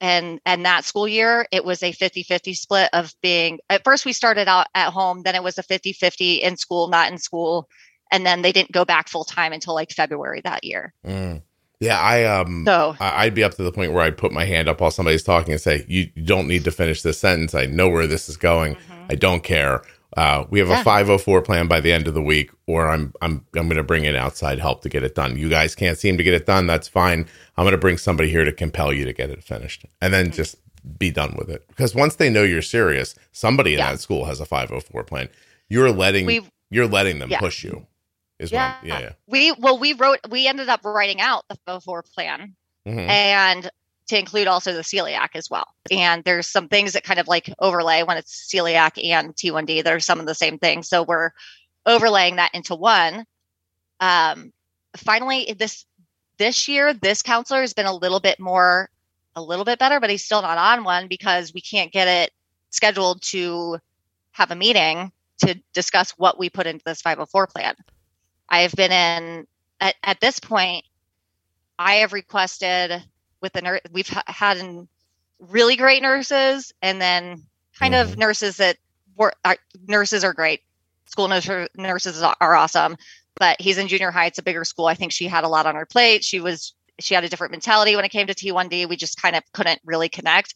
and 0.03 0.39
and 0.45 0.65
that 0.65 0.83
school 0.85 1.07
year 1.07 1.47
it 1.51 1.63
was 1.65 1.81
a 1.81 1.93
50-50 1.93 2.55
split 2.55 2.89
of 2.93 3.15
being 3.23 3.59
at 3.69 3.83
first 3.83 4.05
we 4.05 4.13
started 4.13 4.47
out 4.47 4.67
at 4.75 4.91
home 4.91 5.23
then 5.23 5.33
it 5.33 5.41
was 5.41 5.57
a 5.57 5.63
50-50 5.63 6.41
in 6.41 6.57
school 6.57 6.89
not 6.89 7.11
in 7.11 7.17
school 7.17 7.67
and 8.11 8.25
then 8.25 8.41
they 8.43 8.51
didn't 8.51 8.71
go 8.73 8.85
back 8.85 9.07
full 9.07 9.23
time 9.23 9.53
until 9.53 9.73
like 9.73 9.91
february 9.91 10.41
that 10.43 10.63
year 10.63 10.93
Mm. 11.05 11.41
yeah, 11.79 11.99
I 11.99 12.25
um. 12.25 12.63
so 12.65 12.95
I'd 12.99 13.33
be 13.33 13.43
up 13.43 13.53
to 13.55 13.63
the 13.63 13.71
point 13.71 13.93
where 13.93 14.03
I'd 14.03 14.17
put 14.17 14.31
my 14.31 14.45
hand 14.45 14.67
up 14.67 14.81
while 14.81 14.91
somebody's 14.91 15.23
talking 15.23 15.51
and 15.53 15.61
say, 15.61 15.85
"You 15.87 16.09
you 16.15 16.23
don't 16.23 16.47
need 16.47 16.63
to 16.65 16.71
finish 16.71 17.01
this 17.01 17.19
sentence. 17.19 17.55
I 17.55 17.65
know 17.65 17.89
where 17.89 18.07
this 18.07 18.29
is 18.29 18.37
going. 18.37 18.77
I 19.09 19.15
don't 19.15 19.43
care. 19.43 19.81
Uh, 20.15 20.45
we 20.49 20.59
have 20.59 20.67
Yeah. 20.69 20.81
a 20.81 20.83
504 20.83 21.41
plan 21.41 21.67
by 21.67 21.79
the 21.79 21.91
end 21.91 22.07
of 22.07 22.13
the 22.13 22.21
week, 22.21 22.51
or 22.67 22.87
I'm 22.89 23.13
I'm 23.21 23.45
I'm 23.55 23.63
going 23.67 23.77
to 23.77 23.83
bring 23.83 24.05
in 24.05 24.15
outside 24.15 24.59
help 24.59 24.81
to 24.83 24.89
get 24.89 25.03
it 25.03 25.15
done. 25.15 25.37
You 25.37 25.49
guys 25.49 25.73
can't 25.75 25.97
seem 25.97 26.17
to 26.17 26.23
get 26.23 26.33
it 26.33 26.45
done. 26.45 26.67
That's 26.67 26.87
fine. 26.87 27.25
I'm 27.57 27.63
going 27.63 27.71
to 27.71 27.77
bring 27.77 27.97
somebody 27.97 28.29
here 28.29 28.45
to 28.45 28.51
compel 28.51 28.93
you 28.93 29.05
to 29.05 29.13
get 29.13 29.29
it 29.29 29.43
finished, 29.43 29.85
and 30.01 30.13
then 30.13 30.31
just 30.31 30.55
be 30.99 31.09
done 31.11 31.35
with 31.37 31.49
it. 31.49 31.65
Because 31.67 31.95
once 31.95 32.15
they 32.15 32.29
know 32.29 32.43
you're 32.43 32.61
serious, 32.61 33.15
somebody 33.31 33.73
in 33.73 33.79
Yeah. 33.79 33.91
that 33.93 33.99
school 34.01 34.25
has 34.25 34.39
a 34.39 34.45
504 34.45 35.03
plan. 35.03 35.29
You're 35.69 35.91
letting 35.91 36.25
we 36.25 36.41
you're 36.69 36.87
letting 36.87 37.19
them 37.19 37.29
Yeah. 37.31 37.39
push 37.39 37.63
you. 37.63 37.87
Is 38.39 38.51
yeah, 38.51 38.75
what 38.79 38.85
yeah 38.87 38.99
yeah. 38.99 39.11
we 39.27 39.51
well 39.53 39.77
we 39.79 39.93
wrote 39.93 40.19
we 40.29 40.47
ended 40.47 40.69
up 40.69 40.83
writing 40.83 41.21
out 41.21 41.45
the 41.65 41.79
4 41.81 42.03
plan 42.03 42.55
Mhm. 42.87 43.07
and 43.07 43.71
to 44.07 44.19
include 44.19 44.47
also 44.47 44.73
the 44.73 44.81
celiac 44.81 45.29
as 45.35 45.49
well. 45.49 45.67
And 45.91 46.23
there's 46.23 46.47
some 46.47 46.67
things 46.67 46.93
that 46.93 47.03
kind 47.03 47.19
of 47.19 47.27
like 47.27 47.53
overlay 47.59 48.03
when 48.03 48.17
it's 48.17 48.49
celiac 48.53 49.03
and 49.03 49.35
T1D. 49.35 49.83
There's 49.83 50.05
some 50.05 50.19
of 50.19 50.25
the 50.25 50.35
same 50.35 50.57
things. 50.57 50.89
So 50.89 51.03
we're 51.03 51.31
overlaying 51.85 52.37
that 52.37 52.53
into 52.53 52.75
one. 52.75 53.25
Um, 53.99 54.51
finally, 54.97 55.55
this 55.57 55.85
this 56.37 56.67
year, 56.67 56.93
this 56.93 57.21
counselor 57.21 57.61
has 57.61 57.73
been 57.73 57.85
a 57.85 57.95
little 57.95 58.19
bit 58.19 58.39
more, 58.39 58.89
a 59.35 59.41
little 59.41 59.65
bit 59.65 59.79
better, 59.79 59.99
but 59.99 60.09
he's 60.09 60.25
still 60.25 60.41
not 60.41 60.57
on 60.57 60.83
one 60.83 61.07
because 61.07 61.53
we 61.53 61.61
can't 61.61 61.91
get 61.91 62.07
it 62.07 62.31
scheduled 62.71 63.21
to 63.21 63.77
have 64.31 64.51
a 64.51 64.55
meeting 64.55 65.11
to 65.37 65.55
discuss 65.73 66.11
what 66.11 66.39
we 66.39 66.49
put 66.49 66.67
into 66.67 66.83
this 66.85 67.01
504 67.01 67.47
plan. 67.47 67.75
I've 68.49 68.73
been 68.73 68.91
in 68.91 69.47
at, 69.79 69.95
at 70.03 70.19
this 70.19 70.39
point 70.39 70.85
I 71.79 71.95
have 71.95 72.13
requested 72.13 73.03
with 73.43 73.53
the 73.53 73.61
nurse, 73.61 73.81
we've 73.91 74.07
ha- 74.07 74.23
had 74.25 74.57
an, 74.57 74.87
really 75.39 75.75
great 75.75 76.01
nurses 76.01 76.71
and 76.81 77.01
then 77.01 77.43
kind 77.77 77.93
of 77.93 78.11
Mhm. 78.11 78.17
nurses 78.17 78.57
that 78.57 78.77
were 79.17 79.33
are, 79.43 79.57
nurses 79.85 80.23
are 80.23 80.33
great. 80.33 80.61
School 81.07 81.27
nurse, 81.27 81.49
nurses 81.75 82.23
are, 82.23 82.35
are 82.39 82.55
awesome, 82.55 82.95
but 83.35 83.59
he's 83.59 83.77
in 83.77 83.89
junior 83.89 84.09
high. 84.09 84.27
It's 84.27 84.39
a 84.39 84.43
bigger 84.43 84.63
school. 84.63 84.85
I 84.87 84.95
think 84.95 85.11
she 85.11 85.27
had 85.27 85.43
a 85.43 85.49
lot 85.49 85.65
on 85.65 85.75
her 85.75 85.85
plate. 85.85 86.23
She 86.23 86.39
was 86.39 86.73
she 86.99 87.13
had 87.15 87.23
a 87.23 87.29
different 87.29 87.51
mentality 87.51 87.95
when 87.95 88.05
it 88.05 88.09
came 88.09 88.27
to 88.27 88.33
T1D. 88.35 88.87
We 88.87 88.95
just 88.95 89.21
kind 89.21 89.35
of 89.35 89.43
couldn't 89.51 89.81
really 89.83 90.07
connect. 90.07 90.53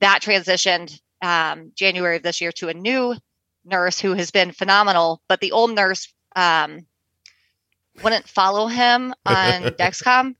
That 0.00 0.22
transitioned 0.22 0.98
um, 1.22 1.70
January 1.76 2.16
of 2.16 2.22
this 2.22 2.40
year 2.40 2.50
to 2.52 2.68
a 2.68 2.74
new 2.74 3.14
nurse 3.64 4.00
who 4.00 4.14
has 4.14 4.30
been 4.30 4.50
phenomenal, 4.52 5.22
but 5.28 5.40
the 5.40 5.52
old 5.52 5.74
nurse 5.74 6.12
um, 6.34 6.86
wouldn't 8.02 8.28
follow 8.28 8.66
him 8.66 9.14
on 9.24 9.62
Dexcom. 9.78 10.34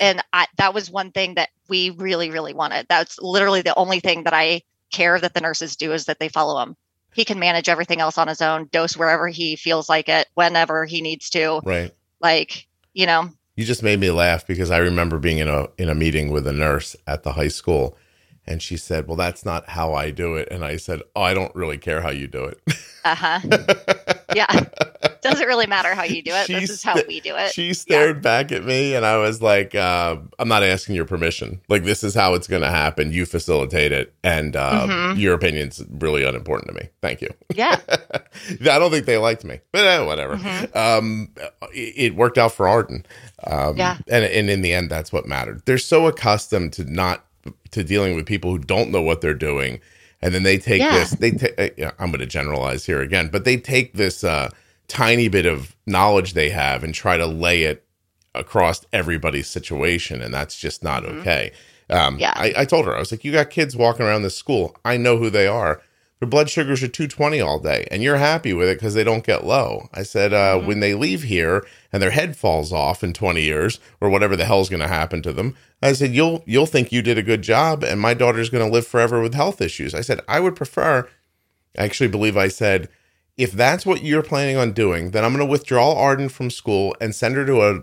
And 0.00 0.22
I, 0.32 0.46
that 0.58 0.74
was 0.74 0.90
one 0.90 1.12
thing 1.12 1.34
that 1.34 1.50
we 1.68 1.90
really, 1.90 2.30
really 2.30 2.54
wanted. 2.54 2.86
That's 2.88 3.18
literally 3.20 3.62
the 3.62 3.74
only 3.76 4.00
thing 4.00 4.24
that 4.24 4.34
I 4.34 4.62
care 4.90 5.18
that 5.18 5.34
the 5.34 5.40
nurses 5.40 5.76
do 5.76 5.92
is 5.92 6.04
that 6.06 6.18
they 6.18 6.28
follow 6.28 6.62
him. 6.62 6.76
He 7.14 7.24
can 7.24 7.38
manage 7.38 7.68
everything 7.68 8.00
else 8.00 8.18
on 8.18 8.28
his 8.28 8.42
own, 8.42 8.68
dose 8.72 8.96
wherever 8.96 9.28
he 9.28 9.56
feels 9.56 9.88
like 9.88 10.08
it, 10.08 10.28
whenever 10.34 10.84
he 10.84 11.00
needs 11.00 11.30
to. 11.30 11.60
Right. 11.64 11.92
Like, 12.20 12.66
you 12.92 13.06
know, 13.06 13.30
You 13.56 13.64
just 13.64 13.82
made 13.82 14.00
me 14.00 14.10
laugh 14.10 14.46
because 14.46 14.70
I 14.70 14.78
remember 14.78 15.18
being 15.18 15.38
in 15.38 15.48
a 15.48 15.68
in 15.78 15.88
a 15.88 15.94
meeting 15.94 16.30
with 16.30 16.46
a 16.46 16.52
nurse 16.52 16.94
at 17.06 17.22
the 17.22 17.32
high 17.32 17.48
school 17.48 17.96
and 18.46 18.62
she 18.62 18.76
said, 18.76 19.08
"Well, 19.08 19.16
that's 19.16 19.44
not 19.44 19.68
how 19.70 19.94
I 19.94 20.10
do 20.10 20.36
it." 20.36 20.48
And 20.50 20.64
I 20.64 20.76
said, 20.76 21.02
"Oh, 21.16 21.22
I 21.22 21.34
don't 21.34 21.54
really 21.54 21.78
care 21.78 22.00
how 22.00 22.10
you 22.10 22.26
do 22.28 22.44
it." 22.44 22.60
uh 23.04 23.14
huh. 23.14 23.40
Yeah. 24.34 24.46
Doesn't 25.30 25.46
really 25.46 25.66
matter 25.66 25.94
how 25.94 26.04
you 26.04 26.22
do 26.22 26.32
it. 26.32 26.46
She's 26.46 26.60
this 26.60 26.70
is 26.70 26.82
how 26.82 26.94
we 27.08 27.20
do 27.20 27.34
it. 27.36 27.52
she 27.52 27.74
stared 27.74 28.22
back 28.22 28.52
at 28.52 28.64
me 28.64 28.94
and 28.94 29.04
I 29.04 29.16
was 29.18 29.42
like, 29.42 29.74
uh, 29.74 30.16
I'm 30.38 30.48
not 30.48 30.62
asking 30.62 30.94
your 30.94 31.04
permission. 31.04 31.60
Like, 31.68 31.84
this 31.84 32.04
is 32.04 32.14
how 32.14 32.34
it's 32.34 32.46
going 32.46 32.62
to 32.62 32.70
happen. 32.70 33.12
You 33.12 33.26
facilitate 33.26 33.92
it. 33.92 34.12
And 34.24 34.56
uh, 34.56 34.86
Mhm. 34.86 35.18
your 35.18 35.34
opinion's 35.34 35.82
really 35.90 36.24
unimportant 36.24 36.68
to 36.68 36.74
me. 36.74 36.88
Thank 37.02 37.20
you. 37.22 37.30
Yeah. 37.54 37.80
I 38.60 38.78
don't 38.78 38.90
think 38.90 39.06
they 39.06 39.18
liked 39.18 39.44
me, 39.44 39.60
but 39.72 39.86
uh, 39.86 40.04
whatever. 40.04 40.36
Mhm. 40.36 40.76
Um, 40.76 41.28
it, 41.74 41.94
it 41.96 42.14
worked 42.16 42.38
out 42.38 42.52
for 42.52 42.68
Arden. 42.68 43.04
Um, 43.46 43.76
Yeah. 43.76 43.96
And, 44.08 44.24
and 44.24 44.48
in 44.50 44.62
the 44.62 44.72
end, 44.72 44.90
that's 44.90 45.12
what 45.12 45.26
mattered. 45.26 45.62
They're 45.66 45.78
so 45.78 46.06
accustomed 46.06 46.72
to 46.74 46.84
not 46.84 47.24
to 47.70 47.84
dealing 47.84 48.14
with 48.16 48.26
people 48.26 48.50
who 48.50 48.58
don't 48.58 48.90
know 48.90 49.02
what 49.02 49.20
they're 49.20 49.34
doing. 49.34 49.80
And 50.22 50.34
then 50.34 50.42
they 50.44 50.56
take 50.58 50.80
Yeah. 50.80 50.98
this, 50.98 51.10
they 51.10 51.30
take, 51.30 51.74
yeah, 51.76 51.92
I'm 51.98 52.08
going 52.10 52.20
to 52.20 52.26
generalize 52.26 52.86
here 52.86 53.00
again, 53.02 53.28
but 53.30 53.44
they 53.44 53.56
take 53.56 53.92
this 53.94 54.24
uh, 54.24 54.48
tiny 54.88 55.28
bit 55.28 55.46
of 55.46 55.74
knowledge 55.86 56.32
they 56.34 56.50
have 56.50 56.82
and 56.84 56.94
try 56.94 57.16
to 57.16 57.26
lay 57.26 57.62
it 57.64 57.84
across 58.34 58.84
everybody's 58.92 59.48
situation. 59.48 60.20
And 60.22 60.32
that's 60.32 60.58
just 60.58 60.82
not 60.82 61.02
Mhm. 61.04 61.20
okay. 61.20 61.52
Um, 61.88 62.18
Yeah. 62.18 62.32
I, 62.36 62.52
I 62.58 62.64
told 62.64 62.86
her, 62.86 62.94
I 62.94 62.98
was 62.98 63.10
like, 63.12 63.24
you 63.24 63.32
got 63.32 63.50
kids 63.50 63.76
walking 63.76 64.04
around 64.04 64.22
this 64.22 64.36
school. 64.36 64.76
I 64.84 64.96
know 64.96 65.16
who 65.16 65.30
they 65.30 65.46
are. 65.46 65.80
Their 66.18 66.28
blood 66.28 66.48
sugars 66.48 66.82
are 66.82 66.88
220 66.88 67.40
all 67.42 67.58
day, 67.58 67.86
and 67.90 68.02
you're 68.02 68.16
happy 68.16 68.54
with 68.54 68.68
it 68.70 68.78
because 68.78 68.94
they 68.94 69.04
don't 69.04 69.24
get 69.24 69.44
low. 69.46 69.88
I 69.92 70.02
said, 70.02 70.32
uh, 70.32 70.58
Mhm. 70.58 70.66
when 70.66 70.80
they 70.80 70.94
leave 70.94 71.24
here 71.24 71.66
and 71.92 72.02
their 72.02 72.10
head 72.10 72.36
falls 72.36 72.72
off 72.72 73.04
in 73.04 73.12
20 73.12 73.42
years 73.42 73.78
or 74.00 74.08
whatever 74.08 74.34
the 74.34 74.46
hell's 74.46 74.70
going 74.70 74.80
to 74.80 74.88
happen 74.88 75.20
to 75.22 75.32
them, 75.32 75.54
I 75.82 75.92
said, 75.92 76.14
you'll 76.14 76.42
you'll 76.46 76.64
think 76.66 76.90
you 76.90 77.02
did 77.02 77.18
a 77.18 77.22
good 77.22 77.42
job, 77.42 77.84
and 77.84 78.00
my 78.00 78.14
daughter's 78.14 78.48
going 78.48 78.66
to 78.66 78.72
live 78.72 78.86
forever 78.86 79.20
with 79.20 79.34
health 79.34 79.60
issues. 79.60 79.94
I 79.94 80.00
said, 80.00 80.20
I 80.26 80.40
would 80.40 80.56
prefer. 80.56 81.06
I 81.78 81.84
actually 81.84 82.08
believe 82.08 82.36
I 82.36 82.48
said, 82.48 82.88
if 83.36 83.52
that's 83.52 83.84
what 83.84 84.02
you're 84.02 84.22
planning 84.22 84.56
on 84.56 84.72
doing, 84.72 85.10
then 85.10 85.24
I'm 85.24 85.32
going 85.34 85.46
to 85.46 85.50
withdraw 85.50 85.94
Arden 85.94 86.28
from 86.28 86.50
school 86.50 86.96
and 87.00 87.14
send 87.14 87.36
her 87.36 87.44
to 87.46 87.62
a 87.62 87.80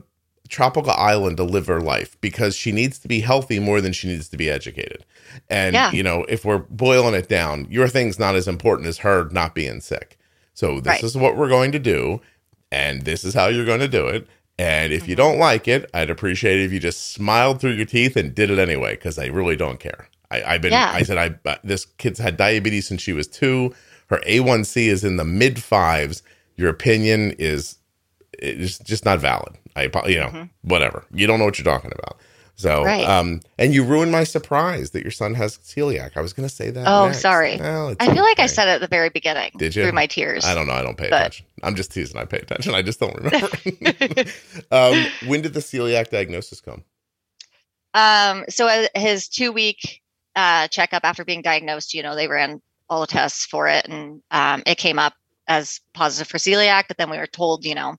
tropical 0.49 0.91
island 0.91 1.37
to 1.37 1.43
live 1.43 1.67
her 1.67 1.79
life 1.79 2.17
because 2.21 2.55
she 2.55 2.71
needs 2.71 2.99
to 2.99 3.07
be 3.07 3.21
healthy 3.21 3.59
more 3.59 3.79
than 3.81 3.93
she 3.93 4.07
needs 4.07 4.27
to 4.29 4.37
be 4.37 4.49
educated. 4.49 5.05
And 5.49 5.73
Yeah. 5.73 5.91
you 5.91 6.03
know, 6.03 6.25
if 6.27 6.43
we're 6.43 6.57
boiling 6.69 7.13
it 7.15 7.29
down, 7.29 7.67
your 7.69 7.87
thing's 7.87 8.19
not 8.19 8.35
as 8.35 8.47
important 8.47 8.87
as 8.87 8.99
her 8.99 9.29
not 9.31 9.55
being 9.55 9.79
sick. 9.79 10.17
So 10.53 10.79
this 10.79 10.87
Right. 10.91 11.03
is 11.03 11.15
what 11.17 11.37
we're 11.37 11.49
going 11.49 11.71
to 11.71 11.79
do, 11.79 12.21
and 12.71 13.03
this 13.03 13.23
is 13.23 13.33
how 13.33 13.47
you're 13.47 13.65
going 13.65 13.79
to 13.79 13.87
do 13.87 14.07
it. 14.07 14.27
And 14.59 14.93
if 14.93 15.07
you 15.07 15.15
Mhm. 15.15 15.17
don't 15.17 15.39
like 15.39 15.67
it, 15.67 15.89
I'd 15.93 16.11
appreciate 16.11 16.59
it 16.59 16.65
if 16.65 16.71
you 16.73 16.79
just 16.79 17.11
smiled 17.13 17.59
through 17.59 17.71
your 17.71 17.85
teeth 17.87 18.15
and 18.15 18.35
did 18.35 18.51
it 18.51 18.59
anyway, 18.59 18.91
because 18.95 19.17
I 19.17 19.27
really 19.27 19.55
don't 19.55 19.79
care. 19.79 20.09
I, 20.29 20.43
I've 20.43 20.61
been. 20.61 20.73
Yeah. 20.73 20.91
I 20.93 21.03
said 21.03 21.17
I. 21.45 21.57
This 21.63 21.85
kid's 21.85 22.19
had 22.19 22.37
diabetes 22.37 22.87
since 22.87 23.01
she 23.01 23.13
was 23.13 23.27
two. 23.27 23.73
Her 24.13 24.19
A1C 24.27 24.87
is 24.89 25.03
in 25.03 25.17
the 25.17 25.23
mid 25.25 25.61
fives. 25.61 26.21
Your 26.55 26.69
opinion 26.69 27.31
is 27.39 27.79
is 28.39 28.77
just 28.79 29.05
not 29.05 29.19
valid. 29.19 29.57
I, 29.75 29.83
you 30.07 30.19
know, 30.19 30.27
Mhm. 30.29 30.49
whatever. 30.61 31.03
You 31.11 31.25
don't 31.25 31.39
know 31.39 31.45
what 31.45 31.57
you're 31.57 31.63
talking 31.65 31.91
about. 31.97 32.19
So, 32.55 32.83
Right. 32.83 33.03
um, 33.07 33.39
and 33.57 33.73
you 33.73 33.83
ruined 33.83 34.11
my 34.11 34.23
surprise 34.23 34.91
that 34.91 35.01
your 35.01 35.11
son 35.11 35.33
has 35.33 35.57
celiac. 35.57 36.11
I 36.15 36.21
was 36.21 36.33
going 36.33 36.47
to 36.47 36.53
say 36.53 36.69
that. 36.69 36.85
Oh, 36.87 37.07
next. 37.07 37.21
sorry. 37.21 37.57
Well, 37.57 37.95
I 37.99 38.13
feel 38.13 38.21
like 38.23 38.37
I 38.39 38.45
said 38.45 38.67
it 38.67 38.71
at 38.73 38.81
the 38.81 38.87
very 38.87 39.09
beginning. 39.09 39.49
Did 39.57 39.75
you? 39.75 39.81
Through 39.83 39.93
my 39.93 40.05
tears. 40.05 40.45
I 40.45 40.53
don't 40.53 40.67
know. 40.67 40.73
I 40.73 40.83
don't 40.83 40.95
pay 40.97 41.09
But- 41.09 41.21
attention. 41.21 41.47
I'm 41.63 41.73
just 41.75 41.91
teasing. 41.91 42.17
I 42.19 42.25
pay 42.25 42.37
attention. 42.37 42.75
I 42.75 42.83
just 42.83 42.99
don't 42.99 43.15
remember. 43.15 43.47
um, 44.71 45.05
when 45.25 45.41
did 45.41 45.53
the 45.55 45.61
celiac 45.61 46.09
diagnosis 46.11 46.61
come? 46.61 46.83
Um, 47.95 48.45
so 48.49 48.67
uh, 48.67 48.87
his 48.95 49.27
two 49.29 49.51
week 49.51 50.01
uh, 50.35 50.67
checkup 50.67 51.03
after 51.05 51.23
being 51.25 51.41
diagnosed, 51.41 51.93
you 51.95 52.03
know, 52.03 52.15
they 52.15 52.27
ran 52.27 52.61
all 52.93 53.01
the 53.01 53.07
tests 53.07 53.45
for 53.45 53.67
it, 53.67 53.87
and 53.87 54.21
um, 54.31 54.63
it 54.65 54.77
came 54.77 54.99
up 54.99 55.13
as 55.47 55.81
positive 55.93 56.27
for 56.27 56.37
celiac. 56.37 56.85
But 56.87 56.97
then 56.97 57.09
we 57.09 57.17
were 57.17 57.27
told, 57.27 57.65
you 57.65 57.75
know, 57.75 57.95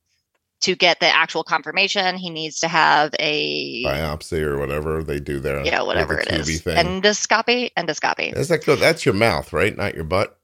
to 0.60 0.74
get 0.74 1.00
the 1.00 1.06
actual 1.06 1.44
confirmation, 1.44 2.16
he 2.16 2.30
needs 2.30 2.60
to 2.60 2.68
have 2.68 3.14
a 3.18 3.84
Biopsy 3.84 4.40
or 4.40 4.58
whatever 4.58 5.02
they 5.02 5.20
do 5.20 5.40
there. 5.40 5.64
you 5.64 5.70
know 5.70 5.84
whatever 5.84 6.14
the 6.14 6.34
it 6.34 6.48
is 6.48 6.62
Thing. 6.62 6.76
endoscopy. 6.76 7.70
Endoscopy. 7.76 8.32
That's 8.34 8.48
that 8.48 8.64
good? 8.64 8.78
That's 8.78 9.04
your 9.04 9.14
mouth, 9.14 9.52
right? 9.52 9.76
Not 9.76 9.94
your 9.94 10.04
butt. 10.04 10.38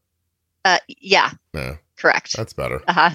Uh, 0.65 0.79
yeah, 0.89 1.31
Yeah, 1.55 1.77
correct. 2.01 2.37
that's 2.37 2.53
better. 2.53 2.81
Uh 2.89 2.93
huh. 2.93 3.11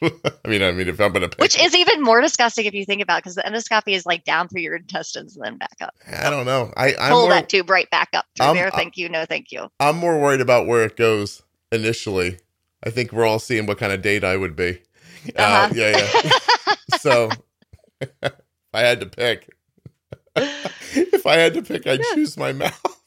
I 0.44 0.48
mean, 0.48 0.62
I 0.62 0.70
mean, 0.72 0.88
if 0.88 1.00
I'm 1.00 1.12
going 1.12 1.22
to 1.22 1.28
pick, 1.28 1.38
Which 1.40 1.58
is 1.60 1.74
even 1.74 2.02
more 2.02 2.20
disgusting 2.20 2.64
if 2.66 2.72
you 2.74 2.84
think 2.84 3.02
about, 3.02 3.22
because 3.22 3.34
the 3.34 3.42
endoscopy 3.42 3.92
is 3.94 4.06
like 4.06 4.24
down 4.24 4.48
through 4.48 4.62
your 4.62 4.76
intestines 4.76 5.36
and 5.36 5.44
then 5.44 5.58
back 5.58 5.76
up. 5.80 5.94
I 6.10 6.30
don't 6.30 6.46
know. 6.46 6.72
I, 6.76 6.94
I'm 6.98 7.10
Pull 7.12 7.22
more, 7.22 7.30
that 7.30 7.48
tube 7.48 7.68
right 7.68 7.90
back 7.90 8.10
up 8.14 8.24
through 8.36 8.46
I'm- 8.46 8.54
there. 8.56 8.70
Thank 8.70 8.96
you. 8.96 9.08
No, 9.08 9.24
thank 9.26 9.52
you. 9.52 9.68
I'm 9.80 9.96
more 9.96 10.18
worried 10.20 10.40
about 10.40 10.66
where 10.66 10.84
it 10.84 10.96
goes 10.96 11.42
initially. 11.72 12.38
I 12.84 12.90
think 12.90 13.12
we're 13.12 13.26
all 13.26 13.38
seeing 13.40 13.66
what 13.66 13.78
kind 13.78 13.92
of 13.92 14.00
date 14.02 14.22
I 14.24 14.36
would 14.36 14.54
be. 14.56 14.78
Uh, 15.36 15.42
Uh-huh. 15.42 15.72
yeah, 15.74 15.98
yeah. 16.64 16.74
so 16.98 17.28
if 18.00 18.32
I 18.72 18.80
had 18.80 19.00
to 19.00 19.06
pick, 19.06 19.50
if 20.36 21.26
I 21.26 21.34
had 21.36 21.54
to 21.54 21.62
pick, 21.62 21.86
I'd 21.86 21.98
Yeah. 22.00 22.14
choose 22.14 22.36
my 22.36 22.52
mouth. 22.52 22.97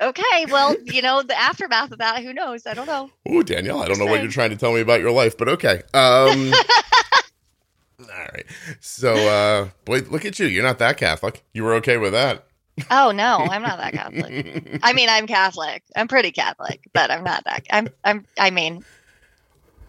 Okay, 0.00 0.46
well, 0.50 0.74
you 0.84 1.02
know 1.02 1.22
the 1.22 1.38
aftermath 1.38 1.92
of 1.92 1.98
that. 1.98 2.22
Who 2.22 2.32
knows? 2.32 2.66
I 2.66 2.74
don't 2.74 2.86
know. 2.86 3.10
Ooh, 3.30 3.42
Danielle, 3.42 3.82
I 3.82 3.86
don't 3.86 3.98
know 3.98 4.06
what 4.06 4.22
you're 4.22 4.30
trying 4.30 4.50
to 4.50 4.56
tell 4.56 4.72
me 4.72 4.80
about 4.80 5.00
your 5.00 5.10
life, 5.10 5.36
but 5.36 5.48
okay. 5.48 5.82
Um, 5.92 6.52
all 8.00 8.06
right. 8.32 8.46
So, 8.80 9.14
uh, 9.14 9.68
boy, 9.84 10.00
look 10.10 10.24
at 10.24 10.38
you. 10.38 10.46
You're 10.46 10.64
not 10.64 10.78
that 10.78 10.96
Catholic. 10.96 11.42
You 11.52 11.64
were 11.64 11.74
okay 11.74 11.96
with 11.96 12.12
that. 12.12 12.46
Oh 12.90 13.12
no, 13.12 13.38
I'm 13.38 13.62
not 13.62 13.78
that 13.78 13.92
Catholic. 13.92 14.80
I 14.82 14.92
mean, 14.94 15.08
I'm 15.08 15.28
Catholic. 15.28 15.84
I'm 15.94 16.08
pretty 16.08 16.32
Catholic, 16.32 16.80
but 16.92 17.08
I'm 17.10 17.22
not 17.22 17.44
that. 17.44 17.64
I'm. 17.70 17.88
I'm. 18.04 18.26
I 18.36 18.50
mean, 18.50 18.84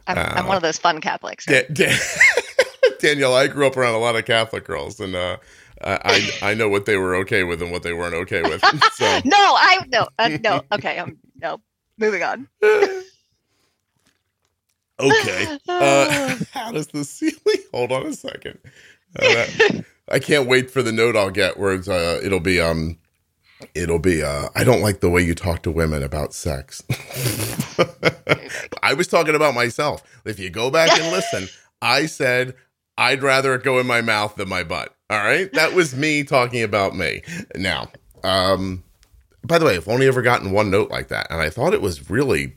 I'm. 0.06 0.18
I'm 0.18 0.48
one 0.48 0.56
of 0.56 0.62
those 0.62 0.78
fun 0.78 1.02
Catholics. 1.02 1.46
Da- 1.46 1.66
Da- 1.74 1.98
Danielle, 3.00 3.34
I 3.34 3.48
grew 3.48 3.66
up 3.66 3.76
around 3.76 3.96
a 3.96 4.00
lot 4.00 4.16
of 4.16 4.26
Catholic 4.26 4.66
girls, 4.66 5.00
and 5.00 5.16
uh, 5.16 5.38
I 5.86 6.00
I 6.04 6.52
I 6.52 6.54
know 6.56 6.68
what 6.68 6.86
they 6.86 6.98
were 6.98 7.16
okay 7.18 7.44
with 7.44 7.62
and 7.62 7.72
what 7.72 7.84
they 7.84 7.94
weren't 7.94 8.16
okay 8.16 8.42
with. 8.42 8.64
So. 8.96 9.20
No, 9.26 9.38
I 9.38 9.80
no 9.90 10.08
uh, 10.18 10.30
no. 10.42 10.62
Okay, 10.72 10.98
I'm 11.00 11.18
no. 11.42 11.60
Moving 11.98 12.24
on. 12.24 12.48
okay. 12.64 13.02
Uh, 15.68 16.38
how 16.54 16.72
does 16.72 16.88
the 16.88 17.04
ceiling? 17.04 17.64
Hold 17.74 17.92
on 17.92 18.08
a 18.08 18.14
second. 18.14 18.58
Uh, 19.18 19.46
I 20.10 20.20
can't 20.20 20.48
wait 20.48 20.72
for 20.72 20.82
the 20.82 20.92
note 20.92 21.16
I'll 21.16 21.32
get 21.32 21.58
where 21.58 21.74
it's, 21.74 21.88
uh, 21.88 22.20
it'll 22.24 22.40
be 22.40 22.60
um, 22.60 22.98
it'll 23.74 24.00
be 24.00 24.24
uh, 24.24 24.50
I 24.56 24.64
don't 24.64 24.82
like 24.82 25.00
the 25.00 25.10
way 25.10 25.22
you 25.22 25.36
talk 25.36 25.64
to 25.64 25.72
women 25.72 26.04
about 26.04 26.34
sex. 26.34 26.84
I 28.84 28.94
was 28.94 29.08
talking 29.08 29.36
about 29.36 29.56
myself. 29.56 30.04
If 30.26 30.40
you 30.40 30.50
go 30.50 30.70
back 30.70 30.98
and 30.98 31.12
listen, 31.12 31.48
I 31.82 32.06
said 32.06 32.56
I'd 32.98 33.24
rather 33.24 33.54
it 33.56 33.64
go 33.64 33.80
in 33.80 33.88
my 33.88 34.02
mouth 34.02 34.36
than 34.36 34.50
my 34.50 34.64
butt. 34.64 34.96
All 35.10 35.18
right, 35.18 35.52
that 35.54 35.74
was 35.74 35.96
me 35.96 36.24
talking 36.26 36.64
about 36.64 36.96
me. 36.96 37.22
Now, 37.56 37.90
um, 38.24 38.84
by 39.44 39.58
the 39.60 39.66
way, 39.66 39.76
I've 39.76 39.88
only 39.88 40.08
ever 40.08 40.22
gotten 40.22 40.52
one 40.52 40.72
note 40.72 40.90
like 40.90 41.10
that, 41.10 41.28
and 41.30 41.42
I 41.42 41.50
thought 41.50 41.74
it 41.74 41.82
was 41.82 42.10
really 42.10 42.56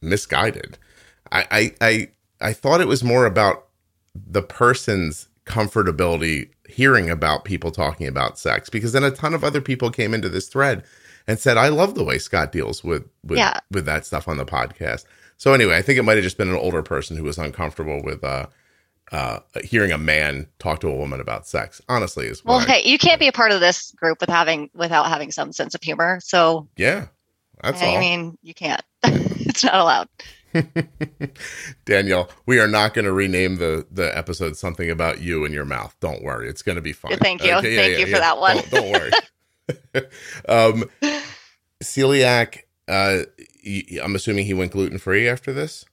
misguided. 0.00 0.78
I, 1.30 1.46
I, 1.50 1.74
I, 1.86 2.08
I 2.48 2.52
thought 2.52 2.80
it 2.80 2.88
was 2.88 3.04
more 3.04 3.26
about 3.26 3.66
the 4.14 4.42
person's 4.42 5.28
comfortability 5.46 6.50
hearing 6.68 7.10
about 7.10 7.44
people 7.44 7.70
talking 7.70 8.06
about 8.06 8.38
sex 8.38 8.70
because 8.70 8.92
then 8.92 9.04
a 9.04 9.10
ton 9.10 9.34
of 9.34 9.44
other 9.44 9.60
people 9.60 9.90
came 9.90 10.14
into 10.14 10.28
this 10.28 10.48
thread 10.48 10.84
and 11.26 11.38
said, 11.38 11.56
I 11.56 11.68
love 11.68 11.94
the 11.94 12.04
way 12.04 12.18
Scott 12.18 12.52
deals 12.52 12.82
with, 12.82 13.04
with, 13.24 13.38
Yeah. 13.38 13.58
with 13.70 13.84
that 13.86 14.04
stuff 14.06 14.28
on 14.28 14.36
the 14.38 14.44
podcast. 14.44 15.04
So 15.36 15.52
anyway, 15.52 15.76
I 15.76 15.82
think 15.82 15.98
it 15.98 16.02
might 16.02 16.14
have 16.16 16.24
just 16.24 16.38
been 16.38 16.48
an 16.48 16.56
older 16.56 16.82
person 16.82 17.16
who 17.16 17.24
was 17.24 17.38
uncomfortable 17.38 18.00
with, 18.02 18.22
uh, 18.24 18.46
uh, 19.12 19.40
hearing 19.62 19.92
a 19.92 19.98
man 19.98 20.48
talk 20.58 20.80
to 20.80 20.88
a 20.88 20.94
woman 20.96 21.20
about 21.20 21.46
sex. 21.46 21.80
Honestly, 21.88 22.26
is 22.26 22.44
Well, 22.44 22.58
I- 22.58 22.64
hey, 22.64 22.88
you 22.90 22.98
can't 22.98 23.20
be 23.20 23.28
a 23.28 23.32
part 23.32 23.52
of 23.52 23.60
this 23.60 23.92
group 23.92 24.20
with 24.20 24.30
having 24.30 24.70
without 24.74 25.04
having 25.08 25.30
some 25.30 25.52
sense 25.52 25.74
of 25.74 25.82
humor. 25.82 26.18
So 26.22 26.66
yeah, 26.76 27.06
that's 27.62 27.80
I 27.82 27.86
all. 27.94 28.00
mean, 28.00 28.38
you 28.42 28.54
can't. 28.54 28.82
it's 29.04 29.62
not 29.62 29.74
allowed. 29.74 30.08
Danielle, 31.84 32.28
we 32.46 32.58
are 32.58 32.68
not 32.68 32.94
going 32.94 33.04
to 33.04 33.12
rename 33.12 33.56
the 33.56 33.86
the 33.90 34.16
episode 34.16 34.56
something 34.56 34.90
about 34.90 35.20
you 35.20 35.44
and 35.44 35.54
your 35.54 35.64
mouth. 35.64 35.94
Don't 36.00 36.22
worry, 36.22 36.48
it's 36.48 36.62
going 36.62 36.76
to 36.76 36.82
be 36.82 36.92
fine. 36.92 37.16
Thank 37.18 37.42
you. 37.44 37.52
Thank 37.60 37.98
you 37.98 38.06
for 38.06 38.18
that 38.18 38.38
one. 38.38 38.56
Don't, 38.56 38.70
don't 38.70 38.90
worry. 38.92 39.10
um, 40.48 40.84
celiac. 41.82 42.60
Uh, 42.88 43.20
y- 43.64 43.84
I'm 44.02 44.14
assuming 44.14 44.44
he 44.46 44.54
went 44.54 44.72
gluten 44.72 44.98
free 44.98 45.28
after 45.28 45.52
this. 45.52 45.84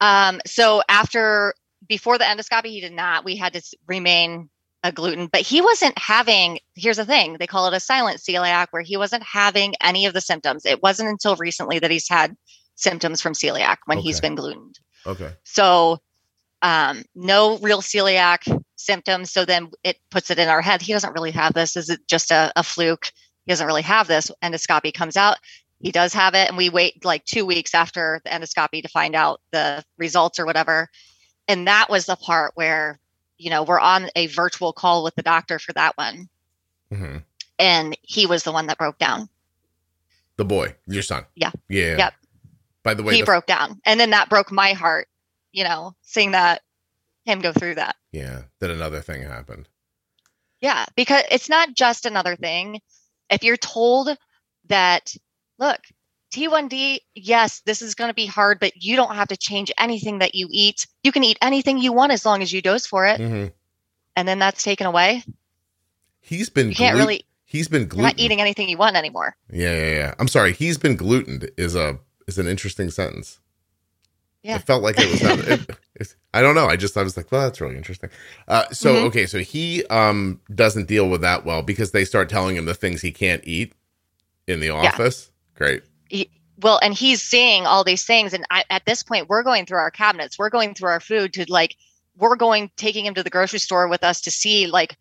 Um, 0.00 0.40
so 0.46 0.82
after 0.88 1.54
before 1.90 2.16
the 2.16 2.24
endoscopy, 2.24 2.66
he 2.66 2.80
did 2.80 2.92
not. 2.92 3.24
We 3.24 3.36
had 3.36 3.52
to 3.54 3.62
remain 3.86 4.48
a 4.82 4.92
gluten, 4.92 5.26
but 5.26 5.42
he 5.42 5.60
wasn't 5.60 5.98
having. 5.98 6.60
Here's 6.74 6.96
the 6.96 7.04
thing: 7.04 7.36
they 7.38 7.46
call 7.46 7.66
it 7.66 7.76
a 7.76 7.80
silent 7.80 8.20
celiac, 8.20 8.68
where 8.70 8.80
he 8.80 8.96
wasn't 8.96 9.24
having 9.24 9.74
any 9.82 10.06
of 10.06 10.14
the 10.14 10.20
symptoms. 10.22 10.64
It 10.64 10.82
wasn't 10.82 11.10
until 11.10 11.36
recently 11.36 11.80
that 11.80 11.90
he's 11.90 12.08
had 12.08 12.36
symptoms 12.76 13.20
from 13.20 13.34
celiac 13.34 13.78
when 13.84 13.98
he's 13.98 14.20
been 14.20 14.36
glutened. 14.36 14.78
Okay. 15.06 15.32
So, 15.42 15.98
um, 16.62 17.02
no 17.14 17.58
real 17.58 17.82
celiac 17.82 18.62
symptoms. 18.76 19.30
So 19.30 19.44
then 19.44 19.70
it 19.84 19.98
puts 20.10 20.30
it 20.30 20.38
in 20.38 20.48
our 20.48 20.62
head. 20.62 20.80
He 20.80 20.92
doesn't 20.92 21.12
really 21.12 21.32
have 21.32 21.52
this. 21.52 21.76
Is 21.76 21.90
it 21.90 22.00
just 22.06 22.30
a, 22.30 22.52
a 22.56 22.62
fluke? 22.62 23.12
He 23.44 23.52
doesn't 23.52 23.66
really 23.66 23.82
have 23.82 24.06
this. 24.06 24.30
Endoscopy 24.42 24.94
comes 24.94 25.16
out. 25.16 25.36
He 25.80 25.90
does 25.92 26.14
have 26.14 26.34
it. 26.34 26.48
And 26.48 26.56
we 26.56 26.70
wait 26.70 27.04
like 27.04 27.24
two 27.24 27.44
weeks 27.44 27.74
after 27.74 28.20
the 28.24 28.30
endoscopy 28.30 28.82
to 28.82 28.88
find 28.88 29.14
out 29.14 29.40
the 29.50 29.84
results 29.98 30.38
or 30.38 30.46
whatever. 30.46 30.88
And 31.50 31.66
that 31.66 31.90
was 31.90 32.06
the 32.06 32.16
part 32.16 32.52
where, 32.54 32.98
you 33.38 33.50
know, 33.50 33.62
we're 33.64 33.80
on 33.80 34.08
a 34.14 34.26
virtual 34.28 34.72
call 34.72 35.02
with 35.02 35.14
the 35.16 35.22
doctor 35.22 35.58
for 35.58 35.72
that 35.72 35.96
one. 35.96 36.28
hmm 36.92 37.16
And 37.58 37.96
he 38.02 38.26
was 38.26 38.44
the 38.44 38.52
one 38.52 38.66
that 38.68 38.78
broke 38.78 38.98
down. 38.98 39.28
The 40.36 40.44
boy, 40.44 40.76
your 40.86 41.02
son. 41.02 41.24
Yeah. 41.34 41.50
Yeah. 41.68 41.96
Yep. 41.98 42.14
By 42.82 42.94
the 42.94 43.02
way, 43.02 43.14
he 43.14 43.20
the- 43.20 43.26
broke 43.26 43.46
down. 43.46 43.80
And 43.84 43.98
then 43.98 44.10
that 44.10 44.30
broke 44.30 44.50
my 44.52 44.72
heart, 44.72 45.08
you 45.52 45.64
know, 45.64 45.94
seeing 46.02 46.30
that 46.30 46.62
him 47.24 47.40
go 47.40 47.52
through 47.52 47.74
that. 47.74 47.96
yeah, 48.12 48.42
then 48.60 48.70
another 48.70 49.00
thing 49.02 49.22
happened. 49.22 49.68
Yeah, 50.60 50.86
because 50.96 51.24
it's 51.30 51.48
not 51.48 51.74
just 51.74 52.06
another 52.06 52.36
thing. 52.36 52.80
If 53.28 53.44
you're 53.44 53.56
told 53.56 54.16
that, 54.68 55.14
look, 55.58 55.80
T1D, 56.32 56.98
yes, 57.14 57.60
this 57.66 57.82
is 57.82 57.94
going 57.94 58.08
to 58.08 58.14
be 58.14 58.26
hard, 58.26 58.60
but 58.60 58.72
you 58.76 58.96
don't 58.96 59.14
have 59.14 59.28
to 59.28 59.36
change 59.36 59.72
anything 59.78 60.18
that 60.20 60.34
you 60.34 60.48
eat. 60.50 60.86
You 61.02 61.12
can 61.12 61.24
eat 61.24 61.38
anything 61.42 61.78
you 61.78 61.92
want 61.92 62.12
as 62.12 62.24
long 62.24 62.42
as 62.42 62.52
you 62.52 62.62
dose 62.62 62.86
for 62.86 63.06
it. 63.06 63.18
hmm 63.18 63.46
And 64.16 64.28
then 64.28 64.38
that's 64.38 64.62
taken 64.62 64.86
away. 64.86 65.24
He's 66.20 66.48
been. 66.48 66.68
You 66.68 66.74
can't 66.76 66.96
really, 66.96 67.24
He's 67.44 67.66
been 67.68 67.88
gluten. 67.88 68.04
not 68.04 68.14
eating 68.18 68.40
anything 68.40 68.68
you 68.68 68.76
want 68.78 68.94
anymore. 68.96 69.36
Yeah, 69.52 69.74
yeah, 69.74 69.94
yeah. 69.94 70.14
I'm 70.20 70.28
sorry. 70.28 70.52
He's 70.52 70.78
been 70.78 70.94
glutened 70.96 71.50
is 71.56 71.74
a 71.74 71.98
is 72.28 72.38
an 72.38 72.46
interesting 72.46 72.90
sentence. 72.90 73.40
Yeah. 74.42 74.56
It 74.56 74.62
felt 74.62 74.82
like 74.82 74.98
it 74.98 75.10
was. 75.10 75.22
it, 75.22 75.70
it's, 75.96 76.14
I 76.32 76.40
don't 76.42 76.54
know. 76.54 76.66
I 76.66 76.76
just 76.76 76.96
I 76.96 77.02
was 77.02 77.16
like, 77.16 77.30
well, 77.32 77.42
that's 77.42 77.60
really 77.60 77.76
interesting. 77.76 78.08
Uh, 78.46 78.68
so 78.70 78.94
Mhm. 78.94 79.04
okay, 79.06 79.26
so 79.26 79.40
he 79.40 79.84
um 79.86 80.40
doesn't 80.54 80.86
deal 80.86 81.08
with 81.10 81.22
that 81.22 81.44
well 81.44 81.62
because 81.62 81.90
they 81.90 82.04
start 82.04 82.28
telling 82.28 82.54
him 82.56 82.66
the 82.66 82.74
things 82.74 83.02
he 83.02 83.10
can't 83.10 83.42
eat 83.44 83.74
in 84.46 84.60
the 84.60 84.70
office. 84.70 85.30
Great. 85.56 85.82
Well, 86.62 86.78
and 86.82 86.92
he's 86.92 87.22
seeing 87.22 87.64
all 87.66 87.84
these 87.84 88.04
things. 88.04 88.34
And 88.34 88.44
I, 88.50 88.64
at 88.68 88.84
this 88.84 89.02
point, 89.02 89.28
we're 89.28 89.42
going 89.42 89.64
through 89.66 89.78
our 89.78 89.90
cabinets, 89.90 90.38
we're 90.38 90.50
going 90.50 90.74
through 90.74 90.90
our 90.90 91.00
food 91.00 91.32
to 91.34 91.50
like, 91.50 91.74
we're 92.18 92.36
going, 92.36 92.70
taking 92.76 93.06
him 93.06 93.14
to 93.14 93.22
the 93.22 93.30
grocery 93.30 93.58
store 93.60 93.88
with 93.88 94.04
us 94.04 94.22
to 94.22 94.30
see, 94.30 94.66
like, 94.66 94.96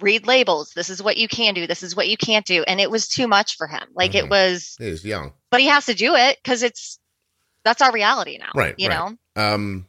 read 0.00 0.26
labels. 0.26 0.72
This 0.74 0.90
is 0.90 1.02
what 1.02 1.16
you 1.16 1.26
can 1.26 1.54
do. 1.54 1.66
This 1.66 1.82
is 1.82 1.96
what 1.96 2.08
you 2.08 2.16
can't 2.18 2.44
do. 2.44 2.62
And 2.62 2.78
it 2.78 2.90
was 2.90 3.08
too 3.08 3.26
much 3.26 3.56
for 3.56 3.66
him. 3.66 3.82
Like, 3.94 4.12
Mhm. 4.12 4.16
it 4.24 4.28
was, 4.28 4.76
He's 4.78 5.02
young. 5.04 5.32
but 5.50 5.60
he 5.60 5.66
has 5.68 5.86
to 5.86 5.94
do 5.94 6.14
it 6.14 6.36
because 6.42 6.62
it's, 6.62 6.98
that's 7.64 7.80
our 7.80 7.90
reality 7.92 8.36
now. 8.38 8.50
Right, 8.54 8.74
You 8.76 8.88
right. 8.90 9.16
know? 9.36 9.42
Um, 9.42 9.86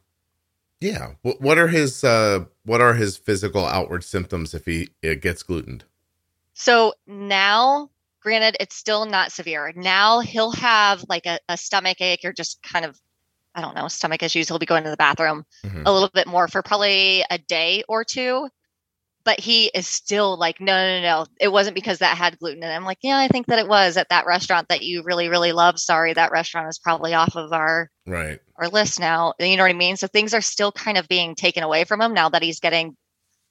yeah. 0.80 1.16
What, 1.22 1.42
what 1.42 1.58
are 1.58 1.68
his 1.68 2.04
uh 2.06 2.46
what 2.64 2.80
are 2.80 2.94
his 2.94 3.18
physical 3.18 3.66
outward 3.66 4.04
symptoms 4.06 4.54
if 4.54 4.66
he 4.66 4.90
it 5.02 5.22
gets 5.22 5.44
glutened? 5.44 5.84
So 6.54 6.94
now, 7.06 7.90
granted, 8.22 8.58
it's 8.60 8.76
still 8.76 9.06
not 9.06 9.32
severe. 9.32 9.72
Now 9.76 10.20
he'll 10.20 10.52
have 10.52 11.04
like 11.10 11.26
a, 11.26 11.40
a 11.48 11.58
stomach 11.58 12.02
ache 12.02 12.22
or 12.24 12.34
just 12.34 12.62
kind 12.64 12.86
of, 12.86 13.00
I 13.56 13.62
don't 13.62 13.76
know, 13.76 13.88
stomach 13.88 14.24
issues. 14.24 14.48
He'll 14.48 14.60
be 14.60 14.66
going 14.66 14.84
to 14.84 14.90
the 14.90 14.98
bathroom 14.98 15.46
Mhm. 15.66 15.84
a 15.86 15.92
little 15.92 16.10
bit 16.14 16.28
more 16.28 16.48
for 16.48 16.62
probably 16.62 17.24
a 17.30 17.38
day 17.38 17.84
or 17.88 18.04
two. 18.04 18.50
But 19.26 19.40
he 19.40 19.66
is 19.68 19.86
still 19.86 20.38
like, 20.38 20.62
no, 20.62 20.74
no, 20.74 21.02
no, 21.02 21.02
no. 21.02 21.26
It 21.40 21.50
wasn't 21.50 21.76
because 21.76 22.00
that 22.00 22.18
had 22.18 22.40
gluten 22.40 22.64
And. 22.64 22.72
I'm 22.72 22.86
like, 22.86 23.00
yeah, 23.02 23.18
I 23.18 23.28
think 23.28 23.48
that 23.48 23.60
it 23.60 23.68
was 23.68 23.98
at 23.98 24.10
that 24.10 24.26
restaurant 24.26 24.70
that 24.70 24.82
you 24.82 25.04
really, 25.04 25.28
really 25.28 25.52
love. 25.52 25.78
Sorry, 25.80 26.14
that 26.14 26.32
restaurant 26.32 26.70
is 26.70 26.80
probably 26.80 27.14
off 27.14 27.36
of 27.36 27.52
our 27.54 27.90
Right. 28.08 28.40
our 28.56 28.70
list 28.70 29.00
now. 29.00 29.34
You 29.40 29.56
know 29.58 29.64
what 29.64 29.70
I 29.70 29.74
mean? 29.74 29.98
So 29.98 30.08
things 30.08 30.34
are 30.34 30.42
still 30.42 30.72
kind 30.72 30.98
of 30.98 31.08
being 31.08 31.36
taken 31.36 31.64
away 31.64 31.84
from 31.84 32.02
him 32.02 32.14
now 32.14 32.30
that 32.30 32.42
he's 32.42 32.60
getting 32.60 32.96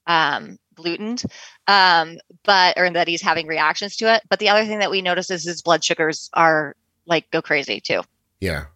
um, 0.06 0.58
glutened, 0.78 1.22
um, 1.66 2.16
but 2.44 2.78
or 2.78 2.88
that 2.90 3.08
he's 3.08 3.20
having 3.22 3.46
reactions 3.46 3.96
to 3.96 4.14
it. 4.14 4.22
But 4.30 4.38
the 4.38 4.48
other 4.48 4.64
thing 4.64 4.78
that 4.78 4.90
we 4.90 5.02
notice 5.02 5.30
is 5.30 5.44
his 5.44 5.60
blood 5.60 5.84
sugars 5.84 6.30
are 6.32 6.74
like 7.06 7.30
go 7.30 7.42
crazy 7.42 7.80
too. 7.80 8.02
Yeah. 8.40 8.66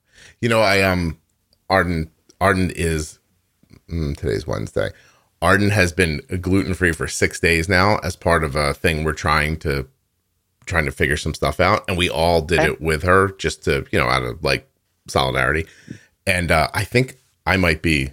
You 0.40 0.48
know, 0.48 0.60
I 0.60 0.82
um 0.82 1.18
Arden 1.70 2.10
Arden 2.40 2.70
is 2.74 3.18
mm, 3.88 4.16
today's 4.16 4.46
Wednesday. 4.46 4.90
Arden 5.40 5.70
has 5.70 5.92
been 5.92 6.20
gluten 6.40 6.74
free 6.74 6.92
for 6.92 7.08
six 7.08 7.40
days 7.40 7.68
now 7.68 7.98
as 7.98 8.14
part 8.16 8.44
of 8.44 8.54
a 8.54 8.74
thing 8.74 9.04
we're 9.04 9.12
trying 9.12 9.56
to 9.60 9.88
trying 10.66 10.84
to 10.84 10.92
figure 10.92 11.16
some 11.16 11.34
stuff 11.34 11.58
out, 11.60 11.82
and 11.88 11.98
we 11.98 12.08
all 12.08 12.40
did 12.42 12.60
Okay. 12.60 12.68
it 12.68 12.80
with 12.80 13.02
her 13.02 13.32
just 13.38 13.64
to 13.64 13.86
you 13.90 13.98
know 13.98 14.06
out 14.08 14.22
of 14.22 14.42
like 14.44 14.68
solidarity. 15.08 15.66
And 16.26 16.50
uh, 16.50 16.68
I 16.74 16.84
think 16.84 17.16
I 17.46 17.56
might 17.56 17.82
be 17.82 18.12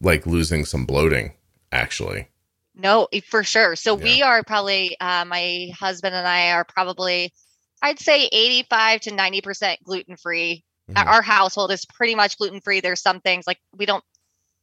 like 0.00 0.26
losing 0.26 0.64
some 0.64 0.86
bloating 0.86 1.32
actually. 1.72 2.28
No, 2.76 3.08
for 3.28 3.42
sure. 3.42 3.74
So 3.74 3.94
we 3.94 4.22
are 4.22 4.42
probably 4.44 5.00
uh, 5.00 5.24
my 5.24 5.70
husband 5.78 6.14
and 6.14 6.28
I 6.28 6.50
are 6.52 6.64
probably 6.64 7.32
I'd 7.82 7.98
say 7.98 8.26
85 8.32 9.00
to 9.02 9.10
90% 9.10 9.82
gluten 9.82 10.16
free. 10.16 10.64
Mhm. 10.90 11.06
Our 11.06 11.22
household 11.22 11.72
is 11.72 11.84
pretty 11.86 12.14
much 12.14 12.36
gluten 12.38 12.60
free. 12.60 12.80
There's 12.80 13.00
some 13.02 13.20
things 13.20 13.46
like 13.46 13.58
we 13.76 13.86
don't 13.86 14.04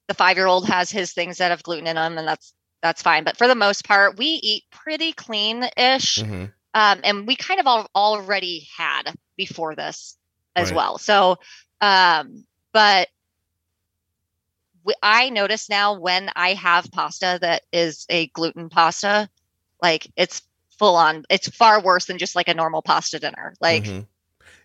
the 0.08 0.14
5-year-old 0.14 0.68
has 0.68 0.92
his 0.92 1.14
things 1.14 1.38
that 1.38 1.52
have 1.52 1.64
gluten 1.64 1.88
in 1.88 1.96
them 1.96 2.18
and 2.18 2.28
that's 2.28 2.54
that's 2.82 3.02
fine. 3.02 3.24
But 3.24 3.38
for 3.38 3.48
the 3.48 3.56
most 3.56 3.86
part, 3.86 4.18
we 4.18 4.26
eat 4.26 4.64
pretty 4.72 5.14
clean-ish. 5.14 6.18
Mhm. 6.20 6.52
Um, 6.74 7.00
and 7.04 7.26
we 7.28 7.36
kind 7.36 7.60
of 7.62 7.68
all, 7.68 7.88
already 7.96 8.68
had 8.78 9.14
before 9.38 9.74
this 9.76 10.18
as 10.56 10.70
Right. 10.70 10.76
well. 10.76 10.98
So 10.98 11.38
um, 11.82 12.46
but 12.74 13.10
I 15.02 15.30
notice 15.30 15.70
now 15.70 16.00
when 16.00 16.30
I 16.36 16.54
have 16.54 16.92
pasta 16.92 17.38
that 17.42 17.64
is 17.72 18.06
a 18.10 18.28
gluten 18.28 18.70
pasta, 18.70 19.30
like 19.82 20.12
it's 20.16 20.42
full 20.78 20.96
on. 20.96 21.24
It's 21.30 21.48
far 21.50 21.82
worse 21.82 22.06
than 22.06 22.18
just 22.18 22.36
like 22.36 22.48
a 22.48 22.54
normal 22.54 22.82
pasta 22.82 23.20
dinner. 23.20 23.54
Like 23.62 23.84
Mhm. 23.84 24.08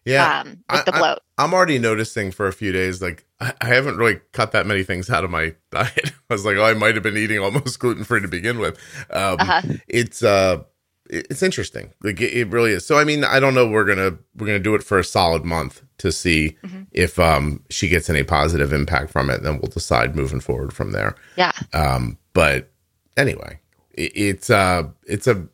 yeah, 0.05 0.41
um, 0.41 0.49
with 0.49 0.81
I- 0.81 0.83
the 0.85 0.93
bloat. 0.93 1.19
I'm 1.41 1.55
already 1.55 1.79
noticing 1.79 2.33
for 2.33 2.49
a 2.49 2.53
few 2.53 2.73
days, 2.73 3.01
like 3.01 3.25
I, 3.41 3.53
I 3.61 3.67
haven't 3.67 3.97
really 3.97 4.21
cut 4.33 4.51
that 4.53 4.67
many 4.67 4.83
things 4.83 5.09
out 5.09 5.23
of 5.23 5.31
my 5.31 5.55
diet. 5.71 6.13
I 6.29 6.35
was 6.35 6.45
like, 6.45 6.57
oh, 6.57 6.65
I 6.65 6.75
might 6.75 6.95
have 6.95 7.05
been 7.05 7.17
eating 7.17 7.39
almost 7.39 7.79
gluten 7.79 8.03
free 8.05 8.21
to 8.23 8.29
begin 8.29 8.59
with. 8.59 8.77
Um, 9.11 9.37
uh-huh. 9.41 9.63
It's 9.87 10.23
uh, 10.25 10.65
it's 11.11 11.43
interesting. 11.43 11.93
Like 12.03 12.21
it, 12.21 12.33
it 12.33 12.49
really 12.49 12.73
is. 12.73 12.87
So 12.87 12.99
I 12.99 13.05
mean, 13.05 13.25
I 13.25 13.41
don't 13.41 13.55
know. 13.55 13.67
We're 13.67 13.85
gonna 13.85 14.19
we're 14.37 14.47
gonna 14.47 14.59
do 14.59 14.75
it 14.75 14.83
for 14.83 14.99
a 14.99 15.05
solid 15.05 15.45
month 15.45 15.83
to 15.99 16.13
see 16.13 16.57
Mhm. 16.65 16.87
if 16.93 17.19
um 17.19 17.65
she 17.71 17.89
gets 17.89 18.09
any 18.11 18.23
positive 18.23 18.73
impact 18.73 19.11
from 19.11 19.31
it. 19.31 19.43
Then 19.43 19.55
we'll 19.59 19.71
decide 19.71 20.15
moving 20.17 20.41
forward 20.41 20.73
from 20.73 20.93
there. 20.93 21.15
Yeah. 21.37 21.53
Um, 21.73 22.19
but 22.35 22.71
anyway, 23.17 23.61
it, 23.93 24.13
it's 24.15 24.51
uh, 24.51 24.85
it's 25.07 25.27
a 25.27 25.47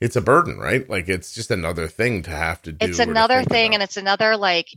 it's 0.00 0.16
a 0.16 0.20
burden, 0.20 0.58
right? 0.58 0.88
Like 0.88 1.08
it's 1.08 1.32
just 1.34 1.50
another 1.50 1.88
thing 1.88 2.22
to 2.22 2.30
have 2.30 2.62
to 2.62 2.72
do. 2.72 2.86
It's 2.86 2.98
another 3.00 3.42
thing, 3.42 3.70
about. 3.70 3.74
and 3.74 3.82
it's 3.82 3.96
another 3.96 4.36
like 4.36 4.68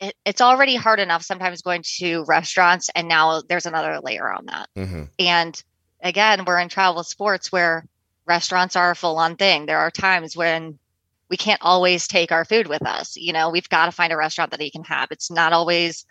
it, 0.00 0.14
it's 0.24 0.40
already 0.40 0.76
hard 0.76 1.00
enough 1.00 1.22
sometimes 1.24 1.62
going 1.62 1.82
to 1.98 2.24
restaurants, 2.28 2.88
and 2.94 3.08
now 3.08 3.42
there's 3.48 3.66
another 3.66 3.98
layer 4.00 4.30
on 4.32 4.46
that. 4.46 4.68
Mhm. 4.76 5.08
And 5.18 5.60
again, 6.02 6.44
we're 6.44 6.60
in 6.60 6.68
travel 6.68 7.02
sports 7.02 7.50
where 7.50 7.84
restaurants 8.28 8.76
are 8.76 8.90
a 8.90 8.96
full 8.96 9.16
on 9.18 9.36
thing. 9.36 9.66
There 9.66 9.78
are 9.78 9.90
times 9.90 10.36
when 10.36 10.78
we 11.28 11.36
can't 11.36 11.60
always 11.62 12.06
take 12.06 12.30
our 12.30 12.44
food 12.44 12.68
with 12.68 12.86
us. 12.86 13.16
You 13.16 13.32
know, 13.32 13.50
we've 13.50 13.68
got 13.68 13.86
to 13.86 13.92
find 13.92 14.12
a 14.12 14.16
restaurant 14.16 14.50
that 14.52 14.60
he 14.60 14.70
can 14.70 14.84
have. 14.84 15.08
It's 15.10 15.30
not 15.30 15.52
always, 15.52 16.06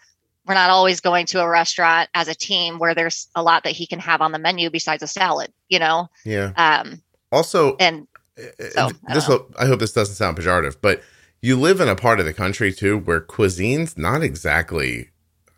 we're 0.45 0.53
not 0.53 0.69
always 0.69 0.99
going 0.99 1.25
to 1.27 1.41
a 1.41 1.47
restaurant 1.47 2.09
as 2.13 2.27
a 2.27 2.35
team 2.35 2.79
where 2.79 2.93
there's 2.93 3.27
a 3.35 3.43
lot 3.43 3.63
that 3.63 3.73
he 3.73 3.87
can 3.87 3.99
have 3.99 4.21
on 4.21 4.31
the 4.31 4.39
menu 4.39 4.69
besides 4.69 5.03
a 5.03 5.07
salad, 5.07 5.51
you 5.69 5.79
know? 5.79 6.09
yeah. 6.25 6.51
Um, 6.55 7.01
Also, 7.31 7.75
and 7.77 8.07
uh, 8.37 8.91
I 9.07 9.13
this 9.13 9.27
don't 9.27 9.49
will, 9.49 9.55
I 9.57 9.65
hope 9.65 9.79
this 9.79 9.93
doesn't 9.93 10.15
sound 10.15 10.37
pejorative, 10.37 10.77
but 10.81 11.01
you 11.41 11.59
live 11.59 11.81
in 11.81 11.89
a 11.89 11.95
part 11.95 12.19
of 12.19 12.25
the 12.25 12.33
country 12.33 12.71
too 12.73 12.97
where 12.97 13.19
cuisine's 13.19 13.97
not 13.97 14.23
exactly 14.23 15.09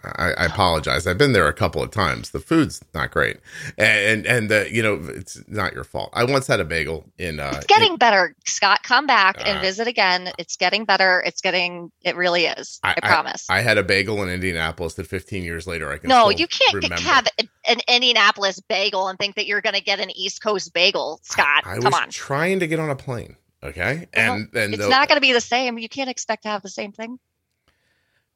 I, 0.04 0.32
I, 0.32 0.46
apologize. 0.46 1.06
I've 1.06 1.18
been 1.18 1.34
there 1.34 1.48
a 1.48 1.54
couple 1.54 1.84
of 1.84 1.92
times. 1.92 2.30
The 2.30 2.40
food's 2.40 2.82
not 2.94 3.12
great, 3.12 3.38
and 3.78 4.26
and, 4.26 4.50
the 4.50 4.70
you 4.72 4.82
know 4.82 4.98
it's 5.10 5.42
not 5.50 5.74
your 5.74 5.84
fault. 5.84 6.10
I 6.14 6.24
once 6.24 6.48
had 6.48 6.62
a 6.62 6.66
bagel 6.66 7.06
in. 7.18 7.42
Uh, 7.42 7.56
it's 7.56 7.66
getting 7.66 7.94
in, 7.94 7.98
better, 7.98 8.34
Scott. 8.46 8.82
Come 8.84 9.08
back 9.08 9.38
uh, 9.40 9.44
and 9.46 9.62
visit 9.62 9.88
again. 9.88 10.32
It's 10.38 10.56
getting 10.56 10.86
better. 10.86 11.22
It's 11.26 11.42
getting. 11.42 11.92
It 12.02 12.16
really 12.16 12.46
is. 12.46 12.80
I, 12.82 12.96
I 12.96 13.00
promise. 13.02 13.46
I, 13.50 13.58
I, 13.58 13.62
had 13.62 13.78
a 13.78 13.84
bagel 13.84 14.24
in 14.24 14.30
Indianapolis 14.30 14.94
that 14.94 15.06
15 15.06 15.44
years 15.44 15.68
later 15.68 15.92
I 15.92 15.98
can. 15.98 16.08
No, 16.08 16.30
you 16.30 16.48
can't 16.48 16.94
have 16.94 17.28
an 17.68 17.80
Indianapolis 17.90 18.62
bagel 18.62 19.10
and 19.10 19.20
think 19.20 19.36
that 19.36 19.48
you're 19.48 19.62
going 19.62 19.76
to 19.76 19.84
get 19.84 20.00
an 20.00 20.12
East 20.12 20.42
Coast 20.42 20.74
bagel, 20.74 21.20
Scott. 21.24 21.64
I, 21.66 21.78
Come 21.78 21.94
on. 21.94 22.10
Trying 22.10 22.62
to 22.62 22.68
get 22.68 22.80
on 22.80 22.90
a 22.90 22.96
plane. 22.96 23.36
Okay, 23.62 24.08
and 24.14 24.48
well, 24.54 24.64
and 24.64 24.74
it's 24.74 24.84
the, 24.84 24.90
not 24.90 25.10
going 25.10 25.18
to 25.18 25.22
be 25.22 25.34
the 25.34 25.42
same. 25.42 25.78
You 25.78 25.90
can't 25.90 26.10
expect 26.10 26.44
to 26.44 26.50
have 26.50 26.62
the 26.62 26.70
same 26.70 26.94
thing. 26.94 27.20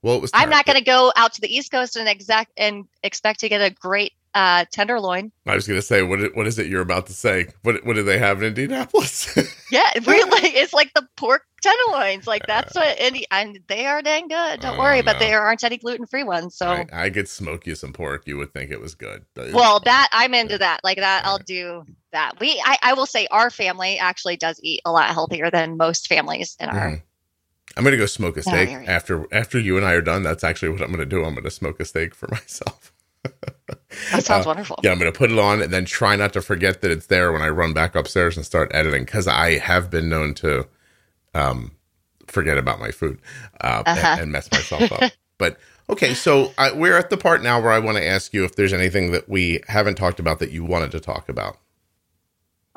Well, 0.04 0.18
it 0.18 0.22
was. 0.22 0.32
I'm 0.34 0.50
not 0.50 0.66
going 0.66 0.78
to 0.78 0.84
go 0.84 1.12
out 1.16 1.34
to 1.34 1.42
the 1.42 1.54
East 1.54 1.72
Coast 1.72 1.96
and 1.96 2.08
exact 2.08 2.52
and 2.58 2.86
expect 3.02 3.40
to 3.40 3.50
get 3.50 3.62
a 3.62 3.74
great 3.74 4.12
uh, 4.36 4.66
tenderloin. 4.72 5.32
I 5.46 5.56
was 5.56 5.66
going 5.66 5.80
to 5.80 5.86
say, 5.86 6.04
what 6.04 6.36
what 6.36 6.46
is 6.46 6.60
it 6.60 6.68
you're 6.68 6.82
about 6.82 7.08
to 7.08 7.14
say? 7.14 7.48
What 7.62 7.86
what 7.86 7.96
do 7.96 8.04
they 8.04 8.18
have 8.20 8.42
in 8.42 8.50
Indianapolis? 8.50 9.34
yeah, 9.72 9.90
really, 10.06 10.50
it's 10.50 10.74
like 10.74 10.94
the 10.94 11.08
pork 11.16 11.44
tenderloins. 11.62 12.28
Like 12.28 12.46
that's 12.48 12.76
what 12.76 13.00
Indy, 13.00 13.26
and 13.32 13.60
they 13.68 13.86
are 13.86 14.02
dang 14.02 14.28
good. 14.28 14.60
Don't 14.60 14.76
oh, 14.76 14.80
worry, 14.80 15.02
but 15.02 15.20
there 15.20 15.42
aren't 15.42 15.64
any 15.64 15.78
gluten 15.78 16.06
free 16.06 16.24
ones. 16.24 16.56
So 16.56 16.68
I, 16.68 16.86
I, 16.92 17.10
could 17.10 17.30
smoke 17.30 17.66
you 17.66 17.76
some 17.76 17.94
pork. 17.94 18.24
You 18.28 18.38
would 18.38 18.54
think 18.54 18.72
it 18.72 18.82
was 18.82 18.96
good. 18.96 19.26
Well, 19.36 19.80
that 19.82 20.10
I'm 20.12 20.34
into 20.34 20.58
that. 20.58 20.82
Like 20.84 20.98
that, 20.98 21.26
I'll 21.26 21.40
do 21.40 21.86
that. 22.12 22.40
We, 22.40 22.62
I, 22.66 22.78
I 22.84 22.94
will 22.94 23.06
say, 23.06 23.28
our 23.32 23.50
family 23.50 23.98
actually 24.00 24.38
does 24.38 24.60
eat 24.62 24.82
a 24.86 24.92
lot 24.92 25.12
healthier 25.12 25.50
than 25.50 25.78
most 25.78 26.08
families 26.08 26.58
in 26.60 26.70
our. 26.70 26.92
Mm. 26.92 27.02
I'm 27.76 27.84
gonna 27.84 27.98
go 27.98 28.06
smoke 28.06 28.38
a 28.38 28.44
steak 28.44 28.70
after 28.88 29.26
after 29.32 29.60
you 29.60 29.78
and 29.78 29.86
I 29.86 29.94
are 29.94 30.02
done. 30.02 30.24
That's 30.24 30.44
actually 30.44 30.70
what 30.70 30.82
I'm 30.82 30.92
gonna 30.92 31.06
do. 31.06 31.24
I'm 31.24 31.36
gonna 31.36 31.50
smoke 31.50 31.80
a 31.80 31.86
steak 31.86 32.14
for 32.14 32.28
myself. 32.32 32.94
that 34.12 34.24
sounds 34.24 34.46
uh, 34.46 34.50
wonderful. 34.50 34.80
Yeah, 34.84 34.92
I'm 34.92 35.00
gonna 35.00 35.12
put 35.12 35.32
it 35.32 35.40
on 35.40 35.62
and 35.62 35.74
then 35.74 35.86
try 35.86 36.16
not 36.16 36.34
to 36.34 36.42
forget 36.42 36.82
that 36.82 36.92
it's 36.92 37.08
there 37.08 37.32
when 37.32 37.42
I 37.42 37.50
run 37.50 37.74
back 37.74 37.96
upstairs 37.96 38.38
and 38.38 38.46
start 38.46 38.72
editing 38.74 39.06
because 39.06 39.28
I 39.28 39.58
have 39.58 39.90
been 39.90 40.10
known 40.10 40.34
to 40.36 40.68
um, 41.34 41.72
forget 42.28 42.58
about 42.58 42.80
my 42.80 42.92
food 42.92 43.20
uh, 43.62 43.84
uh-huh. 43.86 44.08
and, 44.08 44.22
and, 44.22 44.32
mess 44.32 44.52
myself 44.52 44.92
up. 44.92 45.12
but 45.38 45.58
okay, 45.90 46.14
so 46.14 46.52
I, 46.58 46.74
we're 46.74 46.98
at 46.98 47.10
the 47.10 47.18
part 47.18 47.42
now 47.42 47.60
where 47.60 47.72
I 47.72 47.80
want 47.80 47.98
to 47.98 48.06
ask 48.06 48.34
you 48.34 48.44
if 48.44 48.56
there's 48.56 48.74
anything 48.74 49.12
that 49.12 49.28
we 49.28 49.62
haven't 49.68 49.96
talked 49.96 50.20
about 50.20 50.40
that 50.40 50.52
you 50.52 50.64
wanted 50.64 50.92
to 50.92 51.00
talk 51.00 51.30
about. 51.30 51.58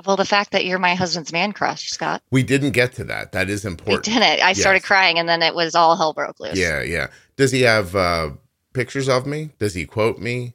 Well, 0.05 0.17
the 0.17 0.27
fact 0.27 0.53
that 0.53 0.67
you're 0.67 0.79
my 0.79 0.95
husband's 0.95 1.33
man 1.33 1.53
crush, 1.53 1.91
Scott. 1.91 2.23
We 2.31 2.43
didn't 2.43 2.73
get 2.73 2.93
to 2.95 3.05
that. 3.05 3.33
That 3.33 3.49
is 3.49 3.65
important. 3.65 4.07
We 4.07 4.13
didn't. 4.13 4.43
I 4.43 4.49
yes. 4.49 4.61
started 4.61 4.83
crying, 4.83 5.19
and 5.19 5.29
then 5.29 5.43
it 5.43 5.55
was 5.55 5.75
all 5.75 5.97
hell 5.97 6.13
broke 6.13 6.39
loose. 6.39 6.59
Yeah, 6.59 6.83
yeah. 6.83 7.09
Does 7.37 7.51
he 7.51 7.63
have 7.63 7.97
uh, 7.97 8.31
pictures 8.75 9.09
of 9.09 9.27
me? 9.27 9.51
Does 9.59 9.73
he 9.73 9.87
quote 9.87 10.19
me? 10.19 10.55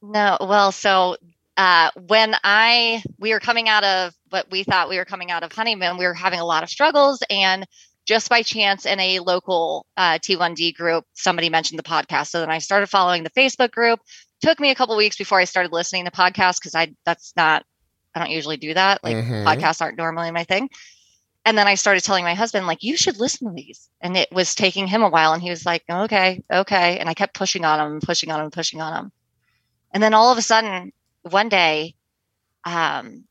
No. 0.00 0.38
Well, 0.40 0.72
so 0.72 1.16
uh, 1.58 1.90
when 2.06 2.34
I 2.44 3.02
we 3.18 3.32
were 3.32 3.40
coming 3.40 3.68
out 3.68 3.84
of 3.84 4.14
what 4.30 4.50
we 4.50 4.64
thought 4.64 4.88
we 4.88 4.96
were 4.96 5.04
coming 5.04 5.30
out 5.30 5.42
of 5.42 5.52
honeymoon, 5.52 5.98
we 5.98 6.06
were 6.06 6.14
having 6.14 6.40
a 6.40 6.46
lot 6.46 6.62
of 6.62 6.70
struggles, 6.70 7.22
and 7.28 7.66
just 8.06 8.30
by 8.30 8.40
chance 8.42 8.86
in 8.86 8.98
a 9.00 9.18
local 9.18 9.84
uh, 9.98 10.18
T1D 10.18 10.74
group, 10.74 11.04
somebody 11.12 11.50
mentioned 11.50 11.78
the 11.78 11.82
podcast. 11.82 12.28
So 12.28 12.40
then 12.40 12.50
I 12.50 12.58
started 12.58 12.86
following 12.86 13.22
the 13.22 13.30
Facebook 13.30 13.70
group. 13.70 14.00
Took 14.40 14.58
me 14.58 14.70
a 14.70 14.74
couple 14.74 14.96
weeks 14.96 15.16
before 15.16 15.38
I 15.40 15.44
started 15.44 15.72
listening 15.72 16.06
to 16.06 16.10
podcasts 16.10 16.58
because 16.58 16.74
I 16.74 16.94
that's 17.04 17.34
not 17.36 17.64
I 18.18 18.24
don't 18.24 18.34
usually 18.34 18.56
do 18.56 18.74
that. 18.74 19.02
Like 19.04 19.16
mm-hmm. 19.16 19.46
podcasts 19.46 19.80
aren't 19.80 19.98
normally 19.98 20.30
my 20.30 20.44
thing. 20.44 20.68
And 21.44 21.56
then 21.56 21.66
I 21.66 21.76
started 21.76 22.04
telling 22.04 22.24
my 22.24 22.34
husband, 22.34 22.66
like, 22.66 22.82
you 22.82 22.96
should 22.96 23.18
listen 23.18 23.48
to 23.48 23.54
these. 23.54 23.88
And 24.02 24.16
it 24.16 24.28
was 24.30 24.54
taking 24.54 24.86
him 24.86 25.02
a 25.02 25.08
while. 25.08 25.32
And 25.32 25.42
he 25.42 25.48
was 25.48 25.64
like, 25.64 25.82
okay, 25.88 26.42
okay. 26.52 26.98
And 26.98 27.08
I 27.08 27.14
kept 27.14 27.32
pushing 27.32 27.64
on 27.64 27.80
him, 27.80 28.00
pushing 28.00 28.30
on 28.30 28.40
him, 28.40 28.50
pushing 28.50 28.82
on 28.82 28.92
him. 28.92 29.12
And 29.92 30.02
then 30.02 30.12
all 30.12 30.30
of 30.30 30.36
a 30.36 30.42
sudden, 30.42 30.92
one 31.22 31.48
day, 31.48 31.94
um, 32.64 33.24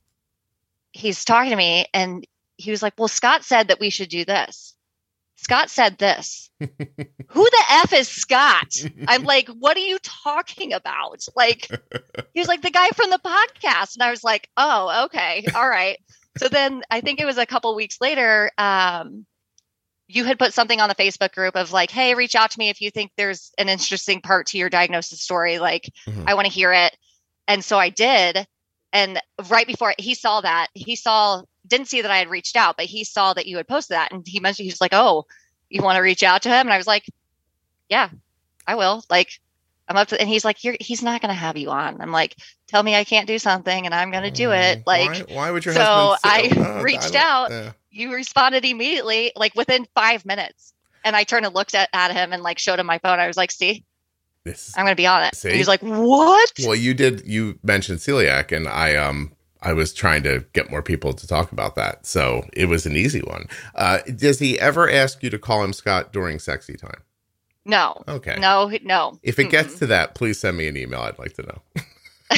he's 0.93 1.25
talking 1.25 1.51
to 1.51 1.55
me 1.55 1.85
and 1.93 2.25
he 2.55 2.71
was 2.71 2.81
like, 2.81 2.93
well, 2.97 3.07
Scott 3.07 3.43
said 3.43 3.67
that 3.67 3.79
we 3.79 3.91
should 3.91 4.09
do 4.09 4.25
this. 4.25 4.75
Scott 5.37 5.69
said 5.69 5.97
this. 5.97 6.49
Who 6.59 7.43
the 7.43 7.63
F 7.69 7.93
is 7.93 8.07
Scott? 8.07 8.75
I'm 9.07 9.23
like, 9.25 9.47
what 9.47 9.77
are 9.77 9.81
you 9.81 9.99
talking 10.01 10.73
about? 10.73 11.25
Like, 11.35 11.69
he 12.33 12.39
was 12.39 12.47
like, 12.47 12.61
the 12.61 12.71
guy 12.71 12.89
from 12.89 13.11
the 13.11 13.19
podcast. 13.19 13.95
And 13.95 14.03
I 14.03 14.09
was 14.09 14.23
like, 14.23 14.49
oh, 14.57 15.05
okay. 15.05 15.45
All 15.55 15.69
right. 15.69 15.99
So 16.37 16.49
then 16.49 16.83
I 16.89 17.01
think 17.01 17.19
it 17.19 17.25
was 17.25 17.37
a 17.37 17.45
couple 17.45 17.73
weeks 17.75 17.97
later, 18.01 18.51
um, 18.57 19.25
you 20.07 20.23
had 20.23 20.39
put 20.39 20.53
something 20.53 20.79
on 20.79 20.89
the 20.89 20.95
Facebook 20.95 21.33
group 21.33 21.55
of 21.55 21.71
like, 21.71 21.91
hey, 21.91 22.15
reach 22.15 22.35
out 22.35 22.51
to 22.51 22.59
me 22.59 22.69
if 22.69 22.81
you 22.81 22.89
think 22.89 23.11
there's 23.17 23.51
an 23.57 23.69
interesting 23.69 24.21
part 24.21 24.47
to 24.47 24.57
your 24.57 24.69
diagnosis 24.69 25.21
story. 25.21 25.59
Like, 25.59 25.91
mm-hmm. 26.07 26.23
I 26.25 26.33
want 26.33 26.47
to 26.47 26.53
hear 26.53 26.73
it. 26.73 26.97
And 27.47 27.63
so 27.63 27.77
I 27.77 27.89
did. 27.89 28.47
And 28.93 29.21
right 29.49 29.67
before 29.67 29.93
he 29.99 30.15
saw 30.15 30.41
that, 30.41 30.67
he 30.73 30.95
saw 30.95 31.43
didn't 31.67 31.87
see 31.87 32.01
that 32.01 32.11
I 32.11 32.17
had 32.17 32.29
reached 32.29 32.55
out, 32.55 32.77
but 32.77 32.85
he 32.85 33.03
saw 33.03 33.33
that 33.33 33.47
you 33.47 33.57
had 33.57 33.67
posted 33.67 33.95
that 33.95 34.11
and 34.11 34.25
he 34.25 34.39
mentioned, 34.39 34.65
he's 34.65 34.81
like, 34.81 34.93
Oh, 34.93 35.25
you 35.69 35.81
want 35.81 35.97
to 35.97 36.01
reach 36.01 36.23
out 36.23 36.43
to 36.43 36.49
him? 36.49 36.67
And 36.67 36.73
I 36.73 36.77
was 36.77 36.87
like, 36.87 37.05
Yeah, 37.89 38.09
I 38.65 38.75
will. 38.75 39.03
Like, 39.09 39.39
I'm 39.87 39.95
up 39.95 40.09
to, 40.09 40.19
and 40.19 40.27
he's 40.27 40.43
like, 40.43 40.57
he's 40.57 41.01
not 41.01 41.21
going 41.21 41.29
to 41.29 41.39
have 41.39 41.55
you 41.55 41.69
on. 41.69 42.01
I'm 42.01 42.11
like, 42.11 42.35
tell 42.67 42.83
me 42.83 42.95
I 42.95 43.03
can't 43.03 43.25
do 43.25 43.39
something 43.39 43.85
and 43.85 43.95
I'm 43.95 44.11
going 44.11 44.23
to 44.23 44.31
do 44.31 44.51
it. 44.51 44.79
Mm, 44.79 44.83
like, 44.85 45.29
why, 45.29 45.35
why 45.35 45.51
would 45.51 45.63
your 45.63 45.73
so? 45.73 46.15
I 46.23 46.81
reached 46.83 47.15
I 47.15 47.19
out. 47.19 47.51
Yeah. 47.51 47.71
You 47.89 48.13
responded 48.13 48.65
immediately, 48.65 49.31
like 49.35 49.55
within 49.55 49.87
five 49.95 50.25
minutes. 50.25 50.73
And 51.05 51.15
I 51.15 51.23
turned 51.23 51.45
and 51.45 51.55
looked 51.55 51.73
at, 51.73 51.89
at 51.93 52.11
him 52.11 52.33
and 52.33 52.43
like 52.43 52.59
showed 52.59 52.79
him 52.79 52.85
my 52.85 52.97
phone. 52.99 53.19
I 53.19 53.27
was 53.27 53.37
like, 53.37 53.49
see, 53.49 53.85
this, 54.43 54.77
I'm 54.77 54.83
going 54.83 54.91
to 54.91 55.01
be 55.01 55.07
on 55.07 55.23
it. 55.23 55.37
He's 55.41 55.69
like, 55.69 55.81
what? 55.81 56.51
Well, 56.65 56.75
you 56.75 56.93
did, 56.93 57.25
you 57.25 57.57
mentioned 57.63 57.99
celiac 57.99 58.51
and 58.51 58.67
I, 58.67 58.95
um, 58.95 59.31
I 59.61 59.73
was 59.73 59.93
trying 59.93 60.23
to 60.23 60.45
get 60.53 60.69
more 60.69 60.83
people 60.83 61.13
to 61.13 61.27
talk 61.27 61.51
about 61.51 61.75
that. 61.75 62.05
So 62.05 62.45
it 62.53 62.65
was 62.65 62.85
an 62.85 62.95
easy 62.95 63.21
one. 63.21 63.47
Uh, 63.75 63.99
does 64.15 64.39
he 64.39 64.59
ever 64.59 64.89
ask 64.89 65.23
you 65.23 65.29
to 65.29 65.39
call 65.39 65.63
him 65.63 65.73
Scott 65.73 66.13
during 66.13 66.39
sexy 66.39 66.75
time? 66.75 67.01
No. 67.65 68.03
Okay. 68.07 68.37
No, 68.39 68.71
no. 68.83 69.19
If 69.23 69.39
it 69.39 69.47
Mm-mm. 69.47 69.51
gets 69.51 69.79
to 69.79 69.87
that, 69.87 70.15
please 70.15 70.39
send 70.39 70.57
me 70.57 70.67
an 70.67 70.77
email. 70.77 71.01
I'd 71.01 71.19
like 71.19 71.33
to 71.33 71.43
know. 71.43 71.61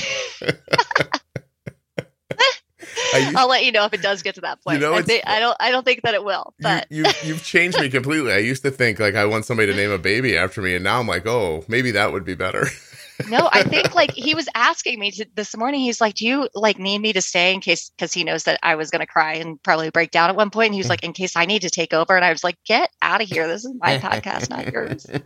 I'll 3.35 3.49
let 3.49 3.65
you 3.65 3.71
know 3.71 3.85
if 3.85 3.93
it 3.93 4.01
does 4.01 4.21
get 4.21 4.35
to 4.35 4.41
that 4.41 4.63
point. 4.63 4.79
You 4.79 4.87
know, 4.87 4.95
I, 4.95 5.01
think, 5.01 5.23
I 5.25 5.39
don't. 5.39 5.57
I 5.59 5.71
don't 5.71 5.83
think 5.83 6.03
that 6.03 6.13
it 6.13 6.23
will. 6.23 6.53
But 6.59 6.87
you, 6.91 7.03
you, 7.03 7.11
you've 7.23 7.43
changed 7.43 7.79
me 7.79 7.89
completely. 7.89 8.31
I 8.31 8.37
used 8.37 8.61
to 8.63 8.71
think 8.71 8.99
like 8.99 9.15
I 9.15 9.25
want 9.25 9.45
somebody 9.45 9.71
to 9.71 9.77
name 9.77 9.91
a 9.91 9.97
baby 9.97 10.37
after 10.37 10.61
me, 10.61 10.75
and 10.75 10.83
now 10.83 10.99
I'm 10.99 11.07
like, 11.07 11.25
oh, 11.25 11.65
maybe 11.67 11.91
that 11.91 12.11
would 12.11 12.23
be 12.23 12.35
better 12.35 12.67
no, 13.27 13.49
I 13.51 13.63
think 13.63 13.93
like 13.93 14.11
he 14.13 14.35
was 14.35 14.47
asking 14.55 14.99
me 14.99 15.11
to, 15.11 15.25
this 15.35 15.55
morning. 15.57 15.81
He's 15.81 15.99
like, 15.99 16.15
"Do 16.15 16.25
you 16.25 16.49
like 16.53 16.79
need 16.79 16.99
me 16.99 17.13
to 17.13 17.21
stay 17.21 17.53
in 17.53 17.61
case?" 17.61 17.89
Because 17.89 18.13
he 18.13 18.23
knows 18.23 18.43
that 18.43 18.59
I 18.63 18.75
was 18.75 18.91
going 18.91 19.01
to 19.01 19.07
cry 19.07 19.35
and 19.35 19.61
probably 19.61 19.89
break 19.89 20.11
down 20.11 20.29
at 20.29 20.35
one 20.35 20.49
point. 20.49 20.67
And 20.67 20.75
he 20.75 20.79
was 20.79 20.89
like, 20.89 21.03
"In 21.03 21.13
case 21.13 21.35
I 21.35 21.45
need 21.45 21.63
to 21.63 21.69
take 21.69 21.93
over," 21.93 22.15
and 22.15 22.23
I 22.23 22.31
was 22.31 22.43
like, 22.43 22.57
"Get 22.65 22.89
out 23.01 23.21
of 23.21 23.27
here! 23.27 23.47
This 23.47 23.65
is 23.65 23.73
my 23.79 23.97
podcast, 23.99 24.49
not 24.49 24.71
yours." 24.71 25.05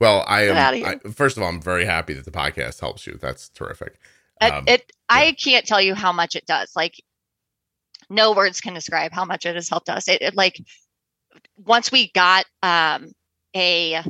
Well, 0.00 0.24
I 0.28 0.46
am. 0.46 0.84
I, 0.84 1.10
first 1.10 1.36
of 1.36 1.42
all, 1.42 1.48
I'm 1.48 1.60
very 1.60 1.84
happy 1.84 2.14
that 2.14 2.24
the 2.24 2.30
podcast 2.30 2.80
helps 2.80 3.04
you. 3.04 3.18
That's 3.20 3.48
terrific. 3.48 3.98
Um, 4.40 4.64
it, 4.68 4.74
it 4.74 4.92
yeah. 5.10 5.16
I 5.16 5.32
can't 5.32 5.66
tell 5.66 5.80
you 5.80 5.94
how 5.96 6.12
much 6.12 6.36
it 6.36 6.46
does. 6.46 6.70
Like, 6.76 6.94
no 8.08 8.32
words 8.32 8.60
can 8.60 8.74
describe 8.74 9.12
how 9.12 9.24
much 9.24 9.44
it 9.44 9.56
has 9.56 9.68
helped 9.68 9.88
us. 9.88 10.06
It, 10.06 10.22
it 10.22 10.36
like 10.36 10.62
once 11.56 11.90
we 11.90 12.12
got 12.12 12.46
um, 12.62 13.10
a 13.56 14.02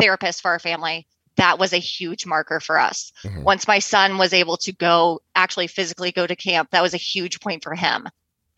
therapist 0.00 0.40
for 0.40 0.52
our 0.52 0.58
family 0.58 1.06
that 1.36 1.58
was 1.58 1.72
a 1.72 1.78
huge 1.78 2.26
marker 2.26 2.60
for 2.60 2.78
us. 2.78 3.12
Mm-hmm. 3.24 3.42
Once 3.42 3.66
my 3.66 3.78
son 3.78 4.18
was 4.18 4.32
able 4.32 4.56
to 4.58 4.72
go 4.72 5.22
actually 5.34 5.66
physically 5.66 6.12
go 6.12 6.26
to 6.26 6.36
camp, 6.36 6.70
that 6.70 6.82
was 6.82 6.94
a 6.94 6.98
huge 6.98 7.40
point 7.40 7.62
for 7.62 7.74
him. 7.74 8.08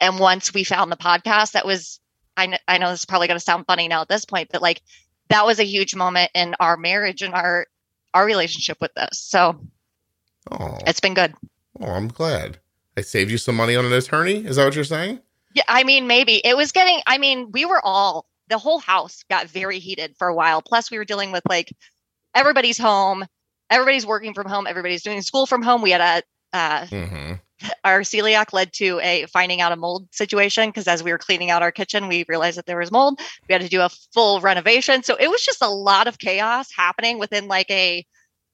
And 0.01 0.19
once 0.19 0.53
we 0.53 0.65
found 0.65 0.91
the 0.91 0.97
podcast, 0.97 1.53
that 1.53 1.65
was, 1.65 2.01
I, 2.37 2.47
kn- 2.47 2.59
I 2.67 2.79
know 2.79 2.91
this 2.91 3.01
is 3.01 3.07
probably 3.07 3.29
going 3.29 3.39
to 3.39 3.45
sound 3.45 3.67
funny 3.67 3.87
now 3.87 4.01
at 4.01 4.09
this 4.09 4.25
point, 4.25 4.49
but 4.51 4.61
like 4.61 4.83
that 5.29 5.47
was 5.47 5.61
a 5.61 5.65
huge 5.65 5.95
moment 5.95 6.31
in 6.35 6.55
our 6.59 6.77
marriage 6.77 7.23
and 7.23 7.33
our, 7.33 7.67
our 8.13 8.27
relationship 8.27 8.79
with 8.81 8.93
this. 8.95 9.19
So 9.19 9.61
oh. 10.51 10.79
it's 10.87 11.01
been 11.01 11.15
good. 11.15 11.35
Oh, 11.81 11.87
I'm 11.87 12.09
glad. 12.09 12.59
I 12.97 13.03
saved 13.03 13.31
you 13.31 13.39
some 13.39 13.57
money 13.57 13.77
on 13.77 13.85
an 13.85 13.93
attorney. 13.93 14.45
Is 14.45 14.57
that 14.57 14.65
what 14.65 14.75
you're 14.75 14.85
saying? 14.85 15.21
Yeah. 15.55 15.63
I 15.69 15.85
mean, 15.85 16.07
maybe 16.07 16.41
it 16.45 16.57
was 16.57 16.73
getting, 16.73 17.01
I 17.07 17.19
mean, 17.19 17.53
we 17.53 17.65
were 17.65 17.81
all, 17.85 18.27
the 18.49 18.59
whole 18.59 18.79
house 18.79 19.25
got 19.31 19.47
very 19.47 19.79
heated 19.79 20.17
for 20.19 20.29
a 20.29 20.35
while. 20.35 20.61
Plus 20.61 20.91
we 20.91 20.99
were 20.99 21.05
dealing 21.07 21.33
with 21.33 21.43
like 21.49 21.73
everybody's 22.35 22.79
home, 22.79 23.25
everybody's 23.71 24.07
working 24.07 24.35
from 24.35 24.47
home, 24.47 24.67
everybody's 24.67 25.03
doing 25.03 25.23
school 25.23 25.47
from 25.47 25.63
home. 25.63 25.83
We 25.83 25.91
had 25.91 26.01
a 26.01 26.23
uh, 26.57 26.87
mm-hmm. 26.87 27.33
our 27.83 28.01
celiac 28.03 28.53
led 28.53 28.73
to 28.75 29.01
a 29.01 29.27
finding 29.27 29.61
out 29.61 29.73
a 29.73 29.77
mold 29.77 30.09
situation 30.13 30.69
because 30.69 30.87
as 30.87 31.03
we 31.03 31.11
were 31.11 31.19
cleaning 31.19 31.51
out 31.51 31.63
our 31.63 31.73
kitchen, 31.73 32.07
we 32.09 32.25
realized 32.29 32.59
that 32.59 32.67
there 32.67 32.79
was 32.79 32.93
mold. 32.93 33.19
We 33.49 33.53
had 33.53 33.63
to 33.63 33.69
do 33.69 33.81
a 33.81 33.91
full 34.13 34.41
renovation, 34.41 35.03
so 35.03 35.17
it 35.17 35.29
was 35.29 35.43
just 35.43 35.63
a 35.63 35.69
lot 35.69 36.07
of 36.07 36.19
chaos 36.19 36.69
happening 36.75 37.19
within 37.19 37.49
like 37.49 37.71
a 37.71 38.07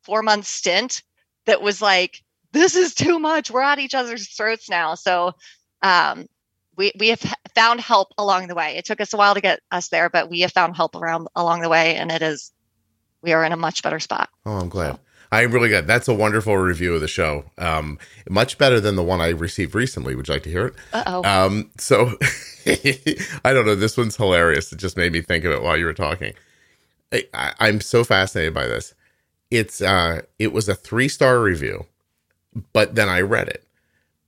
four 0.02 0.22
month 0.22 0.46
stint. 0.46 1.02
That 1.46 1.62
was 1.62 1.82
like, 1.82 2.22
this 2.52 2.76
is 2.76 2.94
too 2.94 3.18
much. 3.18 3.50
We're 3.50 3.62
at 3.62 3.78
each 3.78 3.94
other's 3.94 4.28
throats 4.28 4.68
now. 4.68 4.94
So 4.94 5.32
um, 5.82 6.26
we 6.76 6.92
we 6.98 7.08
have 7.08 7.22
found 7.54 7.80
help 7.80 8.08
along 8.16 8.48
the 8.48 8.54
way. 8.54 8.76
It 8.76 8.84
took 8.84 9.00
us 9.00 9.12
a 9.12 9.16
while 9.16 9.34
to 9.34 9.40
get 9.40 9.60
us 9.70 9.88
there, 9.88 10.08
but 10.08 10.30
we 10.30 10.40
have 10.40 10.52
found 10.52 10.76
help 10.76 10.96
around 10.96 11.28
along 11.34 11.60
the 11.60 11.68
way, 11.68 11.96
and 11.96 12.10
it 12.10 12.22
is 12.22 12.52
we 13.22 13.32
are 13.32 13.44
in 13.44 13.52
a 13.52 13.56
much 13.56 13.82
better 13.82 14.00
spot. 14.00 14.28
Oh, 14.46 14.56
I'm 14.58 14.68
glad. 14.68 14.98
I'm 15.32 15.52
really 15.52 15.68
good. 15.68 15.86
That's 15.86 16.08
a 16.08 16.14
wonderful 16.14 16.56
review 16.56 16.94
of 16.94 17.00
the 17.00 17.06
show. 17.08 17.44
Um, 17.56 17.98
much 18.28 18.58
better 18.58 18.80
than 18.80 18.96
the 18.96 19.02
one 19.04 19.20
I 19.20 19.28
received 19.28 19.74
recently. 19.76 20.16
Would 20.16 20.26
you 20.26 20.34
like 20.34 20.42
to 20.42 20.50
hear 20.50 20.66
it? 20.66 20.74
Uh 20.92 21.04
oh. 21.06 21.24
Um, 21.24 21.70
so 21.78 22.14
I 23.44 23.52
don't 23.52 23.64
know. 23.66 23.74
This 23.76 23.96
one's 23.96 24.16
hilarious. 24.16 24.72
It 24.72 24.78
just 24.78 24.96
made 24.96 25.12
me 25.12 25.20
think 25.22 25.44
of 25.44 25.52
it 25.52 25.62
while 25.62 25.76
you 25.76 25.84
were 25.84 25.94
talking. 25.94 26.34
I, 27.12 27.24
I, 27.32 27.52
I'm 27.60 27.80
so 27.80 28.02
fascinated 28.04 28.54
by 28.54 28.66
this. 28.66 28.94
It's 29.50 29.80
uh, 29.80 30.22
it 30.38 30.52
was 30.52 30.68
a 30.68 30.74
three 30.74 31.08
star 31.08 31.40
review, 31.40 31.86
but 32.72 32.94
then 32.94 33.08
I 33.08 33.20
read 33.20 33.48
it. 33.48 33.64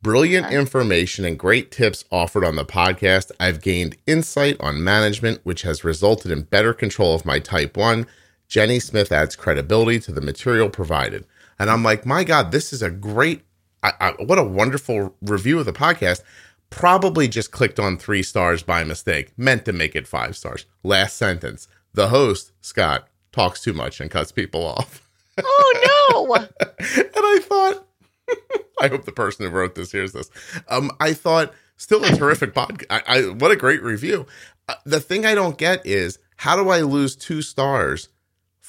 Brilliant 0.02 0.46
Okay. 0.46 0.56
information 0.58 1.24
and 1.24 1.38
great 1.38 1.70
tips 1.70 2.04
offered 2.10 2.44
on 2.44 2.56
the 2.56 2.64
podcast. 2.64 3.30
I've 3.38 3.60
gained 3.60 3.96
insight 4.06 4.56
on 4.60 4.82
management, 4.82 5.40
which 5.44 5.62
has 5.62 5.84
resulted 5.84 6.32
in 6.32 6.42
better 6.42 6.74
control 6.74 7.14
of 7.14 7.24
my 7.24 7.38
type 7.38 7.76
1. 7.76 8.06
Jenny 8.52 8.80
Smith 8.80 9.10
adds 9.10 9.34
credibility 9.34 9.98
to 10.00 10.12
the 10.12 10.20
material 10.20 10.68
provided. 10.68 11.24
And 11.58 11.70
I'm 11.70 11.82
like, 11.82 12.04
my 12.04 12.22
God, 12.22 12.52
this 12.52 12.70
is 12.70 12.82
a 12.82 12.90
great, 12.90 13.46
I, 13.82 13.92
I, 13.98 14.10
what 14.22 14.38
a 14.38 14.44
wonderful 14.44 15.14
review 15.22 15.58
of 15.58 15.64
the 15.64 15.72
podcast. 15.72 16.20
Probably 16.68 17.28
just 17.28 17.50
clicked 17.50 17.80
on 17.80 17.96
three 17.96 18.22
stars 18.22 18.62
by 18.62 18.84
mistake, 18.84 19.32
meant 19.38 19.64
to 19.64 19.72
make 19.72 19.96
it 19.96 20.06
five 20.06 20.36
stars. 20.36 20.66
Last 20.82 21.16
sentence 21.16 21.66
the 21.94 22.08
host, 22.08 22.52
Scott, 22.60 23.08
talks 23.32 23.62
too 23.62 23.72
much 23.72 24.00
and 24.00 24.10
cuts 24.10 24.32
people 24.32 24.66
off. 24.66 25.08
oh 25.42 26.26
no. 26.28 26.34
and 26.60 27.10
I 27.16 27.38
thought, 27.42 27.86
I 28.82 28.88
hope 28.88 29.06
the 29.06 29.12
person 29.12 29.46
who 29.46 29.50
wrote 29.50 29.76
this 29.76 29.92
hears 29.92 30.12
this. 30.12 30.30
Um, 30.68 30.90
I 31.00 31.14
thought, 31.14 31.54
still 31.78 32.04
a 32.04 32.14
terrific 32.14 32.52
podcast. 32.52 32.84
I, 32.90 33.02
I, 33.06 33.22
what 33.30 33.50
a 33.50 33.56
great 33.56 33.82
review. 33.82 34.26
Uh, 34.68 34.74
the 34.84 35.00
thing 35.00 35.24
I 35.24 35.34
don't 35.34 35.56
get 35.56 35.86
is 35.86 36.18
how 36.36 36.62
do 36.62 36.68
I 36.68 36.82
lose 36.82 37.16
two 37.16 37.40
stars 37.40 38.10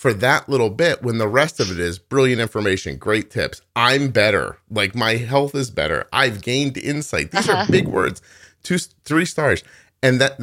for 0.03 0.13
that 0.13 0.49
little 0.49 0.69
bit 0.69 1.01
when 1.01 1.17
the 1.17 1.29
rest 1.29 1.61
of 1.61 1.71
it 1.71 1.79
is 1.79 1.97
brilliant 1.97 2.41
information, 2.41 2.97
great 2.97 3.31
tips. 3.31 3.61
I'm 3.73 4.09
better. 4.09 4.57
Like 4.69 4.93
my 4.95 5.13
health 5.15 5.55
is 5.55 5.71
better. 5.71 6.09
I've 6.11 6.41
gained 6.41 6.77
insight. 6.77 7.31
These 7.31 7.47
are 7.47 7.53
Uh-huh. 7.55 7.71
big 7.71 7.87
words. 7.87 8.21
Two, 8.63 8.77
three 9.05 9.23
stars, 9.23 9.63
and 10.01 10.19
that, 10.19 10.37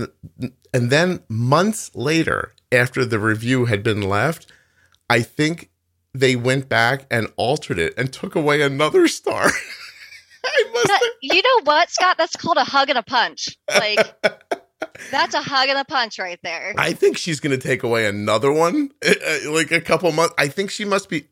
and 0.73 0.91
then 0.91 1.21
months 1.29 1.91
later, 1.95 2.55
after 2.73 3.05
the 3.05 3.19
review 3.19 3.67
had 3.67 3.83
been 3.83 4.01
left, 4.01 4.51
I 5.11 5.21
think 5.21 5.69
they 6.15 6.37
went 6.37 6.71
back 6.71 7.05
and 7.11 7.31
altered 7.37 7.79
it 7.79 7.93
and 7.99 8.11
took 8.11 8.35
away 8.35 8.63
another 8.63 9.09
star. 9.09 9.45
I 10.45 10.71
must 10.73 10.87
That- 10.87 11.03
you 11.21 11.43
know 11.43 11.61
what, 11.65 11.91
Scott? 11.91 12.17
That's 12.17 12.35
called 12.35 12.57
a 12.57 12.65
hug 12.65 12.89
and 12.89 12.97
a 12.99 13.03
punch. 13.03 13.59
Like 13.69 14.01
that's 15.11 15.35
a 15.35 15.41
hug 15.43 15.69
and 15.69 15.79
a 15.79 15.85
punch 15.85 16.19
right 16.19 16.39
there. 16.43 16.75
I 16.79 16.93
think 16.93 17.17
she's 17.19 17.41
going 17.41 17.59
to 17.59 17.69
take 17.69 17.83
away 17.83 18.07
another 18.07 18.53
one, 18.53 18.91
uh, 19.07 19.13
uh, 19.47 19.51
like 19.53 19.71
a 19.71 19.81
couple 19.81 20.11
months. 20.13 20.35
I 20.39 20.49
think 20.49 20.71
she 20.71 20.85
must 20.85 21.09
be. 21.09 21.27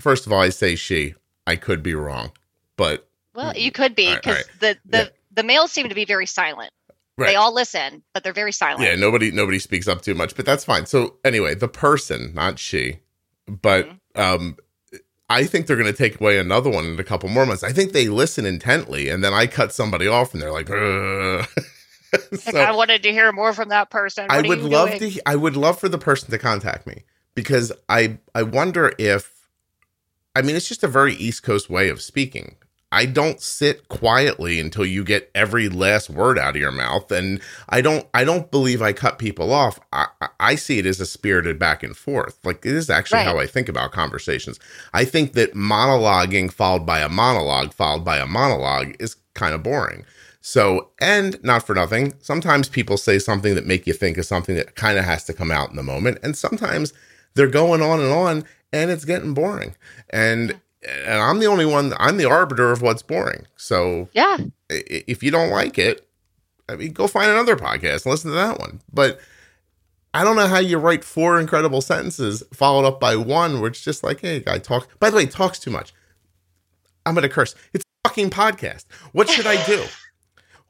First 0.00 0.26
of 0.26 0.32
all, 0.32 0.40
I 0.40 0.48
say 0.50 0.76
she. 0.76 1.14
I 1.46 1.56
could 1.56 1.82
be 1.82 1.94
wrong, 1.94 2.32
but 2.76 3.08
Well, 3.34 3.56
you 3.56 3.72
could 3.72 3.94
be 3.94 4.06
All 4.08 4.12
right, 4.14 4.22
because 4.22 4.38
all 4.44 4.50
the 4.60 4.78
the 4.86 4.98
Yeah. 4.98 5.08
the 5.32 5.42
males 5.42 5.72
seem 5.72 5.88
to 5.88 5.94
be 5.94 6.04
very 6.04 6.26
silent. 6.26 6.70
Right. 7.18 7.28
They 7.28 7.34
all 7.36 7.52
listen, 7.54 8.02
but 8.14 8.22
they're 8.24 8.32
very 8.32 8.52
silent. 8.52 8.82
yeah, 8.82 8.94
nobody 8.94 9.30
nobody 9.30 9.58
speaks 9.58 9.88
up 9.88 10.00
too 10.02 10.14
much, 10.14 10.34
but 10.36 10.46
that's 10.46 10.64
fine. 10.64 10.86
So 10.86 11.16
anyway, 11.24 11.54
the 11.54 11.68
person, 11.68 12.32
not 12.34 12.58
she, 12.58 13.00
but 13.46 13.86
Mm-hmm. 14.16 14.20
um, 14.20 14.56
I 15.28 15.44
think 15.44 15.66
they're 15.66 15.76
going 15.76 15.86
to 15.92 15.96
take 15.96 16.20
away 16.20 16.38
another 16.38 16.70
one 16.70 16.84
in 16.86 16.98
a 16.98 17.04
couple 17.04 17.28
more 17.28 17.46
months. 17.46 17.62
I 17.62 17.72
think 17.72 17.92
they 17.92 18.08
listen 18.08 18.44
intently, 18.46 19.08
and 19.08 19.22
then 19.22 19.32
I 19.32 19.46
cut 19.46 19.72
somebody 19.72 20.08
off, 20.08 20.32
and 20.32 20.42
they're 20.42 20.50
like, 20.52 20.68
"Ugh." 20.70 21.46
Like, 21.56 21.64
So- 22.38 22.58
I 22.58 22.72
wanted 22.72 23.02
to 23.04 23.12
hear 23.12 23.30
more 23.32 23.52
from 23.52 23.68
that 23.70 23.90
person. 23.90 24.26
What 24.26 24.44
I 24.44 24.48
would 24.48 24.62
love 24.62 24.98
doing? 24.98 25.12
to. 25.12 25.22
I 25.26 25.36
would 25.36 25.56
love 25.56 25.78
for 25.78 25.88
the 25.88 25.98
person 25.98 26.30
to 26.30 26.38
contact 26.38 26.86
me 26.86 27.04
because 27.34 27.72
I 27.88 28.18
I 28.34 28.42
wonder 28.42 28.92
if, 28.98 29.48
I 30.34 30.42
mean, 30.42 30.56
it's 30.56 30.68
just 30.68 30.82
a 30.84 30.88
very 30.88 31.14
East 31.14 31.42
Coast 31.42 31.68
way 31.70 31.88
of 31.88 32.00
speaking. 32.02 32.56
I 32.92 33.06
don't 33.06 33.40
sit 33.40 33.88
quietly 33.88 34.58
until 34.58 34.84
you 34.84 35.04
get 35.04 35.30
every 35.32 35.68
last 35.68 36.10
word 36.10 36.40
out 36.40 36.56
of 36.56 36.60
your 36.60 36.72
mouth, 36.72 37.12
and 37.12 37.40
I 37.68 37.82
don't. 37.82 38.04
I 38.12 38.24
don't 38.24 38.50
believe 38.50 38.82
I 38.82 38.92
cut 38.92 39.16
people 39.20 39.52
off. 39.52 39.78
I, 39.92 40.06
I- 40.40 40.54
see 40.56 40.80
it 40.80 40.86
as 40.86 40.98
a 41.00 41.06
spirited 41.06 41.56
back 41.56 41.84
and 41.84 41.96
forth. 41.96 42.44
Like 42.44 42.66
it 42.66 42.74
is 42.74 42.90
actually 42.90 43.18
Right. 43.18 43.26
how 43.28 43.38
I 43.38 43.46
think 43.46 43.68
about 43.68 43.92
conversations. 43.92 44.58
I 44.92 45.04
think 45.04 45.34
that 45.34 45.54
monologuing 45.54 46.50
followed 46.52 46.84
by 46.84 46.98
a 46.98 47.08
monologue 47.08 47.72
followed 47.72 48.04
by 48.04 48.18
a 48.18 48.26
monologue 48.26 48.96
is 48.98 49.14
kind 49.34 49.54
of 49.54 49.62
boring. 49.62 50.04
So, 50.40 50.90
and 51.00 51.42
not 51.44 51.66
for 51.66 51.74
nothing, 51.74 52.14
sometimes 52.20 52.68
people 52.68 52.96
say 52.96 53.18
something 53.18 53.54
that 53.54 53.66
make 53.66 53.86
you 53.86 53.92
think 53.92 54.16
of 54.16 54.24
something 54.24 54.56
that 54.56 54.74
kind 54.74 54.98
of 54.98 55.04
has 55.04 55.24
to 55.24 55.34
come 55.34 55.50
out 55.50 55.70
in 55.70 55.76
the 55.76 55.82
moment, 55.82 56.18
and 56.22 56.36
sometimes 56.36 56.92
they're 57.34 57.46
going 57.46 57.82
on 57.82 58.00
and 58.00 58.10
on, 58.10 58.44
and 58.72 58.90
it's 58.90 59.04
getting 59.04 59.34
boring. 59.34 59.74
And 60.08 60.58
and 60.82 61.20
I'm 61.20 61.40
the 61.40 61.46
only 61.46 61.66
one. 61.66 61.92
I'm 61.98 62.16
the 62.16 62.24
arbiter 62.28 62.72
of 62.72 62.80
what's 62.80 63.02
boring. 63.02 63.46
So, 63.56 64.08
Yeah, 64.12 64.38
if 64.70 65.22
you 65.22 65.30
don't 65.30 65.50
like 65.50 65.78
it, 65.78 66.08
I 66.68 66.76
mean, 66.76 66.92
go 66.92 67.06
find 67.06 67.30
another 67.30 67.56
podcast 67.56 68.04
and 68.04 68.12
listen 68.12 68.30
to 68.30 68.36
that 68.36 68.58
one. 68.58 68.80
But 68.90 69.20
I 70.14 70.24
don't 70.24 70.36
know 70.36 70.48
how 70.48 70.58
you 70.58 70.78
write 70.78 71.04
four 71.04 71.38
incredible 71.38 71.82
sentences 71.82 72.42
followed 72.52 72.86
up 72.86 72.98
by 72.98 73.14
one 73.16 73.60
where 73.60 73.68
it's 73.68 73.82
just 73.82 74.02
like, 74.02 74.20
hey, 74.20 74.40
guy 74.40 74.58
talk. 74.58 74.88
By 74.98 75.10
the 75.10 75.16
way, 75.16 75.26
talks 75.26 75.58
too 75.58 75.70
much. 75.70 75.92
I'm 77.04 77.14
gonna 77.14 77.28
curse. 77.28 77.54
It's 77.74 77.84
a 78.04 78.08
fucking 78.08 78.30
podcast. 78.30 78.86
What 79.12 79.28
should 79.28 79.46
I 79.46 79.62
do? 79.66 79.84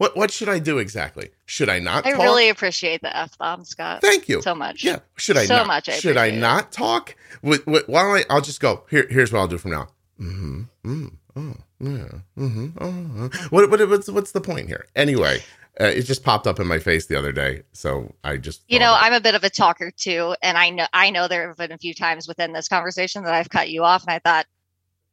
What 0.00 0.16
What 0.16 0.30
should 0.30 0.48
I 0.48 0.58
do 0.58 0.78
exactly? 0.78 1.28
Should 1.44 1.68
I 1.68 1.78
not? 1.78 2.06
I 2.06 2.12
talk? 2.12 2.22
really 2.22 2.48
appreciate 2.48 3.02
the 3.02 3.14
f 3.14 3.36
bomb, 3.36 3.64
Scott. 3.64 4.00
Thank 4.00 4.30
you. 4.30 4.40
So 4.40 4.54
much. 4.54 4.82
Yeah. 4.82 5.00
Should 5.16 5.36
I 5.36 5.44
So 5.44 5.56
not? 5.58 5.66
much 5.66 5.90
I 5.90 5.92
should 5.92 6.16
I 6.16 6.30
not 6.30 6.72
talk? 6.72 7.14
Why 7.42 7.58
don't 7.66 8.16
I? 8.16 8.24
I'll 8.30 8.40
just 8.40 8.60
go. 8.62 8.84
Here. 8.88 9.06
Here's 9.10 9.30
what 9.30 9.40
I'll 9.40 9.46
do 9.46 9.58
from 9.58 9.72
now. 9.72 9.88
Mm-hmm. 10.18 10.62
Mm, 10.86 11.12
oh. 11.36 11.54
Yeah. 11.80 12.20
Mm-hmm. 12.38 12.66
Oh. 12.80 13.30
What, 13.50 13.70
what? 13.70 13.86
What's 13.90 14.08
What's 14.08 14.32
the 14.32 14.40
point 14.40 14.68
here? 14.68 14.86
Anyway, 14.96 15.42
uh, 15.78 15.84
it 15.84 16.04
just 16.04 16.24
popped 16.24 16.46
up 16.46 16.58
in 16.58 16.66
my 16.66 16.78
face 16.78 17.04
the 17.04 17.16
other 17.18 17.30
day, 17.32 17.64
so 17.72 18.14
I 18.24 18.38
just. 18.38 18.62
You 18.68 18.78
know. 18.78 18.96
I'm 18.98 19.12
a 19.12 19.20
bit 19.20 19.34
of 19.34 19.44
a 19.44 19.50
talker 19.50 19.90
too, 19.90 20.34
and 20.42 20.56
I 20.56 20.70
know 20.70 20.86
I 20.94 21.10
know 21.10 21.28
there 21.28 21.46
have 21.48 21.58
been 21.58 21.72
a 21.72 21.78
few 21.78 21.92
times 21.92 22.26
within 22.26 22.54
this 22.54 22.68
conversation 22.68 23.24
that 23.24 23.34
I've 23.34 23.50
cut 23.50 23.68
you 23.68 23.84
off, 23.84 24.04
and 24.04 24.12
I 24.12 24.18
thought, 24.18 24.46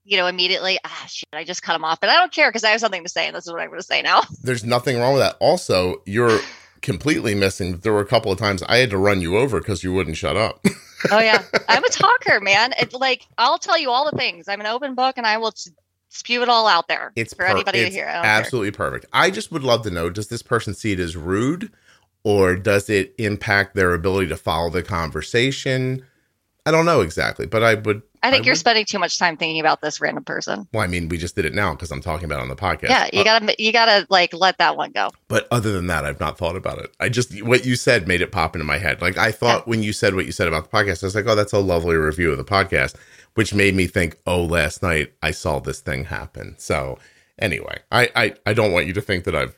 you 0.08 0.18
know, 0.18 0.28
immediately, 0.28 0.80
ah, 0.86 1.06
shit, 1.08 1.28
I 1.34 1.44
just 1.44 1.62
cut 1.62 1.76
him 1.76 1.84
off, 1.84 2.00
but 2.00 2.10
I 2.10 2.16
don't 2.16 2.32
care 2.32 2.50
because 2.50 2.64
I 2.64 2.70
have 2.70 2.80
something 2.80 3.04
to 3.04 3.10
say, 3.10 3.28
and 3.28 3.36
this 3.36 3.46
is 3.46 3.52
what 3.52 3.62
I'm 3.62 3.68
going 3.68 3.80
to 3.80 3.86
say 3.86 4.02
now. 4.02 4.22
There's 4.44 4.64
nothing 4.64 4.98
wrong 4.98 5.14
with 5.14 5.22
that. 5.22 5.36
Also, 5.40 6.02
you're 6.06 6.40
completely 6.82 7.36
missing. 7.36 7.78
There 7.80 7.92
were 7.92 8.00
a 8.00 8.06
couple 8.06 8.32
of 8.32 8.40
times 8.40 8.64
I 8.64 8.78
had 8.78 8.90
to 8.92 8.98
run 8.98 9.20
you 9.22 9.38
over 9.38 9.60
because 9.60 9.84
you 9.84 9.94
wouldn't 9.94 10.18
shut 10.18 10.38
up. 10.38 10.66
Oh 11.12 11.20
yeah, 11.20 11.44
I'm 11.70 11.84
a 11.84 11.90
talker, 11.90 12.40
man. 12.42 12.74
It's 12.80 12.96
like 12.96 13.28
I'll 13.38 13.60
tell 13.60 13.78
you 13.78 13.92
all 13.92 14.10
the 14.10 14.18
things. 14.18 14.48
I'm 14.48 14.60
an 14.62 14.66
open 14.66 14.96
book, 14.96 15.14
and 15.18 15.28
I 15.28 15.38
will 15.38 15.54
spew 16.10 16.42
it 16.42 16.50
all 16.50 16.66
out 16.66 16.88
there 16.88 17.14
It's 17.16 17.36
for 17.36 17.46
per- 17.46 17.52
anybody 17.52 17.82
it's 17.82 17.90
to 17.90 17.96
hear. 17.96 18.06
Don't 18.06 18.24
care. 18.24 18.32
absolutely 18.32 18.72
perfect. 18.72 19.06
I 19.14 19.30
just 19.30 19.52
would 19.52 19.62
love 19.64 19.84
to 19.84 19.92
know: 19.92 20.10
Does 20.10 20.28
this 20.30 20.42
person 20.42 20.74
see 20.74 20.94
it 20.94 21.00
as 21.00 21.16
rude, 21.16 21.72
or 22.24 22.56
does 22.56 22.90
it 22.90 23.14
impact 23.20 23.76
their 23.76 23.94
ability 23.94 24.30
to 24.30 24.38
follow 24.38 24.72
the 24.72 24.82
conversation? 24.82 26.04
I 26.66 26.72
don't 26.72 26.86
know 26.88 27.02
exactly, 27.02 27.46
but 27.46 27.62
I 27.62 27.76
would. 27.76 28.02
I 28.28 28.32
think 28.32 28.46
you're 28.46 28.54
would- 28.54 28.60
spending 28.60 28.86
too 28.86 29.00
much 29.00 29.18
time 29.18 29.38
thinking 29.38 29.60
about 29.60 29.82
this 29.82 30.00
random 30.02 30.24
person. 30.24 30.68
Well, 30.74 30.84
I 30.84 30.88
mean, 30.88 31.10
we 31.10 31.18
just 31.18 31.36
did 31.36 31.46
it 31.46 31.54
now 31.54 31.72
because 31.74 31.92
I'm 31.92 32.02
talking 32.02 32.26
about 32.26 32.40
it 32.40 32.44
on 32.44 32.48
the 32.50 32.56
podcast. 32.56 32.90
Yeah, 32.90 33.10
you 33.14 33.22
Uh, 33.22 33.24
gotta 33.24 33.56
you 33.58 33.72
gotta 33.72 34.06
like 34.10 34.34
let 34.34 34.58
that 34.58 34.78
one 34.78 34.92
go. 34.92 35.10
but 35.28 35.48
other 35.52 35.72
than 35.74 35.88
that, 35.88 36.06
I've 36.06 36.20
not 36.20 36.38
thought 36.38 36.56
about 36.56 36.80
it. 36.80 36.92
I 37.00 37.10
just 37.10 37.42
what 37.44 37.66
you 37.66 37.76
said 37.76 38.08
made 38.08 38.22
it 38.22 38.32
pop 38.32 38.56
into 38.56 38.66
my 38.66 38.78
head. 38.78 39.02
Like 39.02 39.18
I 39.18 39.32
thought 39.32 39.68
when 39.68 39.84
you 39.84 39.94
said 39.94 40.16
what 40.16 40.26
you 40.26 40.32
said 40.32 40.48
about 40.48 40.70
the 40.70 40.78
podcast, 40.78 41.04
I 41.04 41.08
was 41.08 41.16
like, 41.16 41.26
oh, 41.28 41.36
that's 41.36 41.54
a 41.54 41.60
lovely 41.60 41.96
review 41.96 42.32
of 42.32 42.38
the 42.38 42.44
podcast, 42.46 42.96
which 43.36 43.54
made 43.54 43.76
me 43.76 43.88
think, 43.88 44.18
oh, 44.28 44.44
last 44.44 44.82
night 44.84 45.14
I 45.22 45.32
saw 45.32 45.60
this 45.60 45.80
thing 45.80 46.06
happen. 46.06 46.56
So 46.58 47.00
anyway, 47.40 47.80
I 47.92 48.10
I, 48.16 48.34
I 48.46 48.54
don't 48.54 48.72
want 48.72 48.88
you 48.88 48.94
to 48.94 49.02
think 49.02 49.24
that 49.26 49.36
I've 49.36 49.56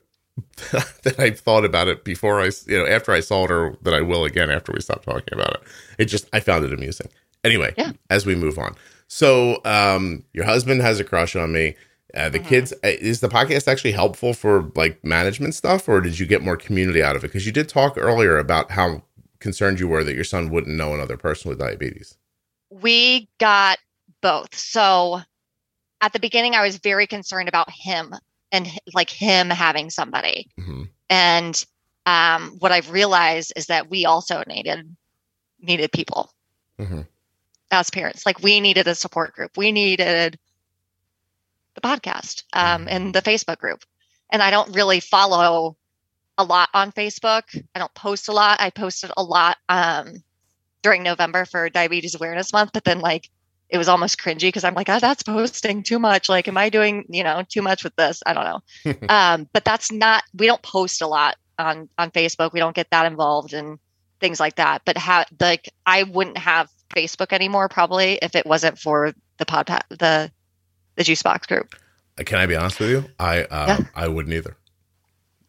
that 0.71 1.15
I've 1.19 1.39
thought 1.39 1.65
about 1.65 1.87
it 1.87 2.03
before 2.03 2.39
I 2.41 2.51
you 2.67 2.77
know 2.77 2.85
after 2.85 3.11
I 3.11 3.19
saw 3.19 3.45
it 3.45 3.51
or 3.51 3.77
that 3.81 3.93
I 3.93 4.01
will 4.01 4.23
again 4.25 4.49
after 4.49 4.71
we 4.71 4.79
stop 4.81 5.03
talking 5.03 5.33
about 5.33 5.53
it. 5.55 5.61
It 5.97 6.05
just 6.05 6.27
I 6.33 6.39
found 6.39 6.63
it 6.65 6.73
amusing. 6.73 7.07
Anyway, 7.43 7.73
Yeah. 7.77 7.91
as 8.09 8.25
we 8.25 8.35
move 8.35 8.57
on. 8.57 8.75
So 9.07 9.61
um 9.65 10.23
your 10.33 10.45
husband 10.45 10.81
has 10.81 10.99
a 10.99 11.03
crush 11.03 11.35
on 11.35 11.51
me. 11.51 11.75
Uh, 12.15 12.27
the 12.29 12.39
Mhm. 12.39 12.47
kids 12.47 12.73
uh, 12.73 12.87
is 12.87 13.19
the 13.19 13.29
podcast 13.29 13.67
actually 13.67 13.91
helpful 13.91 14.33
for 14.33 14.71
like 14.75 15.03
management 15.05 15.53
stuff 15.53 15.87
or 15.87 16.01
did 16.01 16.17
you 16.17 16.25
get 16.25 16.41
more 16.41 16.57
community 16.57 17.03
out 17.03 17.15
of 17.15 17.23
it 17.23 17.27
because 17.27 17.45
you 17.45 17.51
did 17.51 17.69
talk 17.69 17.97
earlier 17.97 18.39
about 18.39 18.71
how 18.71 19.03
concerned 19.39 19.79
you 19.79 19.87
were 19.87 20.03
that 20.03 20.15
your 20.15 20.23
son 20.23 20.49
wouldn't 20.49 20.75
know 20.75 20.93
another 20.95 21.17
person 21.17 21.49
with 21.49 21.59
diabetes 21.59 22.17
we 22.71 23.29
got 23.39 23.77
both. 24.21 24.55
So 24.55 25.21
at 26.01 26.13
the 26.13 26.19
beginning, 26.19 26.55
I 26.55 26.63
was 26.63 26.77
very 26.77 27.07
concerned 27.07 27.49
about 27.49 27.69
him 27.71 28.13
and 28.51 28.67
like 28.93 29.09
him 29.09 29.49
having 29.49 29.89
somebody. 29.89 30.47
hmm 30.57 30.83
And 31.09 31.63
um, 32.05 32.55
what 32.59 32.71
I've 32.71 32.89
realized 32.91 33.53
is 33.55 33.67
that 33.67 33.89
we 33.89 34.05
also 34.05 34.43
needed 34.47 34.95
needed 35.61 35.91
people 35.91 36.31
hmm 36.79 37.01
as 37.71 37.89
parents. 37.89 38.25
Like 38.25 38.41
we 38.41 38.59
needed 38.59 38.87
a 38.87 38.95
support 38.95 39.33
group. 39.33 39.57
We 39.57 39.71
needed 39.71 40.39
the 41.75 41.81
podcast 41.81 42.43
um, 42.53 42.87
and 42.89 43.13
the 43.13 43.21
Facebook 43.21 43.57
group. 43.57 43.83
And 44.31 44.41
I 44.41 44.51
don't 44.51 44.75
really 44.75 44.99
follow 44.99 45.77
a 46.37 46.43
lot 46.43 46.69
on 46.73 46.91
Facebook. 46.91 47.43
I 47.75 47.79
don't 47.79 47.93
post 47.93 48.27
a 48.27 48.31
lot. 48.31 48.61
I 48.61 48.69
posted 48.69 49.11
a 49.15 49.23
lot 49.23 49.57
um, 49.67 50.23
during 50.81 51.03
November 51.03 51.45
for 51.45 51.69
Diabetes 51.69 52.15
Awareness 52.15 52.53
Month, 52.53 52.71
but 52.73 52.83
then 52.83 52.99
like 52.99 53.29
it 53.69 53.77
was 53.77 53.87
almost 53.87 54.19
cringy 54.19 54.41
because 54.41 54.63
I'm 54.63 54.73
like, 54.73 54.89
oh, 54.89 54.99
that's 54.99 55.23
posting 55.23 55.83
too 55.83 55.99
much. 55.99 56.27
Like, 56.27 56.47
am 56.47 56.57
I 56.57 56.69
doing, 56.69 57.05
you 57.09 57.23
know, 57.23 57.43
too 57.47 57.61
much 57.61 57.83
with 57.83 57.95
this? 57.95 58.23
I 58.25 58.33
don't 58.33 58.45
know. 58.45 59.07
um, 59.09 59.47
but 59.53 59.63
that's 59.63 59.91
not, 59.91 60.23
we 60.33 60.47
don't 60.47 60.61
post 60.61 61.01
a 61.01 61.07
lot 61.07 61.37
on, 61.59 61.87
on 61.97 62.09
Facebook. 62.09 62.51
We 62.51 62.59
don't 62.59 62.75
get 62.75 62.89
that 62.89 63.05
involved 63.05 63.53
and 63.53 63.77
things 64.19 64.39
like 64.39 64.55
that. 64.55 64.81
But 64.85 64.97
how, 64.97 65.25
like, 65.39 65.69
I 65.85 66.03
wouldn't 66.03 66.39
have 66.39 66.69
Facebook 66.89 67.31
anymore 67.33 67.69
probably 67.69 68.19
if 68.21 68.35
it 68.35 68.45
wasn't 68.45 68.77
for 68.79 69.13
the 69.37 69.45
pod, 69.45 69.67
the, 69.89 70.31
the 70.95 71.03
juice 71.03 71.23
box 71.23 71.47
group. 71.47 71.75
Uh, 72.19 72.23
Can 72.23 72.39
I 72.39 72.45
be 72.45 72.55
honest 72.55 72.79
with 72.79 72.89
you? 72.89 73.05
I, 73.19 73.43
uh, 73.43 73.65
Yeah. 73.67 73.79
I 73.95 74.07
wouldn't 74.07 74.33
either. 74.33 74.57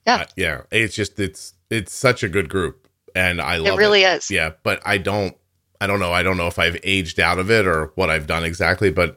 Yeah. 0.06 0.16
I- 0.16 0.26
yeah. 0.36 0.60
It's 0.70 0.94
just, 0.94 1.18
it's, 1.18 1.54
it's 1.70 1.94
such 1.94 2.22
a 2.22 2.28
good 2.28 2.48
group 2.48 2.88
and 3.14 3.40
I 3.40 3.56
love 3.56 3.74
It 3.74 3.78
really 3.78 4.02
is. 4.04 4.30
Yeah, 4.30 4.52
but 4.62 4.80
I 4.84 4.98
don't 4.98 5.36
I 5.82 5.86
don't 5.86 5.98
know. 5.98 6.12
I 6.12 6.22
don't 6.22 6.36
know 6.36 6.46
if 6.46 6.58
I've 6.58 6.78
aged 6.84 7.18
out 7.18 7.38
of 7.38 7.50
it 7.50 7.66
or 7.66 7.92
what 7.94 8.10
I've 8.10 8.26
done 8.26 8.44
exactly, 8.44 8.90
but 8.90 9.16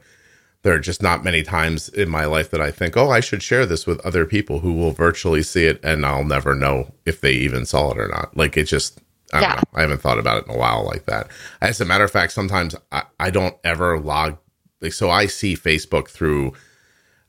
there 0.62 0.72
are 0.72 0.78
just 0.80 1.02
not 1.02 1.22
many 1.22 1.42
times 1.42 1.90
in 1.90 2.08
my 2.08 2.24
life 2.24 2.50
that 2.52 2.60
I 2.60 2.70
think, 2.70 2.96
"Oh, 2.96 3.10
I 3.10 3.20
should 3.20 3.42
share 3.42 3.66
this 3.66 3.86
with 3.86 4.00
other 4.00 4.24
people 4.24 4.60
who 4.60 4.72
will 4.72 4.92
virtually 4.92 5.42
see 5.42 5.66
it 5.66 5.78
and 5.84 6.06
I'll 6.06 6.24
never 6.24 6.54
know 6.54 6.94
if 7.04 7.20
they 7.20 7.32
even 7.32 7.66
saw 7.66 7.90
it 7.92 7.98
or 7.98 8.08
not." 8.08 8.34
Like 8.34 8.56
it 8.56 8.64
just 8.64 8.98
I 9.32 9.40
don't 9.40 9.48
Yeah. 9.50 9.54
know. 9.56 9.62
I 9.74 9.80
haven't 9.82 10.00
thought 10.00 10.18
about 10.18 10.38
it 10.38 10.46
in 10.48 10.54
a 10.54 10.58
while 10.58 10.84
like 10.84 11.06
that. 11.06 11.28
As 11.60 11.80
a 11.80 11.84
matter 11.84 12.04
of 12.04 12.10
fact, 12.10 12.32
sometimes 12.32 12.76
I, 12.92 13.02
I 13.18 13.30
don't 13.30 13.56
ever 13.64 13.98
log 13.98 14.38
like 14.80 14.92
so 14.92 15.08
I 15.10 15.26
see 15.26 15.56
Facebook 15.56 16.08
through 16.08 16.52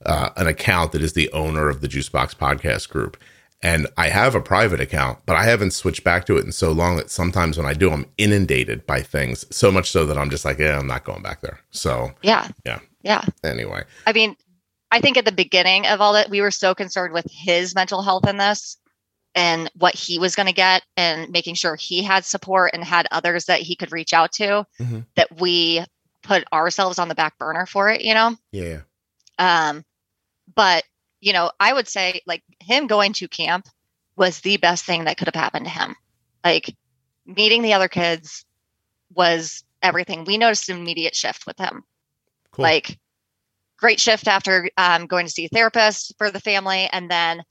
uh, 0.06 0.30
an 0.36 0.46
account 0.48 0.92
that 0.92 1.02
is 1.02 1.14
the 1.14 1.32
owner 1.32 1.70
of 1.70 1.82
the 1.82 1.88
Juicebox 1.88 2.36
podcast 2.36 2.90
group. 2.90 3.18
And 3.64 3.88
I 3.98 4.10
have 4.10 4.36
a 4.36 4.42
private 4.42 4.80
account, 4.82 5.20
but 5.26 5.36
I 5.38 5.46
haven't 5.46 5.72
switched 5.72 6.04
back 6.04 6.26
to 6.26 6.38
it 6.38 6.46
in 6.46 6.52
so 6.52 6.72
long 6.72 6.98
that 6.98 7.10
sometimes 7.10 7.58
when 7.58 7.66
I 7.66 7.74
do, 7.74 7.90
I'm 7.92 8.06
inundated 8.18 8.86
by 8.86 9.02
things 9.02 9.46
so 9.56 9.72
much 9.72 9.90
so 9.90 10.06
that 10.06 10.18
I'm 10.18 10.30
just 10.30 10.46
like, 10.46 10.60
yeah, 10.60 10.78
I'm 10.78 10.86
not 10.86 11.06
going 11.06 11.24
back 11.24 11.42
there. 11.42 11.60
So 11.72 12.12
Yeah. 12.22 12.50
Yeah. 12.66 12.80
Yeah. 13.02 13.24
anyway, 13.44 13.84
I 14.06 14.14
mean, 14.14 14.36
I 14.92 15.00
think 15.00 15.18
at 15.18 15.26
the 15.26 15.32
beginning 15.32 15.88
of 15.88 16.02
all 16.02 16.14
that, 16.14 16.30
we 16.30 16.42
were 16.42 16.52
so 16.52 16.76
concerned 16.76 17.14
with 17.14 17.26
his 17.32 17.74
mental 17.74 18.02
health 18.04 18.28
in 18.28 18.38
this 18.38 18.78
and 19.36 19.70
what 19.76 19.94
he 19.94 20.18
was 20.18 20.36
going 20.36 20.48
to 20.48 20.54
get 20.54 20.82
and 20.98 21.30
making 21.30 21.56
sure 21.56 21.76
he 21.76 22.02
had 22.02 22.24
support 22.26 22.72
and 22.74 22.84
had 22.84 23.06
others 23.12 23.46
that 23.46 23.60
he 23.62 23.76
could 23.76 23.92
reach 23.92 24.14
out 24.14 24.32
to 24.32 24.66
Mhm. 24.80 25.06
that 25.16 25.40
we 25.40 25.84
put 26.24 26.46
ourselves 26.52 26.98
on 26.98 27.10
the 27.10 27.16
back 27.16 27.38
burner 27.38 27.66
for 27.66 27.90
it, 27.90 28.02
you 28.02 28.14
know? 28.14 28.36
yeah, 28.52 28.82
Um, 29.38 29.84
but, 30.56 30.84
you 31.20 31.34
know, 31.34 31.52
I 31.60 31.74
would 31.74 31.88
say 31.88 32.22
like 32.26 32.44
him 32.62 32.88
going 32.88 33.14
to 33.14 33.28
camp 33.28 33.68
was 34.16 34.40
the 34.40 34.58
best 34.58 34.86
thing 34.86 35.04
that 35.04 35.18
could 35.18 35.28
have 35.28 35.36
happened 35.36 35.66
to 35.66 35.72
him. 35.72 35.96
Like 36.44 36.74
meeting 37.26 37.62
the 37.62 37.74
other 37.74 37.90
kids 37.90 38.46
was 39.14 39.64
everything. 39.84 40.24
We 40.24 40.38
noticed 40.38 40.70
an 40.70 40.78
immediate 40.78 41.16
shift 41.16 41.46
with 41.46 41.58
him 41.60 41.84
cool. 42.52 42.64
like 42.64 42.98
great 43.78 44.00
shift 44.00 44.28
after 44.28 44.70
um, 44.78 45.06
going 45.06 45.26
to 45.26 45.32
see 45.32 45.46
a 45.46 45.50
therapist 45.50 46.14
for 46.18 46.32
the 46.32 46.40
family 46.40 46.88
and 46.92 47.12
then 47.12 47.44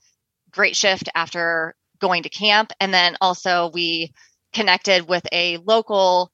great 0.55 0.75
shift 0.75 1.09
after 1.13 1.75
going 1.99 2.23
to 2.23 2.29
camp 2.29 2.71
and 2.79 2.93
then 2.93 3.15
also 3.21 3.69
we 3.73 4.11
connected 4.53 5.07
with 5.07 5.25
a 5.31 5.57
local 5.57 6.31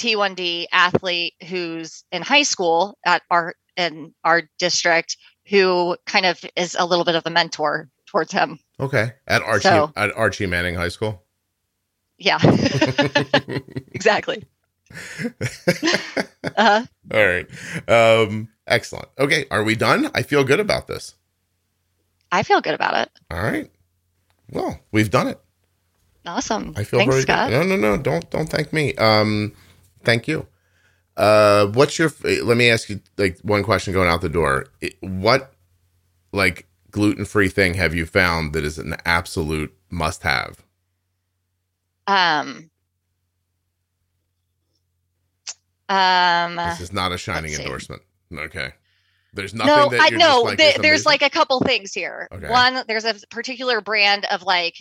t1d 0.00 0.66
athlete 0.72 1.34
who's 1.48 2.04
in 2.12 2.20
high 2.22 2.42
school 2.42 2.98
at 3.06 3.22
our 3.30 3.54
in 3.76 4.12
our 4.24 4.42
district 4.58 5.16
who 5.48 5.96
kind 6.06 6.26
of 6.26 6.44
is 6.56 6.76
a 6.78 6.84
little 6.86 7.04
bit 7.04 7.14
of 7.14 7.22
a 7.26 7.30
mentor 7.30 7.88
towards 8.06 8.32
him 8.32 8.58
okay. 8.80 9.12
At 9.26 9.42
Archie 9.42 9.62
So- 9.62 9.92
at 9.96 10.12
Archie 10.16 10.46
Manning 10.46 10.74
High 10.74 10.88
School. 10.88 11.22
yeah 12.18 12.38
exactly 13.92 14.44
uh-huh. 16.56 16.84
All 17.12 17.26
right. 17.26 17.46
Um, 17.88 18.48
excellent. 18.66 19.08
Okay, 19.18 19.44
are 19.50 19.64
we 19.64 19.74
done? 19.74 20.08
I 20.14 20.22
feel 20.22 20.44
good 20.44 20.60
about 20.60 20.86
this. 20.86 21.14
I 22.32 22.42
feel 22.42 22.60
good 22.60 22.74
about 22.74 22.94
it 22.96 23.10
All 23.30 23.42
right. 23.42 23.70
Well, 24.50 24.78
we've 24.92 25.10
done 25.10 25.28
it. 25.28 25.40
awesome 26.26 26.74
I 26.76 26.84
feel 26.84 27.00
thanks 27.00 27.14
very 27.14 27.22
scott 27.22 27.50
good. 27.50 27.66
No, 27.66 27.76
no, 27.76 27.96
no. 27.96 27.96
Don't 28.02 28.28
don't 28.30 28.48
thank 28.48 28.72
me. 28.72 28.94
Um, 28.96 29.52
thank 30.04 30.28
you. 30.28 30.46
Uh, 31.16 31.66
what's 31.68 31.98
your? 31.98 32.12
Let 32.22 32.56
me 32.56 32.68
ask 32.70 32.88
you 32.90 33.00
like 33.16 33.38
one 33.42 33.62
question 33.62 33.92
going 33.94 34.08
out 34.08 34.20
the 34.20 34.28
door. 34.28 34.66
What 35.00 35.54
like 36.32 36.66
gluten 36.90 37.24
free 37.24 37.48
thing 37.48 37.74
have 37.74 37.94
you 37.94 38.04
found 38.04 38.52
that 38.52 38.64
is 38.64 38.78
an 38.78 38.96
absolute 39.04 39.74
must 39.90 40.22
have? 40.24 40.62
Um. 42.06 42.70
Um. 45.88 46.56
This 46.56 46.80
is 46.80 46.92
not 46.92 47.12
a 47.12 47.18
shining 47.18 47.54
endorsement. 47.54 48.02
Okay. 48.32 48.72
There's 49.34 49.52
nothing 49.54 49.74
No, 49.74 49.88
that 49.90 50.00
I 50.00 50.10
know 50.10 50.42
like, 50.42 50.58
th- 50.58 50.76
there's 50.76 51.04
amazing"? 51.04 51.04
like 51.10 51.22
a 51.22 51.30
couple 51.30 51.60
things 51.60 51.92
here. 51.92 52.28
Okay. 52.30 52.48
One, 52.48 52.84
there's 52.86 53.04
a 53.04 53.14
particular 53.30 53.80
brand 53.80 54.24
of 54.26 54.42
like, 54.44 54.76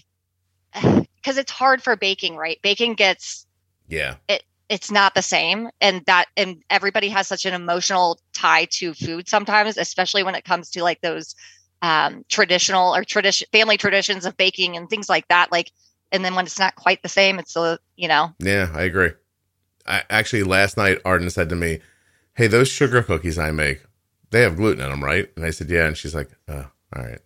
because 1.15 1.37
it's 1.37 1.51
hard 1.51 1.81
for 1.83 1.95
baking, 1.95 2.35
right? 2.35 2.59
Baking 2.61 2.93
gets 2.93 3.45
yeah, 3.87 4.15
It 4.27 4.43
it's 4.69 4.89
not 4.91 5.13
the 5.13 5.21
same, 5.21 5.69
and 5.81 6.03
that 6.05 6.27
and 6.37 6.63
everybody 6.69 7.09
has 7.09 7.27
such 7.27 7.45
an 7.45 7.53
emotional 7.53 8.19
tie 8.33 8.65
to 8.71 8.93
food 8.93 9.27
sometimes, 9.27 9.77
especially 9.77 10.23
when 10.23 10.35
it 10.35 10.45
comes 10.45 10.69
to 10.71 10.83
like 10.83 11.01
those 11.01 11.35
um, 11.81 12.23
traditional 12.29 12.95
or 12.95 13.03
tradition 13.03 13.47
family 13.51 13.77
traditions 13.77 14.25
of 14.25 14.37
baking 14.37 14.77
and 14.77 14.89
things 14.89 15.09
like 15.09 15.27
that. 15.27 15.51
Like, 15.51 15.71
and 16.11 16.23
then 16.23 16.33
when 16.35 16.45
it's 16.45 16.59
not 16.59 16.75
quite 16.75 17.01
the 17.03 17.09
same, 17.09 17.39
it's 17.39 17.55
a 17.55 17.77
you 17.95 18.07
know 18.07 18.31
yeah, 18.39 18.69
I 18.73 18.83
agree. 18.83 19.11
I 19.85 20.03
actually 20.09 20.43
last 20.43 20.77
night 20.77 20.99
Arden 21.03 21.29
said 21.29 21.49
to 21.49 21.55
me, 21.55 21.79
"Hey, 22.35 22.47
those 22.47 22.69
sugar 22.69 23.03
cookies 23.03 23.37
I 23.37 23.51
make, 23.51 23.83
they 24.33 24.41
have 24.41 24.57
gluten 24.57 24.83
in 24.83 24.89
them, 24.91 25.03
right?" 25.03 25.29
And 25.37 25.45
I 25.45 25.51
said, 25.51 25.69
"Yeah," 25.69 25.85
and 25.87 25.97
she's 25.97 26.13
like, 26.13 26.29
"Oh, 26.49 26.67
all 26.95 27.03
right." 27.03 27.19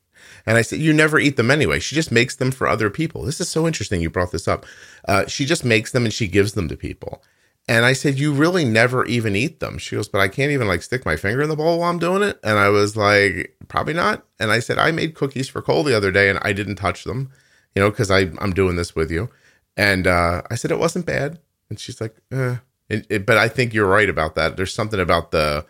And 0.46 0.58
I 0.58 0.62
said, 0.62 0.80
"You 0.80 0.94
never 0.94 1.20
eat 1.20 1.36
them 1.38 1.50
anyway. 1.52 1.80
She 1.80 1.96
just 1.96 2.12
makes 2.12 2.36
them 2.36 2.52
for 2.52 2.68
other 2.68 2.90
people." 2.90 3.24
This 3.24 3.42
is 3.42 3.50
so 3.50 3.66
interesting. 3.68 4.02
You 4.02 4.10
brought 4.12 4.32
this 4.32 4.48
up. 4.48 4.66
Uh, 5.08 5.26
she 5.26 5.46
just 5.46 5.66
makes 5.66 5.92
them 5.92 6.06
and 6.06 6.14
she 6.14 6.28
gives 6.28 6.54
them 6.54 6.68
to 6.70 6.78
people. 6.78 7.24
And 7.68 7.84
I 7.86 7.94
said, 7.94 8.18
"You 8.20 8.32
really 8.34 8.64
never 8.64 9.04
even 9.06 9.36
eat 9.36 9.60
them." 9.60 9.78
She 9.78 9.96
goes, 9.96 10.08
"But 10.08 10.22
I 10.22 10.28
can't 10.28 10.52
even 10.52 10.68
like 10.68 10.84
stick 10.84 11.06
my 11.06 11.16
finger 11.18 11.42
in 11.42 11.50
the 11.50 11.56
bowl 11.56 11.80
while 11.80 11.90
I'm 11.90 12.00
doing 12.00 12.22
it." 12.24 12.40
And 12.44 12.58
I 12.60 12.70
was 12.70 12.96
like, 12.96 13.56
"Probably 13.68 13.94
not." 13.94 14.26
And 14.40 14.52
I 14.52 14.60
said, 14.60 14.78
"I 14.78 14.92
made 14.92 15.16
cookies 15.16 15.50
for 15.50 15.62
Cole 15.62 15.84
the 15.84 15.98
other 15.98 16.12
day, 16.12 16.30
and 16.30 16.40
I 16.44 16.54
didn't 16.54 16.76
touch 16.76 17.04
them, 17.04 17.30
you 17.76 17.82
know, 17.82 17.90
because 17.90 18.10
I'm 18.12 18.54
doing 18.54 18.76
this 18.78 18.96
with 18.96 19.12
you." 19.12 19.30
And 19.76 20.08
uh, 20.08 20.42
I 20.50 20.56
said 20.56 20.72
it 20.72 20.80
wasn't 20.80 21.06
bad. 21.06 21.40
And 21.70 21.80
she's 21.80 22.00
like, 22.02 22.16
eh. 22.32 22.56
It, 22.90 23.06
it- 23.10 23.26
but 23.26 23.38
I 23.38 23.50
think 23.50 23.74
you're 23.74 23.86
right 23.88 24.10
about 24.10 24.36
that. 24.36 24.56
There's 24.56 24.74
something 24.74 25.00
about 25.00 25.32
the, 25.32 25.66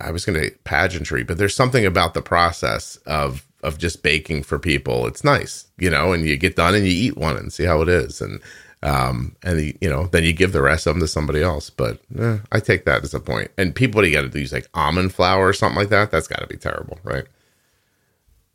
I 0.00 0.10
was 0.10 0.24
going 0.24 0.40
to 0.40 0.50
pageantry, 0.64 1.22
but 1.22 1.38
there's 1.38 1.54
something 1.54 1.84
about 1.86 2.14
the 2.14 2.22
process 2.22 2.96
of 3.06 3.46
of 3.62 3.78
just 3.78 4.02
baking 4.02 4.42
for 4.44 4.58
people. 4.58 5.06
It's 5.06 5.24
nice, 5.24 5.66
you 5.78 5.90
know, 5.90 6.12
and 6.12 6.24
you 6.26 6.36
get 6.36 6.56
done 6.56 6.74
and 6.74 6.84
you 6.84 6.92
eat 6.92 7.16
one 7.16 7.36
and 7.36 7.52
see 7.52 7.64
how 7.64 7.82
it 7.82 7.88
is, 7.88 8.20
and 8.20 8.40
um 8.82 9.34
and 9.42 9.60
you, 9.60 9.78
you 9.80 9.88
know 9.88 10.06
then 10.08 10.22
you 10.22 10.32
give 10.32 10.52
the 10.52 10.60
rest 10.62 10.86
of 10.86 10.94
them 10.94 11.00
to 11.00 11.08
somebody 11.08 11.42
else. 11.42 11.70
But 11.70 12.00
eh, 12.18 12.38
I 12.52 12.60
take 12.60 12.84
that 12.84 13.02
as 13.02 13.14
a 13.14 13.20
point. 13.20 13.50
And 13.58 13.74
people, 13.74 13.98
what 13.98 14.02
do 14.02 14.08
you 14.08 14.14
got 14.14 14.22
to 14.22 14.28
do? 14.28 14.40
Use 14.40 14.52
like 14.52 14.68
almond 14.74 15.12
flour 15.14 15.48
or 15.48 15.52
something 15.52 15.78
like 15.78 15.88
that? 15.90 16.10
That's 16.10 16.28
got 16.28 16.40
to 16.40 16.46
be 16.46 16.56
terrible, 16.56 16.98
right? 17.02 17.24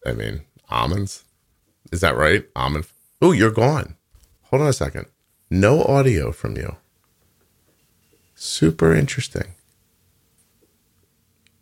I 0.06 0.14
mean, 0.14 0.42
almonds. 0.70 1.24
Is 1.92 2.02
that 2.02 2.16
right? 2.16 2.46
Almond. 2.56 2.86
Oh, 3.22 3.34
you're 3.34 3.52
gone. 3.52 3.96
Hold 4.44 4.64
on 4.64 4.68
a 4.70 4.74
second. 4.74 5.06
No 5.50 5.84
audio 5.84 6.32
from 6.32 6.56
you. 6.56 6.78
Super 8.36 8.96
interesting. 8.96 9.54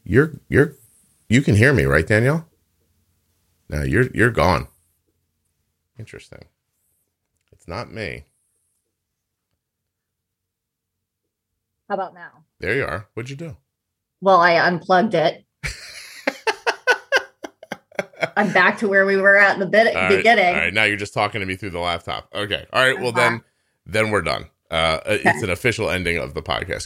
You're 0.10 0.40
you're 0.50 0.76
you 1.30 1.44
can 1.44 1.56
hear 1.56 1.72
me, 1.72 1.84
right, 1.84 2.06
Danielle? 2.08 2.48
No, 3.70 3.84
you're 3.84 4.08
you're 4.12 4.32
gone. 4.32 4.68
Interesting. 6.00 6.46
It's 7.52 7.68
not 7.68 7.92
me. 7.94 8.24
How 11.88 11.94
about 11.94 12.16
now? 12.16 12.32
There 12.60 12.76
you 12.76 12.86
are. 12.86 13.08
What'd 13.14 13.30
you 13.30 13.36
do? 13.36 13.56
Well, 14.20 14.40
I 14.40 14.54
unplugged 14.54 15.14
it. 15.14 15.46
I'm 18.36 18.52
back 18.52 18.80
to 18.80 18.88
where 18.88 19.06
we 19.06 19.16
were 19.18 19.38
at 19.38 19.54
in 19.54 19.60
the 19.60 19.68
All 19.68 19.94
right, 19.94 20.18
beginning. 20.18 20.56
All 20.56 20.62
right, 20.62 20.74
now 20.74 20.86
you're 20.86 20.98
just 20.98 21.14
talking 21.14 21.40
to 21.42 21.46
me 21.46 21.56
through 21.56 21.70
the 21.70 21.80
laptop. 21.80 22.30
Okay. 22.34 22.66
All 22.74 22.82
right. 22.82 22.98
Well, 23.00 23.10
Uh-huh. 23.10 23.20
then 23.30 23.42
then 23.86 24.10
we're 24.10 24.24
done. 24.24 24.48
Uh, 24.72 25.02
it's 25.06 25.44
an 25.44 25.50
official 25.58 25.88
ending 25.92 26.18
of 26.18 26.34
the 26.34 26.42
podcast. 26.42 26.86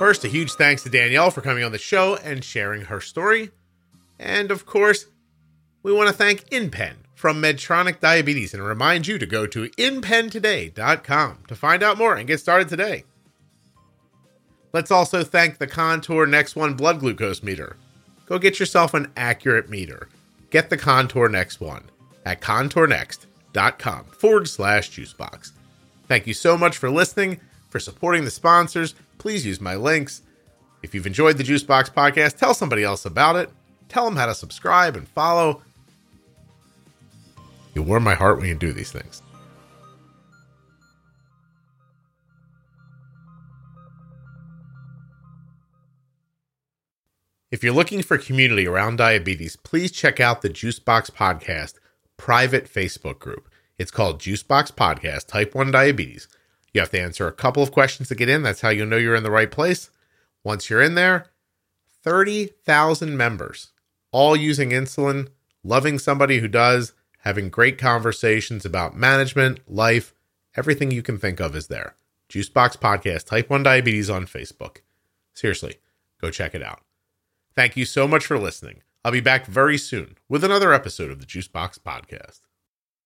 First, 0.00 0.24
a 0.24 0.28
huge 0.28 0.52
thanks 0.52 0.82
to 0.84 0.88
Danielle 0.88 1.30
for 1.30 1.42
coming 1.42 1.62
on 1.62 1.72
the 1.72 1.78
show 1.78 2.16
and 2.16 2.42
sharing 2.42 2.86
her 2.86 3.02
story. 3.02 3.50
And 4.18 4.50
of 4.50 4.64
course, 4.64 5.04
we 5.82 5.92
want 5.92 6.08
to 6.08 6.14
thank 6.14 6.48
InPen 6.48 6.94
from 7.14 7.42
Medtronic 7.42 8.00
Diabetes 8.00 8.54
and 8.54 8.64
remind 8.64 9.06
you 9.06 9.18
to 9.18 9.26
go 9.26 9.46
to 9.48 9.68
inpentoday.com 9.68 11.40
to 11.48 11.54
find 11.54 11.82
out 11.82 11.98
more 11.98 12.14
and 12.14 12.26
get 12.26 12.40
started 12.40 12.70
today. 12.70 13.04
Let's 14.72 14.90
also 14.90 15.22
thank 15.22 15.58
the 15.58 15.66
Contour 15.66 16.24
Next 16.24 16.56
One 16.56 16.72
blood 16.72 17.00
glucose 17.00 17.42
meter. 17.42 17.76
Go 18.24 18.38
get 18.38 18.58
yourself 18.58 18.94
an 18.94 19.12
accurate 19.18 19.68
meter. 19.68 20.08
get 20.48 20.70
the 20.70 20.78
Contour 20.78 21.28
Next 21.28 21.60
one 21.60 21.90
at 22.24 22.40
contournext.com 22.40 24.04
forward 24.06 24.48
slash 24.48 24.90
juicebox. 24.92 25.50
Thank 26.08 26.26
you 26.26 26.32
so 26.32 26.56
much 26.56 26.78
for 26.78 26.88
listening, 26.88 27.38
for 27.68 27.78
supporting 27.78 28.24
the 28.24 28.30
sponsors. 28.30 28.94
Please 29.20 29.44
use 29.44 29.60
my 29.60 29.76
links. 29.76 30.22
If 30.82 30.94
you've 30.94 31.06
enjoyed 31.06 31.36
the 31.36 31.44
Juicebox 31.44 31.92
podcast, 31.92 32.38
tell 32.38 32.54
somebody 32.54 32.82
else 32.82 33.04
about 33.04 33.36
it. 33.36 33.50
Tell 33.90 34.06
them 34.06 34.16
how 34.16 34.24
to 34.24 34.34
subscribe 34.34 34.96
and 34.96 35.06
follow. 35.06 35.62
You 37.74 37.82
warm 37.82 38.02
my 38.02 38.14
heart 38.14 38.38
when 38.38 38.48
you 38.48 38.54
do 38.54 38.72
these 38.72 38.90
things. 38.90 39.20
If 47.50 47.62
you're 47.62 47.74
looking 47.74 48.02
for 48.02 48.16
community 48.16 48.66
around 48.66 48.96
diabetes, 48.96 49.54
please 49.56 49.92
check 49.92 50.18
out 50.18 50.40
the 50.40 50.48
Juicebox 50.48 51.10
Podcast 51.10 51.74
private 52.16 52.72
Facebook 52.72 53.18
group. 53.18 53.50
It's 53.78 53.90
called 53.90 54.18
Juicebox 54.18 54.72
Podcast 54.72 55.26
Type 55.26 55.54
1 55.54 55.70
Diabetes. 55.72 56.26
You 56.72 56.80
have 56.80 56.90
to 56.90 57.00
answer 57.00 57.26
a 57.26 57.32
couple 57.32 57.62
of 57.62 57.72
questions 57.72 58.08
to 58.08 58.14
get 58.14 58.28
in. 58.28 58.42
That's 58.42 58.60
how 58.60 58.70
you'll 58.70 58.86
know 58.86 58.96
you're 58.96 59.16
in 59.16 59.22
the 59.22 59.30
right 59.30 59.50
place. 59.50 59.90
Once 60.44 60.70
you're 60.70 60.82
in 60.82 60.94
there, 60.94 61.26
30,000 62.02 63.16
members, 63.16 63.72
all 64.12 64.36
using 64.36 64.70
insulin, 64.70 65.28
loving 65.62 65.98
somebody 65.98 66.38
who 66.38 66.48
does, 66.48 66.92
having 67.18 67.50
great 67.50 67.78
conversations 67.78 68.64
about 68.64 68.96
management, 68.96 69.60
life, 69.68 70.14
everything 70.56 70.90
you 70.90 71.02
can 71.02 71.18
think 71.18 71.40
of 71.40 71.54
is 71.54 71.66
there. 71.66 71.94
Juicebox 72.30 72.78
Podcast 72.78 73.26
Type 73.26 73.50
1 73.50 73.62
Diabetes 73.62 74.08
on 74.08 74.26
Facebook. 74.26 74.78
Seriously, 75.34 75.76
go 76.20 76.30
check 76.30 76.54
it 76.54 76.62
out. 76.62 76.80
Thank 77.54 77.76
you 77.76 77.84
so 77.84 78.06
much 78.06 78.24
for 78.24 78.38
listening. 78.38 78.82
I'll 79.04 79.12
be 79.12 79.20
back 79.20 79.46
very 79.46 79.78
soon 79.78 80.16
with 80.28 80.44
another 80.44 80.72
episode 80.72 81.10
of 81.10 81.18
the 81.18 81.26
Juicebox 81.26 81.78
Podcast. 81.80 82.40